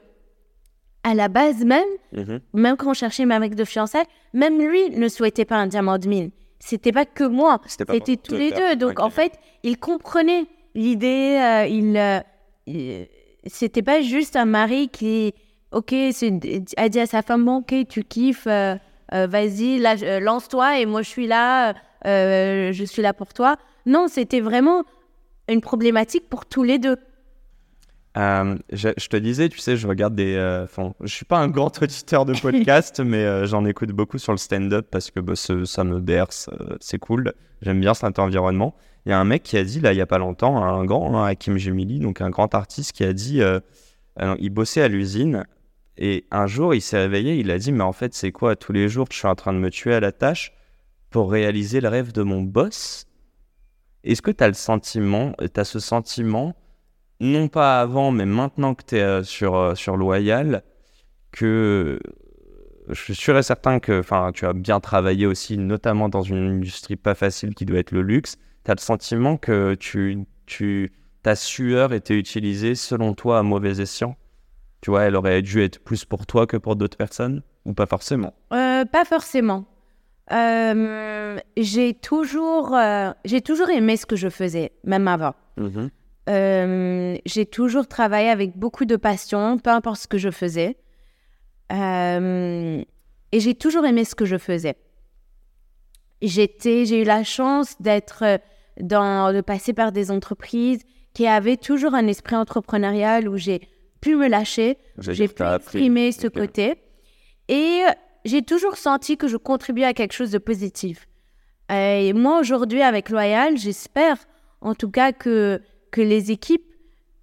à 1.05 1.15
la 1.15 1.29
base 1.29 1.65
même. 1.65 1.85
Mhm. 2.13 2.41
même 2.55 2.77
quand 2.77 2.91
on 2.91 2.95
cherchait 2.95 3.27
ma 3.27 3.39
mec 3.41 3.55
de 3.55 3.65
fiançailles, 3.65 4.07
même 4.33 4.59
lui 4.59 4.91
ne 4.91 5.09
souhaitait 5.09 5.45
pas 5.45 5.57
un 5.57 5.67
diamant 5.67 5.99
de 5.99 6.09
mine. 6.09 6.31
C'était 6.59 6.93
pas 6.93 7.05
que 7.05 7.25
moi, 7.25 7.61
C'était 7.95 8.17
tous 8.17 8.35
les 8.39 8.51
deux. 8.71 8.77
Donc 8.77 9.01
en 9.01 9.11
fait, 9.11 9.33
il 9.63 9.79
comprenait 9.79 10.47
l'idée. 10.75 11.39
euh, 11.41 11.67
il, 11.67 11.97
euh, 11.97 12.21
il- 12.67 13.07
c'était 13.47 13.83
pas 13.83 14.01
juste 14.01 14.35
un 14.37 14.45
mari 14.47 14.89
qui, 14.89 15.33
ok, 15.73 15.93
a 15.93 16.89
dit 16.89 17.01
à 17.01 17.07
sa 17.07 17.23
femme, 17.23 17.45
bon, 17.45 17.57
ok, 17.59 17.75
tu 17.89 18.03
kiffes, 18.05 18.47
euh, 18.49 18.75
vas-y, 19.13 19.79
lance-toi 20.21 20.81
et 20.81 20.87
moi 20.87 21.03
je 21.03 21.09
suis 21.09 21.27
là, 21.29 21.75
je 22.05 22.85
suis 22.87 23.03
là 23.03 23.13
pour 23.13 23.33
toi. 23.33 23.57
Non, 23.85 24.09
c'était 24.09 24.41
vraiment 24.41 24.83
une 25.49 25.61
problématique 25.61 26.29
pour 26.29 26.45
tous 26.47 26.65
les 26.65 26.79
deux. 26.79 26.97
Euh, 28.17 28.57
je, 28.73 29.09
te 29.09 29.17
disais, 29.17 29.49
tu 29.49 29.59
sais, 29.59 29.77
je 29.77 29.87
regarde 29.87 30.15
des. 30.15 30.35
euh, 30.37 30.67
je 31.03 31.13
suis 31.13 31.27
pas 31.27 31.39
un 31.39 31.49
grand 31.49 31.71
auditeur 31.83 32.25
de 32.25 32.33
podcast, 32.33 33.01
mais 33.01 33.25
euh, 33.25 33.47
j'en 33.47 33.65
écoute 33.67 33.91
beaucoup 33.91 34.19
sur 34.19 34.33
le 34.33 34.39
stand-up 34.39 34.89
parce 34.91 35.11
que 35.11 35.21
bah, 35.21 35.35
ça 35.37 35.85
me 35.85 36.01
berce, 36.01 36.49
euh, 36.61 36.77
c'est 36.81 36.99
cool. 36.99 37.35
J'aime 37.61 37.81
bien 37.81 37.95
cet 37.95 38.19
environnement. 38.19 38.75
Il 39.05 39.11
y 39.11 39.13
a 39.13 39.21
un 39.21 39.25
mec 39.25 39.43
qui 39.43 39.59
a 39.59 39.65
dit, 39.65 39.81
là, 39.81 39.93
il 39.93 39.97
y 39.97 40.01
a 40.01 40.07
pas 40.07 40.19
longtemps, 40.19 40.63
un 40.65 40.85
grand, 40.85 41.17
hein, 41.17 41.27
Hakim 41.27 41.59
Gemili, 41.59 42.01
donc 42.01 42.21
un 42.21 42.31
grand 42.31 42.55
artiste, 42.55 42.93
qui 42.93 43.05
a 43.05 43.13
dit. 43.13 43.41
il 44.39 44.51
bossait 44.51 44.83
à 44.83 44.89
l'usine 44.89 45.45
et 45.99 46.27
un 46.31 46.47
jour, 46.47 46.75
il 46.75 46.83
s'est 46.83 46.99
réveillé, 46.99 47.37
il 47.37 47.51
a 47.51 47.59
dit, 47.59 47.73
mais 47.73 47.85
en 47.85 47.93
fait, 47.93 48.15
c'est 48.15 48.33
quoi 48.33 48.57
Tous 48.57 48.73
les 48.73 48.89
jours, 48.89 49.07
je 49.11 49.17
suis 49.17 49.29
en 49.29 49.35
train 49.35 49.53
de 49.53 49.59
me 49.59 49.71
tuer 49.71 49.95
à 49.95 50.01
la 50.01 50.13
tâche 50.13 50.53
pour 51.11 51.31
réaliser 51.31 51.81
le 51.81 51.89
rêve 51.89 52.13
de 52.13 52.23
mon 52.23 52.43
boss? 52.43 53.07
Est-ce 54.05 54.23
que 54.23 54.31
tu 54.31 54.45
as 54.45 54.49
le 54.49 54.55
sentiment, 54.55 55.33
tu 55.39 55.61
as 55.61 55.65
ce 55.65 55.79
sentiment 55.79 56.55
non 57.21 57.49
pas 57.49 57.81
avant, 57.81 58.11
mais 58.11 58.27
maintenant 58.27 58.75
que 58.75 58.85
tu 58.85 58.97
es 58.97 59.25
sur, 59.25 59.57
euh, 59.57 59.75
sur 59.75 59.97
Loyal, 59.97 60.63
que 61.33 62.01
euh, 62.05 62.13
je 62.89 63.01
suis 63.01 63.15
sûr 63.15 63.37
et 63.37 63.43
certain 63.43 63.81
que 63.81 64.03
tu 64.33 64.47
as 64.47 64.53
bien 64.53 64.81
travaillé 64.81 65.27
aussi, 65.27 65.59
notamment 65.59 66.09
dans 66.09 66.23
une 66.23 66.57
industrie 66.57 66.97
pas 66.97 67.15
facile 67.15 67.55
qui 67.55 67.65
doit 67.65 67.79
être 67.79 67.93
le 67.93 68.03
luxe. 68.03 68.37
Tu 68.65 68.71
as 68.71 68.75
le 68.75 68.81
sentiment 68.81 69.37
que 69.37 69.75
tu, 69.75 70.25
tu, 70.47 70.93
ta 71.23 71.35
sueur 71.35 71.93
était 71.93 72.17
utilisée 72.17 72.75
selon 72.75 73.15
toi 73.15 73.39
à 73.41 73.43
mauvais 73.43 73.81
escient? 73.81 74.17
Tu 74.81 74.91
vois, 74.91 75.03
elle 75.03 75.17
aurait 75.17 75.43
dû 75.43 75.63
être 75.63 75.81
plus 75.81 76.05
pour 76.05 76.27
toi 76.27 76.47
que 76.47 76.57
pour 76.57 76.77
d'autres 76.77 76.97
personnes? 76.97 77.43
Ou 77.65 77.73
pas 77.73 77.87
forcément? 77.87 78.35
Euh, 78.53 78.85
pas 78.85 79.05
forcément. 79.05 79.65
Euh, 80.33 81.39
j'ai 81.57 81.95
toujours, 81.95 82.75
euh, 82.75 83.11
j'ai 83.25 83.41
toujours 83.41 83.71
aimé 83.71 83.97
ce 83.97 84.07
que 84.07 84.17
je 84.17 84.29
faisais, 84.29 84.73
même 84.85 85.09
avant. 85.09 85.35
Euh, 86.29 87.17
j'ai 87.25 87.47
toujours 87.47 87.87
travaillé 87.87 88.29
avec 88.29 88.57
beaucoup 88.57 88.85
de 88.85 88.97
passion, 88.97 89.59
peu 89.59 89.71
importe 89.71 90.01
ce 90.01 90.09
que 90.09 90.19
je 90.19 90.31
faisais. 90.31 90.77
Euh, 91.73 92.83
et 93.33 93.41
j'ai 93.41 93.55
toujours 93.55 93.85
aimé 93.87 94.05
ce 94.05 94.15
que 94.15 94.25
je 94.25 94.37
faisais. 94.39 94.77
J'étais, 96.23 96.85
j'ai 96.85 97.03
eu 97.03 97.05
la 97.05 97.25
chance 97.25 97.81
d'être 97.81 98.23
euh, 98.25 98.39
dans, 98.81 99.33
de 99.33 99.41
passer 99.41 99.73
par 99.73 99.93
des 99.93 100.11
entreprises 100.11 100.83
qui 101.15 101.27
avaient 101.27 101.57
toujours 101.57 101.95
un 101.95 102.07
esprit 102.07 102.37
entrepreneurial 102.37 103.29
où 103.29 103.37
j'ai 103.37 103.61
pu 104.01 104.17
me 104.17 104.29
lâcher, 104.29 104.79
j'ai 104.99 105.29
pu 105.29 105.43
exprimer 105.43 106.13
ce 106.13 106.27
côté. 106.27 106.75
Et 107.49 107.83
j'ai 108.25 108.43
toujours 108.43 108.77
senti 108.77 109.17
que 109.17 109.29
je 109.29 109.37
contribuais 109.37 109.85
à 109.85 109.95
quelque 109.95 110.13
chose 110.13 110.31
de 110.31 110.39
positif. 110.39 111.07
Euh, 111.71 112.01
Et 112.01 112.13
moi, 112.13 112.41
aujourd'hui, 112.41 112.83
avec 112.83 113.09
Loyal, 113.09 113.57
j'espère 113.57 114.19
en 114.61 114.75
tout 114.75 114.91
cas 114.91 115.13
que, 115.13 115.61
que 115.91 116.01
les 116.01 116.31
équipes 116.31 116.65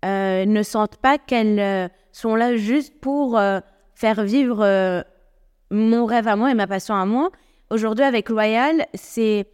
euh, 0.06 0.46
ne 0.46 0.64
sentent 0.64 0.98
pas 0.98 1.18
qu'elles 1.18 1.60
euh, 1.60 1.88
sont 2.12 2.36
là 2.36 2.56
juste 2.58 3.00
pour 3.00 3.38
euh, 3.38 3.60
faire 3.96 4.24
vivre 4.24 5.04
mon 5.72 6.06
rêve 6.06 6.28
à 6.28 6.36
moi 6.36 6.52
et 6.52 6.56
ma 6.56 6.68
passion 6.68 6.96
à 6.96 7.06
moi. 7.06 7.32
Aujourd'hui, 7.70 8.04
avec 8.04 8.30
Loyal, 8.30 8.86
c'est 8.94 9.48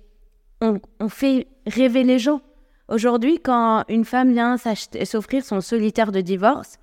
on, 0.62 0.80
on 1.00 1.10
fait 1.10 1.48
rêver 1.68 2.04
les 2.04 2.20
gens. 2.20 2.42
Aujourd'hui, 2.88 3.40
quand 3.40 3.84
une 3.88 4.04
femme 4.06 4.34
vient 4.34 4.58
s'offrir 4.58 5.46
son 5.46 5.62
solitaire 5.62 6.12
de 6.12 6.22
divorce, 6.22 6.80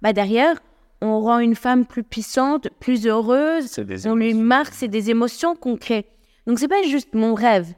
bah 0.00 0.14
derrière, 0.14 0.56
on 1.02 1.20
rend 1.20 1.38
une 1.38 1.54
femme 1.54 1.84
plus 1.84 2.02
puissante, 2.02 2.68
plus 2.80 3.06
heureuse, 3.06 3.78
on 4.06 4.14
lui 4.14 4.34
marque, 4.34 4.72
c'est 4.72 4.88
des 4.88 5.10
émotions 5.10 5.54
qu'on 5.56 5.76
crée. 5.76 6.06
Donc 6.46 6.58
c'est 6.58 6.68
pas 6.68 6.82
juste 6.82 7.14
mon 7.14 7.34
rêve. 7.34 7.68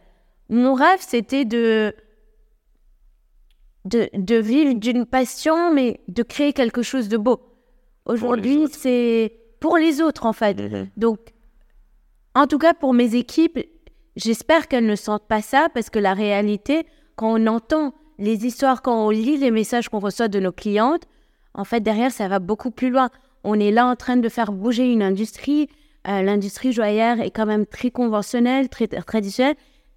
Mon 0.49 0.75
rêve, 0.75 1.01
c'était 1.01 1.45
de, 1.45 1.95
de 3.85 4.09
de 4.13 4.37
vivre 4.37 4.75
d'une 4.75 5.07
passion, 5.07 5.73
mais 5.73 6.01
de 6.09 6.23
créer 6.23 6.53
quelque 6.53 6.83
chose 6.83 7.09
de 7.09 7.17
beau. 7.17 7.41
Aujourd'hui, 8.07 8.67
c'est 8.71 9.33
pour 9.61 9.77
les 9.77 10.01
autres 10.01 10.27
en 10.27 10.33
fait. 10.33 10.61
Mhm. 10.61 10.89
Donc, 10.97 11.19
en 12.35 12.47
tout 12.47 12.59
cas 12.59 12.75
pour 12.75 12.95
mes 12.95 13.15
équipes, 13.15 13.59
j'espère 14.17 14.69
qu'elles 14.69 14.87
ne 14.87 14.97
sentent 14.97 15.29
pas 15.29 15.43
ça 15.43 15.69
parce 15.73 15.91
que 15.91 15.99
la 15.99 16.15
réalité, 16.15 16.85
quand 17.17 17.41
on 17.41 17.47
entend 17.47 17.95
les 18.19 18.47
histoires, 18.47 18.83
quand 18.83 19.07
on 19.07 19.11
lit 19.11 19.37
les 19.37 19.51
messages 19.51 19.89
qu'on 19.89 20.01
reçoit 20.01 20.29
de 20.29 20.41
nos 20.41 20.53
clientes, 20.53 21.05
en 21.55 21.65
fait 21.65 21.81
derrière 21.81 22.11
ça 22.11 22.29
va 22.29 22.39
beaucoup 22.39 22.71
plus 22.71 22.91
loin. 22.91 23.11
On 23.45 23.59
est 23.59 23.71
là 23.71 23.87
en 23.87 23.97
train 23.97 24.17
de 24.17 24.29
faire 24.29 24.53
bouger 24.53 24.93
une 24.93 25.03
industrie. 25.03 25.69
Euh, 26.09 26.23
L'industrie 26.23 26.73
joaillère 26.73 27.21
est 27.21 27.31
quand 27.31 27.47
même 27.47 27.67
très 27.67 27.91
conventionnelle, 27.91 28.69
très 28.69 28.87
traditionnelle. 28.87 29.57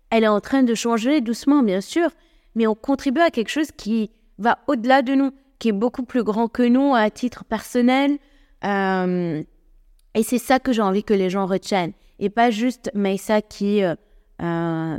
Elle 0.10 0.24
est 0.24 0.28
en 0.28 0.40
train 0.40 0.64
de 0.64 0.74
changer 0.76 1.22
doucement, 1.22 1.64
bien 1.64 1.82
sûr, 1.82 2.10
mais 2.56 2.68
on 2.68 2.76
contribue 2.76 3.22
à 3.22 3.30
quelque 3.30 3.50
chose 3.50 3.72
qui 3.76 4.12
va 4.38 4.60
au-delà 4.68 5.02
de 5.02 5.14
nous, 5.14 5.32
qui 5.60 5.70
est 5.70 5.74
beaucoup 5.74 6.04
plus 6.04 6.24
grand 6.24 6.48
que 6.48 6.64
nous 6.64 6.96
à 6.96 7.10
titre 7.10 7.44
personnel. 7.46 8.18
Euh, 8.64 9.44
et 10.14 10.24
c'est 10.24 10.38
ça 10.38 10.60
que 10.60 10.74
j'ai 10.74 10.82
envie 10.82 11.04
que 11.04 11.14
les 11.14 11.30
gens 11.30 11.46
retiennent. 11.46 11.94
Et 12.20 12.30
pas 12.30 12.50
juste 12.50 12.90
Maïssa 12.94 13.42
qui, 13.42 13.84
euh, 13.84 13.96
euh, 14.42 14.98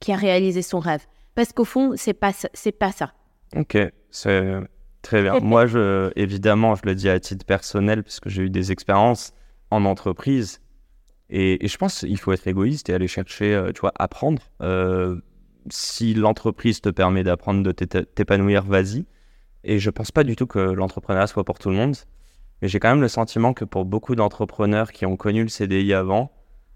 qui 0.00 0.12
a 0.12 0.16
réalisé 0.16 0.62
son 0.62 0.80
rêve. 0.80 1.04
Parce 1.34 1.52
qu'au 1.52 1.64
fond, 1.64 1.94
c'est 1.96 2.14
pas, 2.14 2.32
c'est 2.54 2.72
pas 2.72 2.92
ça. 2.92 3.12
Ok, 3.56 3.76
c'est 4.10 4.54
très 5.02 5.22
bien. 5.22 5.38
Moi, 5.42 5.66
je, 5.66 6.10
évidemment, 6.16 6.74
je 6.74 6.82
le 6.84 6.94
dis 6.94 7.08
à 7.08 7.20
titre 7.20 7.44
personnel, 7.44 8.02
parce 8.02 8.20
que 8.20 8.30
j'ai 8.30 8.42
eu 8.42 8.50
des 8.50 8.72
expériences 8.72 9.32
en 9.70 9.84
entreprise. 9.84 10.60
Et, 11.28 11.64
et 11.64 11.68
je 11.68 11.76
pense 11.76 12.00
qu'il 12.00 12.18
faut 12.18 12.32
être 12.32 12.46
égoïste 12.46 12.88
et 12.88 12.94
aller 12.94 13.08
chercher, 13.08 13.70
tu 13.74 13.80
vois, 13.80 13.92
apprendre. 13.96 14.42
Si 15.70 16.14
l'entreprise 16.14 16.80
te 16.80 16.88
permet 16.88 17.24
d'apprendre, 17.24 17.62
de 17.62 17.72
t'épanouir, 17.72 18.64
vas-y. 18.64 19.06
Et 19.64 19.78
je 19.78 19.90
pense 19.90 20.10
pas 20.10 20.24
du 20.24 20.36
tout 20.36 20.46
que 20.46 20.58
l'entrepreneuriat 20.58 21.26
soit 21.26 21.44
pour 21.44 21.58
tout 21.58 21.70
le 21.70 21.76
monde. 21.76 21.96
Mais 22.60 22.68
j'ai 22.68 22.78
quand 22.78 22.90
même 22.90 23.00
le 23.00 23.08
sentiment 23.08 23.52
que 23.54 23.64
pour 23.64 23.84
beaucoup 23.84 24.14
d'entrepreneurs 24.14 24.92
qui 24.92 25.06
ont 25.06 25.16
connu 25.16 25.42
le 25.42 25.48
CDI 25.48 25.94
avant, 25.94 26.30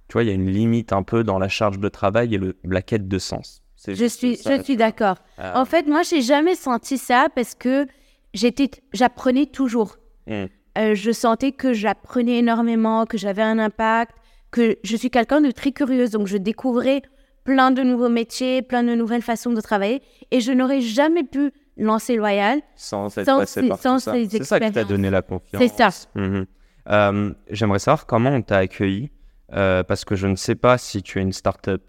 tu 0.09 0.15
vois, 0.15 0.23
il 0.23 0.29
y 0.29 0.31
a 0.31 0.35
une 0.35 0.51
limite 0.51 0.93
un 0.93 1.03
peu 1.03 1.23
dans 1.23 1.39
la 1.39 1.49
charge 1.49 1.79
de 1.79 1.89
travail 1.89 2.35
et 2.35 2.39
le, 2.39 2.57
la 2.65 2.83
quête 2.83 3.09
de 3.09 3.19
sens. 3.19 3.62
Je 3.87 4.07
suis, 4.07 4.37
ça, 4.37 4.57
je 4.57 4.62
suis 4.62 4.77
d'accord. 4.77 5.17
Euh, 5.39 5.53
En 5.55 5.65
fait, 5.65 5.87
moi, 5.87 6.03
j'ai 6.03 6.23
jamais 6.23 6.57
senti 6.57 6.99
ça 6.99 7.29
parce 7.35 7.55
que 7.55 7.87
j'étais, 8.35 8.71
j'apprenais 8.93 9.47
toujours. 9.47 9.97
Mm. 10.27 10.45
Euh, 10.79 10.95
je 10.95 11.12
sentais 11.12 11.53
que 11.53 11.73
j'apprenais 11.73 12.39
énormément, 12.39 13.07
que 13.07 13.19
j'avais 13.19 13.43
un 13.43 13.59
impact, 13.59 14.17
que 14.51 14.79
je 14.83 14.97
suis 14.97 15.11
quelqu'un 15.11 15.41
de 15.41 15.51
très 15.51 15.73
curieuse, 15.73 16.11
donc 16.11 16.27
je 16.27 16.37
découvrais 16.37 17.03
plein 17.49 17.71
de 17.71 17.83
nouveaux 17.83 18.11
métiers, 18.11 18.61
plein 18.61 18.83
de 18.83 18.95
nouvelles 18.95 19.23
façons 19.23 19.53
de 19.55 19.61
travailler, 19.63 20.03
et 20.31 20.41
je 20.43 20.53
n'aurais 20.53 20.83
jamais 20.83 21.25
pu 21.25 21.51
lancer 21.79 22.17
Loyal. 22.17 22.61
sans 22.77 23.17
être 23.17 23.25
sans 23.25 23.39
passé 23.39 23.63
ces- 23.63 23.69
par 23.69 23.79
sans 23.79 23.95
tout 23.95 24.01
ça. 24.01 24.13
ces 24.13 24.29
C'est 24.29 24.45
ça 24.45 24.57
qui 24.57 24.61
t'a 24.61 24.67
expériences. 24.67 24.91
donné 24.91 25.09
la 25.09 25.23
confiance. 25.23 25.63
C'est 25.63 25.69
ça. 25.69 25.89
Mhm. 26.15 26.45
Euh, 26.91 27.33
J'aimerais 27.51 27.79
savoir 27.79 28.05
comment 28.05 28.29
on 28.31 28.43
t'a 28.43 28.59
accueilli, 28.59 29.11
euh, 29.55 29.83
parce 29.83 30.05
que 30.05 30.15
je 30.15 30.27
ne 30.27 30.37
sais 30.37 30.57
pas 30.57 30.77
si 30.77 31.03
tu 31.03 31.19
es 31.21 31.23
une 31.23 31.33
start-up 31.33 31.83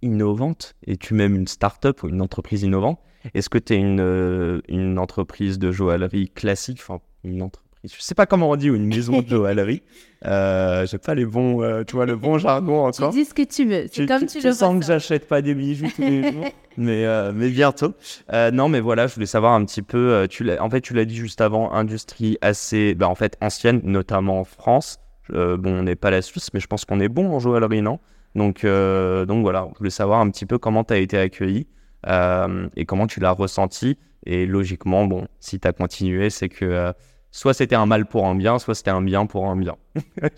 innovante, 0.00 0.74
et 0.86 0.96
tu 0.96 1.12
même 1.12 1.34
une 1.36 1.46
start-up 1.46 2.02
ou 2.02 2.08
une 2.08 2.22
entreprise 2.22 2.62
innovante. 2.62 2.98
Est-ce 3.34 3.50
que 3.50 3.58
tu 3.58 3.74
es 3.74 3.76
une, 3.76 4.00
euh, 4.00 4.60
une 4.68 4.98
entreprise 4.98 5.58
de 5.58 5.70
joaillerie 5.72 6.30
classique, 6.30 6.78
enfin 6.80 7.00
une 7.22 7.42
entreprise 7.42 7.61
Je 7.84 7.94
sais 7.98 8.14
pas 8.14 8.26
comment 8.26 8.48
on 8.50 8.56
dit 8.56 8.68
une 8.68 8.86
maison 8.86 9.22
de 9.22 9.28
joaillerie. 9.28 9.82
Euh, 10.24 10.86
j'ai 10.86 10.98
pas 10.98 11.16
les 11.16 11.24
bons, 11.24 11.64
euh, 11.64 11.82
tu 11.82 11.96
vois, 11.96 12.06
le 12.06 12.14
bon 12.14 12.38
jargon 12.38 12.88
Tu 12.92 13.02
encore. 13.02 13.12
dis 13.12 13.24
ce 13.24 13.34
que 13.34 13.42
tu 13.42 13.64
veux. 13.66 13.86
C'est 13.90 14.06
comme 14.06 14.26
tu, 14.26 14.40
le 14.40 14.52
sens 14.52 14.78
que 14.78 14.86
j'achète 14.86 15.26
pas 15.26 15.42
des 15.42 15.52
bijoux 15.52 15.88
tous 15.96 16.00
les 16.02 16.30
jours, 16.30 16.44
mais, 16.76 17.04
euh, 17.04 17.32
mais 17.34 17.48
bientôt. 17.50 17.94
Euh, 18.32 18.52
non, 18.52 18.68
mais 18.68 18.78
voilà, 18.78 19.08
je 19.08 19.14
voulais 19.14 19.26
savoir 19.26 19.54
un 19.54 19.64
petit 19.64 19.82
peu. 19.82 20.28
tu 20.30 20.44
l'as, 20.44 20.62
en 20.62 20.70
fait, 20.70 20.80
tu 20.80 20.94
l'as 20.94 21.06
dit 21.06 21.16
juste 21.16 21.40
avant, 21.40 21.72
industrie 21.72 22.38
assez, 22.40 22.94
bah, 22.94 23.08
en 23.08 23.16
fait, 23.16 23.36
ancienne, 23.40 23.80
notamment 23.82 24.38
en 24.38 24.44
France. 24.44 25.00
Bon, 25.28 25.58
on 25.64 25.82
n'est 25.82 25.96
pas 25.96 26.12
la 26.12 26.22
Suisse, 26.22 26.50
mais 26.54 26.60
je 26.60 26.68
pense 26.68 26.84
qu'on 26.84 27.00
est 27.00 27.08
bon 27.08 27.32
en 27.34 27.40
joaillerie, 27.40 27.82
non? 27.82 27.98
Donc, 28.36 28.64
donc 28.64 29.42
voilà, 29.42 29.68
je 29.72 29.78
voulais 29.78 29.90
savoir 29.90 30.20
un 30.20 30.30
petit 30.30 30.46
peu 30.46 30.56
comment 30.58 30.84
tu 30.84 30.94
as 30.94 30.98
été 30.98 31.18
accueilli 31.18 31.66
et 32.06 32.84
comment 32.86 33.08
tu 33.08 33.18
l'as 33.18 33.32
ressenti. 33.32 33.98
Et 34.24 34.46
logiquement, 34.46 35.04
bon, 35.06 35.26
si 35.40 35.58
tu 35.58 35.66
as 35.66 35.72
continué, 35.72 36.30
c'est 36.30 36.48
que 36.48 36.92
soit 37.32 37.54
c'était 37.54 37.74
un 37.74 37.86
mal 37.86 38.06
pour 38.06 38.26
un 38.26 38.36
bien, 38.36 38.60
soit 38.60 38.76
c'était 38.76 38.90
un 38.90 39.02
bien 39.02 39.26
pour 39.26 39.48
un 39.48 39.56
bien. 39.56 39.76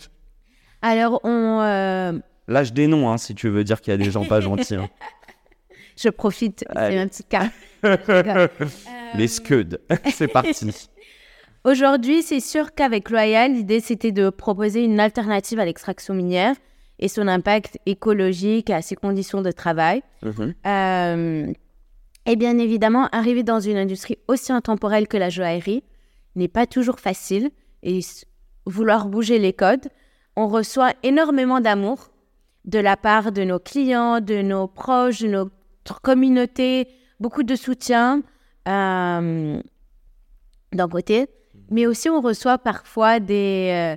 Alors, 0.82 1.20
on, 1.24 1.61
euh, 1.61 2.12
des 2.72 2.86
noms, 2.86 3.11
hein, 3.11 3.18
si 3.18 3.34
tu 3.34 3.49
veux 3.51 3.64
dire 3.64 3.80
qu'il 3.80 3.90
y 3.90 3.95
a 3.95 3.99
des 3.99 4.11
gens 4.11 4.24
pas 4.24 4.40
gentils. 4.40 4.76
hein. 4.76 4.88
je 5.97 6.09
profite. 6.09 6.64
C'est 6.74 6.97
ma 6.97 7.07
petite 7.07 7.28
carte. 7.28 7.53
Les 9.14 9.28
scuds, 9.28 9.78
c'est 10.12 10.28
parti. 10.28 10.88
Aujourd'hui, 11.64 12.22
c'est 12.22 12.40
sûr 12.40 12.74
qu'avec 12.74 13.11
Loyal, 13.11 13.53
l'idée 13.53 13.80
c'était 13.80 14.12
de 14.12 14.28
proposer 14.30 14.84
une 14.84 15.01
alternative 15.01 15.59
à 15.61 15.64
l'extraction 15.64 16.14
minière 16.14 16.55
et 16.99 17.09
son 17.09 17.26
impact 17.28 17.78
écologique 17.86 18.70
à 18.70 18.82
ses 18.82 18.97
conditions 18.97 19.40
de 19.40 19.51
travail. 19.51 20.03
Euh, 20.66 21.53
et 22.26 22.36
bien 22.36 22.59
évidemment, 22.59 23.09
arriver 23.12 23.42
dans 23.42 23.61
une 23.61 23.76
industrie 23.76 24.18
aussi 24.28 24.53
intemporelle 24.53 25.09
que 25.09 25.16
la 25.16 25.30
joaillerie 25.30 25.84
n'est 26.37 26.49
pas 26.49 26.66
toujours 26.66 27.01
facile. 27.01 27.51
Et 27.82 28.01
vouloir 28.66 29.09
bouger 29.09 29.39
les 29.39 29.53
codes, 29.53 29.89
on 30.37 30.49
reçoit 30.49 30.93
énormément 31.03 31.61
d'amour 31.61 32.11
de 32.64 32.78
la 32.78 32.97
part 32.97 33.30
de 33.30 33.45
nos 33.45 33.59
clients, 33.59 34.20
de 34.20 34.41
nos 34.41 34.66
proches, 34.66 35.20
de 35.20 35.28
notre 35.28 36.01
communauté, 36.01 36.89
beaucoup 37.20 37.43
de 37.43 37.57
soutien 37.57 38.22
euh, 38.66 39.61
d'un 40.72 40.89
côté, 40.89 41.26
mais 41.70 41.87
aussi 41.87 42.09
on 42.09 42.22
reçoit 42.22 42.57
parfois 42.57 43.20
des, 43.20 43.97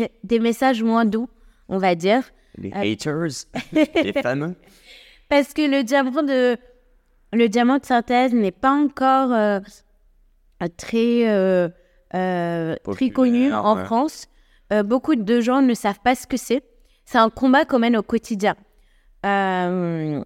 euh, 0.00 0.04
des 0.24 0.38
messages 0.40 0.82
moins 0.82 1.04
doux, 1.04 1.28
on 1.68 1.76
va 1.78 1.94
dire, 1.94 2.22
Les 2.56 2.70
Euh, 2.74 2.92
haters, 2.92 3.46
les 4.02 4.12
fameux. 4.14 4.54
parce 5.28 5.52
que 5.52 5.62
le 5.70 5.82
diamant 5.84 6.22
de, 6.22 6.56
le 7.34 7.48
diamant 7.48 7.76
de 7.78 7.84
synthèse 7.84 8.32
n'est 8.32 8.50
pas 8.52 8.72
encore 8.72 9.30
très, 10.68 11.28
euh, 11.28 11.68
euh, 12.14 12.76
très 12.90 13.10
connu 13.10 13.52
en 13.52 13.76
ouais. 13.76 13.84
France. 13.84 14.26
Euh, 14.72 14.82
beaucoup 14.82 15.16
de 15.16 15.40
gens 15.40 15.62
ne 15.62 15.74
savent 15.74 16.00
pas 16.02 16.14
ce 16.14 16.26
que 16.26 16.36
c'est. 16.36 16.62
C'est 17.04 17.18
un 17.18 17.30
combat 17.30 17.64
qu'on 17.64 17.78
mène 17.78 17.96
au 17.96 18.02
quotidien. 18.02 18.54
Euh, 19.26 20.22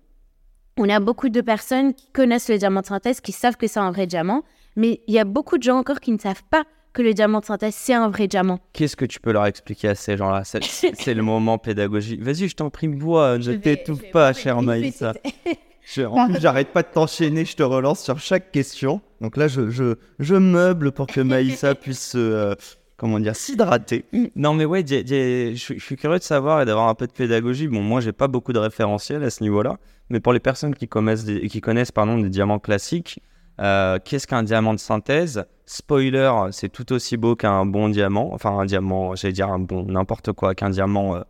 on 0.76 0.89
a 0.89 1.01
beaucoup 1.01 1.28
de 1.28 1.41
personnes 1.41 1.95
qui 1.95 2.11
connaissent 2.12 2.49
le 2.49 2.59
diamant 2.59 2.80
de 2.80 2.87
synthèse, 2.87 3.20
qui 3.20 3.32
savent 3.32 3.57
que 3.57 3.66
c'est 3.66 3.80
un 3.80 3.91
vrai 3.91 4.07
diamant, 4.07 4.43
mais 4.76 5.01
il 5.07 5.14
y 5.14 5.18
a 5.18 5.24
beaucoup 5.24 5.59
de 5.59 5.62
gens 5.62 5.78
encore 5.78 6.01
qui 6.01 6.12
ne 6.12 6.18
savent 6.18 6.45
pas 6.51 6.64
que 6.93 7.03
le 7.03 7.12
diamant 7.12 7.41
de 7.41 7.45
synthèse, 7.45 7.74
c'est 7.74 7.95
un 7.95 8.09
vrai 8.09 8.26
diamant. 8.26 8.59
Qu'est-ce 8.72 8.97
que 8.97 9.05
tu 9.05 9.20
peux 9.20 9.32
leur 9.32 9.47
expliquer 9.47 9.89
à 9.89 9.95
ces 9.95 10.16
gens-là? 10.16 10.45
C'est 10.45 11.14
le 11.14 11.22
moment 11.22 11.59
pédagogique. 11.59 12.22
Vas-y, 12.22 12.49
je 12.49 12.57
t'en 12.57 12.70
prie, 12.70 12.89
bois, 12.89 13.39
ne 13.39 13.55
t'étouffe 13.55 14.11
pas, 14.12 14.32
cher 14.32 14.62
Maïssa. 14.62 15.12
Je- 15.95 16.03
en 16.03 16.26
plus, 16.28 16.41
j'arrête 16.41 16.72
pas 16.72 16.82
de 16.82 16.89
t'enchaîner, 16.93 17.45
je 17.45 17.55
te 17.55 17.62
relance 17.62 18.01
sur 18.03 18.18
chaque 18.18 18.51
question. 18.51 19.01
Donc 19.20 19.37
là, 19.37 19.47
je, 19.47 19.70
je, 19.70 19.95
je 20.18 20.34
meuble 20.34 20.91
pour 20.91 21.07
que 21.07 21.20
Maïssa 21.20 21.74
puisse, 21.84 22.14
euh, 22.16 22.55
comment 22.97 23.20
dire, 23.20 23.37
s'hydrater. 23.37 24.05
Non, 24.34 24.53
mais 24.55 24.64
ouais, 24.64 24.84
je 24.84 25.55
suis- 25.57 25.78
je 25.78 25.84
suis 25.84 25.97
curieux 25.97 26.18
de 26.18 26.24
savoir 26.24 26.61
et 26.61 26.64
d'avoir 26.64 26.89
un 26.89 26.95
peu 26.95 27.07
de 27.07 27.12
pédagogie. 27.12 27.68
Bon, 27.68 27.82
moi, 27.82 28.01
j'ai 28.01 28.11
pas 28.12 28.26
beaucoup 28.26 28.53
de 28.53 28.59
référentiels 28.59 29.22
à 29.22 29.30
ce 29.30 29.45
niveau-là, 29.45 29.76
mais 30.11 30.18
pour 30.18 30.32
les 30.32 30.41
personnes 30.41 30.74
qui 30.74 30.89
connaissent 30.89 31.24
des, 31.24 31.47
qui 31.49 31.61
connaissent 31.61 31.93
pardon, 31.93 32.18
des 32.18 32.30
diamants 32.30 32.59
classiques, 32.59 33.20
euh, 33.61 33.99
qu'est-ce 34.05 34.26
qu'un 34.26 34.43
diamant 34.43 34.74
de 34.74 34.80
synthèse? 34.80 35.45
Spoiler, 35.66 36.32
c'est 36.51 36.68
tout 36.68 36.93
aussi 36.93 37.16
beau 37.16 37.37
qu'un 37.37 37.64
bon 37.64 37.89
diamant. 37.91 38.30
Enfin, 38.34 38.59
un 38.59 38.66
diamant, 38.66 39.14
j'allais 39.14 39.32
dire 39.32 39.51
un 39.51 39.61
bon 39.61 39.84
n'importe 39.87 40.32
quoi, 40.32 40.55
qu'un 40.57 40.70
diamant 40.70 41.14
euh, 41.16 41.20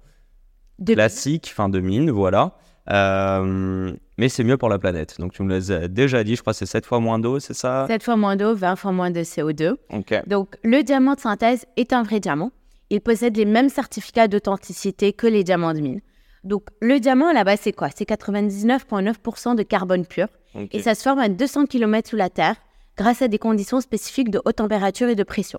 classique, 0.95 1.53
fin 1.55 1.69
de 1.69 1.81
mine, 1.81 2.11
voilà. 2.11 2.53
Euh, 2.91 3.93
mais 4.18 4.28
c'est 4.28 4.45
mieux 4.45 4.57
pour 4.57 4.68
la 4.68 4.78
planète. 4.78 5.16
Donc, 5.18 5.32
tu 5.32 5.43
me 5.43 5.51
l'as 5.53 5.89
déjà 5.89 6.24
dit, 6.24 6.37
je 6.37 6.41
crois 6.41 6.53
que 6.53 6.59
c'est 6.59 6.66
7 6.66 6.87
fois 6.87 7.01
moins 7.01 7.18
d'eau, 7.18 7.41
c'est 7.41 7.55
ça? 7.55 7.87
7 7.89 8.03
fois 8.03 8.16
moins 8.16 8.37
d'eau, 8.37 8.55
20 8.55 8.76
fois 8.76 8.93
moins 8.93 9.11
de 9.11 9.20
CO2. 9.20 9.76
Ok. 9.93 10.22
Donc, 10.26 10.57
le 10.62 10.82
diamant 10.82 11.14
de 11.14 11.20
synthèse 11.20 11.66
est 11.76 11.93
un 11.93 12.03
vrai 12.03 12.20
diamant. 12.20 12.53
Il 12.91 13.01
possède 13.01 13.37
les 13.37 13.45
mêmes 13.45 13.68
certificats 13.68 14.28
d'authenticité 14.28 15.12
que 15.12 15.26
les 15.26 15.43
diamants 15.43 15.74
de 15.74 15.80
mine. 15.80 16.01
Donc, 16.45 16.68
le 16.80 17.01
diamant, 17.01 17.32
là-bas, 17.32 17.57
c'est 17.57 17.72
quoi? 17.72 17.89
C'est 17.95 18.09
99,9% 18.09 19.57
de 19.57 19.62
carbone 19.64 20.07
pur. 20.07 20.28
Et 20.72 20.80
ça 20.80 20.95
se 20.95 21.03
forme 21.03 21.18
à 21.18 21.28
200 21.28 21.66
km 21.66 22.09
sous 22.09 22.16
la 22.16 22.30
Terre 22.30 22.55
grâce 22.97 23.20
à 23.20 23.28
des 23.28 23.39
conditions 23.39 23.82
spécifiques 23.82 24.30
de 24.30 24.41
haute 24.45 24.57
température 24.57 25.09
et 25.09 25.14
de 25.14 25.22
pression. 25.22 25.59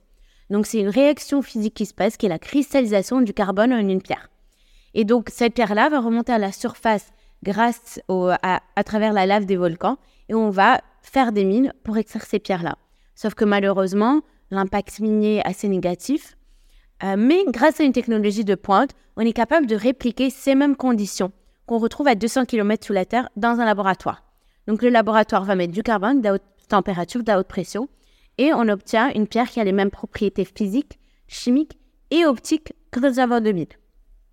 Donc, 0.49 0.65
c'est 0.65 0.80
une 0.80 0.89
réaction 0.89 1.41
physique 1.41 1.75
qui 1.75 1.86
se 1.86 1.93
passe, 1.93 2.17
qui 2.17 2.25
est 2.25 2.30
la 2.30 2.39
cristallisation 2.39 3.21
du 3.21 3.34
carbone 3.34 3.73
en 3.73 3.78
une 3.78 4.01
pierre. 4.01 4.30
Et 4.95 5.03
donc, 5.03 5.28
cette 5.30 5.53
pierre-là 5.53 5.89
va 5.89 5.99
remonter 5.99 6.32
à 6.32 6.39
la 6.39 6.51
surface 6.51 7.11
grâce 7.44 8.00
à, 8.10 8.84
travers 8.84 9.14
la 9.14 9.26
lave 9.26 9.46
des 9.46 9.56
volcans 9.56 9.98
et 10.30 10.34
on 10.34 10.50
va 10.50 10.82
faire 11.02 11.32
des 11.32 11.46
mines 11.46 11.74
pour 11.84 11.98
extraire 11.98 12.26
ces 12.26 12.40
pierres-là. 12.40 12.78
Sauf 13.16 13.34
que 13.34 13.46
malheureusement, 13.46 14.22
l'impact 14.52 15.00
minier 15.00 15.38
est 15.38 15.48
assez 15.48 15.68
négatif. 15.68 16.38
Euh, 17.04 17.16
mais 17.18 17.44
grâce 17.48 17.80
à 17.80 17.84
une 17.84 17.94
technologie 17.94 18.44
de 18.44 18.56
pointe, 18.56 18.92
on 19.16 19.22
est 19.22 19.34
capable 19.34 19.68
de 19.68 19.76
répliquer 19.76 20.30
ces 20.30 20.56
mêmes 20.56 20.76
conditions 20.76 21.32
qu'on 21.66 21.78
retrouve 21.78 22.08
à 22.08 22.16
200 22.16 22.46
km 22.46 22.86
sous 22.86 22.94
la 22.94 23.06
Terre 23.06 23.30
dans 23.36 23.60
un 23.60 23.66
laboratoire. 23.66 24.24
Donc 24.68 24.82
le 24.82 24.90
laboratoire 24.90 25.44
va 25.44 25.56
mettre 25.56 25.74
du 25.74 25.84
carbone 25.84 26.22
d'à 26.22 26.34
haute 26.34 26.44
température, 26.68 27.24
d'à 27.24 27.40
haute 27.40 27.48
pression, 27.48 27.88
et 28.38 28.54
on 28.54 28.68
obtient 28.68 29.12
une 29.14 29.28
pierre 29.28 29.50
qui 29.50 29.60
a 29.60 29.64
les 29.64 29.72
mêmes 29.72 29.92
propriétés 29.92 30.46
physiques, 30.46 31.00
chimiques 31.28 31.78
et 32.12 32.26
optiques 32.26 32.74
que 32.92 33.12
diamant 33.12 33.42
de 33.42 33.52
mine. 33.52 33.68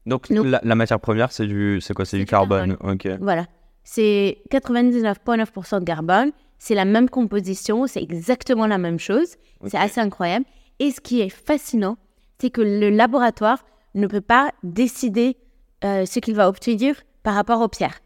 Donc, 0.07 0.29
la, 0.29 0.61
la 0.63 0.75
matière 0.75 1.01
première, 1.01 1.33
c'est 1.33 1.47
du, 1.47 1.81
c'est 1.81 1.95
quoi? 1.95 2.05
C'est 2.05 2.19
du 2.19 2.27
carbone. 2.27 2.77
Ok. 2.81 3.09
Voilà. 3.21 3.47
C'est 3.85 4.39
99,9% 4.51 5.81
de 5.81 5.85
carbone, 5.85 6.33
c'est 6.59 6.75
la 6.75 6.85
même 6.85 7.11
composition, 7.11 7.87
c'est 7.87 8.03
exactement 8.03 8.67
la 8.67 8.79
même 8.79 8.99
chose. 8.99 9.37
C'est 9.67 9.77
assez 9.77 10.01
incroyable. 10.01 10.47
Et 10.79 10.91
ce 10.91 11.01
qui 11.01 11.21
est 11.21 11.29
fascinant, 11.29 11.97
c'est 12.39 12.51
que 12.51 12.61
le 12.61 12.91
laboratoire 12.91 13.65
ne 13.95 14.07
peut 14.07 14.21
pas 14.21 14.51
décider 14.63 15.37
euh, 15.85 16.05
ce 16.07 16.19
qu'il 16.19 16.35
va 16.35 16.49
obtenir 16.49 16.97
par 17.23 17.35
rapport 17.35 17.61
aux 17.63 17.69
pierres. 17.69 18.01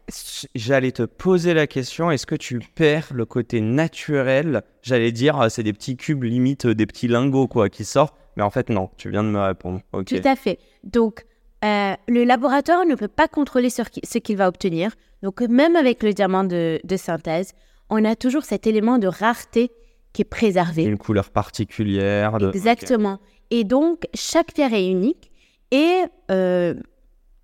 J'allais 0.55 0.91
te 0.91 1.03
poser 1.03 1.53
la 1.53 1.67
question, 1.67 2.09
est-ce 2.11 2.25
que 2.25 2.35
tu 2.35 2.59
perds 2.59 3.09
le 3.13 3.25
côté 3.25 3.59
naturel? 3.59 4.63
J'allais 4.81 5.11
dire, 5.11 5.39
euh, 5.41 5.49
c'est 5.49 5.63
des 5.63 5.73
petits 5.73 5.97
cubes, 5.97 6.23
limite 6.23 6.67
euh, 6.67 6.75
des 6.75 6.85
petits 6.85 7.07
lingots, 7.07 7.47
quoi, 7.47 7.69
qui 7.69 7.83
sortent. 7.83 8.15
Mais 8.37 8.43
en 8.43 8.49
fait, 8.49 8.69
non, 8.69 8.89
tu 8.97 9.09
viens 9.09 9.23
de 9.23 9.29
me 9.29 9.39
répondre. 9.39 9.81
Ok. 9.91 10.05
Tout 10.05 10.27
à 10.27 10.35
fait. 10.37 10.59
Donc, 10.83 11.25
euh, 11.63 11.93
le 12.07 12.23
laboratoire 12.23 12.85
ne 12.85 12.95
peut 12.95 13.07
pas 13.07 13.27
contrôler 13.27 13.69
ce 13.69 14.17
qu'il 14.17 14.37
va 14.37 14.47
obtenir. 14.47 14.91
Donc, 15.21 15.41
même 15.41 15.75
avec 15.75 16.03
le 16.03 16.13
diamant 16.13 16.43
de, 16.43 16.79
de 16.83 16.97
synthèse, 16.97 17.53
on 17.89 18.05
a 18.05 18.15
toujours 18.15 18.43
cet 18.43 18.67
élément 18.67 18.97
de 18.97 19.07
rareté 19.07 19.71
qui 20.13 20.21
est 20.21 20.25
préservé. 20.25 20.83
Une 20.83 20.97
couleur 20.97 21.29
particulière. 21.29 22.37
De... 22.37 22.49
Exactement. 22.49 23.19
Et 23.51 23.63
donc, 23.63 24.05
chaque 24.13 24.53
pierre 24.53 24.73
est 24.73 24.87
unique. 24.87 25.31
Et, 25.71 26.03
euh, 26.31 26.73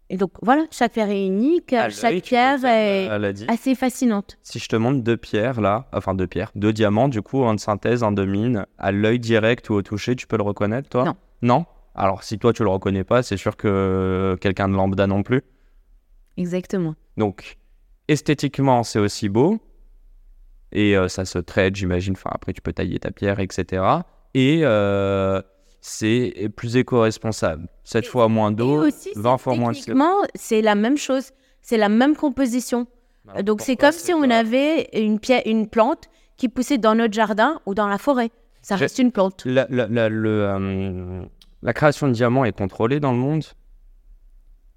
et 0.09 0.18
donc, 0.18 0.32
voilà, 0.41 0.66
chaque 0.72 0.93
pierre 0.93 1.09
est 1.09 1.26
unique. 1.26 1.76
Chaque 1.89 2.22
pierre 2.22 2.63
est 2.63 3.09
assez 3.49 3.76
fascinante. 3.76 4.38
Si 4.41 4.59
je 4.59 4.68
te 4.68 4.76
montre 4.76 5.03
deux 5.03 5.18
pierres, 5.18 5.61
là, 5.61 5.88
enfin 5.93 6.13
deux 6.16 6.28
pierres, 6.28 6.51
deux 6.55 6.74
diamants, 6.74 7.07
du 7.07 7.22
coup, 7.22 7.43
un 7.43 7.55
de 7.55 7.59
synthèse, 7.59 8.03
un 8.03 8.11
de 8.11 8.26
mine, 8.26 8.66
à 8.78 8.91
l'œil 8.91 9.20
direct 9.20 9.70
ou 9.70 9.74
au 9.74 9.82
toucher, 9.82 10.16
tu 10.16 10.26
peux 10.26 10.38
le 10.38 10.43
reconnaître, 10.43 10.89
toi? 10.89 11.05
Non. 11.05 11.16
Non? 11.41 11.66
Alors, 11.95 12.23
si 12.23 12.37
toi, 12.37 12.51
tu 12.53 12.63
le 12.63 12.69
reconnais 12.69 13.03
pas, 13.03 13.23
c'est 13.23 13.37
sûr 13.37 13.55
que 13.57 14.37
quelqu'un 14.41 14.67
de 14.69 14.73
lambda 14.75 15.07
non 15.07 15.23
plus. 15.23 15.41
Exactement. 16.37 16.95
Donc, 17.17 17.57
esthétiquement, 18.07 18.83
c'est 18.83 18.99
aussi 18.99 19.29
beau. 19.29 19.59
Et 20.71 20.97
euh, 20.97 21.07
ça 21.07 21.23
se 21.25 21.39
traite, 21.39 21.75
j'imagine. 21.75 22.13
Enfin, 22.13 22.31
après, 22.33 22.51
tu 22.53 22.61
peux 22.61 22.73
tailler 22.73 22.99
ta 22.99 23.11
pierre, 23.11 23.39
etc. 23.39 23.83
Et 24.33 24.61
euh, 24.63 25.41
c'est 25.79 26.49
plus 26.55 26.75
éco-responsable. 26.75 27.67
7 27.85 28.05
fois 28.07 28.27
moins 28.27 28.51
d'eau, 28.51 28.85
aussi, 28.87 29.11
20 29.15 29.37
fois 29.37 29.55
moins 29.55 29.71
de 29.71 29.75
CO2. 29.77 29.79
techniquement, 29.85 30.15
c'est 30.35 30.61
la 30.61 30.75
même 30.75 30.97
chose. 30.97 31.29
C'est 31.61 31.77
la 31.77 31.87
même 31.89 32.15
composition. 32.15 32.87
Alors, 33.29 33.43
Donc, 33.43 33.61
c'est 33.61 33.75
comme 33.77 33.91
si 33.93 34.13
on 34.13 34.29
avait 34.29 34.89
une, 34.93 35.19
pierre, 35.19 35.43
une 35.45 35.67
plante 35.69 36.09
qui 36.37 36.49
poussait 36.49 36.77
dans 36.77 36.95
notre 36.95 37.13
jardin 37.13 37.61
ou 37.65 37.73
dans 37.73 37.87
la 37.87 37.97
forêt. 37.97 38.29
Ça 38.61 38.75
reste 38.75 38.97
une 38.99 39.11
plante. 39.11 39.43
La, 39.45 39.67
la- 39.69 39.87
la- 39.87 40.09
le, 40.09 40.43
euh, 40.43 41.21
la 41.66 41.74
création 41.74 42.07
de 42.07 42.13
diamants 42.13 42.45
est 42.45 42.55
contrôlée 42.55 42.99
dans 42.99 43.11
le 43.11 43.18
monde 43.18 43.43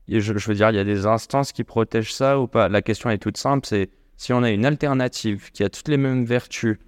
Et 0.08 0.20
je, 0.20 0.36
je 0.36 0.48
veux 0.48 0.54
dire, 0.54 0.70
il 0.70 0.76
y 0.76 0.80
a 0.80 0.84
des 0.84 1.04
instances 1.04 1.52
qui 1.52 1.62
protègent 1.62 2.14
ça 2.14 2.40
ou 2.40 2.46
pas? 2.46 2.70
La 2.70 2.80
question 2.80 3.10
est 3.10 3.18
toute 3.18 3.36
simple, 3.36 3.66
c'est 3.66 3.90
si 4.16 4.32
on 4.32 4.42
a 4.42 4.50
une 4.50 4.64
alternative 4.64 5.52
qui 5.52 5.62
a 5.62 5.68
toutes 5.68 5.88
les 5.88 5.98
mêmes 5.98 6.24
vertus 6.24 6.78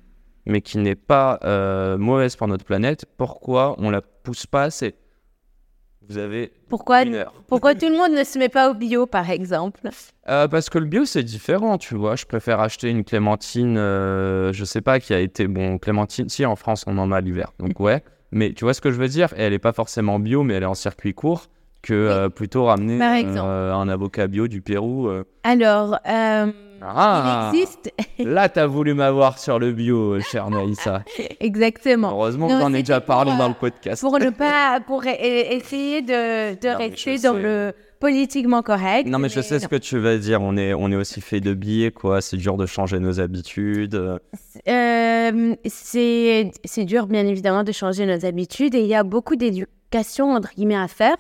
mais 0.46 0.62
qui 0.62 0.78
n'est 0.78 0.96
pas 0.96 1.38
euh, 1.44 1.98
mauvaise 1.98 2.34
pour 2.34 2.48
notre 2.48 2.64
planète, 2.64 3.04
pourquoi 3.18 3.74
on 3.78 3.90
la 3.90 4.00
pousse 4.00 4.46
pas 4.46 4.62
assez? 4.62 4.94
Vous 6.08 6.16
avez 6.16 6.50
Pourquoi, 6.70 7.02
une 7.02 7.14
heure. 7.16 7.34
pourquoi 7.46 7.74
tout 7.74 7.88
le 7.88 7.96
monde 7.96 8.12
ne 8.12 8.24
se 8.24 8.38
met 8.38 8.48
pas 8.48 8.70
au 8.70 8.74
bio, 8.74 9.04
par 9.04 9.28
exemple? 9.30 9.90
Euh, 10.28 10.48
parce 10.48 10.70
que 10.70 10.78
le 10.78 10.86
bio 10.86 11.04
c'est 11.04 11.22
différent, 11.22 11.76
tu 11.76 11.94
vois. 11.94 12.16
Je 12.16 12.24
préfère 12.24 12.58
acheter 12.60 12.88
une 12.88 13.04
clémentine, 13.04 13.76
euh, 13.76 14.50
je 14.54 14.64
sais 14.64 14.80
pas, 14.80 14.98
qui 14.98 15.12
a 15.12 15.20
été 15.20 15.46
bon. 15.46 15.76
Clémentine, 15.78 16.30
si 16.30 16.46
en 16.46 16.56
France 16.56 16.84
on 16.86 16.96
en 16.96 17.12
a 17.12 17.20
l'hiver, 17.20 17.52
donc 17.58 17.78
ouais. 17.80 18.02
Mais 18.32 18.52
tu 18.52 18.64
vois 18.64 18.74
ce 18.74 18.80
que 18.80 18.90
je 18.90 18.96
veux 18.98 19.08
dire? 19.08 19.32
Et 19.36 19.42
Elle 19.42 19.52
est 19.52 19.58
pas 19.58 19.72
forcément 19.72 20.18
bio, 20.18 20.42
mais 20.42 20.54
elle 20.54 20.62
est 20.62 20.66
en 20.66 20.74
circuit 20.74 21.14
court. 21.14 21.46
Que 21.82 21.94
euh, 21.94 22.28
plutôt 22.28 22.66
ramener 22.66 22.98
euh, 23.02 23.72
un 23.72 23.88
avocat 23.88 24.26
bio 24.26 24.48
du 24.48 24.60
Pérou. 24.60 25.08
euh. 25.08 25.24
Alors, 25.44 25.94
euh, 26.06 26.52
Ah 26.82 27.50
il 27.52 27.56
existe 27.58 27.90
Là, 28.18 28.50
t'as 28.50 28.66
voulu 28.66 28.92
m'avoir 28.92 29.38
sur 29.38 29.58
le 29.58 29.72
bio, 29.72 30.20
chère 30.20 30.50
Naïssa. 30.50 31.02
exactement. 31.40 32.10
Heureusement 32.10 32.48
j'en 32.50 32.68
ai 32.74 32.78
c'était 32.78 32.82
déjà 32.82 33.00
parlé 33.00 33.30
pour, 33.30 33.38
dans 33.38 33.48
le 33.48 33.54
podcast. 33.54 34.02
Pour 34.02 34.18
ne 34.18 34.28
pas, 34.44 34.80
pour 34.86 35.04
e- 35.04 35.06
essayer 35.54 36.02
de, 36.02 36.60
de 36.60 36.68
Non, 36.68 36.76
rester 36.76 37.16
dans 37.16 37.32
sais. 37.34 37.42
le 37.42 37.74
politiquement 38.00 38.62
correct. 38.62 39.06
Non, 39.08 39.18
mais 39.18 39.28
je 39.28 39.40
sais 39.40 39.60
ce 39.60 39.68
que 39.68 39.76
tu 39.76 39.98
vas 39.98 40.16
dire. 40.18 40.42
On 40.42 40.56
est, 40.56 40.74
on 40.74 40.90
est 40.90 40.96
aussi 40.96 41.20
fait 41.20 41.40
de 41.40 41.54
billets, 41.54 41.92
quoi. 41.92 42.20
C'est 42.20 42.36
dur 42.36 42.56
de 42.56 42.66
changer 42.66 42.98
nos 42.98 43.20
habitudes. 43.20 43.94
euh. 44.66 45.54
C'est 45.68 46.50
c'est 46.64 46.84
dur, 46.84 47.06
bien 47.06 47.26
évidemment, 47.26 47.62
de 47.62 47.72
changer 47.72 48.06
nos 48.06 48.24
habitudes 48.24 48.74
et 48.74 48.80
il 48.80 48.86
y 48.86 48.94
a 48.94 49.02
beaucoup 49.04 49.36
d'éducation, 49.36 50.32
entre 50.34 50.52
guillemets, 50.54 50.76
à 50.76 50.88
faire 50.88 51.16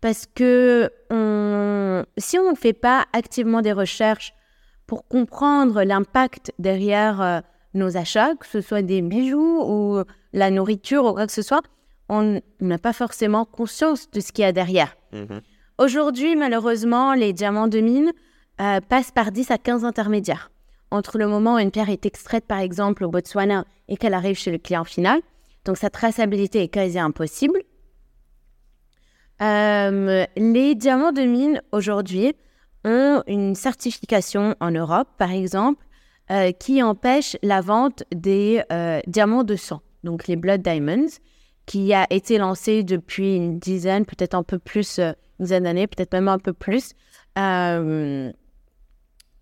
parce 0.00 0.26
que 0.34 0.90
on- 1.10 2.04
si 2.18 2.38
on 2.38 2.50
ne 2.50 2.56
fait 2.56 2.72
pas 2.72 3.04
activement 3.12 3.62
des 3.62 3.72
recherches 3.72 4.34
pour 4.86 5.06
comprendre 5.08 5.82
l'impact 5.82 6.52
derrière 6.58 7.20
euh, 7.22 7.40
nos 7.74 7.96
achats, 7.96 8.34
que 8.38 8.46
ce 8.46 8.60
soit 8.60 8.82
des 8.82 9.00
bijoux 9.02 9.62
ou 9.64 10.02
la 10.32 10.50
nourriture 10.50 11.04
ou 11.06 11.12
quoi 11.14 11.26
que 11.26 11.32
ce 11.32 11.42
soit, 11.42 11.62
on 12.08 12.40
on 12.60 12.66
n'a 12.66 12.78
pas 12.78 12.92
forcément 12.92 13.44
conscience 13.46 14.10
de 14.10 14.20
ce 14.20 14.30
qu'il 14.32 14.42
y 14.42 14.46
a 14.46 14.52
derrière. 14.52 14.96
Aujourd'hui, 15.76 16.36
malheureusement, 16.36 17.14
les 17.14 17.32
diamants 17.32 17.66
de 17.66 17.80
mine 17.80 18.12
euh, 18.60 18.80
passent 18.80 19.10
par 19.10 19.32
10 19.32 19.50
à 19.50 19.58
15 19.58 19.84
intermédiaires. 19.84 20.52
Entre 20.92 21.18
le 21.18 21.26
moment 21.26 21.56
où 21.56 21.58
une 21.58 21.72
pierre 21.72 21.90
est 21.90 22.06
extraite, 22.06 22.44
par 22.46 22.60
exemple, 22.60 23.02
au 23.02 23.10
Botswana 23.10 23.64
et 23.88 23.96
qu'elle 23.96 24.14
arrive 24.14 24.38
chez 24.38 24.52
le 24.52 24.58
client 24.58 24.84
final. 24.84 25.20
Donc, 25.64 25.76
sa 25.76 25.90
traçabilité 25.90 26.62
est 26.62 26.68
quasi 26.68 27.00
impossible. 27.00 27.60
Euh, 29.42 30.24
les 30.36 30.76
diamants 30.76 31.10
de 31.10 31.22
mine, 31.22 31.60
aujourd'hui, 31.72 32.34
ont 32.84 33.24
une 33.26 33.56
certification 33.56 34.54
en 34.60 34.70
Europe, 34.70 35.08
par 35.18 35.32
exemple, 35.32 35.84
euh, 36.30 36.52
qui 36.52 36.84
empêche 36.84 37.36
la 37.42 37.60
vente 37.60 38.04
des 38.14 38.62
diamants 39.08 39.42
de 39.42 39.56
sang, 39.56 39.80
donc 40.04 40.28
les 40.28 40.36
Blood 40.36 40.62
Diamonds, 40.62 41.18
qui 41.66 41.92
a 41.94 42.06
été 42.10 42.38
lancée 42.38 42.84
depuis 42.84 43.34
une 43.34 43.58
dizaine, 43.58 44.06
peut-être 44.06 44.34
un 44.34 44.44
peu 44.44 44.60
plus, 44.60 45.00
dizaine 45.40 45.64
d'années, 45.64 45.86
peut-être 45.86 46.12
même 46.12 46.28
un 46.28 46.38
peu 46.38 46.52
plus. 46.52 46.92
Euh, 47.38 48.32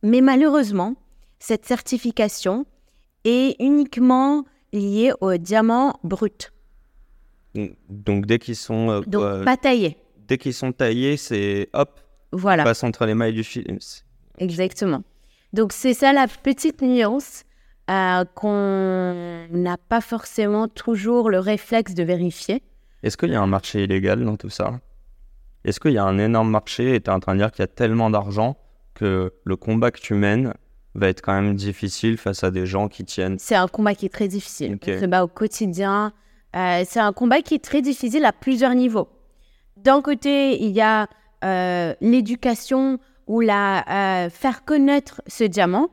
mais 0.03 0.21
malheureusement, 0.21 0.95
cette 1.39 1.65
certification 1.67 2.67
est 3.25 3.57
uniquement 3.61 4.45
liée 4.73 5.13
aux 5.21 5.37
diamants 5.37 5.99
bruts, 6.03 6.51
Donc, 7.89 8.27
dès 8.27 8.39
qu'ils 8.39 8.57
sont, 8.57 8.89
euh, 8.91 9.01
donc 9.07 9.23
quoi, 9.23 9.45
pas 9.45 9.57
taillés. 9.57 9.97
dès 10.27 10.39
qu'ils 10.39 10.55
sont 10.55 10.73
taillés, 10.73 11.17
c'est 11.17 11.69
hop, 11.75 12.01
Voilà. 12.33 12.65
passe 12.65 12.83
entre 12.83 13.05
les 13.07 13.15
mailles 13.15 13.35
du 13.35 13.45
film. 13.45 13.79
Exactement. 14.39 15.03
Donc 15.53 15.75
c'est 15.75 15.93
ça 15.93 16.15
la 16.15 16.27
petite 16.27 16.81
nuance 16.81 17.45
euh, 17.91 18.25
qu'on 18.35 19.47
n'a 19.51 19.77
pas 19.77 20.01
forcément 20.01 20.67
toujours 20.67 21.29
le 21.29 21.39
réflexe 21.39 21.93
de 21.95 22.03
vérifier. 22.03 22.63
Est-ce 23.03 23.19
qu'il 23.19 23.31
y 23.31 23.35
a 23.35 23.43
un 23.43 23.47
marché 23.47 23.85
illégal 23.85 24.25
dans 24.25 24.37
tout 24.37 24.49
ça? 24.49 24.81
Est-ce 25.65 25.81
qu'il 25.81 25.93
y 25.93 25.99
a 25.99 26.05
un 26.05 26.19
énorme 26.19 26.51
marché 26.51 26.95
et 26.95 27.01
tu 27.01 27.11
es 27.11 27.13
en 27.13 27.21
train 27.21 27.35
de 27.35 27.39
dire 27.39 27.53
qu'il 27.53 27.63
y 27.63 27.65
a 27.65 27.69
tellement 27.69 28.11
d'argent 28.11 28.57
que 28.95 29.33
le 29.45 29.57
combat 29.57 29.91
que 29.91 30.01
tu 30.01 30.15
mènes 30.15 30.55
va 30.95 31.09
être 31.09 31.23
quand 31.23 31.33
même 31.33 31.55
difficile 31.55 32.19
face 32.19 32.45
à 32.45 32.51
des 32.51 32.67
gens 32.67 32.89
qui 32.89 33.05
tiennent 33.05 33.39
C'est 33.39 33.55
un 33.55 33.69
combat 33.69 33.95
qui 33.95 34.07
est 34.07 34.13
très 34.13 34.29
difficile. 34.29 34.79
On 34.83 35.01
se 35.01 35.07
bat 35.07 35.25
au 35.25 35.29
quotidien. 35.29 36.13
Euh, 36.55 36.83
c'est 36.87 37.01
un 37.01 37.13
combat 37.13 37.41
qui 37.41 37.55
est 37.55 37.65
très 37.65 37.81
difficile 37.81 38.25
à 38.25 38.33
plusieurs 38.33 38.75
niveaux. 38.75 39.09
D'un 39.77 40.03
côté, 40.03 40.63
il 40.63 40.71
y 40.73 40.83
a 40.83 41.09
euh, 41.45 41.95
l'éducation 42.01 42.99
ou 43.27 43.41
la 43.41 44.25
euh, 44.25 44.31
faire 44.31 44.65
connaître 44.65 45.23
ce 45.27 45.45
diamant, 45.45 45.89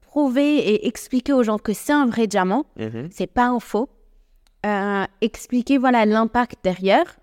prouver 0.00 0.56
et 0.56 0.88
expliquer 0.88 1.32
aux 1.32 1.44
gens 1.44 1.58
que 1.58 1.72
c'est 1.72 1.92
un 1.92 2.06
vrai 2.06 2.26
diamant, 2.26 2.66
c'est 3.10 3.28
pas 3.28 3.46
un 3.46 3.60
faux. 3.60 3.88
Expliquer 5.20 5.78
voilà 5.78 6.04
l'impact 6.04 6.58
derrière. 6.64 7.19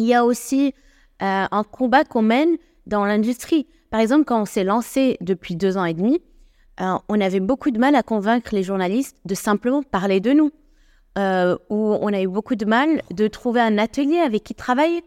Il 0.00 0.06
y 0.06 0.14
a 0.14 0.24
aussi 0.24 0.74
euh, 1.22 1.44
un 1.50 1.62
combat 1.62 2.04
qu'on 2.04 2.22
mène 2.22 2.56
dans 2.86 3.04
l'industrie. 3.04 3.66
Par 3.90 4.00
exemple, 4.00 4.24
quand 4.24 4.40
on 4.40 4.46
s'est 4.46 4.64
lancé 4.64 5.18
depuis 5.20 5.56
deux 5.56 5.76
ans 5.76 5.84
et 5.84 5.92
demi, 5.92 6.22
euh, 6.80 6.94
on 7.10 7.20
avait 7.20 7.40
beaucoup 7.40 7.70
de 7.70 7.78
mal 7.78 7.94
à 7.94 8.02
convaincre 8.02 8.54
les 8.54 8.62
journalistes 8.62 9.18
de 9.26 9.34
simplement 9.34 9.82
parler 9.82 10.20
de 10.20 10.32
nous. 10.32 10.50
Euh, 11.18 11.58
où 11.68 11.98
on 12.00 12.12
a 12.12 12.22
eu 12.22 12.28
beaucoup 12.28 12.54
de 12.54 12.64
mal 12.64 13.02
de 13.10 13.26
trouver 13.26 13.60
un 13.60 13.76
atelier 13.76 14.18
avec 14.18 14.44
qui 14.44 14.54
travailler. 14.54 15.02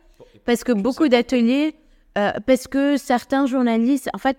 Parce 0.45 0.63
que 0.63 0.73
beaucoup 0.73 1.07
d'ateliers, 1.07 1.75
euh, 2.17 2.33
parce 2.45 2.67
que 2.67 2.97
certains 2.97 3.47
journalistes, 3.47 4.09
en 4.13 4.19
fait, 4.19 4.37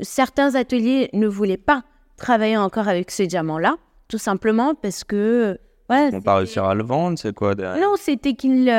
certains 0.00 0.54
ateliers 0.54 1.10
ne 1.12 1.26
voulaient 1.26 1.58
pas 1.58 1.82
travailler 2.16 2.56
encore 2.56 2.88
avec 2.88 3.10
ce 3.10 3.24
diamant-là, 3.24 3.76
tout 4.08 4.16
simplement 4.16 4.74
parce 4.74 5.04
que. 5.04 5.58
Voilà, 5.88 6.16
On 6.16 6.22
pas 6.22 6.36
réussir 6.36 6.64
à 6.64 6.74
le 6.74 6.84
vendre, 6.84 7.18
c'est 7.18 7.34
quoi 7.34 7.54
derrière? 7.54 7.84
Non, 7.84 7.96
c'était 7.98 8.32
qu'ils. 8.32 8.70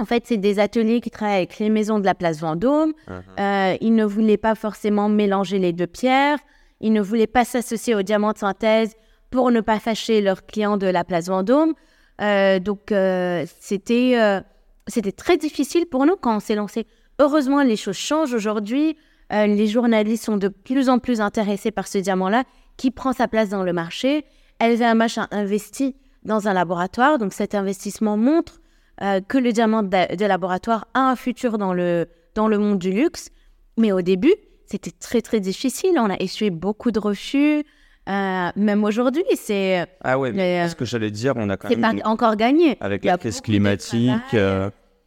En 0.00 0.04
fait, 0.04 0.24
c'est 0.26 0.36
des 0.36 0.58
ateliers 0.58 1.00
qui 1.00 1.10
travaillent 1.10 1.36
avec 1.36 1.58
les 1.58 1.70
maisons 1.70 1.98
de 1.98 2.04
la 2.04 2.14
place 2.14 2.40
Vendôme. 2.40 2.92
Mhm. 3.08 3.22
Euh, 3.38 3.76
ils 3.80 3.94
ne 3.94 4.04
voulaient 4.04 4.36
pas 4.36 4.54
forcément 4.54 5.08
mélanger 5.08 5.58
les 5.58 5.72
deux 5.72 5.86
pierres. 5.86 6.38
Ils 6.80 6.92
ne 6.92 7.00
voulaient 7.00 7.28
pas 7.28 7.44
s'associer 7.44 7.94
aux 7.94 8.02
diamants 8.02 8.32
de 8.32 8.38
synthèse 8.38 8.94
pour 9.30 9.50
ne 9.50 9.60
pas 9.60 9.78
fâcher 9.78 10.20
leurs 10.20 10.44
clients 10.46 10.76
de 10.76 10.86
la 10.86 11.04
place 11.04 11.28
Vendôme. 11.28 11.74
Euh, 12.20 12.58
donc, 12.58 12.90
euh, 12.92 13.46
c'était 13.60 14.40
c'était 14.86 15.12
très 15.12 15.38
difficile 15.38 15.86
pour 15.86 16.04
nous 16.04 16.16
quand 16.16 16.36
on 16.36 16.40
s'est 16.40 16.56
lancé. 16.56 16.86
Heureusement, 17.18 17.62
les 17.62 17.76
choses 17.76 17.96
changent 17.96 18.34
aujourd'hui. 18.34 18.96
Les 19.30 19.66
journalistes 19.66 20.24
sont 20.24 20.36
de 20.36 20.48
plus 20.48 20.90
en 20.90 20.98
plus 20.98 21.20
intéressés 21.20 21.70
par 21.70 21.88
ce 21.88 21.98
diamant-là 21.98 22.44
qui 22.76 22.90
prend 22.90 23.12
sa 23.12 23.28
place 23.28 23.48
dans 23.48 23.62
le 23.62 23.72
marché. 23.72 24.26
LVMH 24.60 25.18
a 25.18 25.28
investi 25.30 25.96
dans 26.24 26.46
un 26.46 26.52
laboratoire. 26.52 27.18
Donc, 27.18 27.32
cet 27.32 27.54
investissement 27.54 28.16
montre 28.18 28.60
euh, 29.02 29.20
que 29.20 29.38
le 29.38 29.52
diamant 29.52 29.82
de, 29.82 30.16
de 30.16 30.24
laboratoire 30.24 30.86
a 30.94 31.10
un 31.10 31.16
futur 31.16 31.58
dans 31.58 31.72
le, 31.74 32.06
dans 32.34 32.48
le 32.48 32.58
monde 32.58 32.78
du 32.78 32.92
luxe. 32.92 33.30
Mais 33.76 33.92
au 33.92 34.02
début, 34.02 34.34
c'était 34.66 34.92
très, 34.92 35.20
très 35.20 35.40
difficile. 35.40 35.92
On 35.98 36.10
a 36.10 36.16
essuyé 36.18 36.50
beaucoup 36.50 36.90
de 36.90 36.98
refus. 36.98 37.64
Euh, 38.08 38.50
même 38.56 38.84
aujourd'hui, 38.84 39.24
c'est 39.34 39.86
Ah 40.02 40.18
Mais, 40.18 40.60
euh, 40.60 40.68
ce 40.68 40.74
que 40.74 40.84
j'allais 40.84 41.10
dire, 41.10 41.32
on 41.36 41.48
a 41.48 41.56
quand 41.56 41.70
même 41.70 41.80
pas 41.80 41.92
une- 41.92 42.02
encore 42.04 42.36
gagné. 42.36 42.76
avec 42.80 43.04
la 43.04 43.16
crise 43.18 43.40
climatique, 43.40 44.36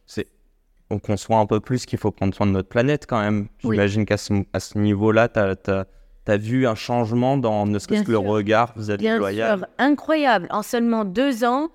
c'est 0.06 0.26
on 0.90 0.98
conçoit 0.98 1.38
un 1.38 1.46
peu 1.46 1.60
plus 1.60 1.86
qu'il 1.86 1.98
faut 1.98 2.10
prendre 2.10 2.34
soin 2.34 2.46
de 2.46 2.52
notre 2.52 2.68
planète 2.68 3.06
quand 3.06 3.20
même. 3.20 3.48
Oui. 3.64 3.76
J'imagine 3.76 4.06
qu'à 4.06 4.16
ce, 4.16 4.32
niveau-là, 4.78 5.28
tu 5.28 5.38
as, 5.40 6.36
vu 6.36 6.66
un 6.66 6.74
changement 6.74 7.36
dans 7.36 7.66
ne 7.66 7.78
serait-ce 7.78 8.02
que 8.04 8.12
le 8.12 8.18
sûr. 8.18 8.26
regard 8.26 8.72
vis-à-vis 8.76 9.08
de 9.08 9.16
Loyal. 9.16 9.58
sûr, 9.58 9.66
incroyable. 9.78 10.46
En 10.50 10.62
seulement 10.62 11.04
deux 11.04 11.44
ans, 11.44 11.68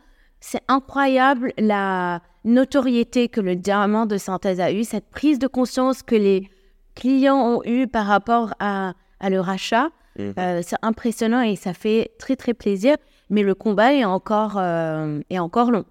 c'est 0.43 0.61
incroyable 0.67 1.53
la 1.57 2.21
notoriété 2.43 3.29
que 3.29 3.39
le 3.39 3.55
diamant 3.55 4.05
de 4.05 4.17
synthèse 4.17 4.59
a 4.59 4.73
eu, 4.73 4.83
cette 4.83 5.09
prise 5.09 5.39
de 5.39 5.47
conscience 5.47 6.03
que 6.03 6.15
les 6.15 6.49
clients 6.95 7.37
ont 7.37 7.63
eu 7.63 7.87
par 7.87 8.05
rapport 8.05 8.53
à, 8.59 8.93
à 9.21 9.29
leur 9.29 9.49
achat. 9.49 9.89
Mhm. 10.19 10.33
Euh, 10.37 10.59
c'est 10.61 10.75
impressionnant 10.81 11.41
et 11.41 11.55
ça 11.55 11.73
fait 11.73 12.11
très 12.19 12.35
très 12.35 12.53
plaisir. 12.53 12.97
Mais 13.29 13.41
le 13.41 13.55
combat 13.55 13.93
est 13.93 14.03
encore, 14.03 14.57
euh, 14.57 15.21
est 15.29 15.39
encore 15.39 15.71
long. 15.71 15.85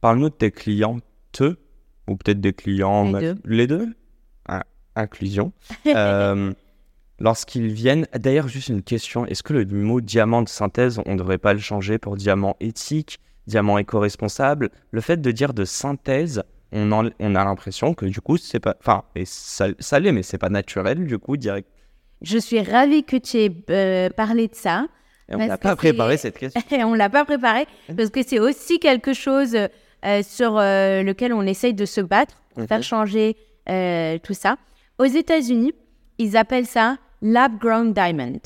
Parle-nous 0.00 0.30
de 0.30 0.34
tes 0.34 0.50
clients, 0.50 0.96
te, 1.32 1.56
ou 2.08 2.16
peut-être 2.16 2.40
des 2.40 2.54
clients. 2.54 3.12
Les 3.12 3.20
deux. 3.20 3.34
Les 3.44 3.66
deux? 3.66 3.88
Ah, 4.48 4.64
Inclusion. 4.96 5.52
Euh, 5.86 6.54
Lorsqu'ils 7.18 7.68
viennent, 7.68 8.06
d'ailleurs, 8.14 8.46
juste 8.46 8.68
une 8.68 8.82
question 8.82 9.24
est-ce 9.24 9.42
que 9.42 9.54
le 9.54 9.64
mot 9.64 10.02
diamant 10.02 10.42
de 10.42 10.50
synthèse, 10.50 11.00
on 11.06 11.12
ne 11.12 11.18
devrait 11.18 11.38
pas 11.38 11.54
le 11.54 11.60
changer 11.60 11.96
pour 11.96 12.14
diamant 12.16 12.56
éthique, 12.60 13.20
diamant 13.46 13.78
éco-responsable 13.78 14.70
Le 14.90 15.00
fait 15.00 15.18
de 15.20 15.30
dire 15.30 15.54
de 15.54 15.64
synthèse, 15.64 16.42
on, 16.72 16.90
en- 16.92 17.10
on 17.20 17.34
a 17.34 17.44
l'impression 17.44 17.94
que 17.94 18.06
du 18.06 18.20
coup, 18.20 18.36
c'est 18.36 18.60
pas. 18.60 18.76
Enfin, 18.80 19.04
ça, 19.24 19.68
ça 19.78 20.00
l'est, 20.00 20.12
mais 20.12 20.22
c'est 20.22 20.38
pas 20.38 20.48
naturel, 20.50 21.06
du 21.06 21.18
coup, 21.18 21.36
direct. 21.36 21.68
Je 22.22 22.38
suis 22.38 22.60
ravie 22.60 23.04
que 23.04 23.16
tu 23.16 23.36
aies 23.38 23.52
euh, 23.70 24.08
parlé 24.10 24.48
de 24.48 24.54
ça. 24.54 24.86
Et 25.28 25.34
on 25.34 25.38
n'a 25.46 25.58
pas 25.58 25.76
préparé 25.76 26.16
cette 26.16 26.38
question. 26.38 26.60
On 26.86 26.92
ne 26.92 26.96
l'a 26.96 27.10
pas 27.10 27.24
préparé 27.24 27.66
parce 27.96 28.10
que 28.10 28.22
c'est 28.26 28.38
aussi 28.38 28.78
quelque 28.78 29.12
chose 29.12 29.56
euh, 29.56 30.22
sur 30.22 30.56
euh, 30.56 31.02
lequel 31.02 31.32
on 31.32 31.42
essaye 31.42 31.74
de 31.74 31.84
se 31.84 32.00
battre 32.00 32.36
pour 32.54 32.64
faire 32.66 32.82
changer 32.82 33.36
tout 34.22 34.34
ça. 34.34 34.56
Aux 34.98 35.04
États-Unis, 35.04 35.72
ils 36.18 36.36
appellent 36.36 36.66
ça 36.66 36.96
lab 37.22 37.58
grown 37.58 37.92
diamond. 37.92 38.38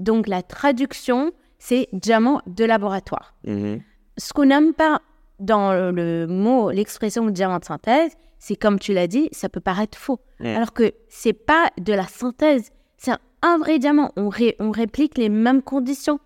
Donc 0.00 0.26
la 0.26 0.42
traduction, 0.42 1.30
c'est 1.58 1.88
diamant 1.92 2.42
de 2.48 2.64
laboratoire. 2.64 3.34
Mhm. 3.44 3.80
Ce 4.18 4.32
qu'on 4.32 4.46
n'aime 4.46 4.72
pas 4.74 5.00
dans 5.40 5.72
le 5.92 6.26
mot, 6.26 6.70
l'expression 6.70 7.26
diamant 7.28 7.58
de 7.58 7.64
synthèse, 7.64 8.12
c'est 8.38 8.56
comme 8.56 8.78
tu 8.78 8.92
l'as 8.94 9.06
dit, 9.06 9.28
ça 9.32 9.48
peut 9.48 9.60
paraître 9.60 9.98
faux. 9.98 10.20
Alors 10.40 10.72
que 10.72 10.92
c'est 11.08 11.32
pas 11.32 11.70
de 11.78 11.92
la 11.92 12.06
synthèse, 12.06 12.70
c'est 12.96 13.12
un, 13.42 13.58
vrai 13.58 13.78
diamant. 13.78 14.12
On, 14.16 14.28
ré- 14.28 14.56
on 14.58 14.70
réplique 14.70 15.18
les 15.18 15.28
mêmes 15.28 15.62
conditions. 15.62 16.20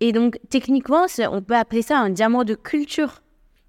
Et 0.00 0.12
donc, 0.12 0.38
techniquement, 0.48 1.06
on 1.30 1.42
peut 1.42 1.56
appeler 1.56 1.82
ça 1.82 1.98
un 1.98 2.10
diamant 2.10 2.44
de 2.44 2.54
culture, 2.54 3.22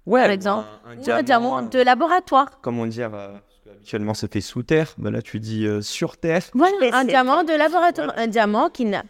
Ouais, 0.04 0.22
par 0.22 0.30
exemple, 0.30 0.66
un, 0.84 0.96
ou 0.96 1.10
un 1.12 1.22
diamant 1.22 1.62
de 1.62 1.78
laboratoire. 1.78 2.60
Comment 2.60 2.86
dire 2.86 3.14
euh, 3.14 3.32
parce 3.34 3.60
que 3.64 3.70
Habituellement, 3.70 4.14
ça 4.14 4.26
fait 4.26 4.40
sous 4.40 4.62
terre. 4.64 4.94
Bah 4.98 5.10
là, 5.12 5.22
tu 5.22 5.38
dis 5.38 5.64
euh, 5.66 5.80
sur 5.80 6.16
terre. 6.16 6.42
Voilà, 6.54 6.74
un 6.92 7.04
diamant 7.04 7.44
de 7.44 7.52
laboratoire. 7.52 8.12
Un 8.16 8.26
diamant 8.26 8.68
qui 8.68 8.84
n'a. 8.86 9.04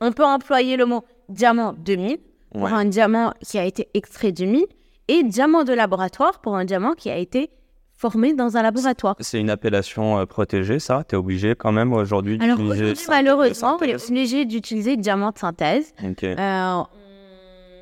On 0.00 0.12
peut 0.12 0.24
employer 0.24 0.76
le 0.76 0.86
mot 0.86 1.04
diamant 1.28 1.74
de 1.76 1.96
mine 1.96 2.16
pour 2.52 2.62
Ouais. 2.62 2.72
un 2.72 2.84
diamant 2.84 3.32
qui 3.46 3.58
a 3.58 3.64
été 3.64 3.88
extrait 3.94 4.32
du 4.32 4.46
mine 4.46 4.64
et 5.08 5.22
diamant 5.22 5.64
de 5.64 5.72
laboratoire 5.72 6.40
pour 6.40 6.56
un 6.56 6.64
diamant 6.64 6.92
qui 6.94 7.10
a 7.10 7.16
été 7.16 7.50
formé 7.94 8.32
dans 8.32 8.56
un 8.56 8.62
laboratoire. 8.62 9.16
C'est 9.20 9.40
une 9.40 9.50
appellation 9.50 10.18
euh, 10.18 10.24
protégée, 10.26 10.78
ça 10.78 11.02
T'es 11.04 11.16
obligé 11.16 11.54
quand 11.56 11.72
même 11.72 11.92
aujourd'hui 11.92 12.38
Alors 12.40 12.56
d'utiliser 12.58 12.82
aujourd'hui, 12.84 12.96
synthèse- 13.04 13.08
malheureusement, 13.10 13.76
on 13.80 13.84
est 13.84 14.08
obligé 14.10 14.44
d'utiliser 14.44 14.96
diamant 14.96 15.30
de 15.32 15.38
synthèse. 15.38 15.92
Euh, 16.22 16.82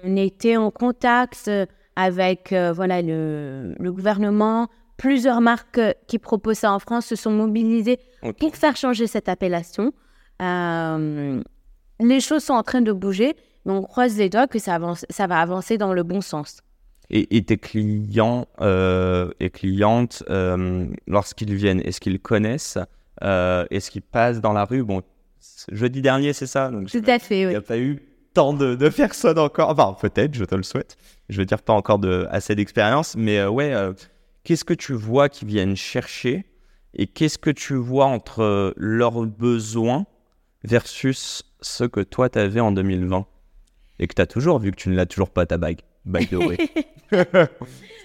on 0.05 0.17
était 0.17 0.57
en 0.57 0.71
contact 0.71 1.45
euh, 1.49 1.67
avec 1.97 2.53
euh, 2.53 2.73
voilà, 2.73 3.03
le, 3.03 3.75
le 3.79 3.93
gouvernement. 3.93 4.69
Plusieurs 4.97 5.43
marques 5.43 5.81
qui 6.07 6.19
proposent 6.19 6.59
ça 6.59 6.73
en 6.73 6.79
France 6.79 7.05
se 7.07 7.17
sont 7.17 7.31
mobilisées 7.31 7.99
pour 8.39 8.57
faire 8.57 8.77
changer 8.77 9.07
cette 9.07 9.29
appellation. 9.29 9.93
Euh, 10.41 11.43
les 12.01 12.21
choses 12.21 12.45
sont 12.45 12.55
en 12.55 12.63
train 12.63 12.81
de 12.81 12.93
bouger, 12.93 13.37
mais 13.67 13.73
on 13.73 13.83
croise 13.83 14.17
les 14.17 14.31
doigts 14.31 14.47
que 14.47 14.59
ça, 14.59 14.75
avance, 14.75 15.05
ça 15.11 15.27
va 15.27 15.41
avancer 15.41 15.77
dans 15.77 15.93
le 15.93 16.03
bon 16.03 16.21
sens. 16.21 16.59
Et, 17.11 17.37
et 17.37 17.45
tes 17.45 17.59
clients 17.59 18.47
euh, 18.61 19.31
et 19.39 19.51
clientes, 19.51 20.23
euh, 20.31 20.87
lorsqu'ils 21.07 21.55
viennent, 21.55 21.81
est-ce 21.81 22.01
qu'ils 22.01 22.21
connaissent 22.21 22.79
euh, 23.23 23.67
Est-ce 23.71 23.91
qu'ils 23.91 24.03
passent 24.03 24.41
dans 24.41 24.53
la 24.53 24.65
rue? 24.65 24.83
Bon, 24.83 25.03
jeudi 25.71 26.01
dernier, 26.01 26.33
c'est 26.33 26.47
ça? 26.47 26.71
Donc 26.71 26.91
Tout 26.91 27.03
à 27.07 27.19
fait, 27.19 27.43
Il 27.43 27.49
n'y 27.49 27.55
a 27.55 27.61
pas 27.61 27.79
eu 27.79 28.03
tant 28.35 28.53
de, 28.53 28.75
de 28.75 28.89
personnes 28.89 29.39
encore. 29.39 29.71
Enfin, 29.71 29.97
peut-être, 30.01 30.35
je 30.35 30.45
te 30.45 30.55
le 30.55 30.63
souhaite. 30.63 30.97
Je 31.29 31.39
veux 31.39 31.47
dire, 31.47 31.63
pas 31.63 31.73
encore 31.73 31.99
de, 31.99 32.27
assez 32.31 32.55
d'expérience. 32.55 33.17
Mais 33.17 33.39
euh, 33.39 33.49
ouais, 33.49 33.73
euh, 33.73 33.93
qu'est-ce 34.45 34.65
que 34.65 34.75
tu 34.75 34.93
vois 34.93 35.29
qu'ils 35.29 35.49
viennent 35.49 35.77
chercher? 35.77 36.45
Et 36.95 37.07
qu'est-ce 37.07 37.39
que 37.39 37.51
tu 37.51 37.75
vois 37.75 38.07
entre 38.07 38.75
leurs 38.77 39.27
besoins 39.27 40.07
versus 40.65 41.43
ce 41.61 41.85
que 41.85 42.01
toi, 42.01 42.29
tu 42.29 42.39
avais 42.39 42.61
en 42.61 42.73
2020 42.73 43.27
Et 43.99 44.07
que 44.07 44.15
tu 44.15 44.23
as 44.23 44.27
toujours, 44.27 44.59
vu 44.59 44.71
que 44.71 44.77
tu 44.77 44.89
ne 44.89 44.97
l'as 44.97 45.07
toujours 45.07 45.31
pas, 45.31 45.47
ta 45.47 45.59
bague. 45.59 45.81
By 46.05 46.27
the 46.27 46.35
way. 46.35 46.57
ça, 47.11 47.49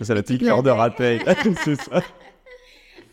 c'est 0.01 0.15
la 0.15 0.23
petite 0.23 0.41
cœur 0.41 0.63
de 0.63 0.69
rappel. 0.69 1.21
c'est 1.63 1.75
ça. 1.75 2.01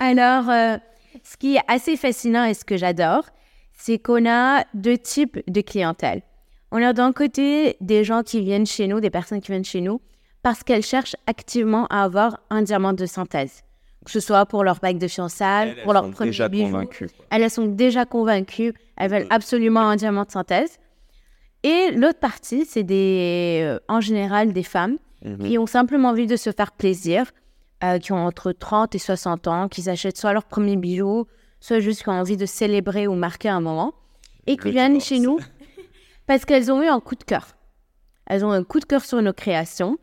Alors, 0.00 0.48
euh, 0.48 0.76
ce 1.22 1.36
qui 1.36 1.56
est 1.56 1.62
assez 1.68 1.96
fascinant 1.96 2.44
et 2.44 2.54
ce 2.54 2.64
que 2.64 2.76
j'adore, 2.76 3.24
c'est 3.72 3.98
qu'on 3.98 4.28
a 4.28 4.64
deux 4.74 4.98
types 4.98 5.40
de 5.48 5.60
clientèle. 5.60 6.22
On 6.70 6.82
a 6.82 6.92
d'un 6.92 7.12
côté 7.12 7.76
des 7.80 8.04
gens 8.04 8.22
qui 8.22 8.40
viennent 8.40 8.66
chez 8.66 8.86
nous, 8.86 9.00
des 9.00 9.10
personnes 9.10 9.40
qui 9.40 9.50
viennent 9.50 9.64
chez 9.64 9.80
nous, 9.80 10.00
parce 10.42 10.62
qu'elles 10.62 10.82
cherchent 10.82 11.16
activement 11.26 11.86
à 11.86 12.02
avoir 12.02 12.40
un 12.50 12.62
diamant 12.62 12.92
de 12.92 13.06
synthèse. 13.06 13.62
Que 14.04 14.10
ce 14.10 14.20
soit 14.20 14.46
pour 14.46 14.64
leur 14.64 14.78
bague 14.78 14.98
de 14.98 15.08
fiançailles, 15.08 15.76
pour 15.82 15.92
leur 15.92 16.10
premier 16.10 16.48
bijou. 16.48 16.78
Elles 17.30 17.50
sont 17.50 17.66
déjà 17.66 18.04
convaincues, 18.04 18.72
elles 18.96 19.10
veulent 19.10 19.26
absolument 19.30 19.88
un 19.88 19.96
diamant 19.96 20.24
de 20.24 20.30
synthèse. 20.30 20.78
Et 21.64 21.90
l'autre 21.92 22.18
partie, 22.20 22.64
c'est 22.64 22.82
des, 22.84 23.60
euh, 23.64 23.78
en 23.88 24.00
général 24.00 24.52
des 24.52 24.62
femmes 24.62 24.96
Mhm. 25.24 25.48
qui 25.48 25.58
ont 25.58 25.66
simplement 25.66 26.10
envie 26.10 26.26
de 26.28 26.36
se 26.36 26.52
faire 26.52 26.70
plaisir, 26.72 27.24
euh, 27.82 27.98
qui 27.98 28.12
ont 28.12 28.24
entre 28.24 28.52
30 28.52 28.94
et 28.94 28.98
60 28.98 29.48
ans, 29.48 29.68
qui 29.68 29.82
s'achètent 29.82 30.16
soit 30.16 30.32
leur 30.32 30.44
premier 30.44 30.76
bijou, 30.76 31.26
soit 31.60 31.80
juste 31.80 32.02
qui 32.04 32.08
ont 32.08 32.12
envie 32.12 32.36
de 32.36 32.46
célébrer 32.46 33.08
ou 33.08 33.14
marquer 33.14 33.48
un 33.48 33.60
moment, 33.60 33.94
et 34.46 34.56
qui 34.56 34.70
viennent 34.70 35.00
chez 35.00 35.18
nous 35.18 35.38
parce 36.26 36.44
qu'elles 36.44 36.70
ont 36.70 36.82
eu 36.82 36.86
un 36.86 37.00
coup 37.00 37.16
de 37.16 37.24
cœur. 37.24 37.48
Elles 38.26 38.44
ont 38.44 38.52
un 38.52 38.62
coup 38.62 38.78
de 38.78 38.84
cœur 38.84 39.04
sur 39.04 39.20
nos 39.20 39.32
créations. 39.32 39.98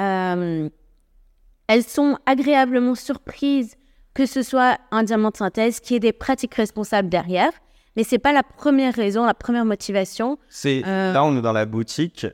Euh, 0.00 0.68
elles 1.66 1.84
sont 1.84 2.18
agréablement 2.26 2.94
surprises 2.94 3.76
que 4.14 4.26
ce 4.26 4.42
soit 4.42 4.78
un 4.90 5.04
diamant 5.04 5.30
de 5.30 5.38
synthèse, 5.38 5.80
qui 5.80 5.94
ait 5.94 6.00
des 6.00 6.12
pratiques 6.12 6.54
responsables 6.56 7.08
derrière. 7.08 7.50
Mais 7.96 8.04
c'est 8.04 8.18
pas 8.18 8.32
la 8.32 8.42
première 8.42 8.94
raison, 8.94 9.24
la 9.26 9.34
première 9.34 9.64
motivation. 9.64 10.38
C'est 10.48 10.82
Euh. 10.86 11.12
là 11.12 11.24
on 11.24 11.36
est 11.36 11.42
dans 11.42 11.52
la 11.52 11.66
boutique. 11.66 12.26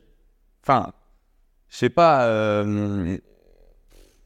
Enfin, 0.63 0.93
je 1.69 1.77
sais 1.77 1.91
pas. 1.91 2.25
euh, 2.27 3.17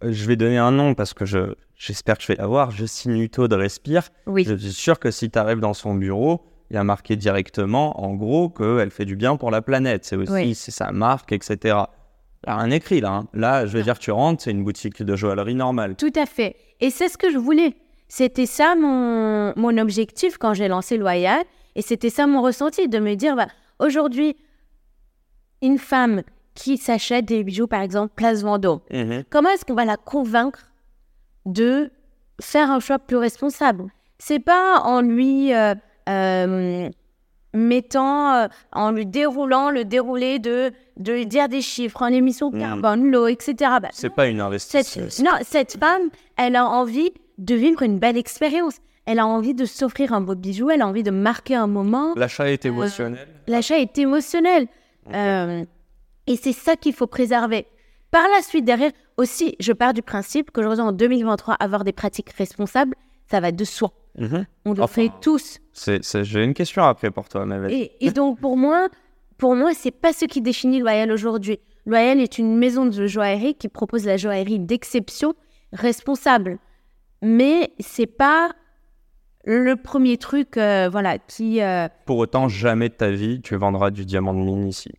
Je 0.03 0.27
vais 0.27 0.37
donner 0.37 0.59
un 0.59 0.73
nom 0.73 0.95
parce 0.95 1.15
que 1.15 1.25
je 1.25 1.55
j'espère 1.77 2.17
que 2.19 2.23
je 2.25 2.29
vais 2.29 2.37
l'avoir. 2.37 2.71
Justine 2.71 3.17
Hutto 3.17 3.49
de 3.49 3.55
Respire. 3.57 4.03
Oui. 4.27 4.45
Je 4.45 4.55
suis 4.57 4.73
sûr 4.73 4.99
que 4.99 5.11
si 5.11 5.31
tu 5.31 5.39
arrives 5.39 5.61
dans 5.61 5.75
son 5.75 5.95
bureau, 5.95 6.45
il 6.71 6.75
y 6.75 6.77
a 6.77 6.85
marqué 6.85 7.17
directement, 7.17 8.01
en 8.05 8.15
gros, 8.15 8.49
qu'elle 8.49 8.91
fait 8.91 9.05
du 9.05 9.15
bien 9.17 9.37
pour 9.37 9.51
la 9.51 9.63
planète. 9.63 10.05
C'est 10.05 10.17
aussi 10.17 10.33
Oui. 10.33 10.55
c'est 10.55 10.71
sa 10.73 10.91
marque, 10.91 11.33
etc. 11.33 11.77
A 12.47 12.57
rien 12.57 12.71
écrit 12.71 13.01
là. 13.01 13.11
hein. 13.13 13.29
Là, 13.35 13.67
je 13.67 13.77
veux 13.77 13.83
dire, 13.85 13.99
tu 13.99 14.11
rentres, 14.11 14.43
c'est 14.43 14.51
une 14.51 14.65
boutique 14.65 15.03
de 15.03 15.15
joaillerie 15.17 15.55
normale. 15.55 15.95
Tout 15.97 16.13
à 16.17 16.27
fait. 16.27 16.57
Et 16.81 16.91
c'est 16.91 17.09
ce 17.09 17.17
que 17.17 17.31
je 17.31 17.39
voulais. 17.39 17.77
C'était 18.15 18.45
ça 18.45 18.75
mon, 18.75 19.55
mon 19.57 19.79
objectif 19.79 20.37
quand 20.37 20.53
j'ai 20.53 20.69
lancé 20.69 20.99
Loyal. 20.99 21.43
Et 21.77 21.81
c'était 21.81 22.11
ça 22.11 22.27
mon 22.27 22.43
ressenti, 22.43 22.87
de 22.87 22.99
me 22.99 23.15
dire, 23.15 23.35
bah, 23.37 23.47
aujourd'hui, 23.79 24.37
une 25.63 25.79
femme 25.79 26.21
qui 26.55 26.77
s'achète 26.77 27.25
des 27.25 27.43
bijoux, 27.43 27.67
par 27.67 27.81
exemple, 27.81 28.13
Place 28.15 28.43
Vendôme, 28.43 28.81
comment 29.31 29.49
est-ce 29.49 29.65
qu'on 29.65 29.73
va 29.73 29.87
la 29.87 29.97
convaincre 29.97 30.61
de 31.47 31.91
faire 32.39 32.71
un 32.71 32.81
choix 32.81 32.99
plus 32.99 33.17
responsable? 33.17 33.87
C'est 34.19 34.41
pas 34.41 34.81
en 34.85 35.01
lui 35.01 35.55
euh, 35.55 35.75
euh, 36.11 36.91
mettant, 37.55 38.35
euh, 38.35 38.49
en 38.73 38.91
lui 38.91 39.07
déroulant 39.07 39.71
le 39.71 39.87
déroulé 39.87 40.39
de, 40.39 40.71
de 40.99 41.13
lui 41.15 41.27
dire 41.27 41.49
des 41.49 41.63
chiffres, 41.63 42.03
en 42.03 42.09
émission 42.09 42.51
Mhm. 42.51 42.61
carbone, 42.61 43.11
l'eau, 43.11 43.27
etc. 43.27 43.55
Bah, 43.81 43.89
C'est 43.93 44.11
pas 44.15 44.27
une 44.27 44.43
investition. 44.43 45.07
Cette, 45.09 45.25
non, 45.25 45.33
cette 45.43 45.79
femme, 45.79 46.11
elle 46.37 46.57
a 46.57 46.67
envie 46.67 47.11
de 47.39 47.55
vivre 47.55 47.83
une 47.83 47.99
belle 47.99 48.17
expérience. 48.17 48.77
Elle 49.05 49.19
a 49.19 49.27
envie 49.27 49.55
de 49.55 49.65
s'offrir 49.65 50.13
un 50.13 50.21
beau 50.21 50.35
bijou, 50.35 50.71
elle 50.71 50.83
a 50.83 50.87
envie 50.87 51.03
de 51.03 51.11
marquer 51.11 51.57
un 51.57 51.67
moment. 51.67 52.15
L'achat 52.17 52.51
est 52.51 52.65
émotionnel. 52.65 53.27
L'achat 53.49 53.79
est 53.79 53.99
émotionnel. 53.99 54.69
Euh, 55.13 55.65
et 56.29 56.37
c'est 56.37 56.53
ça 56.53 56.77
qu'il 56.77 56.93
faut 56.93 57.09
préserver. 57.09 57.67
Par 58.13 58.23
la 58.37 58.43
suite, 58.43 58.65
derrière, 58.65 58.93
aussi, 59.17 59.57
je 59.59 59.73
pars 59.73 59.93
du 59.93 60.03
principe 60.03 60.51
qu'aujourd'hui, 60.53 60.83
en 60.83 60.93
2023, 60.93 61.55
avoir 61.55 61.83
des 61.83 61.93
pratiques 61.93 62.31
responsables, 62.31 62.95
ça 63.31 63.41
va 63.41 63.51
de 63.51 63.65
soi. 63.65 63.93
Mhm. 64.19 64.47
On 64.67 64.75
le 64.75 64.83
Enfin, 64.83 65.03
fait 65.03 65.11
tous. 65.21 65.59
J'ai 66.23 66.45
une 66.45 66.55
question 66.55 66.85
après 66.85 67.11
pour 67.11 67.29
toi, 67.29 67.45
vas-y. 67.45 67.73
Et, 67.75 68.07
et 68.07 68.11
donc, 68.11 68.39
pour 68.39 68.57
moi, 68.57 68.89
pour 69.39 69.57
moi, 69.57 69.73
c'est 69.75 69.91
pas 69.91 70.13
ce 70.13 70.27
qui 70.27 70.41
définit 70.43 70.79
Loyal 70.81 71.11
aujourd'hui. 71.11 71.59
Loyal 71.87 72.21
est 72.21 72.39
une 72.39 72.57
maison 72.57 72.87
de 72.87 73.07
joaillerie 73.07 73.55
qui 73.55 73.69
propose 73.69 74.05
la 74.05 74.17
joaillerie 74.17 74.61
d'exception 74.61 75.35
responsable. 75.73 76.59
Mais 77.23 77.73
c'est 77.79 78.07
pas 78.07 78.51
le 79.45 79.75
premier 79.77 80.19
truc, 80.19 80.57
euh, 80.57 80.89
voilà, 80.91 81.19
qui. 81.19 81.63
euh, 81.63 81.89
Pour 82.07 82.19
autant, 82.19 82.49
jamais 82.49 82.89
de 82.89 82.95
ta 82.95 83.11
vie, 83.11 83.41
tu 83.41 83.57
vendras 83.57 83.91
du 83.91 84.05
diamant 84.05 84.35
de 84.35 84.39
mine 84.41 84.67
ici. 84.69 84.91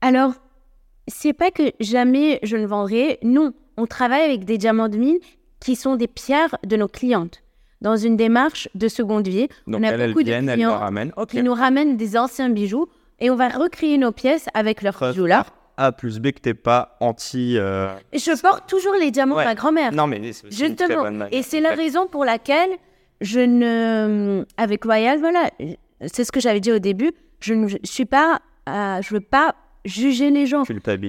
Alors, 0.00 0.32
c'est 1.08 1.32
pas 1.32 1.50
que 1.50 1.72
jamais 1.80 2.38
je 2.42 2.56
ne 2.56 2.66
vendrai. 2.66 3.18
Non, 3.22 3.52
on 3.76 3.86
travaille 3.86 4.22
avec 4.22 4.44
des 4.44 4.58
diamants 4.58 4.88
de 4.88 4.96
mine 4.96 5.18
qui 5.60 5.76
sont 5.76 5.96
des 5.96 6.08
pierres 6.08 6.56
de 6.66 6.76
nos 6.76 6.88
clientes. 6.88 7.42
Dans 7.80 7.96
une 7.96 8.16
démarche 8.16 8.68
de 8.74 8.88
seconde 8.88 9.28
vie, 9.28 9.48
Donc, 9.66 9.80
on 9.80 9.82
a 9.84 9.88
elles, 9.88 10.00
elles 10.00 10.10
beaucoup 10.10 10.22
de 10.22 10.30
elles 10.30 10.46
clients 10.52 10.78
ramènent. 10.78 11.12
Ok. 11.16 11.28
qui 11.30 11.42
nous 11.42 11.52
ramènent 11.54 11.96
des 11.96 12.16
anciens 12.16 12.48
bijoux 12.48 12.86
et 13.20 13.30
on 13.30 13.36
va 13.36 13.48
recréer 13.48 13.98
nos 13.98 14.12
pièces 14.12 14.46
avec 14.54 14.82
leurs 14.82 14.98
bijoux 14.98 15.26
là. 15.26 15.46
A 15.76 15.92
plus 15.92 16.18
B 16.20 16.30
que 16.32 16.40
t'es 16.40 16.54
pas 16.54 16.96
anti. 17.00 17.56
euh, 17.58 17.88
Je 18.12 18.40
porte 18.40 18.68
toujours 18.68 18.94
les 18.94 19.10
diamants 19.10 19.36
Ouais. 19.36 19.42
de 19.44 19.48
ma 19.48 19.54
grand-mère. 19.54 19.92
Non, 19.92 20.06
mais 20.06 20.32
c'est 20.32 20.50
Justement. 20.52 21.26
Et 21.32 21.42
c'est 21.42 21.60
la 21.60 21.70
raison 21.74 22.06
pour 22.06 22.24
laquelle 22.24 22.70
je 23.20 23.40
ne. 23.40 24.44
Avec 24.56 24.84
Royal, 24.84 25.18
voilà, 25.18 25.50
c'est 26.06 26.24
ce 26.24 26.32
que 26.32 26.40
j'avais 26.40 26.60
dit 26.60 26.72
au 26.72 26.78
début. 26.78 27.12
Je 27.40 27.54
ne 27.54 27.68
suis 27.84 28.04
pas. 28.06 28.40
euh, 28.68 29.02
je 29.02 29.14
veux 29.14 29.20
pas 29.20 29.54
juger 29.84 30.30
les 30.30 30.46
gens. 30.46 30.62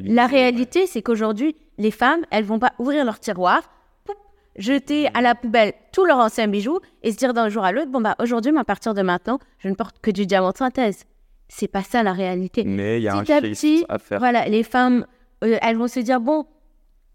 La 0.06 0.28
réalité, 0.28 0.86
c'est 0.88 1.02
qu'aujourd'hui, 1.02 1.56
les 1.78 1.92
femmes, 1.92 2.26
elles 2.32 2.44
vont 2.44 2.60
pas 2.60 2.74
ouvrir 2.80 3.06
leur 3.06 3.20
tiroir, 3.20 3.62
jeter 4.58 5.08
à 5.14 5.22
la 5.22 5.36
poubelle 5.36 5.74
tous 5.92 6.06
leurs 6.06 6.18
anciens 6.20 6.48
bijoux 6.48 6.80
et 7.04 7.12
se 7.12 7.18
dire 7.18 7.34
d'un 7.34 7.50
jour 7.50 7.64
à 7.64 7.72
l'autre, 7.72 7.92
bon 7.92 8.02
bah 8.02 8.16
aujourd'hui, 8.20 8.52
à 8.58 8.64
partir 8.64 8.94
de 8.94 9.02
maintenant, 9.02 9.40
je 9.60 9.70
ne 9.70 9.76
porte 9.76 10.00
que 10.02 10.12
du 10.12 10.26
diamant 10.26 10.52
de 10.52 10.58
synthèse. 10.58 11.06
C'est 11.48 11.68
pas 11.68 11.84
ça 11.84 12.04
la 12.04 12.14
réalité. 12.14 12.64
Mais 12.64 13.00
il 13.00 13.04
y 13.04 13.08
a 13.08 13.16
un 13.16 13.22
Petit 13.22 13.34
à 13.34 13.42
shift 13.42 13.62
petit, 13.62 13.86
à 13.88 14.00
faire. 14.00 14.20
Voilà, 14.20 14.48
les 14.48 14.64
femmes, 14.64 15.06
euh, 15.44 15.58
elles 15.62 15.78
vont 15.78 15.88
se 15.88 16.00
dire, 16.00 16.20
bon, 16.20 16.46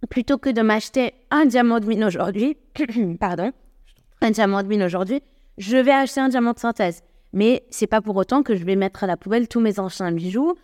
plutôt 0.08 0.38
que 0.38 0.50
de 0.50 0.62
m'acheter 0.62 1.14
un 1.30 1.46
diamant 1.46 1.80
de 1.80 1.86
mine 1.86 2.04
aujourd'hui, 2.04 2.56
pardon, 3.20 3.52
un 4.20 4.30
diamant 4.30 4.62
de 4.62 4.68
mine 4.68 4.82
aujourd'hui, 4.82 5.22
je 5.58 5.76
vais 5.76 5.92
acheter 5.92 6.20
un 6.20 6.28
diamant 6.28 6.52
de 6.52 6.58
synthèse. 6.58 7.02
mais 7.32 7.64
c'est 7.70 7.86
pas 7.86 8.00
pour 8.00 8.16
autant 8.16 8.42
que 8.42 8.56
je 8.56 8.64
vais 8.64 8.76
mettre 8.76 9.04
à 9.04 9.06
la 9.06 9.16
poubelle 9.16 9.48
tous 9.48 9.60
mes 9.60 9.78
anciens 9.78 10.12
bijoux. 10.12 10.54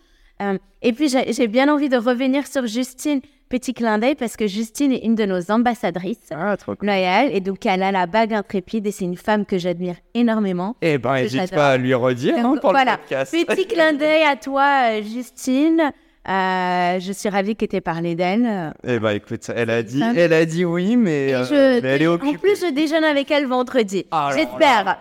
Euh, 0.42 0.58
et 0.82 0.92
puis, 0.92 1.08
j'ai 1.08 1.48
bien 1.48 1.72
envie 1.72 1.88
de 1.88 1.96
revenir 1.96 2.46
sur 2.46 2.66
Justine, 2.66 3.20
petit 3.48 3.72
clin 3.74 3.98
d'œil, 3.98 4.14
parce 4.14 4.36
que 4.36 4.46
Justine 4.46 4.92
est 4.92 5.04
une 5.04 5.14
de 5.14 5.24
nos 5.24 5.50
ambassadrices 5.50 6.18
Ah, 6.30 6.56
trop 6.56 6.74
cool. 6.74 6.86
loyales, 6.88 7.30
et 7.32 7.40
donc 7.40 7.64
elle 7.64 7.82
a 7.82 7.90
la 7.92 8.06
bague 8.06 8.34
intrépide, 8.34 8.86
et 8.86 8.90
c'est 8.92 9.04
une 9.04 9.16
femme 9.16 9.46
que 9.46 9.56
j'admire 9.58 9.96
énormément. 10.14 10.76
Eh 10.82 10.98
ben, 10.98 11.14
n'hésite 11.14 11.50
pas 11.54 11.70
à 11.72 11.76
lui 11.76 11.94
redire 11.94 12.34
hein, 12.38 12.42
Donc, 12.42 12.60
pour 12.60 12.70
voilà. 12.70 12.92
le 12.92 12.96
podcast. 12.98 13.34
Petit 13.46 13.66
clin 13.68 13.92
d'œil 13.94 14.24
à 14.24 14.36
toi, 14.36 14.90
euh, 14.90 15.02
Justine. 15.02 15.90
Euh, 16.28 16.98
je 16.98 17.12
suis 17.12 17.28
ravie 17.28 17.54
que 17.54 17.64
tu 17.66 17.76
aies 17.76 17.80
parlé 17.80 18.16
d'elle. 18.16 18.74
Eh 18.84 18.98
ben, 18.98 19.10
écoute, 19.12 19.48
elle 19.54 19.70
a 19.70 19.82
dit, 19.84 20.02
elle 20.16 20.32
a 20.32 20.44
dit 20.44 20.64
oui, 20.64 20.96
mais, 20.96 21.32
euh, 21.32 21.80
mais 21.82 21.88
elle 21.90 22.02
est 22.02 22.06
en 22.08 22.14
occupée. 22.14 22.38
plus, 22.38 22.60
je 22.66 22.72
déjeune 22.72 23.04
avec 23.04 23.30
elle 23.30 23.46
vendredi. 23.46 24.06
Alors 24.10 24.32
J'espère. 24.32 24.98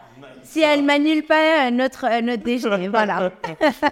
Si 0.55 0.61
elle 0.61 0.85
m'annule 0.85 1.23
pas 1.23 1.69
notre, 1.69 2.21
notre 2.21 2.43
déjeuner, 2.43 2.87
voilà. 2.97 3.29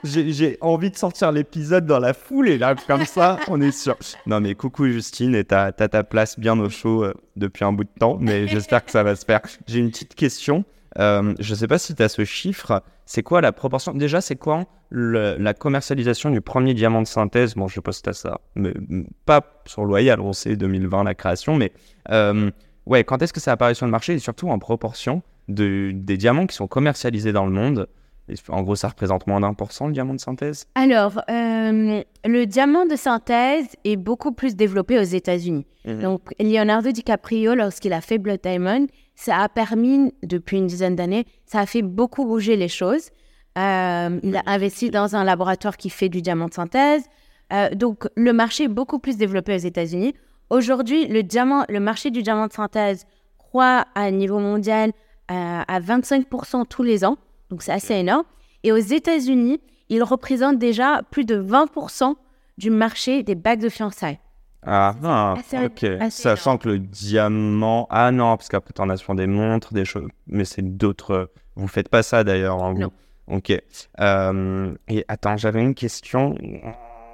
J'ai 0.05 0.57
envie 0.61 0.91
de 0.91 0.95
sortir 0.95 1.33
l'épisode 1.33 1.85
dans 1.85 1.99
la 1.99 2.13
foule 2.13 2.47
et 2.47 2.57
là, 2.57 2.73
comme 2.87 3.03
ça, 3.03 3.37
on 3.49 3.59
est 3.59 3.73
sûr. 3.73 3.97
Non, 4.27 4.39
mais 4.39 4.55
coucou 4.55 4.85
Justine, 4.87 5.35
et 5.35 5.43
t'as 5.43 5.73
t'as 5.73 5.89
ta 5.89 6.05
place 6.05 6.39
bien 6.39 6.57
au 6.57 6.69
chaud 6.69 7.03
euh, 7.03 7.13
depuis 7.35 7.65
un 7.65 7.73
bout 7.73 7.83
de 7.83 7.89
temps, 7.99 8.17
mais 8.17 8.47
j'espère 8.47 8.85
que 8.85 8.91
ça 8.91 9.03
va 9.03 9.17
se 9.17 9.25
faire. 9.25 9.41
J'ai 9.67 9.79
une 9.79 9.89
petite 9.91 10.15
question. 10.15 10.63
Euh, 10.99 11.33
je 11.37 11.53
sais 11.53 11.67
pas 11.67 11.77
si 11.77 11.95
tu 11.95 12.01
as 12.01 12.07
ce 12.07 12.23
chiffre. 12.23 12.81
C'est 13.05 13.23
quoi 13.23 13.41
la 13.41 13.51
proportion? 13.51 13.93
Déjà, 13.93 14.21
c'est 14.21 14.37
quoi 14.37 14.63
le- 14.89 15.35
la 15.37 15.53
commercialisation 15.53 16.29
du 16.29 16.39
premier 16.39 16.73
diamant 16.73 17.01
de 17.01 17.07
synthèse 17.07 17.55
Bon, 17.55 17.67
je 17.67 17.81
poste 17.81 18.07
à 18.07 18.13
ça, 18.13 18.39
mais 18.55 18.71
mm, 18.87 19.03
pas 19.25 19.41
sur 19.65 19.83
Loyal, 19.83 20.21
on 20.21 20.31
sait 20.31 20.55
2020 20.55 21.03
la 21.03 21.13
création, 21.13 21.57
mais 21.57 21.73
euh, 22.09 22.51
ouais, 22.85 23.03
quand 23.03 23.21
est-ce 23.21 23.33
que 23.33 23.41
ça 23.41 23.51
apparaît 23.51 23.73
sur 23.73 23.85
le 23.85 23.91
marché 23.91 24.13
et 24.13 24.19
surtout 24.19 24.47
en 24.47 24.59
proportion 24.59 25.23
de, 25.47 25.91
des 25.93 26.17
diamants 26.17 26.47
qui 26.47 26.55
sont 26.55 26.67
commercialisés 26.67 27.31
dans 27.31 27.45
le 27.45 27.51
monde 27.51 27.87
et 28.29 28.35
En 28.47 28.61
gros, 28.61 28.75
ça 28.75 28.87
représente 28.87 29.27
moins 29.27 29.41
d'un 29.41 29.53
pour 29.53 29.73
cent 29.73 29.87
le 29.87 29.93
diamant 29.93 30.13
de 30.13 30.19
synthèse 30.19 30.65
Alors, 30.75 31.21
euh, 31.29 32.01
le 32.25 32.45
diamant 32.45 32.85
de 32.85 32.95
synthèse 32.95 33.67
est 33.83 33.97
beaucoup 33.97 34.31
plus 34.31 34.55
développé 34.55 34.97
aux 34.97 35.03
États-Unis. 35.03 35.65
Mhm. 35.85 36.01
Donc, 36.01 36.21
Leonardo 36.39 36.91
DiCaprio, 36.91 37.53
lorsqu'il 37.53 37.91
a 37.91 37.99
fait 37.99 38.17
Blood 38.17 38.39
Diamond, 38.41 38.87
ça 39.15 39.39
a 39.39 39.49
permis, 39.49 40.13
depuis 40.23 40.57
une 40.57 40.67
dizaine 40.67 40.95
d'années, 40.95 41.25
ça 41.45 41.59
a 41.59 41.65
fait 41.65 41.81
beaucoup 41.81 42.25
bouger 42.25 42.55
les 42.55 42.69
choses. 42.69 43.09
Euh, 43.57 44.19
il 44.23 44.37
a 44.37 44.43
investi 44.45 44.89
dans 44.89 45.15
un 45.15 45.25
laboratoire 45.25 45.75
qui 45.75 45.89
fait 45.89 46.09
du 46.09 46.21
diamant 46.21 46.47
de 46.47 46.53
synthèse. 46.53 47.03
Euh, 47.51 47.69
donc, 47.71 48.07
le 48.15 48.31
marché 48.31 48.63
est 48.63 48.69
beaucoup 48.69 48.99
plus 48.99 49.17
développé 49.17 49.53
aux 49.53 49.59
États-Unis. 49.59 50.13
Aujourd'hui, 50.49 51.07
le, 51.07 51.23
diamant, 51.23 51.65
le 51.67 51.81
marché 51.81 52.09
du 52.09 52.23
diamant 52.23 52.47
de 52.47 52.53
synthèse 52.53 53.05
croît 53.37 53.85
à 53.95 54.09
niveau 54.11 54.39
mondial 54.39 54.93
à 55.27 55.79
25% 55.79 56.65
tous 56.67 56.83
les 56.83 57.05
ans. 57.05 57.17
Donc, 57.49 57.61
c'est 57.63 57.71
assez 57.71 57.93
énorme. 57.95 58.23
Et 58.63 58.71
aux 58.71 58.77
États-Unis, 58.77 59.59
il 59.89 60.03
représente 60.03 60.57
déjà 60.57 61.01
plus 61.11 61.25
de 61.25 61.35
20% 61.41 62.15
du 62.57 62.69
marché 62.69 63.23
des 63.23 63.35
bagues 63.35 63.61
de 63.61 63.69
fiançailles. 63.69 64.19
Ah, 64.65 64.95
ah, 65.03 65.33
assez- 65.37 65.65
ok. 65.65 65.83
assez 65.99 66.21
Sachant 66.23 66.57
que 66.57 66.69
le 66.69 66.79
diamant. 66.79 67.85
Ah 67.89 68.11
non, 68.11 68.37
parce 68.37 68.47
qu'après, 68.47 68.71
t'en 68.73 68.89
as 68.89 68.97
sur 68.97 69.13
des 69.15 69.27
montres, 69.27 69.73
des 69.73 69.83
choses. 69.85 70.07
Mais 70.27 70.45
c'est 70.45 70.61
d'autres. 70.77 71.31
Vous 71.55 71.67
faites 71.67 71.89
pas 71.89 72.01
ça 72.01 72.23
d'ailleurs. 72.23 72.63
hein, 72.63 72.73
vous. 72.73 72.79
Non. 72.81 72.91
Ok. 73.27 73.51
Euh, 73.99 74.73
Et 74.87 75.03
attends, 75.09 75.35
j'avais 75.37 75.61
une 75.61 75.75
question 75.75 76.35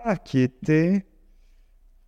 ah, 0.05 0.15
qui 0.17 0.41
était. 0.41 1.05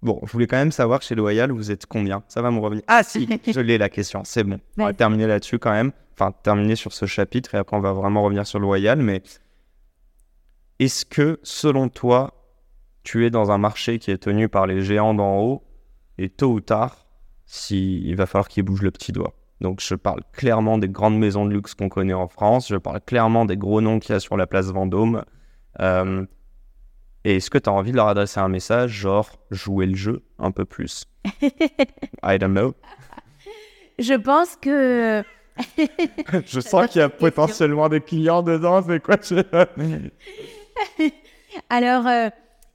Bon, 0.02 0.20
je 0.26 0.32
voulais 0.32 0.48
quand 0.48 0.58
même 0.58 0.72
savoir 0.72 1.02
chez 1.02 1.14
Loyal, 1.14 1.52
vous 1.52 1.70
êtes 1.70 1.86
combien? 1.86 2.24
Ça 2.28 2.42
va 2.42 2.50
me 2.50 2.60
revenir. 2.60 2.84
Ah 2.88 3.04
si, 3.04 3.28
je 3.48 3.60
l'ai 3.60 3.78
la 3.78 3.90
question, 3.90 4.24
c'est 4.24 4.44
bon. 4.44 4.60
On 4.78 4.86
va 4.86 4.94
terminer 4.94 5.28
là-dessus 5.28 5.60
quand 5.60 5.72
même. 5.72 5.92
Enfin, 6.14 6.32
terminer 6.44 6.76
sur 6.76 6.92
ce 6.94 7.06
chapitre 7.06 7.56
et 7.56 7.58
après 7.58 7.78
on 7.78 7.82
va 7.82 7.94
vraiment 7.94 8.24
revenir 8.24 8.48
sur 8.48 8.60
Loyal. 8.60 9.00
Mais 9.00 9.22
est-ce 10.80 11.06
que, 11.06 11.40
selon 11.44 11.90
toi, 11.90 12.34
tu 13.04 13.26
es 13.26 13.30
dans 13.30 13.52
un 13.52 13.58
marché 13.58 14.00
qui 14.00 14.10
est 14.12 14.18
tenu 14.18 14.50
par 14.50 14.66
les 14.66 14.82
géants 14.82 15.14
d'en 15.14 15.40
haut 15.40 15.64
et 16.18 16.30
tôt 16.30 16.52
ou 16.52 16.62
tard, 16.62 17.06
si, 17.46 18.02
il 18.04 18.16
va 18.16 18.26
falloir 18.26 18.48
qu'ils 18.48 18.64
bougent 18.64 18.82
le 18.82 18.92
petit 18.92 19.12
doigt? 19.12 19.34
Donc 19.62 19.80
je 19.80 19.94
parle 19.94 20.22
clairement 20.34 20.80
des 20.80 20.90
grandes 20.90 21.20
maisons 21.20 21.46
de 21.46 21.52
luxe 21.52 21.76
qu'on 21.76 21.90
connaît 21.90 22.14
en 22.14 22.28
France, 22.28 22.68
je 22.68 22.78
parle 22.78 23.00
clairement 23.02 23.46
des 23.46 23.58
gros 23.58 23.80
noms 23.80 24.00
qu'il 24.00 24.14
y 24.14 24.16
a 24.16 24.20
sur 24.20 24.36
la 24.36 24.48
place 24.48 24.72
Vendôme. 24.72 25.24
Euh, 25.80 26.26
et 27.24 27.38
est-ce 27.38 27.50
que 27.50 27.58
tu 27.58 27.70
as 27.70 27.74
envie 27.74 27.92
de 27.92 27.98
leur 27.98 28.08
adresser 28.08 28.40
un 28.40 28.50
message, 28.50 28.92
genre 28.92 29.30
jouer 29.52 29.86
le 29.86 29.96
jeu 29.96 30.24
un 30.40 30.52
peu 30.52 30.66
plus? 30.66 31.06
I 32.24 32.40
don't 32.40 32.52
know. 32.52 32.74
Je 34.00 34.16
pense 34.16 34.56
que 34.56 35.24
je 36.46 36.60
sens 36.60 36.88
qu'il 36.88 37.02
y 37.02 37.04
a 37.04 37.10
potentiellement 37.10 37.90
des 37.90 38.02
clients 38.02 38.42
dedans, 38.42 38.82
c'est 38.82 39.02
quoi 39.02 39.18
je... 39.22 39.36
Alors, 41.70 42.08
euh, 42.08 42.30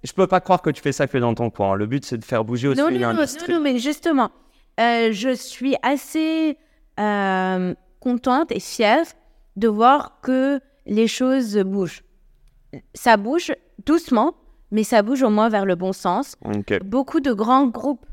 je 0.05 0.13
peux 0.13 0.27
pas 0.27 0.41
croire 0.41 0.63
que 0.63 0.71
tu 0.71 0.83
fais 0.83 0.93
ça 0.93 1.07
que 1.07 1.19
dans 1.19 1.35
ton 1.35 1.51
coin. 1.51 1.75
Le 1.75 1.87
but 1.87 2.05
c'est 2.05 2.19
de 2.19 2.25
faire 2.25 2.45
bouger 2.45 2.69
aussi 2.69 2.81
non, 2.81 2.91
non, 2.91 2.99
non, 2.99 3.09
l'industrie. 3.13 3.53
non, 3.53 3.59
non, 3.59 3.63
mais 3.65 3.79
justement, 3.79 4.31
euh, 4.79 5.11
je 5.13 5.35
suis 5.35 5.77
assez 5.83 6.59
euh, 7.01 7.75
contente 8.01 8.53
et 8.53 8.61
fière 8.61 9.07
de 9.57 9.69
voir 9.69 10.21
que 10.23 10.61
les 10.85 11.09
choses 11.09 11.57
bougent. 11.59 12.05
Ça 12.95 13.17
bouge 13.17 13.53
doucement, 13.87 14.35
mais 14.71 14.83
ça 14.83 15.03
bouge 15.03 15.23
au 15.23 15.31
moins 15.31 15.49
vers 15.49 15.65
le 15.65 15.77
bon 15.77 15.93
sens. 15.93 16.37
Beaucoup 16.85 17.21
de 17.21 17.33
grands 17.33 17.67
groupes 17.67 18.05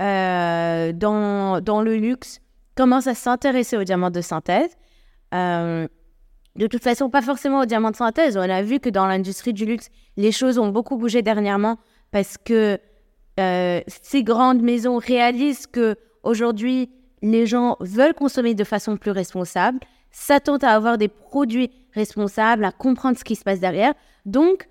euh, 0.00 0.92
dans, 0.92 1.60
dans 1.60 1.82
le 1.82 1.96
luxe 1.96 2.40
commencent 2.76 3.06
à 3.06 3.14
s'intéresser 3.14 3.76
aux 3.76 3.84
diamants 3.84 4.10
de 4.10 4.20
synthèse. 4.20 4.76
Euh, 5.34 5.86
de 6.56 6.66
toute 6.66 6.82
façon, 6.82 7.10
pas 7.10 7.22
forcément 7.22 7.60
aux 7.60 7.66
diamants 7.66 7.90
de 7.90 7.96
synthèse. 7.96 8.36
On 8.36 8.40
a 8.40 8.62
vu 8.62 8.80
que 8.80 8.88
dans 8.88 9.06
l'industrie 9.06 9.52
du 9.52 9.64
luxe, 9.64 9.88
les 10.16 10.32
choses 10.32 10.58
ont 10.58 10.68
beaucoup 10.68 10.96
bougé 10.96 11.22
dernièrement 11.22 11.78
parce 12.10 12.36
que 12.36 12.78
euh, 13.38 13.80
ces 13.86 14.24
grandes 14.24 14.60
maisons 14.60 14.98
réalisent 14.98 15.66
que 15.66 15.96
aujourd'hui, 16.22 16.90
les 17.22 17.46
gens 17.46 17.76
veulent 17.80 18.14
consommer 18.14 18.54
de 18.54 18.64
façon 18.64 18.96
plus 18.96 19.12
responsable, 19.12 19.78
s'attendent 20.10 20.64
à 20.64 20.72
avoir 20.72 20.98
des 20.98 21.08
produits 21.08 21.70
responsables, 21.92 22.64
à 22.64 22.72
comprendre 22.72 23.16
ce 23.16 23.24
qui 23.24 23.36
se 23.36 23.44
passe 23.44 23.60
derrière. 23.60 23.94
Donc, 24.26 24.68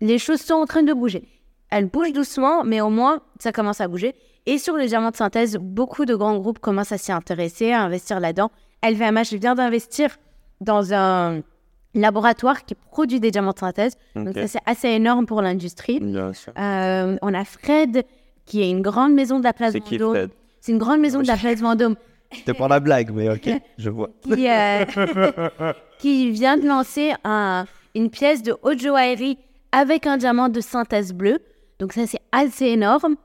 les 0.00 0.18
choses 0.18 0.40
sont 0.40 0.54
en 0.54 0.66
train 0.66 0.82
de 0.82 0.92
bouger. 0.92 1.26
Elles 1.70 1.86
bougent 1.86 2.12
doucement, 2.12 2.64
mais 2.64 2.80
au 2.80 2.90
moins, 2.90 3.20
ça 3.40 3.52
commence 3.52 3.80
à 3.80 3.88
bouger. 3.88 4.14
Et 4.46 4.58
sur 4.58 4.76
les 4.76 4.86
diamants 4.86 5.10
de 5.10 5.16
synthèse, 5.16 5.56
beaucoup 5.60 6.04
de 6.04 6.14
grands 6.14 6.36
groupes 6.38 6.58
commencent 6.60 6.92
à 6.92 6.98
s'y 6.98 7.10
intéresser, 7.12 7.72
à 7.72 7.82
investir 7.82 8.20
là-dedans. 8.20 8.50
LVMH 8.84 9.34
vient 9.40 9.54
d'investir 9.56 10.16
dans 10.60 10.94
un 10.94 11.40
laboratoire 11.94 12.64
qui 12.64 12.74
produit 12.74 13.18
des 13.20 13.30
diamants 13.30 13.52
de 13.52 13.58
synthèse. 13.58 13.96
Donc, 14.14 14.34
ça, 14.34 14.46
c'est 14.46 14.60
assez 14.66 14.88
énorme 14.88 15.26
pour 15.26 15.42
l'industrie. 15.42 15.98
Bien 15.98 16.32
sûr. 16.32 16.52
Euh, 16.58 17.16
on 17.22 17.34
a 17.34 17.44
Fred, 17.44 18.04
qui 18.44 18.62
est 18.62 18.70
une 18.70 18.82
grande 18.82 19.12
maison 19.14 19.38
de 19.38 19.44
la 19.44 19.52
place 19.52 19.72
C'est 19.72 19.80
qui 19.80 19.98
Vendôme. 19.98 20.14
Fred? 20.16 20.30
C'est 20.60 20.72
une 20.72 20.78
grande 20.78 21.00
maison 21.00 21.20
de 21.22 21.26
la 21.26 21.36
place 21.36 21.58
Vendôme 21.60 21.96
C'était 22.32 22.54
pour 22.54 22.68
la 22.68 22.80
blague, 22.80 23.10
mais 23.12 23.28
ok, 23.30 23.48
je 23.78 23.90
vois. 23.90 24.10
qui, 24.22 24.48
euh, 24.48 24.84
qui 25.98 26.30
vient 26.30 26.56
de 26.56 26.66
lancer 26.66 27.14
un- 27.24 27.66
une 27.94 28.10
pièce 28.10 28.42
de 28.42 28.54
haute 28.62 28.80
joaillerie 28.80 29.38
avec 29.76 30.06
un 30.06 30.16
diamant 30.16 30.48
de 30.48 30.60
synthèse 30.60 31.12
bleu. 31.12 31.38
Donc 31.78 31.92
ça, 31.92 32.06
c'est 32.06 32.22
assez 32.32 32.64
énorme. 32.64 33.16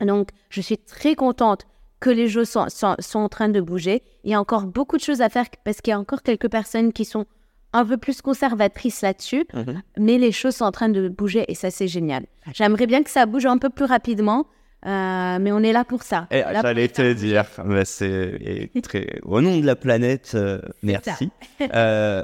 Donc, 0.00 0.30
je 0.48 0.60
suis 0.60 0.78
très 0.78 1.14
contente 1.14 1.66
que 2.00 2.10
les 2.10 2.28
jeux 2.28 2.44
sont, 2.44 2.68
sont, 2.68 2.96
sont 2.98 3.20
en 3.20 3.28
train 3.28 3.48
de 3.48 3.60
bouger. 3.60 4.02
Il 4.24 4.30
y 4.30 4.34
a 4.34 4.40
encore 4.40 4.64
beaucoup 4.64 4.96
de 4.96 5.02
choses 5.02 5.20
à 5.20 5.28
faire 5.28 5.46
parce 5.64 5.80
qu'il 5.80 5.90
y 5.92 5.94
a 5.94 5.98
encore 5.98 6.22
quelques 6.22 6.50
personnes 6.50 6.92
qui 6.92 7.04
sont 7.04 7.26
un 7.74 7.84
peu 7.84 7.96
plus 7.98 8.22
conservatrices 8.22 9.02
là-dessus. 9.02 9.44
Mhm. 9.52 9.82
Mais 9.98 10.16
les 10.16 10.32
choses 10.32 10.56
sont 10.56 10.64
en 10.64 10.72
train 10.72 10.88
de 10.88 11.08
bouger 11.08 11.44
et 11.48 11.54
ça, 11.54 11.70
c'est 11.70 11.88
génial. 11.88 12.24
J'aimerais 12.54 12.86
bien 12.86 13.02
que 13.02 13.10
ça 13.10 13.26
bouge 13.26 13.46
un 13.46 13.58
peu 13.58 13.68
plus 13.68 13.84
rapidement, 13.84 14.46
euh, 14.86 15.38
mais 15.40 15.52
on 15.52 15.60
est 15.60 15.72
là 15.72 15.84
pour 15.84 16.02
ça. 16.02 16.28
J'allais 16.30 16.88
te 16.88 17.12
dire, 17.12 17.44
mais 17.64 17.84
c'est 17.84 18.70
très 18.82 19.18
au 19.22 19.40
nom 19.40 19.58
de 19.58 19.66
la 19.66 19.76
planète, 19.76 20.32
euh, 20.34 20.60
merci. 20.82 21.30
Euh, 21.74 22.22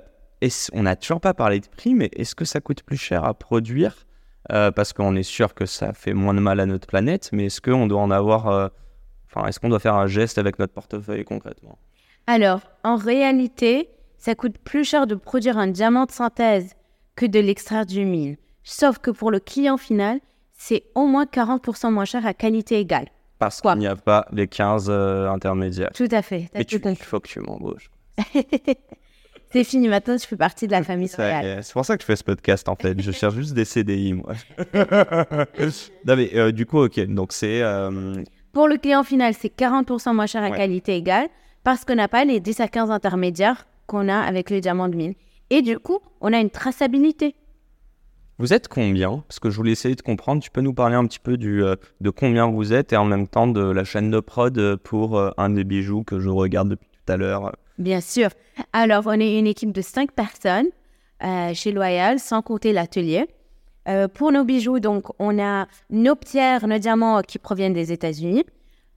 on 0.72 0.82
n'a 0.82 0.96
toujours 0.96 1.20
pas 1.20 1.34
parlé 1.34 1.60
de 1.60 1.66
prix, 1.66 1.94
mais 1.94 2.10
est-ce 2.14 2.34
que 2.34 2.44
ça 2.44 2.60
coûte 2.60 2.82
plus 2.82 2.96
cher 2.96 3.24
à 3.24 3.34
produire 3.34 4.06
Euh, 4.52 4.70
Parce 4.70 4.92
qu'on 4.92 5.14
est 5.16 5.22
sûr 5.22 5.54
que 5.54 5.66
ça 5.66 5.92
fait 5.92 6.14
moins 6.14 6.34
de 6.34 6.40
mal 6.40 6.60
à 6.60 6.66
notre 6.66 6.86
planète, 6.86 7.30
mais 7.32 7.46
est-ce 7.46 7.60
qu'on 7.60 7.86
doit 7.86 8.00
en 8.00 8.10
avoir, 8.10 8.48
euh, 8.48 8.68
enfin, 9.26 9.46
est-ce 9.46 9.60
qu'on 9.60 9.68
doit 9.68 9.78
faire 9.80 9.94
un 9.96 10.06
geste 10.06 10.38
avec 10.38 10.58
notre 10.58 10.72
portefeuille 10.72 11.24
concrètement? 11.24 11.78
Alors, 12.26 12.60
en 12.84 12.96
réalité, 12.96 13.90
ça 14.18 14.34
coûte 14.34 14.56
plus 14.58 14.84
cher 14.84 15.06
de 15.06 15.14
produire 15.14 15.58
un 15.58 15.66
diamant 15.68 16.06
de 16.06 16.10
synthèse 16.12 16.74
que 17.16 17.26
de 17.26 17.38
l'extraire 17.38 17.86
du 17.86 18.04
mine. 18.04 18.36
Sauf 18.62 18.98
que 18.98 19.10
pour 19.10 19.30
le 19.30 19.40
client 19.40 19.76
final, 19.76 20.20
c'est 20.52 20.84
au 20.94 21.06
moins 21.06 21.24
40% 21.24 21.90
moins 21.90 22.04
cher 22.04 22.26
à 22.26 22.34
qualité 22.34 22.78
égale. 22.78 23.08
Parce 23.38 23.60
qu'il 23.60 23.74
n'y 23.76 23.86
a 23.86 23.96
pas 23.96 24.26
les 24.32 24.46
15 24.46 24.88
euh, 24.90 25.30
intermédiaires. 25.30 25.90
Tout 25.94 26.08
à 26.10 26.20
fait. 26.22 26.48
t'as 26.52 26.58
Mais 26.60 26.64
tout 26.64 26.78
tu, 26.78 26.88
il 26.88 26.96
faut 26.96 27.20
que 27.20 27.28
tu 27.28 27.40
m'embauches. 27.40 27.90
C'est 29.52 29.64
fini, 29.64 29.88
maintenant 29.88 30.16
je 30.16 30.26
fais 30.26 30.36
partie 30.36 30.66
de 30.66 30.72
la 30.72 30.82
famille 30.82 31.10
royale. 31.14 31.44
euh, 31.44 31.58
C'est 31.62 31.72
pour 31.72 31.84
ça 31.84 31.96
que 31.96 32.02
je 32.02 32.06
fais 32.06 32.16
ce 32.16 32.22
podcast 32.24 32.68
en 32.68 32.76
fait. 32.76 33.00
Je 33.00 33.10
cherche 33.12 33.34
juste 33.34 33.52
des 33.54 33.64
CDI 33.64 34.12
moi. 34.14 34.32
non 36.06 36.16
mais 36.16 36.30
euh, 36.36 36.52
du 36.52 36.66
coup 36.66 36.78
ok 36.78 37.00
donc 37.06 37.32
c'est 37.32 37.62
euh, 37.62 38.22
Pour 38.52 38.68
le 38.68 38.76
client 38.76 39.02
final, 39.02 39.34
c'est 39.34 39.54
40% 39.54 40.14
moins 40.14 40.26
cher 40.26 40.42
à 40.42 40.50
Ouais. 40.50 40.56
qualité 40.56 40.96
égale 40.96 41.28
parce 41.64 41.84
qu'on 41.84 41.94
n'a 41.96 42.08
pas 42.08 42.24
les 42.24 42.40
10 42.40 42.60
à 42.60 42.68
15 42.68 42.90
intermédiaires 42.90 43.66
qu'on 43.86 44.08
a 44.08 44.18
avec 44.18 44.50
le 44.50 44.60
diamant 44.60 44.88
de 44.88 44.96
mine. 44.96 45.14
Et 45.50 45.62
du 45.62 45.78
coup, 45.78 45.98
on 46.20 46.32
a 46.32 46.38
une 46.38 46.50
traçabilité. 46.50 47.34
Vous 48.38 48.54
êtes 48.54 48.68
combien? 48.68 49.22
Parce 49.28 49.38
que 49.40 49.50
je 49.50 49.56
voulais 49.56 49.72
essayer 49.72 49.94
de 49.96 50.00
comprendre. 50.00 50.42
Tu 50.42 50.50
peux 50.50 50.60
nous 50.62 50.72
parler 50.72 50.94
un 50.94 51.04
petit 51.06 51.18
peu 51.18 51.36
du, 51.36 51.62
euh, 51.62 51.74
de 52.00 52.08
combien 52.10 52.46
vous 52.46 52.72
êtes 52.72 52.92
et 52.92 52.96
en 52.96 53.04
même 53.04 53.26
temps 53.28 53.46
de 53.48 53.60
la 53.60 53.84
chaîne 53.84 54.10
de 54.10 54.20
prod 54.20 54.76
pour 54.76 55.18
euh, 55.18 55.30
un 55.36 55.50
des 55.50 55.64
bijoux 55.64 56.04
que 56.04 56.18
je 56.20 56.28
regarde 56.28 56.68
depuis 56.70 56.88
tout 57.04 57.12
à 57.12 57.16
l'heure. 57.16 57.52
Bien 57.80 58.00
sûr. 58.00 58.28
Alors, 58.72 59.04
on 59.06 59.18
est 59.18 59.38
une 59.38 59.46
équipe 59.48 59.72
de 59.72 59.80
cinq 59.80 60.12
personnes 60.12 60.68
euh, 61.24 61.52
chez 61.54 61.72
Loyal, 61.72 62.18
sans 62.20 62.42
compter 62.42 62.72
l'atelier. 62.72 63.26
Euh, 63.88 64.06
pour 64.06 64.30
nos 64.30 64.44
bijoux, 64.44 64.78
donc, 64.78 65.06
on 65.18 65.38
a 65.42 65.66
nos 65.88 66.14
pierres, 66.14 66.68
nos 66.68 66.78
diamants 66.78 67.22
qui 67.22 67.38
proviennent 67.38 67.72
des 67.72 67.90
États-Unis. 67.90 68.44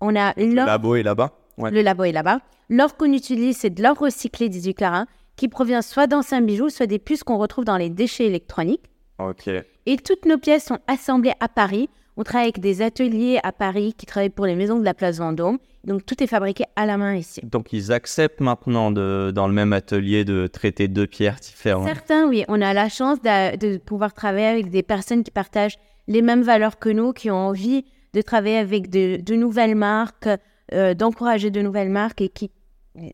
On 0.01 0.15
a 0.15 0.34
Le 0.38 0.53
labo 0.53 0.95
est 0.95 1.03
là-bas 1.03 1.31
Ouais. 1.57 1.69
le 1.71 1.81
labo 1.81 2.03
est 2.03 2.11
là-bas. 2.11 2.39
L'or 2.69 2.97
qu'on 2.97 3.13
utilise, 3.13 3.57
c'est 3.57 3.69
de 3.69 3.81
l'or 3.84 3.97
recyclé 3.97 4.49
18 4.49 4.73
carats 4.73 5.05
qui 5.36 5.47
provient 5.47 5.81
soit 5.81 6.07
d'anciens 6.07 6.41
bijoux, 6.41 6.69
soit 6.69 6.88
des 6.88 6.99
puces 6.99 7.23
qu'on 7.23 7.38
retrouve 7.38 7.63
dans 7.65 7.77
les 7.77 7.89
déchets 7.89 8.25
électroniques. 8.25 8.84
Ok. 9.19 9.49
Et 9.86 9.97
toutes 9.97 10.25
nos 10.25 10.38
pièces 10.38 10.65
sont 10.65 10.79
assemblées 10.88 11.34
à 11.39 11.47
Paris. 11.47 11.89
On 12.16 12.24
travaille 12.24 12.45
avec 12.45 12.59
des 12.59 12.82
ateliers 12.82 13.39
à 13.43 13.51
Paris 13.51 13.93
qui 13.97 14.05
travaillent 14.05 14.30
pour 14.30 14.45
les 14.45 14.55
maisons 14.55 14.78
de 14.80 14.86
la 14.86 14.93
place 14.93 15.18
Vendôme. 15.18 15.57
Donc 15.84 16.05
tout 16.05 16.22
est 16.24 16.28
fabriqué 16.28 16.66
à 16.76 16.86
la 16.86 16.97
main 16.97 17.16
ici. 17.16 17.41
Donc 17.43 17.74
ils 17.74 17.91
acceptent 17.91 18.39
maintenant 18.39 18.91
de, 18.91 19.32
dans 19.34 19.47
le 19.47 19.53
même 19.53 19.74
atelier 19.74 20.24
de 20.24 20.47
traiter 20.47 20.88
deux 20.88 21.07
pierres 21.07 21.39
différentes. 21.41 21.88
Certains, 21.88 22.28
oui, 22.28 22.45
on 22.47 22.61
a 22.61 22.74
la 22.74 22.88
chance 22.88 23.20
de, 23.22 23.78
pouvoir 23.78 24.14
travailler 24.14 24.45
avec 24.45 24.70
des 24.70 24.84
personnes 24.84 25.24
qui 25.24 25.32
partagent 25.32 25.78
les 26.07 26.22
mêmes 26.22 26.43
valeurs 26.43 26.78
que 26.80 26.89
nous, 26.89 27.14
qui 27.14 27.32
ont 27.32 27.36
envie 27.47 27.84
de 28.14 28.22
travailler 28.22 28.57
avec 28.57 28.89
de, 28.89 29.18
de 29.22 29.36
nouvelles 29.36 29.76
marques, 29.76 30.30
euh, 30.74 30.93
d'encourager 30.93 31.49
de 31.49 31.61
nouvelles 31.61 31.89
marques 31.89 32.22
et, 32.22 32.30
qui, 32.30 32.51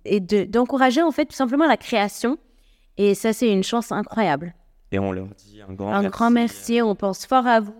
et 0.05 0.19
de- 0.19 0.43
d'encourager 0.43 1.01
en 1.01 1.11
fait 1.11 1.25
tout 1.25 1.35
simplement 1.35 1.67
la 1.67 1.77
création. 1.77 2.37
Et 2.97 3.15
ça, 3.15 3.31
c'est 3.31 3.49
une 3.51 3.63
chance 3.63 3.91
incroyable. 3.93 4.53
Et 4.91 4.99
on 4.99 5.11
leur 5.11 5.27
dit 5.27 5.61
un 5.67 5.73
grand 5.73 5.93
Un 5.93 6.01
merci. 6.01 6.11
grand 6.11 6.31
merci, 6.31 6.81
on 6.81 6.95
pense 6.95 7.25
fort 7.25 7.47
à 7.47 7.61
vous. 7.61 7.73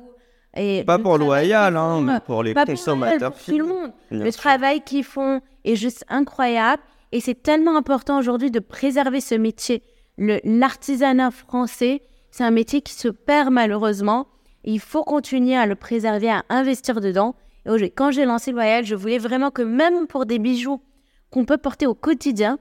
Et 0.56 0.84
Pas 0.84 0.98
pour 0.98 1.18
Loyal, 1.18 1.78
hein, 1.78 2.02
mais 2.02 2.20
pour 2.26 2.42
les 2.44 2.54
pas 2.54 2.66
pour 2.66 2.74
consommateurs 2.74 3.20
Loyal, 3.20 3.32
pour 3.34 3.42
tout 3.46 3.58
le 3.58 3.66
monde. 3.66 3.92
Bien 4.12 4.24
Le 4.26 4.32
sûr. 4.32 4.42
travail 4.42 4.82
qu'ils 4.82 5.04
font 5.04 5.42
est 5.64 5.76
juste 5.76 6.04
incroyable 6.10 6.82
et 7.12 7.22
c'est 7.22 7.42
tellement 7.42 7.76
important 7.78 8.18
aujourd'hui 8.18 8.50
de 8.52 8.60
préserver 8.60 9.22
ce 9.22 9.36
métier. 9.36 9.84
Le- 10.18 10.40
L'artisanat 10.44 11.32
français, 11.32 12.02
c'est 12.32 12.44
un 12.44 12.52
métier 12.52 12.82
qui 12.82 12.94
se 12.94 13.08
perd 13.08 13.52
malheureusement. 13.52 14.28
Il 14.64 14.80
faut 14.80 15.04
continuer 15.04 15.56
à 15.56 15.66
le 15.66 15.76
préserver, 15.76 16.30
à 16.30 16.44
investir 16.50 17.00
dedans. 17.00 17.36
Et 17.66 17.90
quand 17.92 18.12
j'ai 18.12 18.26
lancé 18.26 18.52
Loyal, 18.52 18.84
je 18.86 18.96
voulais 18.96 19.18
vraiment 19.20 19.52
que 19.52 19.62
même 19.62 20.08
pour 20.08 20.26
des 20.26 20.40
bijoux 20.40 20.82
qu'on 21.30 21.46
peut 21.46 21.58
porter 21.58 21.86
au 21.86 21.94
quotidien, 21.94 22.58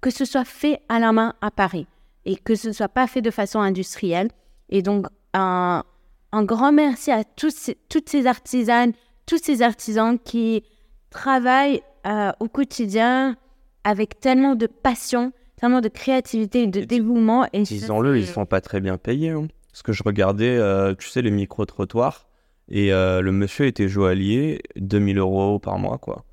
que 0.00 0.10
ce 0.10 0.24
soit 0.24 0.44
fait 0.44 0.80
à 0.88 0.98
la 0.98 1.12
main 1.12 1.34
à 1.42 1.50
Paris 1.50 1.86
et 2.24 2.36
que 2.36 2.54
ce 2.54 2.68
ne 2.68 2.72
soit 2.72 2.88
pas 2.88 3.06
fait 3.06 3.20
de 3.22 3.30
façon 3.30 3.60
industrielle. 3.60 4.28
Et 4.70 4.82
donc, 4.82 5.06
un, 5.34 5.84
un 6.32 6.44
grand 6.44 6.72
merci 6.72 7.10
à 7.10 7.24
tous 7.24 7.50
ces- 7.54 7.76
toutes 7.88 8.08
ces 8.08 8.26
artisanes, 8.26 8.92
tous 9.26 9.38
ces 9.42 9.62
artisans 9.62 10.18
qui 10.18 10.64
travaillent 11.10 11.82
euh, 12.06 12.30
au 12.40 12.48
quotidien 12.48 13.36
avec 13.84 14.20
tellement 14.20 14.54
de 14.54 14.66
passion, 14.66 15.32
tellement 15.56 15.80
de 15.80 15.88
créativité 15.88 16.62
et 16.62 16.66
de 16.66 16.80
Et 16.80 16.86
dévouement. 16.86 17.46
Et 17.52 17.62
Disons-le, 17.62 18.18
ils 18.18 18.26
sont 18.26 18.46
pas 18.46 18.60
très 18.60 18.80
bien 18.80 18.96
payés. 18.98 19.30
hein. 19.30 19.48
Parce 19.72 19.82
que 19.82 19.92
je 19.92 20.02
regardais, 20.04 20.56
euh, 20.56 20.94
tu 20.94 21.08
sais, 21.08 21.20
les 21.22 21.30
micro-trottoirs, 21.30 22.26
et 22.68 22.92
euh, 22.92 23.20
le 23.20 23.30
monsieur 23.32 23.66
était 23.66 23.88
joaillier, 23.88 24.60
2000 24.76 25.18
euros 25.18 25.58
par 25.58 25.78
mois, 25.78 25.98
quoi. 25.98 26.24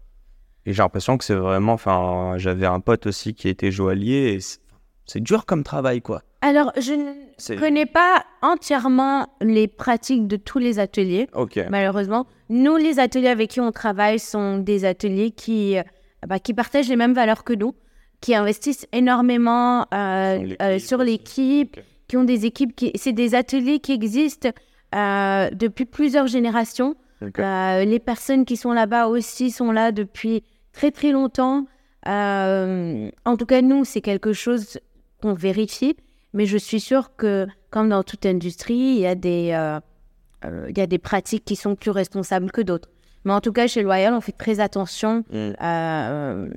Et 0.65 0.73
j'ai 0.73 0.81
l'impression 0.81 1.17
que 1.17 1.25
c'est 1.25 1.35
vraiment. 1.35 1.73
Enfin, 1.73 2.35
j'avais 2.37 2.65
un 2.65 2.79
pote 2.79 3.05
aussi 3.07 3.33
qui 3.33 3.49
était 3.49 3.69
joaillier, 3.71 4.33
et 4.35 4.39
c'est 5.05 5.19
dur 5.21 5.45
comme 5.45 5.63
travail, 5.63 6.01
quoi. 6.01 6.21
Alors, 6.43 6.73
je 6.75 6.91
ne 6.91 7.57
connais 7.57 7.85
pas 7.85 8.25
entièrement 8.41 9.29
les 9.39 9.69
pratiques 9.69 10.27
de 10.27 10.35
tous 10.35 10.59
les 10.59 10.77
ateliers. 10.77 11.29
Malheureusement. 11.69 12.27
Nous, 12.49 12.75
les 12.75 12.99
ateliers 12.99 13.29
avec 13.29 13.51
qui 13.51 13.61
on 13.61 13.71
travaille 13.71 14.19
sont 14.19 14.57
des 14.57 14.83
ateliers 14.83 15.31
qui, 15.31 15.77
euh, 15.77 15.83
bah, 16.27 16.39
qui 16.39 16.53
partagent 16.53 16.89
les 16.89 16.97
mêmes 16.97 17.13
valeurs 17.13 17.45
que 17.45 17.53
nous, 17.53 17.73
qui 18.19 18.35
investissent 18.35 18.85
énormément 18.91 19.85
euh, 19.93 20.79
Sur 20.79 20.97
l'équipe 20.97 21.77
euh, 21.77 21.81
qui 22.09 22.17
ont 22.17 22.25
des 22.25 22.45
équipes 22.45 22.75
qui... 22.75 22.91
C'est 22.95 23.13
des 23.13 23.35
ateliers 23.35 23.79
qui 23.79 23.93
existent 23.93 24.49
euh, 24.93 25.49
depuis 25.49 25.85
plusieurs 25.85 26.27
générations. 26.27 26.95
Les 27.21 28.01
personnes 28.05 28.43
qui 28.43 28.57
sont 28.57 28.73
là-bas 28.73 29.07
aussi 29.07 29.49
sont 29.49 29.71
là 29.71 29.93
depuis 29.93 30.43
très 30.73 30.91
très 30.91 31.13
longtemps. 31.13 31.67
En 32.05 33.37
tout 33.39 33.45
cas, 33.45 33.61
nous, 33.61 33.85
c'est 33.85 34.01
quelque 34.01 34.33
chose 34.33 34.77
qu'on 35.21 35.33
vérifie, 35.33 35.95
mais 36.33 36.45
je 36.45 36.57
suis 36.57 36.79
sûre 36.79 37.15
que, 37.15 37.47
comme 37.69 37.89
dans 37.89 38.03
toute 38.03 38.25
industrie, 38.25 38.73
il 38.75 38.99
y 38.99 39.05
a 39.07 39.15
des, 39.15 39.51
euh, 39.53 39.79
euh, 40.45 40.67
il 40.69 40.77
y 40.77 40.81
a 40.81 40.87
des 40.87 40.97
pratiques 40.99 41.45
qui 41.45 41.55
sont 41.55 41.75
plus 41.75 41.91
responsables 41.91 42.51
que 42.51 42.61
d'autres. 42.61 42.89
Mais 43.25 43.33
en 43.33 43.39
tout 43.41 43.53
cas, 43.53 43.67
chez 43.67 43.81
Loyal, 43.83 44.13
on 44.13 44.21
fait 44.21 44.33
très 44.33 44.59
attention 44.59 45.23
Mm. 45.31 45.51
à 45.59 46.11
euh, 46.11 46.49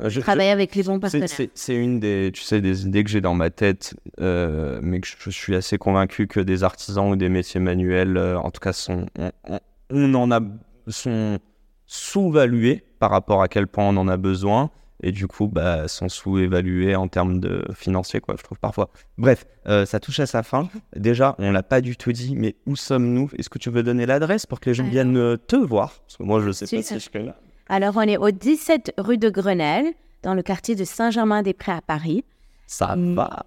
Je- 0.00 0.08
je- 0.10 0.20
travailler 0.20 0.50
avec 0.50 0.74
les 0.74 0.82
bons 0.84 0.98
partenaires. 1.00 1.28
C'est 1.54 1.74
une 1.74 2.00
des, 2.00 2.30
tu 2.32 2.42
sais, 2.42 2.60
des 2.60 2.86
idées 2.86 3.04
que 3.04 3.10
j'ai 3.10 3.20
dans 3.20 3.34
ma 3.34 3.50
tête, 3.50 3.94
euh, 4.20 4.78
mais 4.82 5.00
que 5.00 5.06
je, 5.08 5.16
je 5.18 5.30
suis 5.30 5.54
assez 5.56 5.76
convaincu 5.76 6.26
que 6.28 6.40
des 6.40 6.62
artisans 6.64 7.10
ou 7.10 7.16
des 7.16 7.28
métiers 7.28 7.60
manuels, 7.60 8.16
euh, 8.16 8.38
en 8.38 8.50
tout 8.50 8.60
cas, 8.60 8.72
sont, 8.72 9.06
on, 9.18 9.30
on- 9.48 9.58
on 9.90 10.14
en 10.14 10.30
a, 10.30 10.40
sont 10.86 11.38
sous-valués 11.86 12.84
par 12.98 13.10
rapport 13.10 13.42
à 13.42 13.48
quel 13.48 13.66
point 13.66 13.84
on 13.88 13.96
en 13.96 14.08
a 14.08 14.16
besoin, 14.16 14.70
et 15.02 15.12
du 15.12 15.26
coup, 15.26 15.46
bah, 15.48 15.86
sont 15.88 16.08
sous-évalués 16.08 16.96
en 16.96 17.08
termes 17.08 17.40
de 17.40 17.64
financiers, 17.74 18.20
quoi, 18.20 18.34
je 18.38 18.42
trouve 18.42 18.58
parfois. 18.58 18.90
Bref, 19.16 19.46
euh, 19.68 19.86
ça 19.86 20.00
touche 20.00 20.20
à 20.20 20.26
sa 20.26 20.42
fin. 20.42 20.68
Déjà, 20.96 21.34
on 21.38 21.52
l'a 21.52 21.62
pas 21.62 21.80
du 21.80 21.96
tout 21.96 22.12
dit, 22.12 22.34
mais 22.36 22.56
où 22.66 22.74
sommes-nous? 22.76 23.30
Est-ce 23.38 23.48
que 23.48 23.58
tu 23.58 23.70
veux 23.70 23.82
donner 23.82 24.06
l'adresse 24.06 24.46
pour 24.46 24.60
que 24.60 24.70
les 24.70 24.74
gens 24.74 24.84
viennent 24.88 25.16
euh, 25.16 25.36
te 25.36 25.56
voir? 25.56 25.94
Parce 26.06 26.16
que 26.16 26.22
moi, 26.24 26.40
je 26.44 26.50
sais 26.52 26.66
Si, 26.66 26.76
pas 26.76 26.82
si 26.82 26.98
je 26.98 27.18
là. 27.18 27.36
Alors, 27.68 27.94
on 27.96 28.02
est 28.02 28.16
au 28.16 28.30
17 28.30 28.94
rue 28.98 29.18
de 29.18 29.28
Grenelle, 29.30 29.86
dans 30.22 30.34
le 30.34 30.42
quartier 30.42 30.74
de 30.74 30.84
Saint-Germain-des-Prés 30.84 31.72
à 31.72 31.80
Paris. 31.80 32.24
Ça 32.66 32.96
Mm. 32.96 33.14
va. 33.14 33.44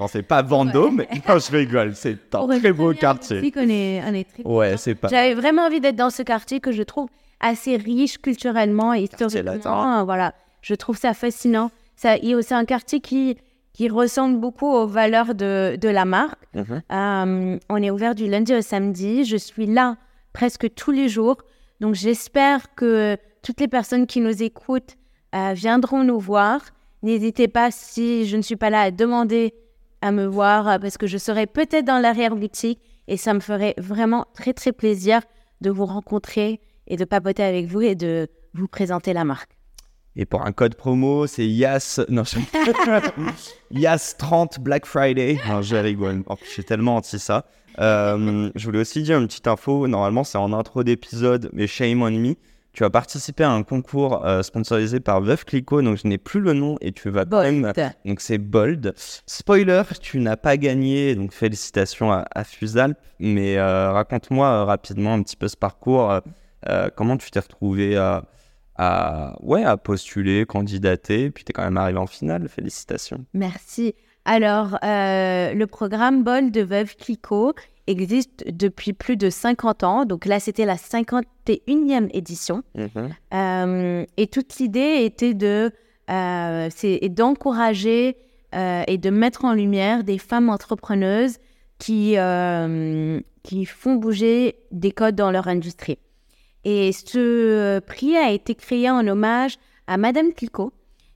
non, 0.00 0.06
c'est 0.08 0.22
pas 0.22 0.42
Vendôme, 0.42 0.96
mais 0.96 1.08
non, 1.28 1.38
je 1.38 1.50
rigole, 1.56 1.94
c'est 1.94 2.34
un 2.34 2.46
très 2.58 2.72
beau 2.72 2.92
quartier. 2.94 3.38
on 3.56 3.68
est, 3.68 4.02
on 4.04 4.14
est 4.14 4.24
très 4.28 4.42
Ouais, 4.44 4.76
c'est 4.76 4.94
pas. 4.94 5.08
J'avais 5.08 5.34
vraiment 5.34 5.62
envie 5.66 5.80
d'être 5.80 5.96
dans 5.96 6.10
ce 6.10 6.22
quartier 6.22 6.60
que 6.60 6.72
je 6.72 6.82
trouve 6.82 7.08
assez 7.40 7.76
riche 7.76 8.18
culturellement 8.18 8.94
et 8.94 9.02
historiquement. 9.02 10.00
Euh, 10.00 10.04
Voilà, 10.04 10.34
je 10.62 10.74
trouve 10.74 10.96
ça 10.96 11.14
fascinant. 11.14 11.70
Ça, 11.96 12.16
il 12.16 12.28
y 12.30 12.34
a 12.34 12.36
aussi 12.36 12.54
un 12.54 12.64
quartier 12.64 13.00
qui, 13.00 13.36
qui 13.72 13.88
ressemble 13.88 14.38
beaucoup 14.38 14.66
aux 14.66 14.86
valeurs 14.86 15.34
de, 15.34 15.76
de 15.80 15.88
la 15.88 16.04
marque. 16.04 16.38
Mhm. 16.54 16.82
Euh, 16.92 17.58
on 17.68 17.82
est 17.82 17.90
ouvert 17.90 18.14
du 18.14 18.28
lundi 18.28 18.54
au 18.54 18.60
samedi. 18.62 19.24
Je 19.24 19.36
suis 19.36 19.66
là 19.66 19.96
presque 20.32 20.72
tous 20.74 20.90
les 20.90 21.08
jours. 21.08 21.38
Donc 21.80 21.94
j'espère 21.94 22.74
que 22.74 23.16
toutes 23.42 23.60
les 23.60 23.68
personnes 23.68 24.06
qui 24.06 24.20
nous 24.20 24.42
écoutent 24.42 24.96
euh, 25.34 25.52
viendront 25.54 26.04
nous 26.04 26.18
voir. 26.18 26.60
N'hésitez 27.02 27.46
pas, 27.46 27.70
si 27.70 28.26
je 28.26 28.36
ne 28.36 28.42
suis 28.42 28.56
pas 28.56 28.70
là, 28.70 28.80
à 28.82 28.90
demander 28.90 29.54
à 30.00 30.10
me 30.12 30.26
voir 30.26 30.68
euh, 30.68 30.78
parce 30.78 30.98
que 30.98 31.06
je 31.06 31.18
serai 31.18 31.46
peut-être 31.46 31.84
dans 31.84 31.98
l'arrière-boutique 31.98 32.80
et 33.06 33.16
ça 33.16 33.34
me 33.34 33.40
ferait 33.40 33.74
vraiment 33.78 34.26
très 34.34 34.52
très 34.52 34.72
plaisir 34.72 35.22
de 35.60 35.70
vous 35.70 35.86
rencontrer 35.86 36.60
et 36.88 36.96
de 36.96 37.04
papoter 37.04 37.42
avec 37.42 37.66
vous 37.66 37.80
et 37.82 37.94
de 37.94 38.28
vous 38.54 38.68
présenter 38.68 39.12
la 39.12 39.24
marque. 39.24 39.50
Et 40.16 40.24
pour 40.24 40.44
un 40.44 40.50
code 40.50 40.74
promo, 40.74 41.28
c'est 41.28 41.46
YAS. 41.46 42.00
Non, 42.08 42.24
je... 42.24 42.40
YAS 43.70 44.16
30 44.18 44.58
Black 44.58 44.84
Friday. 44.84 45.38
Non, 45.48 45.62
je 45.62 45.76
rigole. 45.76 46.24
Oh, 46.26 46.34
je 46.42 46.48
suis 46.48 46.64
tellement 46.64 46.96
anti 46.96 47.20
ça. 47.20 47.46
Euh, 47.78 48.50
je 48.56 48.64
voulais 48.64 48.80
aussi 48.80 49.02
dire 49.02 49.18
une 49.18 49.28
petite 49.28 49.46
info. 49.46 49.86
Normalement, 49.86 50.24
c'est 50.24 50.38
en 50.38 50.52
intro 50.52 50.82
d'épisode, 50.82 51.50
mais 51.52 51.68
shame 51.68 52.02
on 52.02 52.10
me. 52.10 52.34
Tu 52.72 52.82
vas 52.82 52.90
participer 52.90 53.44
à 53.44 53.50
un 53.50 53.62
concours 53.62 54.24
euh, 54.24 54.42
sponsorisé 54.42 55.00
par 55.00 55.20
Veuve 55.20 55.44
Clicquot, 55.44 55.82
donc 55.82 55.98
je 56.02 56.06
n'ai 56.06 56.18
plus 56.18 56.40
le 56.40 56.52
nom 56.52 56.76
et 56.80 56.92
tu 56.92 57.10
vas 57.10 57.24
même. 57.24 57.72
Donc 58.04 58.20
c'est 58.20 58.38
bold. 58.38 58.94
Spoiler, 59.26 59.82
tu 60.00 60.18
n'as 60.20 60.36
pas 60.36 60.56
gagné, 60.56 61.14
donc 61.14 61.32
félicitations 61.32 62.12
à, 62.12 62.24
à 62.34 62.44
Fusalp. 62.44 62.96
Mais 63.20 63.56
euh, 63.56 63.92
raconte-moi 63.92 64.64
rapidement 64.64 65.14
un 65.14 65.22
petit 65.22 65.36
peu 65.36 65.48
ce 65.48 65.56
parcours. 65.56 66.20
Euh, 66.68 66.88
comment 66.94 67.16
tu 67.16 67.30
t'es 67.30 67.40
retrouvé 67.40 67.96
à, 67.96 68.24
à, 68.76 69.36
ouais, 69.40 69.64
à 69.64 69.76
postuler, 69.76 70.46
candidater, 70.46 71.30
puis 71.30 71.44
tu 71.44 71.50
es 71.50 71.52
quand 71.52 71.64
même 71.64 71.76
arrivé 71.76 71.98
en 71.98 72.06
finale. 72.06 72.48
Félicitations. 72.48 73.24
Merci. 73.34 73.94
Alors, 74.24 74.78
euh, 74.84 75.54
le 75.54 75.66
programme 75.66 76.22
Bol 76.22 76.50
de 76.50 76.60
Veuve 76.60 76.96
Clicquot 76.96 77.54
existe 77.86 78.44
depuis 78.46 78.92
plus 78.92 79.16
de 79.16 79.30
50 79.30 79.84
ans. 79.84 80.04
Donc 80.04 80.26
là, 80.26 80.38
c'était 80.38 80.66
la 80.66 80.76
51e 80.76 82.10
édition. 82.12 82.62
Euh, 83.32 84.04
et 84.16 84.26
toute 84.26 84.58
l'idée 84.58 85.04
était 85.04 85.32
de, 85.32 85.72
euh, 86.10 86.68
d'encourager 87.08 88.16
et 88.52 88.98
de 88.98 89.10
mettre 89.10 89.44
en 89.44 89.54
lumière 89.54 90.04
des 90.04 90.18
femmes 90.18 90.50
entrepreneuses 90.50 91.38
qui, 91.78 92.16
qui 93.42 93.64
font 93.64 93.94
bouger 93.94 94.56
des 94.72 94.90
codes 94.90 95.16
dans 95.16 95.30
leur 95.30 95.48
industrie. 95.48 95.98
Et 96.64 96.92
ce 96.92 97.78
prix 97.80 98.16
a 98.16 98.30
été 98.30 98.54
créé 98.54 98.90
en 98.90 99.06
hommage 99.06 99.56
à 99.86 99.96
Madame 99.96 100.32
Clicquot, 100.32 100.72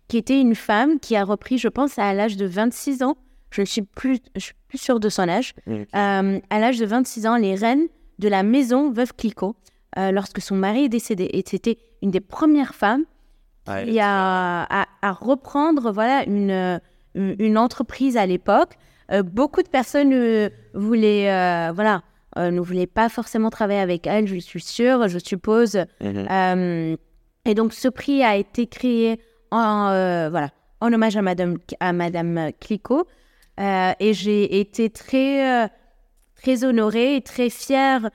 qui 0.08 0.16
était 0.16 0.40
une 0.40 0.54
femme 0.54 0.98
qui 1.00 1.16
a 1.16 1.24
repris, 1.24 1.58
je 1.58 1.68
pense, 1.68 1.98
à 1.98 2.12
l'âge 2.14 2.36
de 2.36 2.46
26 2.46 3.02
ans. 3.02 3.16
Je 3.50 3.60
ne 3.60 3.66
suis 3.66 3.82
plus, 3.82 4.18
je 4.34 4.40
suis 4.40 4.54
plus 4.68 4.78
sûre 4.78 4.98
de 5.00 5.08
son 5.08 5.28
âge. 5.28 5.54
Euh, 5.68 6.40
à 6.50 6.58
l'âge 6.58 6.78
de 6.78 6.86
26 6.86 7.26
ans, 7.26 7.36
les 7.36 7.54
reines 7.54 7.88
de 8.18 8.28
la 8.28 8.42
maison 8.42 8.90
Veuve 8.90 9.12
Clicquot, 9.14 9.54
euh, 9.98 10.10
lorsque 10.10 10.40
son 10.40 10.56
mari 10.56 10.84
est 10.84 10.88
décédé. 10.88 11.28
Et 11.32 11.44
c'était 11.46 11.76
une 12.02 12.10
des 12.10 12.20
premières 12.20 12.74
femmes 12.74 13.04
Ouais, 13.68 13.84
qui 13.86 14.00
a 14.00 14.64
à, 14.64 14.86
à 15.02 15.12
reprendre 15.12 15.92
voilà 15.92 16.24
une, 16.26 16.50
euh, 16.50 16.78
une 17.14 17.56
entreprise 17.56 18.16
à 18.16 18.26
l'époque. 18.26 18.72
Euh, 19.12 19.22
beaucoup 19.22 19.62
de 19.62 19.68
personnes 19.68 20.12
euh, 20.12 20.48
voulaient 20.74 21.30
euh, 21.30 21.70
voilà 21.72 22.02
euh, 22.38 22.50
ne 22.50 22.60
voulaient 22.60 22.86
pas 22.86 23.08
forcément 23.08 23.50
travailler 23.50 23.80
avec 23.80 24.06
elle, 24.06 24.26
je 24.26 24.36
suis 24.36 24.62
sûre, 24.62 25.08
je 25.08 25.18
suppose. 25.18 25.76
Mhm. 26.00 26.26
Euh, 26.30 26.96
et 27.44 27.54
donc 27.54 27.74
ce 27.74 27.88
prix 27.88 28.22
a 28.22 28.36
été 28.36 28.66
créé 28.66 29.20
en 29.50 29.88
euh, 29.90 30.30
voilà 30.30 30.50
en 30.80 30.92
hommage 30.92 31.16
à 31.16 31.22
Madame 31.22 31.58
à 31.80 31.92
Madame 31.92 32.50
Clicquot. 32.60 33.06
Euh, 33.60 33.92
et 34.00 34.14
j'ai 34.14 34.60
été 34.60 34.88
très 34.88 35.70
très 36.36 36.64
honorée 36.64 37.16
et 37.16 37.20
très 37.20 37.50
fière 37.50 38.08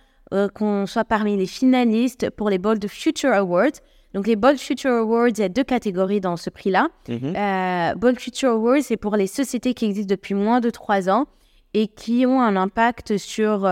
qu'on 0.55 0.86
soit 0.88 1.05
parmi 1.05 1.38
les 1.38 1.45
finalistes 1.45 2.30
pour 2.32 2.49
les 2.49 2.57
Bold 2.57 2.86
Future 2.88 3.32
Awards. 3.32 3.80
Donc 4.13 4.26
les 4.26 4.36
Bold 4.36 4.57
Future 4.57 4.91
Awards, 4.91 5.30
il 5.30 5.39
y 5.39 5.43
a 5.43 5.49
deux 5.49 5.63
catégories 5.63 6.22
dans 6.22 6.38
ce 6.38 6.49
prix-là. 6.49 6.88
Mhm. 7.07 7.99
Bold 7.99 8.20
Future 8.20 8.49
Awards, 8.49 8.82
c'est 8.82 8.97
pour 8.97 9.15
les 9.15 9.28
sociétés 9.28 9.76
qui 9.76 9.86
existent 9.86 10.09
depuis 10.09 10.34
moins 10.34 10.59
de 10.59 10.72
trois 10.72 11.07
ans 11.09 11.28
et 11.74 11.88
qui 11.88 12.26
ont 12.26 12.41
un 12.41 12.55
impact 12.55 13.18
sur, 13.18 13.70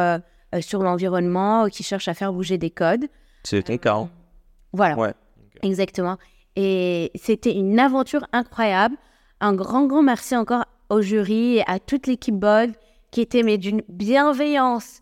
sur 0.62 0.82
l'environnement, 0.84 1.68
qui 1.70 1.84
cherchent 1.84 2.08
à 2.08 2.14
faire 2.14 2.32
bouger 2.34 2.58
des 2.58 2.70
codes. 2.70 3.06
C'est 3.44 3.64
ton 3.64 3.78
cas. 3.78 4.08
Voilà, 4.74 4.98
Ouais. 4.98 5.14
exactement. 5.64 6.18
Et 6.56 7.12
c'était 7.16 7.54
une 7.54 7.80
aventure 7.80 8.26
incroyable. 8.34 8.96
Un 9.42 9.54
grand, 9.54 9.86
grand 9.86 10.02
merci 10.04 10.36
encore 10.36 10.66
au 10.90 11.02
jury 11.02 11.58
et 11.58 11.64
à 11.68 11.80
toute 11.80 12.08
l'équipe 12.08 12.36
Bold 12.36 12.74
qui 13.12 13.22
était 13.22 13.44
mais 13.44 13.58
d'une 13.58 13.82
bienveillance 13.90 15.02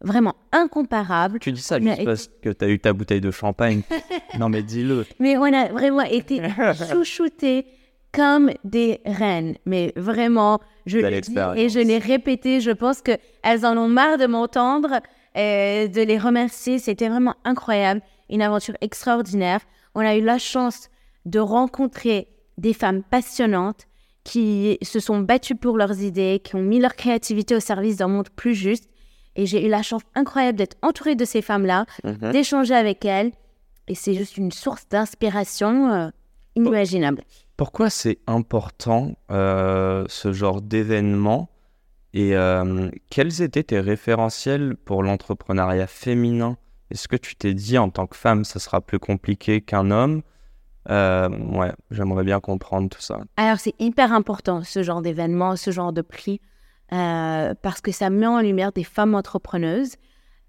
vraiment 0.00 0.34
incomparable. 0.52 1.38
Tu 1.38 1.52
dis 1.52 1.60
ça 1.60 1.78
Mais- 1.78 1.94
juste 1.94 2.04
parce 2.04 2.30
que 2.42 2.50
t'as 2.50 2.68
eu 2.68 2.78
ta 2.78 2.92
bouteille 2.92 3.20
de 3.20 3.30
champagne. 3.30 3.82
non 4.38 4.48
mais 4.48 4.62
dis-le. 4.62 5.06
Mais 5.18 5.36
on 5.36 5.44
a 5.44 5.68
vraiment 5.68 6.02
été 6.02 6.40
chouchoutés 6.90 7.66
comme 8.14 8.50
des 8.64 9.00
reines. 9.04 9.56
Mais 9.66 9.92
vraiment, 9.96 10.60
je 10.86 10.98
le 10.98 11.20
dis 11.20 11.34
et 11.56 11.68
je 11.68 11.80
l'ai 11.80 11.98
répété. 11.98 12.60
Je 12.60 12.70
pense 12.70 13.02
qu'elles 13.02 13.66
en 13.66 13.76
ont 13.76 13.88
marre 13.88 14.18
de 14.18 14.26
m'entendre, 14.26 15.00
euh, 15.36 15.88
de 15.88 16.00
les 16.02 16.18
remercier. 16.18 16.78
C'était 16.78 17.08
vraiment 17.08 17.34
incroyable. 17.44 18.00
Une 18.30 18.40
aventure 18.42 18.74
extraordinaire. 18.80 19.60
On 19.94 20.00
a 20.00 20.16
eu 20.16 20.22
la 20.22 20.38
chance 20.38 20.88
de 21.26 21.38
rencontrer 21.40 22.28
des 22.58 22.72
femmes 22.72 23.02
passionnantes 23.02 23.86
qui 24.22 24.78
se 24.82 25.00
sont 25.00 25.18
battues 25.20 25.56
pour 25.56 25.76
leurs 25.76 26.00
idées, 26.00 26.40
qui 26.42 26.54
ont 26.54 26.62
mis 26.62 26.80
leur 26.80 26.94
créativité 26.96 27.54
au 27.56 27.60
service 27.60 27.96
d'un 27.96 28.08
monde 28.08 28.28
plus 28.36 28.54
juste. 28.54 28.88
Et 29.36 29.46
j'ai 29.46 29.66
eu 29.66 29.68
la 29.68 29.82
chance 29.82 30.02
incroyable 30.14 30.56
d'être 30.58 30.76
entourée 30.82 31.16
de 31.16 31.24
ces 31.24 31.42
femmes-là, 31.42 31.84
Mhm. 32.04 32.30
d'échanger 32.32 32.74
avec 32.74 33.04
elles. 33.04 33.32
Et 33.88 33.94
c'est 33.94 34.14
juste 34.14 34.36
une 34.38 34.52
source 34.52 34.88
d'inspiration 34.88 35.90
euh, 35.92 36.08
inimaginable. 36.56 37.22
Pourquoi 37.56 37.88
c'est 37.88 38.18
important 38.26 39.12
euh, 39.30 40.04
ce 40.08 40.32
genre 40.32 40.60
d'événement 40.60 41.48
et 42.12 42.36
euh, 42.36 42.90
quels 43.10 43.42
étaient 43.42 43.62
tes 43.62 43.78
référentiels 43.80 44.76
pour 44.84 45.04
l'entrepreneuriat 45.04 45.86
féminin? 45.86 46.56
Est-ce 46.90 47.06
que 47.06 47.16
tu 47.16 47.36
t'es 47.36 47.54
dit 47.54 47.78
en 47.78 47.90
tant 47.90 48.06
que 48.06 48.16
femme 48.16 48.44
ça 48.44 48.58
sera 48.58 48.80
plus 48.80 48.98
compliqué 48.98 49.60
qu'un 49.60 49.90
homme? 49.92 50.22
Euh, 50.90 51.28
Ouais, 51.28 51.72
j'aimerais 51.92 52.24
bien 52.24 52.40
comprendre 52.40 52.88
tout 52.88 53.00
ça. 53.00 53.20
Alors, 53.36 53.58
c'est 53.58 53.74
hyper 53.78 54.12
important, 54.12 54.62
ce 54.64 54.82
genre 54.82 55.00
d'événement, 55.00 55.56
ce 55.56 55.70
genre 55.70 55.92
de 55.92 56.02
prix, 56.02 56.40
euh, 56.92 57.54
parce 57.62 57.80
que 57.80 57.92
ça 57.92 58.10
met 58.10 58.26
en 58.26 58.40
lumière 58.40 58.72
des 58.72 58.84
femmes 58.84 59.14
entrepreneuses. 59.14 59.94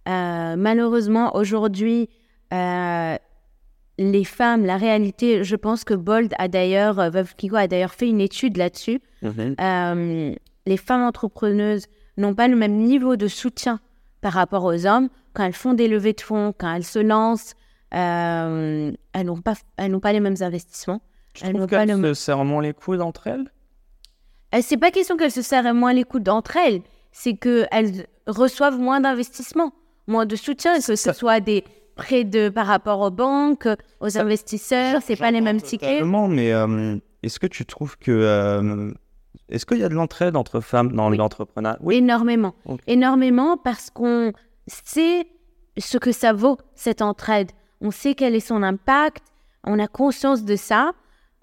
Malheureusement, 0.07 1.35
aujourd'hui, 1.35 2.09
les 3.97 4.23
femmes, 4.25 4.65
la 4.65 4.77
réalité, 4.77 5.43
je 5.43 5.55
pense 5.55 5.83
que 5.83 5.93
Bold 5.93 6.33
a 6.37 6.47
d'ailleurs, 6.47 6.99
euh, 6.99 7.09
Veuve 7.09 7.33
a 7.53 7.67
d'ailleurs 7.67 7.93
fait 7.93 8.07
une 8.09 8.21
étude 8.21 8.57
là-dessus. 8.57 9.01
Euh, 9.23 10.35
les 10.65 10.77
femmes 10.77 11.03
entrepreneuses 11.03 11.85
n'ont 12.17 12.33
pas 12.35 12.47
le 12.47 12.55
même 12.55 12.75
niveau 12.77 13.15
de 13.15 13.27
soutien 13.27 13.79
par 14.21 14.33
rapport 14.33 14.63
aux 14.63 14.85
hommes 14.85 15.09
quand 15.33 15.43
elles 15.45 15.53
font 15.53 15.73
des 15.73 15.87
levées 15.87 16.13
de 16.13 16.21
fonds, 16.21 16.53
quand 16.57 16.73
elles 16.73 16.83
se 16.85 16.99
lancent. 16.99 17.53
euh, 17.93 18.91
elles 19.13 19.25
n'ont 19.25 19.41
pas, 19.41 19.53
elles 19.77 19.91
n'ont 19.91 19.99
pas 20.01 20.11
les 20.11 20.19
mêmes 20.19 20.35
investissements. 20.41 21.01
Tu 21.33 21.43
Elles 21.43 21.49
trouves 21.51 21.61
n'ont 21.61 21.67
pas 21.67 21.85
qu'elles 21.85 22.01
le- 22.01 22.13
se 22.13 22.21
serrent 22.21 22.43
moins 22.45 22.61
les 22.61 22.73
coudes 22.73 23.01
entre 23.01 23.27
elles? 23.27 23.45
Euh, 24.53 24.59
C'est 24.61 24.77
pas 24.77 24.91
question 24.91 25.15
qu'elles 25.17 25.31
se 25.31 25.41
serrent 25.41 25.73
moins 25.73 25.93
les 25.93 26.03
coudes 26.03 26.27
entre 26.29 26.57
elles, 26.57 26.81
c'est 27.11 27.35
qu'elles 27.37 28.07
reçoivent 28.27 28.79
moins 28.79 28.99
d'investissements, 28.99 29.71
moins 30.07 30.25
de 30.25 30.35
soutien, 30.35 30.75
que 30.79 30.95
ce 30.95 31.13
soit 31.13 31.39
des 31.39 31.63
prêts 31.95 32.23
de, 32.23 32.49
par 32.49 32.67
rapport 32.67 32.99
aux 33.01 33.11
banques, 33.11 33.67
aux 34.01 34.17
investisseurs, 34.17 35.01
c'est 35.01 35.15
pas 35.15 35.31
les 35.31 35.41
mêmes 35.41 35.61
tickets. 35.61 36.03
Mais 36.03 36.53
euh, 36.53 36.97
est-ce 37.23 37.39
que 37.39 37.47
tu 37.47 37.65
trouves 37.65 37.97
que... 37.97 38.11
euh, 38.11 38.91
est-ce 39.49 39.65
qu'il 39.65 39.77
y 39.77 39.83
a 39.83 39.89
de 39.89 39.93
l'entraide 39.93 40.35
entre 40.35 40.59
femmes 40.59 40.91
dans 40.93 41.09
Oui. 41.09 41.17
l'entrepreneuriat? 41.17 41.77
Oui. 41.81 41.95
Énormément. 41.95 42.55
Énormément 42.87 43.57
parce 43.57 43.89
qu'on 43.89 44.31
sait 44.67 45.27
ce 45.77 45.97
que 45.97 46.11
ça 46.11 46.33
vaut, 46.33 46.57
cette 46.73 47.01
entraide. 47.01 47.51
On 47.81 47.91
sait 47.91 48.15
quel 48.15 48.33
est 48.35 48.39
son 48.39 48.63
impact, 48.63 49.23
on 49.65 49.77
a 49.79 49.87
conscience 49.87 50.43
de 50.45 50.55
ça. 50.55 50.91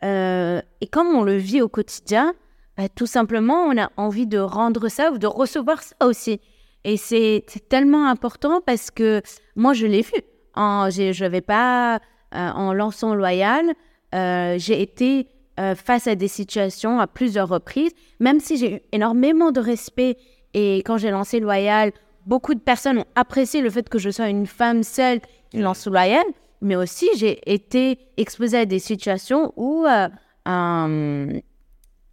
euh, 0.05 0.61
et 0.81 0.87
comme 0.89 1.09
on 1.09 1.23
le 1.23 1.37
vit 1.37 1.63
au 1.63 1.69
quotidien, 1.69 2.35
bah, 2.77 2.89
tout 2.89 3.07
simplement, 3.07 3.65
on 3.67 3.79
a 3.81 3.91
envie 3.97 4.27
de 4.27 4.39
rendre 4.39 4.89
ça 4.89 5.13
ou 5.13 5.19
de 5.19 5.27
recevoir 5.27 5.83
ça 5.83 5.95
aussi. 6.03 6.41
Et 6.85 6.97
c'est 6.97 7.45
tellement 7.69 8.09
important 8.09 8.61
parce 8.67 8.91
que 8.91 9.23
moi, 9.55 9.73
je 9.75 9.87
l'ai 9.87 10.03
vu. 10.03 10.13
En, 10.55 10.91
je 10.91 11.25
vais 11.25 11.41
pas, 11.41 11.97
euh, 11.97 12.51
en 12.51 12.73
lançant 12.73 13.15
Loyal, 13.15 13.73
euh, 14.15 14.57
j'ai 14.59 14.83
été 14.83 15.27
euh, 15.61 15.75
face 15.75 16.07
à 16.07 16.15
des 16.15 16.29
situations 16.29 16.99
à 16.99 17.07
plusieurs 17.07 17.49
reprises, 17.49 17.93
même 18.21 18.41
si 18.41 18.57
j'ai 18.57 18.77
eu 18.77 18.81
énormément 18.93 19.53
de 19.53 19.61
respect. 19.61 20.17
Et 20.55 20.79
quand 20.79 20.99
j'ai 20.99 21.11
lancé 21.11 21.41
Loyal, 21.41 21.93
beaucoup 22.27 22.55
de 22.55 22.61
personnes 22.61 22.99
ont 22.99 23.07
apprécié 23.15 23.61
le 23.61 23.71
fait 23.71 23.89
que 23.89 23.99
je 23.99 24.11
sois 24.11 24.29
une 24.29 24.47
femme 24.47 24.83
seule 24.83 25.21
qui 25.51 25.59
lance 25.59 25.87
Loyal, 25.87 26.25
mais 26.61 26.77
aussi 26.77 27.09
j'ai 27.17 27.41
été 27.53 27.99
exposée 28.17 28.59
à 28.59 28.67
des 28.67 28.79
situations 28.79 29.53
où, 29.57 29.87
euh, 29.87 30.09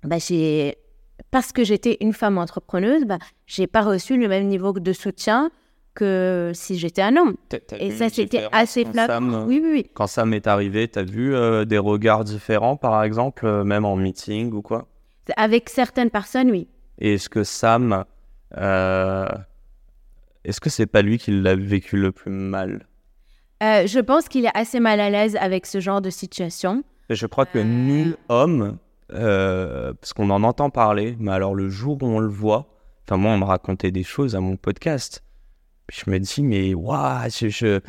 bah, 0.04 0.18
parce 1.32 1.52
que 1.52 1.64
j'étais 1.64 1.98
une 2.02 2.14
femme 2.14 2.38
entrepreneuse, 2.38 3.06
bah, 3.06 3.20
j'ai 3.46 3.68
pas 3.68 3.82
reçu 3.82 4.18
le 4.18 4.28
même 4.28 4.48
niveau 4.48 4.74
de 4.74 4.94
soutien 4.94 5.52
que 6.00 6.52
si 6.56 6.78
j'étais 6.80 7.02
un 7.02 7.18
homme. 7.18 7.36
Et 7.78 7.92
ça, 7.92 8.08
c'était 8.08 8.48
assez 8.54 8.86
flagrant. 8.86 9.34
Euh, 9.34 9.46
Oui, 9.46 9.60
oui, 9.62 9.70
oui. 9.74 9.92
Quand 9.94 10.08
Sam 10.08 10.34
est 10.34 10.48
arrivé, 10.48 10.88
t'as 10.88 11.04
vu 11.04 11.36
euh, 11.36 11.66
des 11.66 11.78
regards 11.78 12.24
différents, 12.24 12.78
par 12.78 13.04
exemple, 13.04 13.46
euh, 13.46 13.66
même 13.66 13.84
en 13.84 13.98
meeting 13.98 14.54
ou 14.54 14.62
quoi? 14.62 14.88
Avec 15.36 15.68
certaines 15.70 16.10
personnes, 16.10 16.50
oui. 16.52 16.70
Et 17.00 17.16
est-ce 17.16 17.28
que 17.28 17.44
Sam, 17.44 18.06
euh, 18.58 19.28
est-ce 20.46 20.62
que 20.62 20.70
c'est 20.70 20.86
pas 20.86 21.02
lui 21.02 21.18
qui 21.18 21.32
l'a 21.32 21.56
vécu 21.56 21.98
le 21.98 22.14
plus 22.14 22.32
mal? 22.32 22.88
Je 23.62 24.00
pense 24.00 24.30
qu'il 24.30 24.46
est 24.46 24.58
assez 24.58 24.80
mal 24.80 25.02
à 25.02 25.10
l'aise 25.10 25.36
avec 25.36 25.66
ce 25.66 25.82
genre 25.82 26.02
de 26.02 26.10
situation. 26.10 26.84
Et 27.10 27.16
je 27.16 27.28
crois 27.28 27.46
que 27.46 27.60
nul 27.60 28.16
homme, 28.30 28.78
parce 29.10 30.14
qu'on 30.14 30.30
en 30.30 30.44
entend 30.44 30.70
parler, 30.70 31.18
mais 31.20 31.32
alors 31.32 31.56
le 31.56 31.68
jour 31.68 31.98
où 32.02 32.06
on 32.06 32.20
le 32.20 32.30
voit, 32.30 32.70
enfin 33.06 33.18
moi 33.18 33.32
on 33.32 33.38
me 33.38 33.44
racontait 33.44 33.92
des 33.92 34.04
choses 34.04 34.34
à 34.36 34.40
mon 34.40 34.56
podcast, 34.56 35.24
je 35.92 36.10
me 36.10 36.20
dis 36.20 36.44
mais 36.44 36.74
waouh, 36.74 37.30
je, 37.30 37.80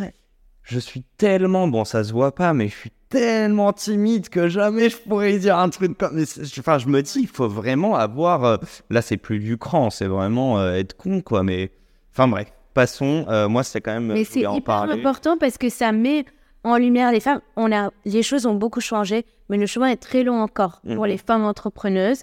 je, 0.62 0.78
suis 0.78 1.02
tellement, 1.16 1.68
bon 1.68 1.84
ça 1.84 2.04
se 2.04 2.12
voit 2.12 2.34
pas, 2.34 2.52
mais 2.52 2.68
je 2.68 2.74
suis 2.76 2.92
tellement 3.08 3.72
timide 3.72 4.28
que 4.28 4.48
jamais 4.48 4.88
je 4.88 4.96
pourrais 4.96 5.38
dire 5.38 5.58
un 5.58 5.68
truc 5.68 5.98
comme, 5.98 6.24
c'est- 6.24 6.58
enfin 6.60 6.78
je 6.78 6.86
me 6.88 7.02
dis 7.02 7.20
il 7.20 7.28
faut 7.28 7.48
vraiment 7.48 7.96
avoir, 7.96 8.44
euh, 8.44 8.56
là 8.88 9.02
c'est 9.02 9.16
plus 9.16 9.38
du 9.40 9.58
cran, 9.58 9.90
c'est 9.90 10.06
vraiment 10.06 10.58
euh, 10.58 10.74
être 10.74 10.96
con 10.96 11.20
quoi, 11.20 11.42
mais 11.42 11.70
enfin 12.12 12.28
bref, 12.28 12.52
passons, 12.74 13.24
Euh, 13.28 13.48
moi 13.48 13.64
c'est 13.64 13.80
quand 13.80 13.92
même, 13.92 14.06
Mais 14.12 14.24
c'est 14.24 14.40
hyper 14.40 14.62
parler. 14.62 14.92
important 15.00 15.36
parce 15.38 15.58
que 15.58 15.68
ça 15.68 15.90
met 15.92 16.24
en 16.62 16.76
lumière 16.76 17.10
les 17.10 17.20
femmes. 17.20 17.40
On 17.56 17.72
a, 17.72 17.90
les 18.04 18.22
choses 18.22 18.44
ont 18.46 18.54
beaucoup 18.54 18.80
changé, 18.82 19.24
mais 19.48 19.56
le 19.56 19.66
chemin 19.66 19.86
est 19.88 19.96
très 19.96 20.22
long 20.22 20.40
encore 20.42 20.80
pour 20.82 21.04
Mhm. 21.04 21.06
les 21.06 21.16
femmes 21.18 21.44
entrepreneuses. 21.44 22.22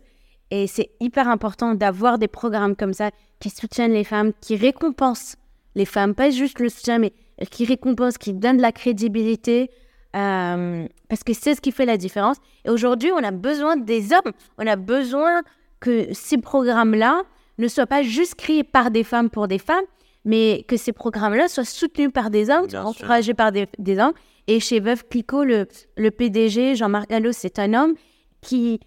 Et 0.52 0.68
c'est 0.68 0.92
hyper 1.02 1.28
important 1.28 1.74
d'avoir 1.76 2.18
des 2.20 2.28
programmes 2.30 2.76
comme 2.76 2.94
ça 2.94 3.10
qui 3.42 3.50
soutiennent 3.50 3.92
les 3.94 4.04
femmes, 4.06 4.32
qui 4.40 4.56
récompensent 4.56 5.36
les 5.78 5.86
femmes, 5.86 6.14
pas 6.22 6.30
juste 6.32 6.60
le 6.60 6.70
soutien, 6.70 6.98
mais 7.00 7.12
qui 7.52 7.64
récompensent, 7.66 8.18
qui 8.18 8.34
donnent 8.34 8.58
de 8.58 8.62
la 8.70 8.72
crédibilité. 8.82 9.70
euh, 10.16 10.88
parce 11.10 11.24
que 11.24 11.34
c'est 11.34 11.54
ce 11.56 11.62
qui 11.62 11.72
fait 11.72 11.86
la 11.86 11.98
différence. 11.98 12.38
Et 12.66 12.70
aujourd'hui, 12.70 13.12
on 13.12 13.24
a 13.24 13.32
besoin 13.32 13.78
des 13.78 14.12
hommes. 14.14 14.32
On 14.58 14.66
a 14.66 14.76
besoin 14.76 15.34
que 15.80 15.96
ces 16.14 16.38
programmes-là 16.40 17.22
ne 17.60 17.68
soient 17.68 17.86
pas 17.88 18.02
juste 18.04 18.36
créés 18.36 18.64
par 18.64 18.90
des 18.90 19.04
femmes 19.04 19.30
pour 19.30 19.48
des 19.48 19.60
femmes, 19.60 19.86
mais 20.26 20.66
que 20.68 20.78
ces 20.78 20.94
programmes-là 20.94 21.48
soient 21.48 21.66
soutenus 21.80 22.12
par 22.12 22.30
des 22.32 22.50
hommes, 22.50 22.68
Bien 22.68 22.82
sûr. 22.82 22.90
encouragés 22.90 23.34
par 23.36 23.52
des, 23.52 23.68
des 23.78 24.00
hommes. 24.00 24.14
Et 24.48 24.60
chez 24.60 24.80
Veuve 24.80 25.04
Clicquot, 25.10 25.44
le, 25.44 25.68
le 25.98 26.10
PDG, 26.12 26.76
Jean-Marc 26.76 27.10
Gallo, 27.10 27.32
c'est 27.32 27.60
un 27.60 27.74
homme 27.74 27.94
qui, 28.42 28.80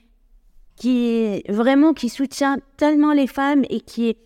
qui 0.76 1.42
vraiment 1.48 1.92
qui 1.92 2.08
soutient 2.08 2.58
tellement 2.76 3.12
les 3.12 3.26
femmes 3.26 3.64
et 3.70 3.80
qui, 3.80 4.16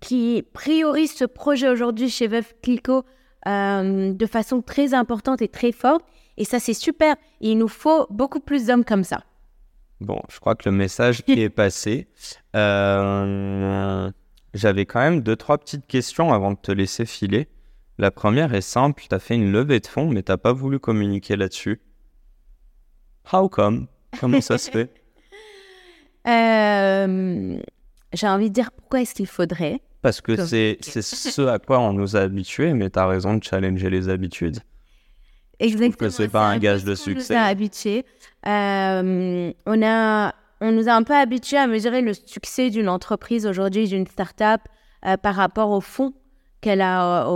qui 0.00 0.44
priorise 0.52 1.12
ce 1.12 1.24
projet 1.24 1.68
aujourd'hui 1.68 2.08
chez 2.08 2.26
Veuve 2.26 2.52
Clicquot 2.62 3.04
euh, 3.46 4.12
de 4.12 4.26
façon 4.26 4.62
très 4.62 4.94
importante 4.94 5.42
et 5.42 5.48
très 5.48 5.72
forte. 5.72 6.04
Et 6.36 6.44
ça, 6.44 6.58
c'est 6.58 6.74
super. 6.74 7.16
il 7.40 7.58
nous 7.58 7.68
faut 7.68 8.06
beaucoup 8.10 8.40
plus 8.40 8.66
d'hommes 8.66 8.84
comme 8.84 9.04
ça. 9.04 9.22
Bon, 10.00 10.20
je 10.30 10.40
crois 10.40 10.54
que 10.54 10.68
le 10.68 10.74
message 10.74 11.22
est 11.28 11.50
passé. 11.50 12.08
Euh, 12.56 14.10
j'avais 14.54 14.86
quand 14.86 15.00
même 15.00 15.20
deux, 15.20 15.36
trois 15.36 15.58
petites 15.58 15.86
questions 15.86 16.32
avant 16.32 16.52
de 16.52 16.58
te 16.58 16.72
laisser 16.72 17.04
filer. 17.04 17.48
La 17.98 18.10
première 18.10 18.54
est 18.54 18.62
simple, 18.62 19.04
tu 19.06 19.14
as 19.14 19.18
fait 19.18 19.34
une 19.34 19.52
levée 19.52 19.80
de 19.80 19.86
fonds, 19.86 20.08
mais 20.08 20.22
tu 20.22 20.36
pas 20.38 20.52
voulu 20.54 20.78
communiquer 20.78 21.36
là-dessus. 21.36 21.82
How 23.30 23.48
come? 23.50 23.88
Comment 24.18 24.40
ça 24.40 24.58
se 24.58 24.70
fait? 24.70 24.92
Euh, 26.26 27.58
J'ai 28.12 28.28
envie 28.28 28.50
de 28.50 28.54
dire 28.54 28.72
pourquoi 28.72 29.00
est-ce 29.00 29.14
qu'il 29.14 29.26
faudrait? 29.26 29.80
Parce 30.02 30.20
que 30.20 30.44
c'est 30.46 30.78
ce 30.82 31.42
à 31.42 31.58
quoi 31.58 31.78
on 31.78 31.92
nous 31.92 32.16
a 32.16 32.20
habitués, 32.20 32.72
mais 32.72 32.90
tu 32.90 32.98
as 32.98 33.06
raison 33.06 33.34
de 33.34 33.44
challenger 33.44 33.90
les 33.90 34.08
habitudes. 34.08 34.60
Exactement. 35.58 36.08
que 36.08 36.08
c'est 36.08 36.28
pas 36.28 36.46
un 36.46 36.58
gage 36.58 36.84
de 36.84 36.94
succès. 36.94 37.34
On 37.34 37.38
nous 37.38 37.44
a 37.44 37.46
habitués. 37.46 38.06
Euh, 38.46 39.52
on, 39.66 39.82
a, 39.82 40.34
on 40.62 40.72
nous 40.72 40.88
a 40.88 40.92
un 40.92 41.02
peu 41.02 41.14
habitués 41.14 41.58
à 41.58 41.66
mesurer 41.66 42.00
le 42.00 42.14
succès 42.14 42.70
d'une 42.70 42.88
entreprise 42.88 43.46
aujourd'hui, 43.46 43.86
d'une 43.86 44.06
start-up, 44.06 44.62
euh, 45.04 45.18
par 45.18 45.34
rapport 45.34 45.70
au 45.70 45.82
fonds 45.82 46.14
qu'elle 46.62 46.80
a, 46.80 47.26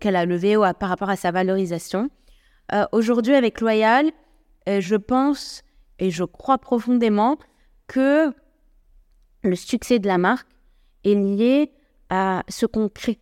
qu'elle 0.00 0.16
a 0.16 0.24
levé 0.24 0.56
ou 0.56 0.62
par 0.78 0.88
rapport 0.88 1.10
à 1.10 1.16
sa 1.16 1.32
valorisation. 1.32 2.08
Euh, 2.72 2.86
aujourd'hui, 2.92 3.34
avec 3.34 3.60
Loyal, 3.60 4.10
je 4.66 4.96
pense 4.96 5.62
et 5.98 6.10
je 6.10 6.24
crois 6.24 6.56
profondément 6.56 7.36
que 7.86 8.32
le 9.42 9.54
succès 9.54 9.98
de 9.98 10.06
la 10.06 10.16
marque 10.16 10.48
est 11.04 11.14
lié 11.14 11.70
à 12.10 12.42
ce 12.48 12.66
qu'on 12.66 12.88
crée, 12.88 13.18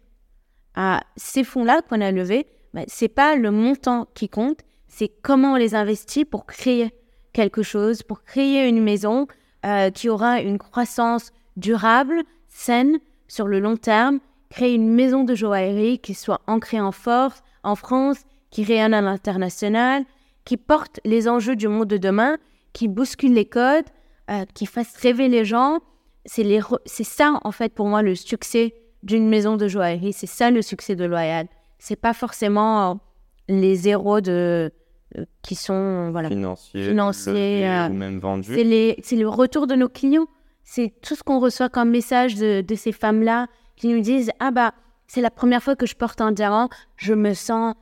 à 0.75 1.03
ces 1.17 1.45
fonds-là 1.45 1.83
qu'on 1.83 2.01
a 2.01 2.11
levés 2.11 2.47
bah, 2.75 2.83
c'est 2.87 3.09
pas 3.09 3.37
le 3.37 3.51
montant 3.51 4.09
qui 4.15 4.29
compte, 4.29 4.61
c'est 4.89 5.09
comment 5.09 5.53
on 5.53 5.57
les 5.57 5.75
investit 5.75 6.25
pour 6.25 6.47
créer 6.47 6.91
quelque 7.33 7.63
chose, 7.63 8.03
pour 8.03 8.25
créer 8.25 8.67
une 8.67 8.83
maison 8.83 9.27
euh, 9.67 9.91
qui 9.91 10.09
aura 10.09 10.41
une 10.41 10.59
croissance 10.59 11.33
durable, 11.57 12.23
saine, 12.49 12.99
sur 13.29 13.47
le 13.47 13.61
long 13.61 13.77
terme, 13.77 14.21
créer 14.51 14.75
une 14.75 14.89
maison 14.89 15.25
de 15.25 15.35
joaillerie 15.35 15.99
qui 15.99 16.15
soit 16.15 16.41
ancrée 16.47 16.81
en 16.81 16.93
force, 16.93 17.43
en 17.63 17.75
France, 17.75 18.19
qui 18.51 18.65
rayonne 18.65 18.95
à 18.95 19.01
l'international, 19.01 20.05
qui 20.45 20.57
porte 20.57 21.01
les 21.05 21.29
enjeux 21.29 21.57
du 21.57 21.69
monde 21.69 21.89
de 21.89 21.97
demain, 21.97 22.37
qui 22.73 22.89
bouscule 22.89 23.35
les 23.35 23.47
codes, 23.47 23.87
euh, 24.31 24.45
qui 24.55 24.67
fasse 24.67 24.97
rêver 24.97 25.29
les 25.29 25.45
gens. 25.45 25.81
C'est 26.25 27.05
ça, 27.05 27.41
en 27.43 27.53
fait, 27.53 27.75
pour 27.75 27.87
moi, 27.87 28.03
le 28.03 28.15
succès 28.15 28.75
d'une 29.03 29.29
maison 29.29 29.57
de 29.57 29.67
joaillerie. 29.69 30.13
C'est 30.13 30.27
ça 30.27 30.51
le 30.51 30.63
succès 30.63 30.95
de 30.95 31.05
Loyal 31.05 31.49
c'est 31.83 31.97
pas 31.97 32.15
forcément 32.15 32.93
euh, 32.93 32.95
les 33.49 33.75
zéros 33.75 34.21
de 34.21 34.73
euh, 35.19 35.25
qui 35.43 35.57
sont 35.57 36.11
voilà 36.13 36.29
financiers, 36.29 36.89
financiers 36.89 37.69
euh, 37.69 37.89
ou 37.89 37.93
même 37.93 38.21
vendus. 38.21 38.55
C'est 39.03 39.17
le 39.17 39.29
retour 39.29 39.67
de 39.67 39.75
nos 39.75 39.89
clients. 39.89 40.29
C'est 40.63 40.95
tout 41.03 41.17
ce 41.17 41.25
qu'on 41.25 41.41
reçoit 41.41 41.69
comme 41.69 41.91
message 41.91 42.37
de, 42.37 42.61
de 42.61 42.75
ces 42.77 42.93
femmes-là 42.93 43.49
qui 43.75 43.89
nous 43.89 44.01
disent 44.01 44.31
ah 44.39 44.53
bah 44.53 44.75
c'est 45.09 45.21
la 45.21 45.31
première 45.31 45.61
fois 45.61 45.75
que 45.75 45.87
je 45.87 45.97
porte 45.97 46.21
un 46.21 46.31
diamant, 46.31 46.69
je 46.97 47.15
me 47.15 47.35
sens 47.35 47.75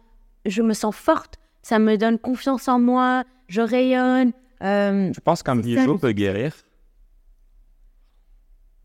je 0.46 0.62
me 0.62 0.72
sens 0.72 0.96
forte, 0.96 1.34
ça 1.60 1.78
me 1.78 1.96
donne 1.96 2.18
confiance 2.18 2.68
en 2.68 2.80
moi, 2.80 3.24
je 3.48 3.60
rayonne. 3.60 4.32
tu 5.12 5.20
penses 5.20 5.42
qu'un 5.42 5.56
bijou 5.56 5.98
peut 5.98 6.12
guérir? 6.12 6.54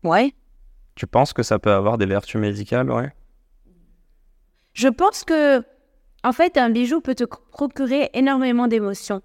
Ouais. 0.06 0.32
Tu 0.94 1.06
penses 1.06 1.32
que 1.32 1.42
ça 1.42 1.58
peut 1.58 1.72
avoir 1.72 1.98
des 1.98 2.06
vertus 2.06 2.40
médicales, 2.40 2.90
ouais? 2.90 3.12
Je 4.72 4.88
pense 4.88 5.24
que, 5.24 5.62
en 6.22 6.32
fait, 6.32 6.56
un 6.56 6.70
bijou 6.70 7.00
peut 7.00 7.14
te 7.14 7.24
procurer 7.24 8.10
énormément 8.14 8.68
d'émotions. 8.68 9.22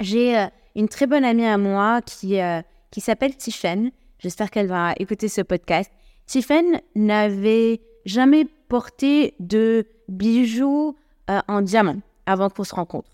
J'ai 0.00 0.38
euh, 0.38 0.46
une 0.74 0.88
très 0.88 1.06
bonne 1.06 1.24
amie 1.24 1.46
à 1.46 1.58
moi 1.58 2.00
qui, 2.02 2.40
euh, 2.40 2.62
qui 2.90 3.00
s'appelle 3.00 3.36
Tiffen. 3.36 3.90
J'espère 4.18 4.50
qu'elle 4.50 4.66
va 4.66 4.94
écouter 4.98 5.28
ce 5.28 5.42
podcast. 5.42 5.90
Tiffen 6.26 6.80
n'avait 6.94 7.80
jamais 8.04 8.46
porté 8.68 9.34
de 9.38 9.86
bijoux 10.08 10.96
euh, 11.30 11.40
en 11.48 11.62
diamant 11.62 12.00
avant 12.26 12.48
qu'on 12.48 12.64
se 12.64 12.74
rencontre. 12.74 13.10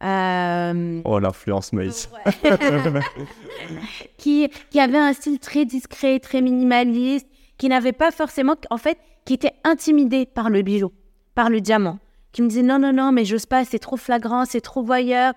Oh, 0.00 1.18
l'influence 1.18 1.72
Maïs. 1.72 2.08
qui, 4.16 4.48
qui 4.70 4.80
avait 4.80 4.98
un 4.98 5.12
style 5.12 5.38
très 5.38 5.64
discret, 5.64 6.20
très 6.20 6.40
minimaliste, 6.40 7.26
qui 7.56 7.68
n'avait 7.68 7.92
pas 7.92 8.10
forcément, 8.10 8.56
en 8.70 8.78
fait, 8.78 8.98
qui 9.24 9.34
était 9.34 9.54
intimidé 9.64 10.26
par 10.26 10.50
le 10.50 10.62
bijou 10.62 10.92
par 11.38 11.50
le 11.50 11.60
diamant, 11.60 12.00
qui 12.32 12.42
me 12.42 12.48
disait 12.48 12.64
non, 12.64 12.80
non, 12.80 12.92
non, 12.92 13.12
mais 13.12 13.24
j'ose 13.24 13.46
pas, 13.46 13.64
c'est 13.64 13.78
trop 13.78 13.96
flagrant, 13.96 14.44
c'est 14.44 14.60
trop 14.60 14.82
voyeur, 14.82 15.34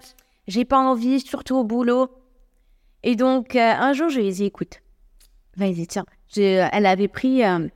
j'ai 0.48 0.66
pas 0.66 0.80
envie, 0.80 1.20
surtout 1.20 1.58
au 1.58 1.64
boulot. 1.64 2.10
Et 3.04 3.16
donc, 3.16 3.56
euh, 3.56 3.60
un 3.60 3.94
jour, 3.94 4.10
je 4.10 4.20
lui 4.20 4.28
ai 4.30 4.32
dit, 4.32 4.46
écoute, 4.46 4.82
vas-y, 5.58 5.86
tiens. 5.86 6.08
elle 6.36 6.88
avait 6.88 7.08
pris, 7.08 7.46
euh, 7.46 7.68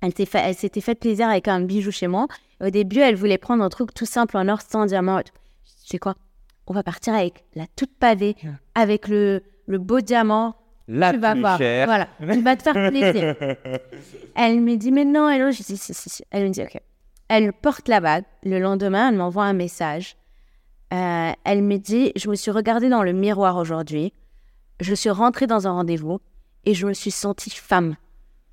elle 0.00 0.14
s'était 0.54 0.80
fait, 0.80 0.94
plaisir 0.94 1.28
avec 1.28 1.48
un 1.48 1.60
bijou 1.60 1.90
chez 1.90 2.06
moi. 2.06 2.28
Au 2.62 2.70
début, 2.70 3.00
elle 3.00 3.14
voulait 3.14 3.36
prendre 3.36 3.62
un 3.62 3.68
truc 3.68 3.92
tout 3.92 4.06
simple 4.06 4.38
en 4.38 4.48
or 4.48 4.62
sans 4.62 4.86
diamant. 4.86 5.18
Je 5.18 5.90
sais 5.90 5.98
quoi? 5.98 6.14
On 6.66 6.72
va 6.72 6.82
partir 6.82 7.14
avec 7.14 7.44
la 7.54 7.66
toute 7.76 7.96
pavée, 7.98 8.36
avec 8.74 9.08
le, 9.08 9.42
le 9.66 9.78
beau 9.78 10.00
diamant. 10.00 10.56
La 10.88 11.12
tu 11.12 11.18
vas 11.18 11.34
voir. 11.34 11.58
Voilà, 11.58 12.08
tu 12.20 12.42
vas 12.42 12.56
te 12.56 12.62
faire 12.62 12.90
plaisir. 12.90 13.34
elle 14.36 14.60
me 14.60 14.76
dit, 14.76 14.92
mais 14.92 15.04
non. 15.04 15.28
Elle, 15.28 15.52
je 15.52 15.62
dis, 15.62 15.76
si, 15.76 15.94
si, 15.94 16.08
si. 16.08 16.22
Elle 16.30 16.44
me 16.44 16.50
dit, 16.50 16.62
ok. 16.62 16.80
Elle 17.28 17.52
porte 17.52 17.88
la 17.88 18.00
bague. 18.00 18.24
Le 18.44 18.58
lendemain, 18.60 19.08
elle 19.08 19.16
m'envoie 19.16 19.44
un 19.44 19.52
message. 19.52 20.16
Euh, 20.92 21.32
elle 21.44 21.62
me 21.62 21.78
dit 21.78 22.12
Je 22.16 22.30
me 22.30 22.36
suis 22.36 22.50
regardée 22.50 22.88
dans 22.88 23.02
le 23.02 23.12
miroir 23.12 23.56
aujourd'hui. 23.56 24.12
Je 24.80 24.94
suis 24.94 25.10
rentrée 25.10 25.46
dans 25.46 25.66
un 25.66 25.72
rendez-vous 25.72 26.20
et 26.64 26.74
je 26.74 26.86
me 26.86 26.92
suis 26.92 27.10
sentie 27.10 27.50
femme. 27.50 27.96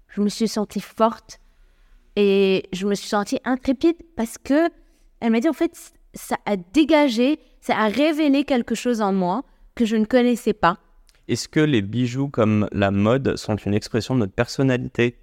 Je 0.08 0.22
me 0.22 0.30
suis 0.30 0.48
sentie 0.48 0.80
forte 0.80 1.40
et 2.16 2.68
je 2.72 2.88
me 2.88 2.96
suis 2.96 3.08
sentie 3.08 3.40
intrépide 3.44 3.98
parce 4.16 4.38
que 4.38 4.70
elle 5.20 5.32
m'a 5.32 5.40
dit 5.40 5.50
en 5.50 5.54
fait 5.54 5.94
ça 6.14 6.38
a 6.46 6.56
dégagé, 6.56 7.40
ça 7.64 7.78
a 7.78 7.88
révélé 7.88 8.44
quelque 8.44 8.76
chose 8.76 9.02
en 9.02 9.14
moi 9.14 9.44
que 9.74 9.86
je 9.86 9.96
ne 9.96 10.04
connaissais 10.04 10.52
pas. 10.52 10.78
Est-ce 11.30 11.48
que 11.48 11.62
les 11.62 11.82
bijoux 11.82 12.28
comme 12.28 12.68
la 12.74 12.92
mode 12.92 13.38
sont 13.38 13.56
une 13.56 13.74
expression 13.74 14.16
de 14.16 14.20
notre 14.20 14.34
personnalité? 14.34 15.18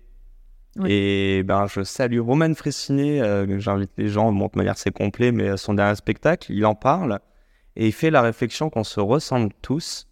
Et 0.87 1.43
ben, 1.45 1.67
je 1.67 1.83
salue 1.83 2.21
Roman 2.21 2.55
Fressinet, 2.55 3.21
euh, 3.21 3.59
j'invite 3.59 3.91
les 3.99 4.09
gens, 4.09 4.33
bon, 4.33 4.47
de 4.47 4.57
manière 4.57 4.79
c'est 4.79 4.93
complet, 4.93 5.33
mais 5.33 5.57
son 5.59 5.75
dernier 5.75 5.97
spectacle, 5.97 6.51
il 6.51 6.65
en 6.65 6.75
parle 6.75 7.19
et 7.77 7.89
il 7.89 7.93
fait 7.93 8.11
la 8.11 8.23
réflexion 8.23 8.71
qu'on 8.71 8.85
se 8.85 9.01
ressemble 9.01 9.53
tous, 9.61 10.09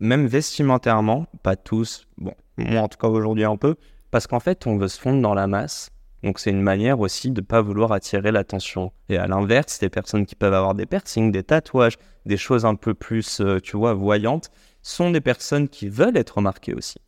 même 0.00 0.26
vestimentairement, 0.26 1.26
pas 1.42 1.56
tous, 1.56 2.06
bon, 2.18 2.34
moi 2.58 2.82
en 2.82 2.88
tout 2.88 2.98
cas 2.98 3.08
aujourd'hui 3.08 3.44
un 3.44 3.56
peu, 3.56 3.76
parce 4.10 4.26
qu'en 4.26 4.40
fait 4.40 4.66
on 4.66 4.76
veut 4.76 4.88
se 4.88 5.00
fondre 5.00 5.22
dans 5.22 5.34
la 5.34 5.46
masse. 5.46 5.90
Donc 6.22 6.40
c'est 6.40 6.50
une 6.50 6.62
manière 6.62 7.00
aussi 7.00 7.30
de 7.30 7.40
ne 7.40 7.46
pas 7.46 7.62
vouloir 7.62 7.92
attirer 7.92 8.32
l'attention. 8.32 8.92
Et 9.08 9.16
à 9.16 9.26
l'inverse, 9.26 9.78
des 9.78 9.88
personnes 9.88 10.26
qui 10.26 10.34
peuvent 10.34 10.54
avoir 10.54 10.74
des 10.74 10.86
piercings, 10.86 11.30
des 11.30 11.44
tatouages, 11.44 11.96
des 12.26 12.36
choses 12.36 12.64
un 12.64 12.74
peu 12.74 12.94
plus, 12.94 13.40
euh, 13.40 13.60
tu 13.60 13.76
vois, 13.76 13.94
voyantes, 13.94 14.50
sont 14.82 15.10
des 15.10 15.20
personnes 15.20 15.68
qui 15.68 15.88
veulent 15.88 16.16
être 16.16 16.36
remarquées 16.36 16.74
aussi. 16.74 16.98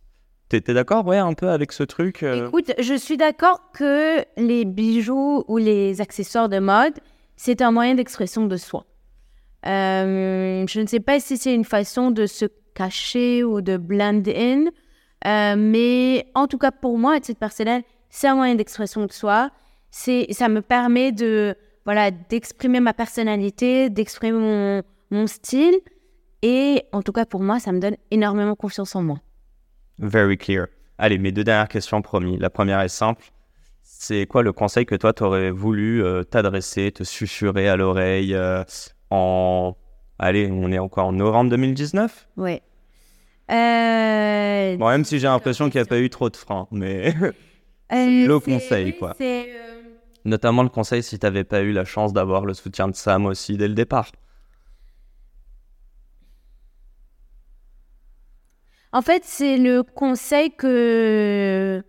T'es 0.49 0.61
d'accord, 0.61 1.07
ouais, 1.07 1.19
un 1.19 1.33
peu 1.33 1.49
avec 1.49 1.71
ce 1.71 1.85
truc 1.85 2.25
euh? 2.25 2.49
Écoute, 2.49 2.73
je 2.77 2.95
suis 2.95 3.17
d'accord 3.17 3.71
que 3.73 4.25
les 4.37 4.65
bijoux 4.65 5.45
ou 5.47 5.59
les 5.59 6.01
accessoires 6.01 6.49
de 6.49 6.59
mode, 6.59 6.95
c'est 7.37 7.63
un 7.63 7.71
moyen 7.71 7.95
d'expression 7.95 8.47
de 8.47 8.57
soi. 8.57 8.85
Euh, 9.67 10.65
je 10.67 10.81
ne 10.81 10.87
sais 10.87 10.99
pas 10.99 11.21
si 11.21 11.37
c'est 11.37 11.55
une 11.55 11.65
façon 11.65 12.11
de 12.11 12.27
se 12.27 12.47
cacher 12.75 13.45
ou 13.45 13.61
de 13.61 13.77
blend 13.77 14.27
in, 14.27 14.65
mais 15.57 16.27
en 16.35 16.49
tout 16.49 16.59
cas 16.59 16.73
pour 16.73 16.99
moi, 16.99 17.15
à 17.15 17.21
titre 17.21 17.39
personnel, 17.39 17.85
c'est 18.11 18.29
un 18.29 18.35
moyen 18.35 18.55
d'expression 18.57 19.07
de 19.07 19.13
soi. 19.13 19.51
C'est, 19.91 20.27
ça 20.33 20.49
me 20.49 20.61
permet 20.61 21.13
de, 21.13 21.57
voilà, 21.85 22.11
d'exprimer 22.11 22.81
ma 22.81 22.93
personnalité, 22.93 23.91
d'exprimer 23.91 24.39
mon, 24.39 24.83
mon 25.11 25.27
style, 25.27 25.75
et 26.43 26.85
en 26.93 27.03
tout 27.03 27.13
cas 27.13 27.25
pour 27.25 27.41
moi, 27.41 27.59
ça 27.59 27.73
me 27.73 27.81
donne 27.81 27.97
énormément 28.11 28.55
confiance 28.55 28.95
en 28.95 29.03
moi. 29.03 29.19
Very 29.99 30.37
clear. 30.37 30.67
Allez, 30.99 31.19
mes 31.19 31.33
deux 31.33 31.45
dernières 31.45 31.69
questions 31.69 32.03
promis. 32.03 32.37
La 32.39 32.51
première 32.51 32.81
est 32.81 32.89
simple. 32.89 33.25
C'est 33.83 34.27
quoi 34.27 34.43
le 34.43 34.53
conseil 34.53 34.87
que 34.87 34.95
toi, 34.95 35.13
tu 35.13 35.23
aurais 35.23 35.51
voulu 35.51 36.03
euh, 36.03 36.23
t'adresser, 36.25 36.93
te 36.93 37.05
susurrer 37.05 37.69
à 37.69 37.77
l'oreille 37.77 38.35
euh, 38.35 38.65
en... 39.11 39.77
Allez, 40.19 40.51
on 40.51 40.71
est 40.71 40.79
encore 40.79 41.07
en 41.07 41.13
novembre 41.13 41.51
2019 41.51 42.29
Ouais. 42.37 42.63
Euh... 43.51 44.77
Bon, 44.77 44.89
même 44.89 45.05
si 45.05 45.19
j'ai 45.19 45.27
l'impression 45.27 45.71
qu'il 45.71 45.81
n'y 45.81 45.87
a 45.87 45.89
pas 45.89 45.99
eu 45.99 46.09
trop 46.09 46.31
de 46.31 46.37
freins, 46.37 46.69
mais 46.71 47.15
le 48.27 48.39
conseil, 48.55 48.93
quoi. 48.99 49.15
Notamment 50.25 50.63
le 50.63 50.69
conseil 50.69 51.03
si 51.03 51.19
tu 51.19 51.27
n'avais 51.27 51.45
pas 51.45 51.63
eu 51.63 51.73
la 51.73 51.85
chance 51.85 52.13
d'avoir 52.13 52.45
le 52.45 52.55
soutien 52.55 52.89
de 52.89 52.95
Sam 52.95 53.27
aussi 53.27 53.57
dès 53.57 53.69
le 53.69 53.75
départ. 53.75 54.11
En 58.93 59.03
fait, 59.03 59.23
c'est 59.25 59.57
le 59.57 59.83
conseil 59.83 60.51
que. 60.53 61.83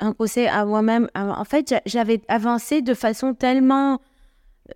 Un 0.00 0.12
conseil 0.12 0.48
à 0.48 0.64
moi-même. 0.64 1.08
En 1.14 1.44
fait, 1.44 1.68
j'a- 1.68 1.82
j'avais 1.86 2.20
avancé 2.28 2.82
de 2.82 2.92
façon 2.94 3.34
tellement. 3.34 4.00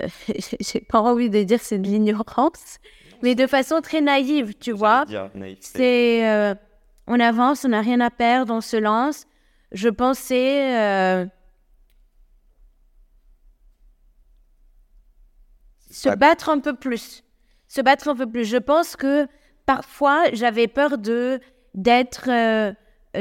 euh, 0.03 0.09
J'ai 0.61 0.81
pas 0.81 1.01
envie 1.01 1.31
de 1.31 1.43
dire 1.43 1.61
c'est 1.61 1.79
de 1.79 1.87
l'ignorance, 1.89 2.79
mais 3.23 3.35
de 3.35 3.47
façon 3.47 3.81
très 3.81 4.01
naïve, 4.01 4.55
tu 4.59 4.73
vois. 4.73 5.05
C'est. 5.61 6.57
On 7.07 7.21
avance, 7.21 7.65
on 7.65 7.69
n'a 7.69 7.81
rien 7.81 8.01
à 8.01 8.11
perdre, 8.11 8.55
on 8.55 8.61
se 8.61 8.77
lance. 8.77 9.27
Je 9.73 9.89
pensais. 9.89 10.75
euh, 10.77 11.27
se 15.91 16.09
pas- 16.09 16.17
battre 16.17 16.49
un 16.49 16.59
peu 16.61 16.75
plus. 16.75 17.23
Se 17.69 17.81
battre 17.81 18.09
un 18.09 18.17
peu 18.17 18.27
plus. 18.31 18.45
Je 18.45 18.57
pense 18.57 18.97
que 18.97 19.27
parfois, 19.67 20.25
j'avais 20.33 20.69
peur 20.69 20.99
de 20.99 21.41
d'être, 21.75 22.29
euh, 22.31 22.73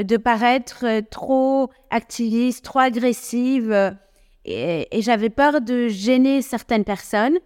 de 0.02 0.16
paraître 0.16 0.84
euh, 0.86 1.00
trop 1.10 1.70
activiste, 1.90 2.64
trop 2.64 2.78
agressive. 2.80 3.70
euh, 3.72 3.90
et 4.44 4.88
et 4.96 5.02
j'avais 5.02 5.30
peur 5.30 5.60
de 5.60 5.88
gêner 5.88 6.42
certaines 6.42 6.84
personnes. 6.84 7.38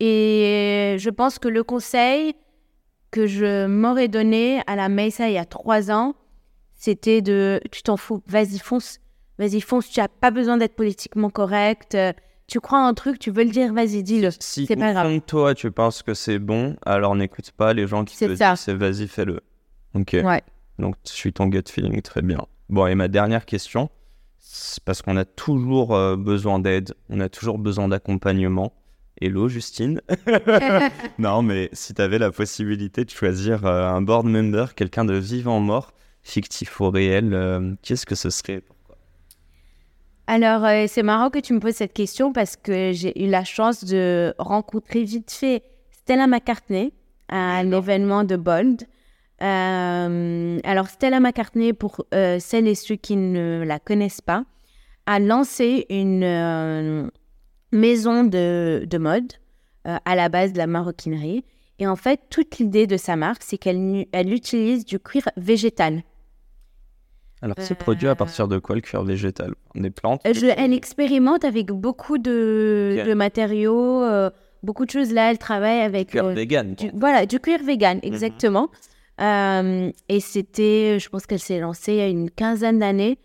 Et 0.00 0.96
je 0.98 1.10
pense 1.10 1.38
que 1.38 1.48
le 1.48 1.64
conseil 1.64 2.34
que 3.10 3.26
je 3.26 3.66
m'aurais 3.66 4.08
donné 4.08 4.60
à 4.66 4.76
la 4.76 4.88
Mesa 4.88 5.28
il 5.28 5.34
y 5.34 5.38
a 5.38 5.44
trois 5.44 5.90
ans, 5.90 6.14
c'était 6.74 7.22
de 7.22 7.60
tu 7.72 7.82
t'en 7.82 7.96
fous, 7.96 8.22
vas-y 8.26 8.58
fonce, 8.58 8.98
vas-y 9.38 9.60
fonce, 9.60 9.88
tu 9.90 10.00
n'as 10.00 10.08
pas 10.08 10.30
besoin 10.30 10.56
d'être 10.56 10.76
politiquement 10.76 11.30
correct. 11.30 11.94
euh, 11.94 12.12
Tu 12.46 12.60
crois 12.60 12.78
en 12.80 12.86
un 12.86 12.94
truc, 12.94 13.18
tu 13.18 13.30
veux 13.30 13.44
le 13.44 13.50
dire, 13.50 13.72
vas-y, 13.74 14.02
dis-le. 14.02 14.30
Si 14.40 14.66
C'est 14.66 14.76
pas 14.76 14.92
grave. 14.92 15.20
toi 15.26 15.54
tu 15.54 15.70
penses 15.70 16.02
que 16.02 16.14
c'est 16.14 16.38
bon, 16.38 16.76
alors 16.86 17.14
n'écoute 17.16 17.50
pas 17.52 17.72
les 17.74 17.86
gens 17.86 18.04
qui 18.04 18.14
te 18.16 18.36
ça. 18.36 18.52
disent 18.54 18.60
c'est 18.64 18.74
vas-y 18.74 19.08
fais-le. 19.08 19.40
Ok. 19.94 20.16
Ouais. 20.22 20.42
Donc 20.78 20.94
je 21.06 21.12
suis 21.12 21.32
ton 21.32 21.46
gut 21.46 21.62
feeling 21.68 22.00
très 22.02 22.22
bien. 22.22 22.46
Bon 22.68 22.86
et 22.86 22.94
ma 22.94 23.08
dernière 23.08 23.46
question, 23.46 23.88
c'est 24.38 24.82
parce 24.84 25.02
qu'on 25.02 25.16
a 25.16 25.24
toujours 25.24 25.94
euh, 25.94 26.16
besoin 26.16 26.58
d'aide, 26.58 26.94
on 27.08 27.20
a 27.20 27.28
toujours 27.28 27.58
besoin 27.58 27.88
d'accompagnement. 27.88 28.72
Hello 29.20 29.48
Justine. 29.48 30.00
non 31.18 31.42
mais 31.42 31.68
si 31.72 31.94
tu 31.94 32.02
avais 32.02 32.18
la 32.18 32.30
possibilité 32.30 33.04
de 33.04 33.10
choisir 33.10 33.66
euh, 33.66 33.88
un 33.88 34.00
board 34.00 34.26
member, 34.26 34.74
quelqu'un 34.74 35.04
de 35.04 35.14
vivant 35.14 35.60
mort, 35.60 35.92
fictif 36.22 36.80
ou 36.80 36.90
réel, 36.90 37.34
euh, 37.34 37.74
qu'est-ce 37.82 38.06
que 38.06 38.14
ce 38.14 38.30
serait 38.30 38.62
Alors, 40.26 40.64
euh, 40.64 40.84
c'est 40.86 41.02
marrant 41.02 41.30
que 41.30 41.38
tu 41.38 41.52
me 41.52 41.60
poses 41.60 41.74
cette 41.74 41.94
question 41.94 42.32
parce 42.32 42.56
que 42.56 42.92
j'ai 42.92 43.24
eu 43.24 43.28
la 43.28 43.44
chance 43.44 43.84
de 43.84 44.34
rencontrer 44.38 45.04
vite 45.04 45.30
fait 45.32 45.62
Stella 45.90 46.26
McCartney 46.26 46.92
à 47.28 47.58
un 47.58 47.72
événement 47.72 48.24
de 48.24 48.36
Bold. 48.36 48.86
Alors, 49.40 50.88
Stella 50.88 51.20
McCartney, 51.20 51.72
pour 51.72 52.04
celles 52.10 52.66
et 52.66 52.74
ceux 52.74 52.96
qui 52.96 53.16
ne 53.16 53.62
la 53.64 53.78
connaissent 53.78 54.20
pas, 54.20 54.44
a 55.06 55.20
lancé 55.20 55.86
une 55.90 57.10
maison 57.72 58.24
de, 58.24 58.84
de 58.88 58.98
mode 58.98 59.32
euh, 59.86 59.96
à 60.04 60.16
la 60.16 60.28
base 60.28 60.52
de 60.52 60.58
la 60.58 60.66
maroquinerie. 60.66 61.44
Et 61.78 61.86
en 61.86 61.96
fait, 61.96 62.20
toute 62.30 62.58
l'idée 62.58 62.86
de 62.86 62.96
sa 62.96 63.16
marque, 63.16 63.42
c'est 63.42 63.58
qu'elle 63.58 64.06
elle 64.12 64.32
utilise 64.32 64.84
du 64.84 64.98
cuir 64.98 65.28
végétal. 65.36 66.02
Alors 67.40 67.54
c'est 67.60 67.76
produit 67.76 68.08
à 68.08 68.16
partir 68.16 68.48
de 68.48 68.58
quoi 68.58 68.74
le 68.74 68.80
cuir 68.80 69.04
végétal? 69.04 69.54
Des 69.76 69.90
plantes 69.90 70.20
Euh, 70.26 70.32
Je, 70.34 70.46
elle 70.46 70.72
expérimente 70.72 71.44
avec 71.44 71.66
beaucoup 71.70 72.18
de, 72.18 73.14
matériaux, 73.14 74.02
euh, 74.02 74.30
beaucoup 74.64 74.84
de 74.84 74.90
choses. 74.90 75.12
Là, 75.12 75.30
elle 75.30 75.38
travaille 75.38 75.80
avec 75.80 76.08
cuir 76.08 76.24
euh, 76.24 76.34
vegan. 76.34 76.74
du, 76.74 76.90
voilà, 76.94 77.26
du 77.26 77.38
cuir 77.38 77.60
vegan, 77.62 78.00
exactement. 78.02 78.70
Euh, 79.20 79.90
et 80.08 80.20
c'était, 80.20 80.98
je 80.98 81.08
pense 81.08 81.26
qu'elle 81.26 81.38
s'est 81.38 81.60
lancée 81.60 81.92
il 81.92 81.98
y 81.98 82.02
a 82.02 82.08
une 82.08 82.30
quinzaine 82.30 82.80
d'années. 82.80 83.18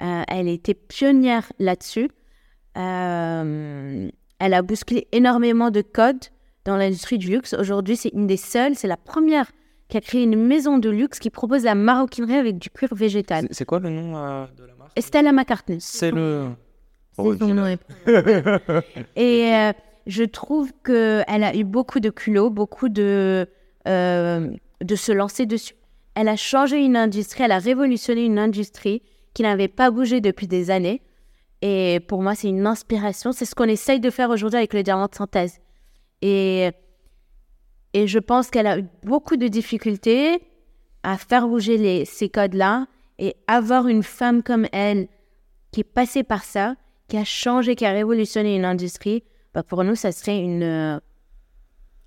Euh, 0.00 0.22
elle 0.28 0.48
était 0.48 0.74
pionnière 0.74 1.52
là-dessus. 1.58 2.08
Euh, 2.78 4.08
elle 4.38 4.54
a 4.54 4.62
bousculé 4.62 5.08
énormément 5.12 5.70
de 5.70 5.80
codes 5.82 6.24
dans 6.64 6.76
l'industrie 6.76 7.18
du 7.18 7.28
luxe. 7.30 7.54
Aujourd'hui, 7.54 7.96
c'est 7.96 8.10
une 8.10 8.26
des 8.26 8.36
seules, 8.36 8.74
c'est 8.76 8.86
la 8.88 8.96
première 8.96 9.50
qui 9.88 9.96
a 9.96 10.00
créé 10.00 10.22
une 10.22 10.36
maison 10.36 10.78
de 10.78 10.90
luxe 10.90 11.18
qui 11.18 11.30
propose 11.30 11.64
la 11.64 11.74
maroquinerie 11.74 12.34
avec 12.36 12.58
du 12.58 12.68
cuir 12.70 12.94
végétal. 12.94 13.46
C'est- 13.48 13.54
C'est 13.54 13.64
quoi 13.64 13.78
le 13.80 13.90
nom 13.90 14.16
euh, 14.16 14.44
de 14.56 14.64
la 14.64 14.74
marque? 14.74 14.92
Stella 15.00 15.32
McCartney. 15.32 15.78
C'est 15.80 16.10
le. 16.10 16.48
C'est 17.16 17.38
son 17.38 17.54
nom. 17.54 17.76
Et 19.16 19.50
euh, 19.54 19.72
je 20.06 20.22
trouve 20.24 20.70
qu'elle 20.84 21.24
a 21.44 21.56
eu 21.56 21.64
beaucoup 21.64 21.98
de 22.00 22.10
culot, 22.10 22.48
beaucoup 22.50 22.88
de, 22.88 23.48
euh, 23.88 24.50
de 24.84 24.94
se 24.94 25.10
lancer 25.10 25.46
dessus. 25.46 25.74
Elle 26.14 26.28
a 26.28 26.36
changé 26.36 26.84
une 26.84 26.96
industrie, 26.96 27.42
elle 27.44 27.52
a 27.52 27.58
révolutionné 27.58 28.24
une 28.24 28.38
industrie 28.38 29.02
qui 29.34 29.42
n'avait 29.42 29.68
pas 29.68 29.90
bougé 29.90 30.20
depuis 30.20 30.46
des 30.46 30.70
années. 30.70 31.00
Et 31.62 32.00
pour 32.06 32.22
moi, 32.22 32.34
c'est 32.34 32.48
une 32.48 32.66
inspiration. 32.66 33.32
C'est 33.32 33.44
ce 33.44 33.54
qu'on 33.54 33.64
essaye 33.64 34.00
de 34.00 34.10
faire 34.10 34.30
aujourd'hui 34.30 34.58
avec 34.58 34.74
le 34.74 34.82
diamant 34.82 35.06
de 35.06 35.14
synthèse. 35.14 35.60
Et, 36.22 36.70
et 37.94 38.06
je 38.06 38.18
pense 38.18 38.50
qu'elle 38.50 38.66
a 38.66 38.78
eu 38.78 38.84
beaucoup 39.02 39.36
de 39.36 39.48
difficultés 39.48 40.42
à 41.02 41.16
faire 41.16 41.48
bouger 41.48 41.76
les, 41.76 42.04
ces 42.04 42.28
codes-là. 42.28 42.86
Et 43.20 43.34
avoir 43.48 43.88
une 43.88 44.04
femme 44.04 44.44
comme 44.44 44.68
elle 44.72 45.08
qui 45.72 45.80
est 45.80 45.84
passée 45.84 46.22
par 46.22 46.44
ça, 46.44 46.76
qui 47.08 47.16
a 47.16 47.24
changé, 47.24 47.74
qui 47.74 47.84
a 47.84 47.90
révolutionné 47.90 48.54
une 48.54 48.64
industrie, 48.64 49.24
bah 49.54 49.64
pour 49.64 49.82
nous, 49.82 49.96
ça 49.96 50.12
serait 50.12 50.38
une, 50.38 50.62
euh, 50.62 51.00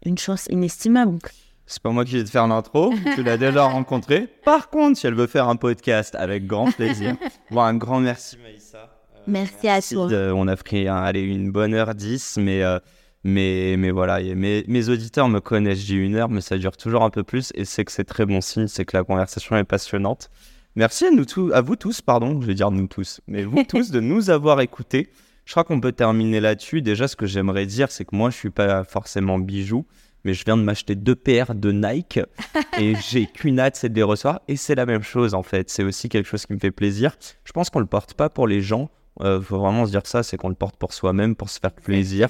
une 0.05 0.17
chance 0.17 0.47
inestimable. 0.49 1.17
C'est 1.65 1.81
pas 1.81 1.89
moi 1.89 2.05
qui 2.05 2.17
vais 2.17 2.23
te 2.23 2.29
faire 2.29 2.47
l'intro, 2.47 2.93
tu 3.15 3.23
l'as 3.23 3.37
déjà 3.37 3.63
rencontré. 3.65 4.27
Par 4.45 4.69
contre, 4.69 4.97
si 4.97 5.07
elle 5.07 5.15
veut 5.15 5.27
faire 5.27 5.47
un 5.47 5.55
podcast, 5.55 6.15
avec 6.15 6.45
grand 6.45 6.71
plaisir. 6.71 7.15
Bon, 7.51 7.61
un 7.61 7.75
grand 7.75 7.99
merci 7.99 8.37
Maïssa. 8.37 8.90
Euh, 9.27 9.31
Merci 9.31 9.67
à 9.67 9.81
toi. 9.81 10.07
on 10.35 10.47
a 10.47 10.55
pris 10.55 10.87
un- 10.87 10.95
allez, 10.95 11.21
une 11.21 11.51
bonne 11.51 11.73
heure 11.73 11.93
10, 11.95 12.37
mais, 12.41 12.63
euh, 12.63 12.79
mais, 13.23 13.75
mais 13.77 13.91
voilà, 13.91 14.19
mes, 14.35 14.63
mes 14.67 14.89
auditeurs 14.89 15.29
me 15.29 15.39
connaissent, 15.39 15.79
j'ai 15.79 15.95
une 15.95 16.15
heure, 16.15 16.29
mais 16.29 16.41
ça 16.41 16.57
dure 16.57 16.75
toujours 16.77 17.03
un 17.03 17.09
peu 17.09 17.23
plus, 17.23 17.51
et 17.55 17.65
c'est 17.65 17.85
que 17.85 17.91
c'est 17.91 18.03
très 18.03 18.25
bon 18.25 18.41
signe, 18.41 18.67
c'est 18.67 18.85
que 18.85 18.97
la 18.97 19.03
conversation 19.03 19.55
est 19.57 19.63
passionnante. 19.63 20.29
Merci 20.75 21.05
à, 21.05 21.11
nous 21.11 21.25
tous, 21.25 21.51
à 21.51 21.61
vous 21.61 21.75
tous, 21.75 22.01
pardon, 22.01 22.39
je 22.41 22.47
vais 22.47 22.53
dire 22.53 22.71
nous 22.71 22.87
tous, 22.87 23.21
mais 23.27 23.43
vous 23.43 23.63
tous 23.67 23.91
de 23.91 23.99
nous 23.99 24.29
avoir 24.29 24.61
écoutés. 24.61 25.09
Je 25.45 25.51
crois 25.53 25.63
qu'on 25.63 25.81
peut 25.81 25.91
terminer 25.91 26.39
là-dessus. 26.39 26.81
Déjà, 26.81 27.07
ce 27.07 27.15
que 27.15 27.25
j'aimerais 27.25 27.65
dire, 27.65 27.91
c'est 27.91 28.05
que 28.05 28.15
moi, 28.15 28.29
je 28.29 28.37
suis 28.37 28.51
pas 28.51 28.83
forcément 28.83 29.37
bijou, 29.39 29.85
mais 30.23 30.33
je 30.35 30.45
viens 30.45 30.55
de 30.55 30.61
m'acheter 30.61 30.95
deux 30.95 31.15
paires 31.15 31.55
de 31.55 31.71
Nike 31.71 32.19
et 32.79 32.93
j'ai 33.09 33.25
qu'une 33.25 33.59
hâte, 33.59 33.75
c'est 33.75 33.89
de 33.89 33.95
les 33.95 34.03
recevoir. 34.03 34.41
Et 34.47 34.55
c'est 34.55 34.75
la 34.75 34.85
même 34.85 35.01
chose, 35.01 35.33
en 35.33 35.41
fait. 35.43 35.69
C'est 35.69 35.83
aussi 35.83 36.09
quelque 36.09 36.27
chose 36.27 36.45
qui 36.45 36.53
me 36.53 36.59
fait 36.59 36.71
plaisir. 36.71 37.15
Je 37.43 37.51
pense 37.51 37.69
qu'on 37.69 37.79
le 37.79 37.85
porte 37.87 38.13
pas 38.13 38.29
pour 38.29 38.47
les 38.47 38.61
gens. 38.61 38.89
Euh, 39.19 39.41
faut 39.41 39.59
vraiment 39.59 39.85
se 39.85 39.91
dire 39.91 40.05
ça, 40.05 40.23
c'est 40.23 40.37
qu'on 40.37 40.49
le 40.49 40.55
porte 40.55 40.77
pour 40.77 40.93
soi-même, 40.93 41.35
pour 41.35 41.49
se 41.49 41.59
faire 41.59 41.73
plaisir. 41.73 42.29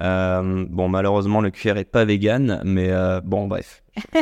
Euh, 0.00 0.64
bon, 0.68 0.88
malheureusement, 0.88 1.40
le 1.40 1.50
cuir 1.50 1.76
est 1.76 1.84
pas 1.84 2.04
vegan, 2.04 2.62
mais 2.64 2.88
euh, 2.90 3.20
bon, 3.20 3.46
bref. 3.46 3.82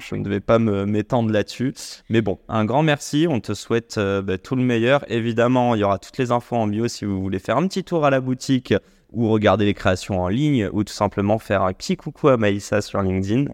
Je, 0.00 0.14
ne 0.14 0.28
vais 0.28 0.40
pas 0.40 0.58
m'étendre 0.58 1.30
là-dessus. 1.30 1.74
Mais 2.08 2.22
bon, 2.22 2.38
un 2.48 2.64
grand 2.64 2.82
merci. 2.82 3.26
On 3.28 3.40
te 3.40 3.52
souhaite 3.52 3.98
euh, 3.98 4.22
bah, 4.22 4.38
tout 4.38 4.56
le 4.56 4.62
meilleur. 4.62 5.04
Évidemment, 5.10 5.74
il 5.74 5.80
y 5.80 5.84
aura 5.84 5.98
toutes 5.98 6.16
les 6.18 6.30
infos 6.30 6.56
en 6.56 6.66
bio 6.66 6.88
si 6.88 7.04
vous 7.04 7.20
voulez 7.20 7.38
faire 7.38 7.58
un 7.58 7.66
petit 7.66 7.84
tour 7.84 8.06
à 8.06 8.10
la 8.10 8.20
boutique 8.20 8.74
ou 9.12 9.28
regarder 9.28 9.66
les 9.66 9.74
créations 9.74 10.22
en 10.22 10.28
ligne 10.28 10.68
ou 10.72 10.84
tout 10.84 10.92
simplement 10.92 11.38
faire 11.38 11.62
un 11.62 11.72
petit 11.72 11.96
coucou 11.96 12.28
à 12.28 12.36
Maïssa 12.36 12.80
sur 12.80 13.02
LinkedIn. 13.02 13.46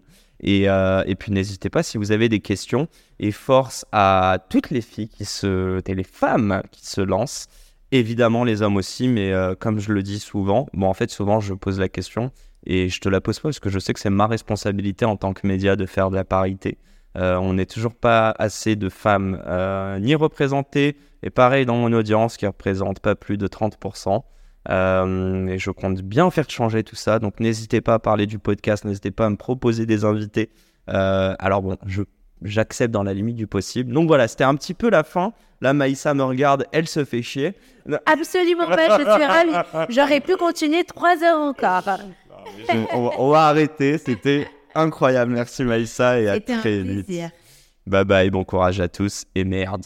Et, 0.45 0.63
et 0.63 1.15
puis 1.15 1.31
n'hésitez 1.31 1.69
pas 1.69 1.83
si 1.83 1.97
vous 1.97 2.11
avez 2.11 2.27
des 2.27 2.41
questions 2.41 2.87
et 3.19 3.31
force 3.31 3.85
à 3.93 4.39
toutes 4.49 4.71
les 4.71 4.81
filles 4.81 5.07
qui 5.07 5.23
se, 5.23 5.81
et 5.85 5.95
les 5.95 6.03
femmes 6.03 6.63
qui 6.71 6.85
se 6.85 6.99
lancent, 6.99 7.47
évidemment 7.93 8.43
les 8.43 8.61
hommes 8.61 8.77
aussi, 8.77 9.07
mais 9.07 9.31
euh, 9.31 9.55
comme 9.55 9.79
je 9.79 9.93
le 9.93 10.03
dis 10.03 10.19
souvent, 10.19 10.67
bon 10.73 10.87
en 10.87 10.93
fait 10.93 11.11
souvent 11.11 11.39
je 11.39 11.53
pose 11.53 11.79
la 11.79 11.89
question 11.89 12.31
et 12.65 12.89
je 12.89 12.99
te 12.99 13.09
la 13.09 13.21
pose 13.21 13.39
pas 13.39 13.49
parce 13.49 13.59
que 13.59 13.69
je 13.69 13.79
sais 13.79 13.93
que 13.93 13.99
c'est 13.99 14.09
ma 14.09 14.27
responsabilité 14.27 15.05
en 15.05 15.15
tant 15.15 15.33
que 15.33 15.45
média 15.45 15.75
de 15.75 15.85
faire 15.85 16.09
de 16.09 16.15
la 16.15 16.23
parité. 16.23 16.77
Euh, 17.15 17.35
on 17.35 17.53
n'est 17.53 17.67
toujours 17.67 17.93
pas 17.93 18.33
assez 18.39 18.75
de 18.75 18.89
femmes 18.89 19.41
euh, 19.45 19.99
ni 19.99 20.15
représentées 20.15 20.97
et 21.21 21.29
pareil 21.29 21.65
dans 21.65 21.75
mon 21.75 21.93
audience 21.93 22.37
qui 22.37 22.47
représente 22.47 22.99
pas 22.99 23.15
plus 23.15 23.37
de 23.37 23.47
30%. 23.47 24.23
Euh, 24.69 25.47
et 25.47 25.59
je 25.59 25.71
compte 25.71 26.01
bien 26.01 26.31
faire 26.31 26.49
changer 26.49 26.83
tout 26.83 26.95
ça. 26.95 27.19
Donc 27.19 27.39
n'hésitez 27.39 27.81
pas 27.81 27.95
à 27.95 27.99
parler 27.99 28.25
du 28.25 28.39
podcast, 28.39 28.85
n'hésitez 28.85 29.11
pas 29.11 29.27
à 29.27 29.29
me 29.29 29.35
proposer 29.35 29.85
des 29.85 30.05
invités. 30.05 30.49
Alors 30.87 31.61
bon, 31.61 31.77
je 31.85 32.01
j'accepte 32.43 32.91
dans 32.93 33.03
la 33.03 33.13
limite 33.13 33.35
du 33.35 33.47
possible. 33.47 33.91
Donc 33.93 34.07
voilà, 34.07 34.27
c'était 34.27 34.43
un 34.43 34.55
petit 34.55 34.73
peu 34.73 34.89
la 34.89 35.03
fin. 35.03 35.33
Là, 35.61 35.73
Maïssa 35.73 36.13
me 36.13 36.23
regarde, 36.23 36.65
elle 36.71 36.87
se 36.87 37.05
fait 37.05 37.21
chier. 37.21 37.53
Absolument 38.05 38.67
pas, 38.67 38.97
je 38.99 39.03
suis 39.03 39.25
ravie. 39.25 39.87
J'aurais 39.89 40.19
pu 40.19 40.35
continuer 40.35 40.83
trois 40.83 41.23
heures 41.23 41.39
encore. 41.39 41.83
Je- 42.69 42.77
on, 42.93 43.03
va, 43.05 43.11
on 43.19 43.29
va 43.29 43.47
arrêter, 43.47 43.97
c'était 43.97 44.47
incroyable. 44.75 45.31
Merci 45.31 45.63
Maïssa 45.63 46.19
et 46.19 46.27
à 46.27 46.39
très 46.39 46.81
vite. 46.81 47.07
Bye 47.87 48.03
bye, 48.05 48.29
bon 48.29 48.43
courage 48.43 48.79
à 48.81 48.87
tous 48.89 49.23
et 49.35 49.43
merde. 49.45 49.85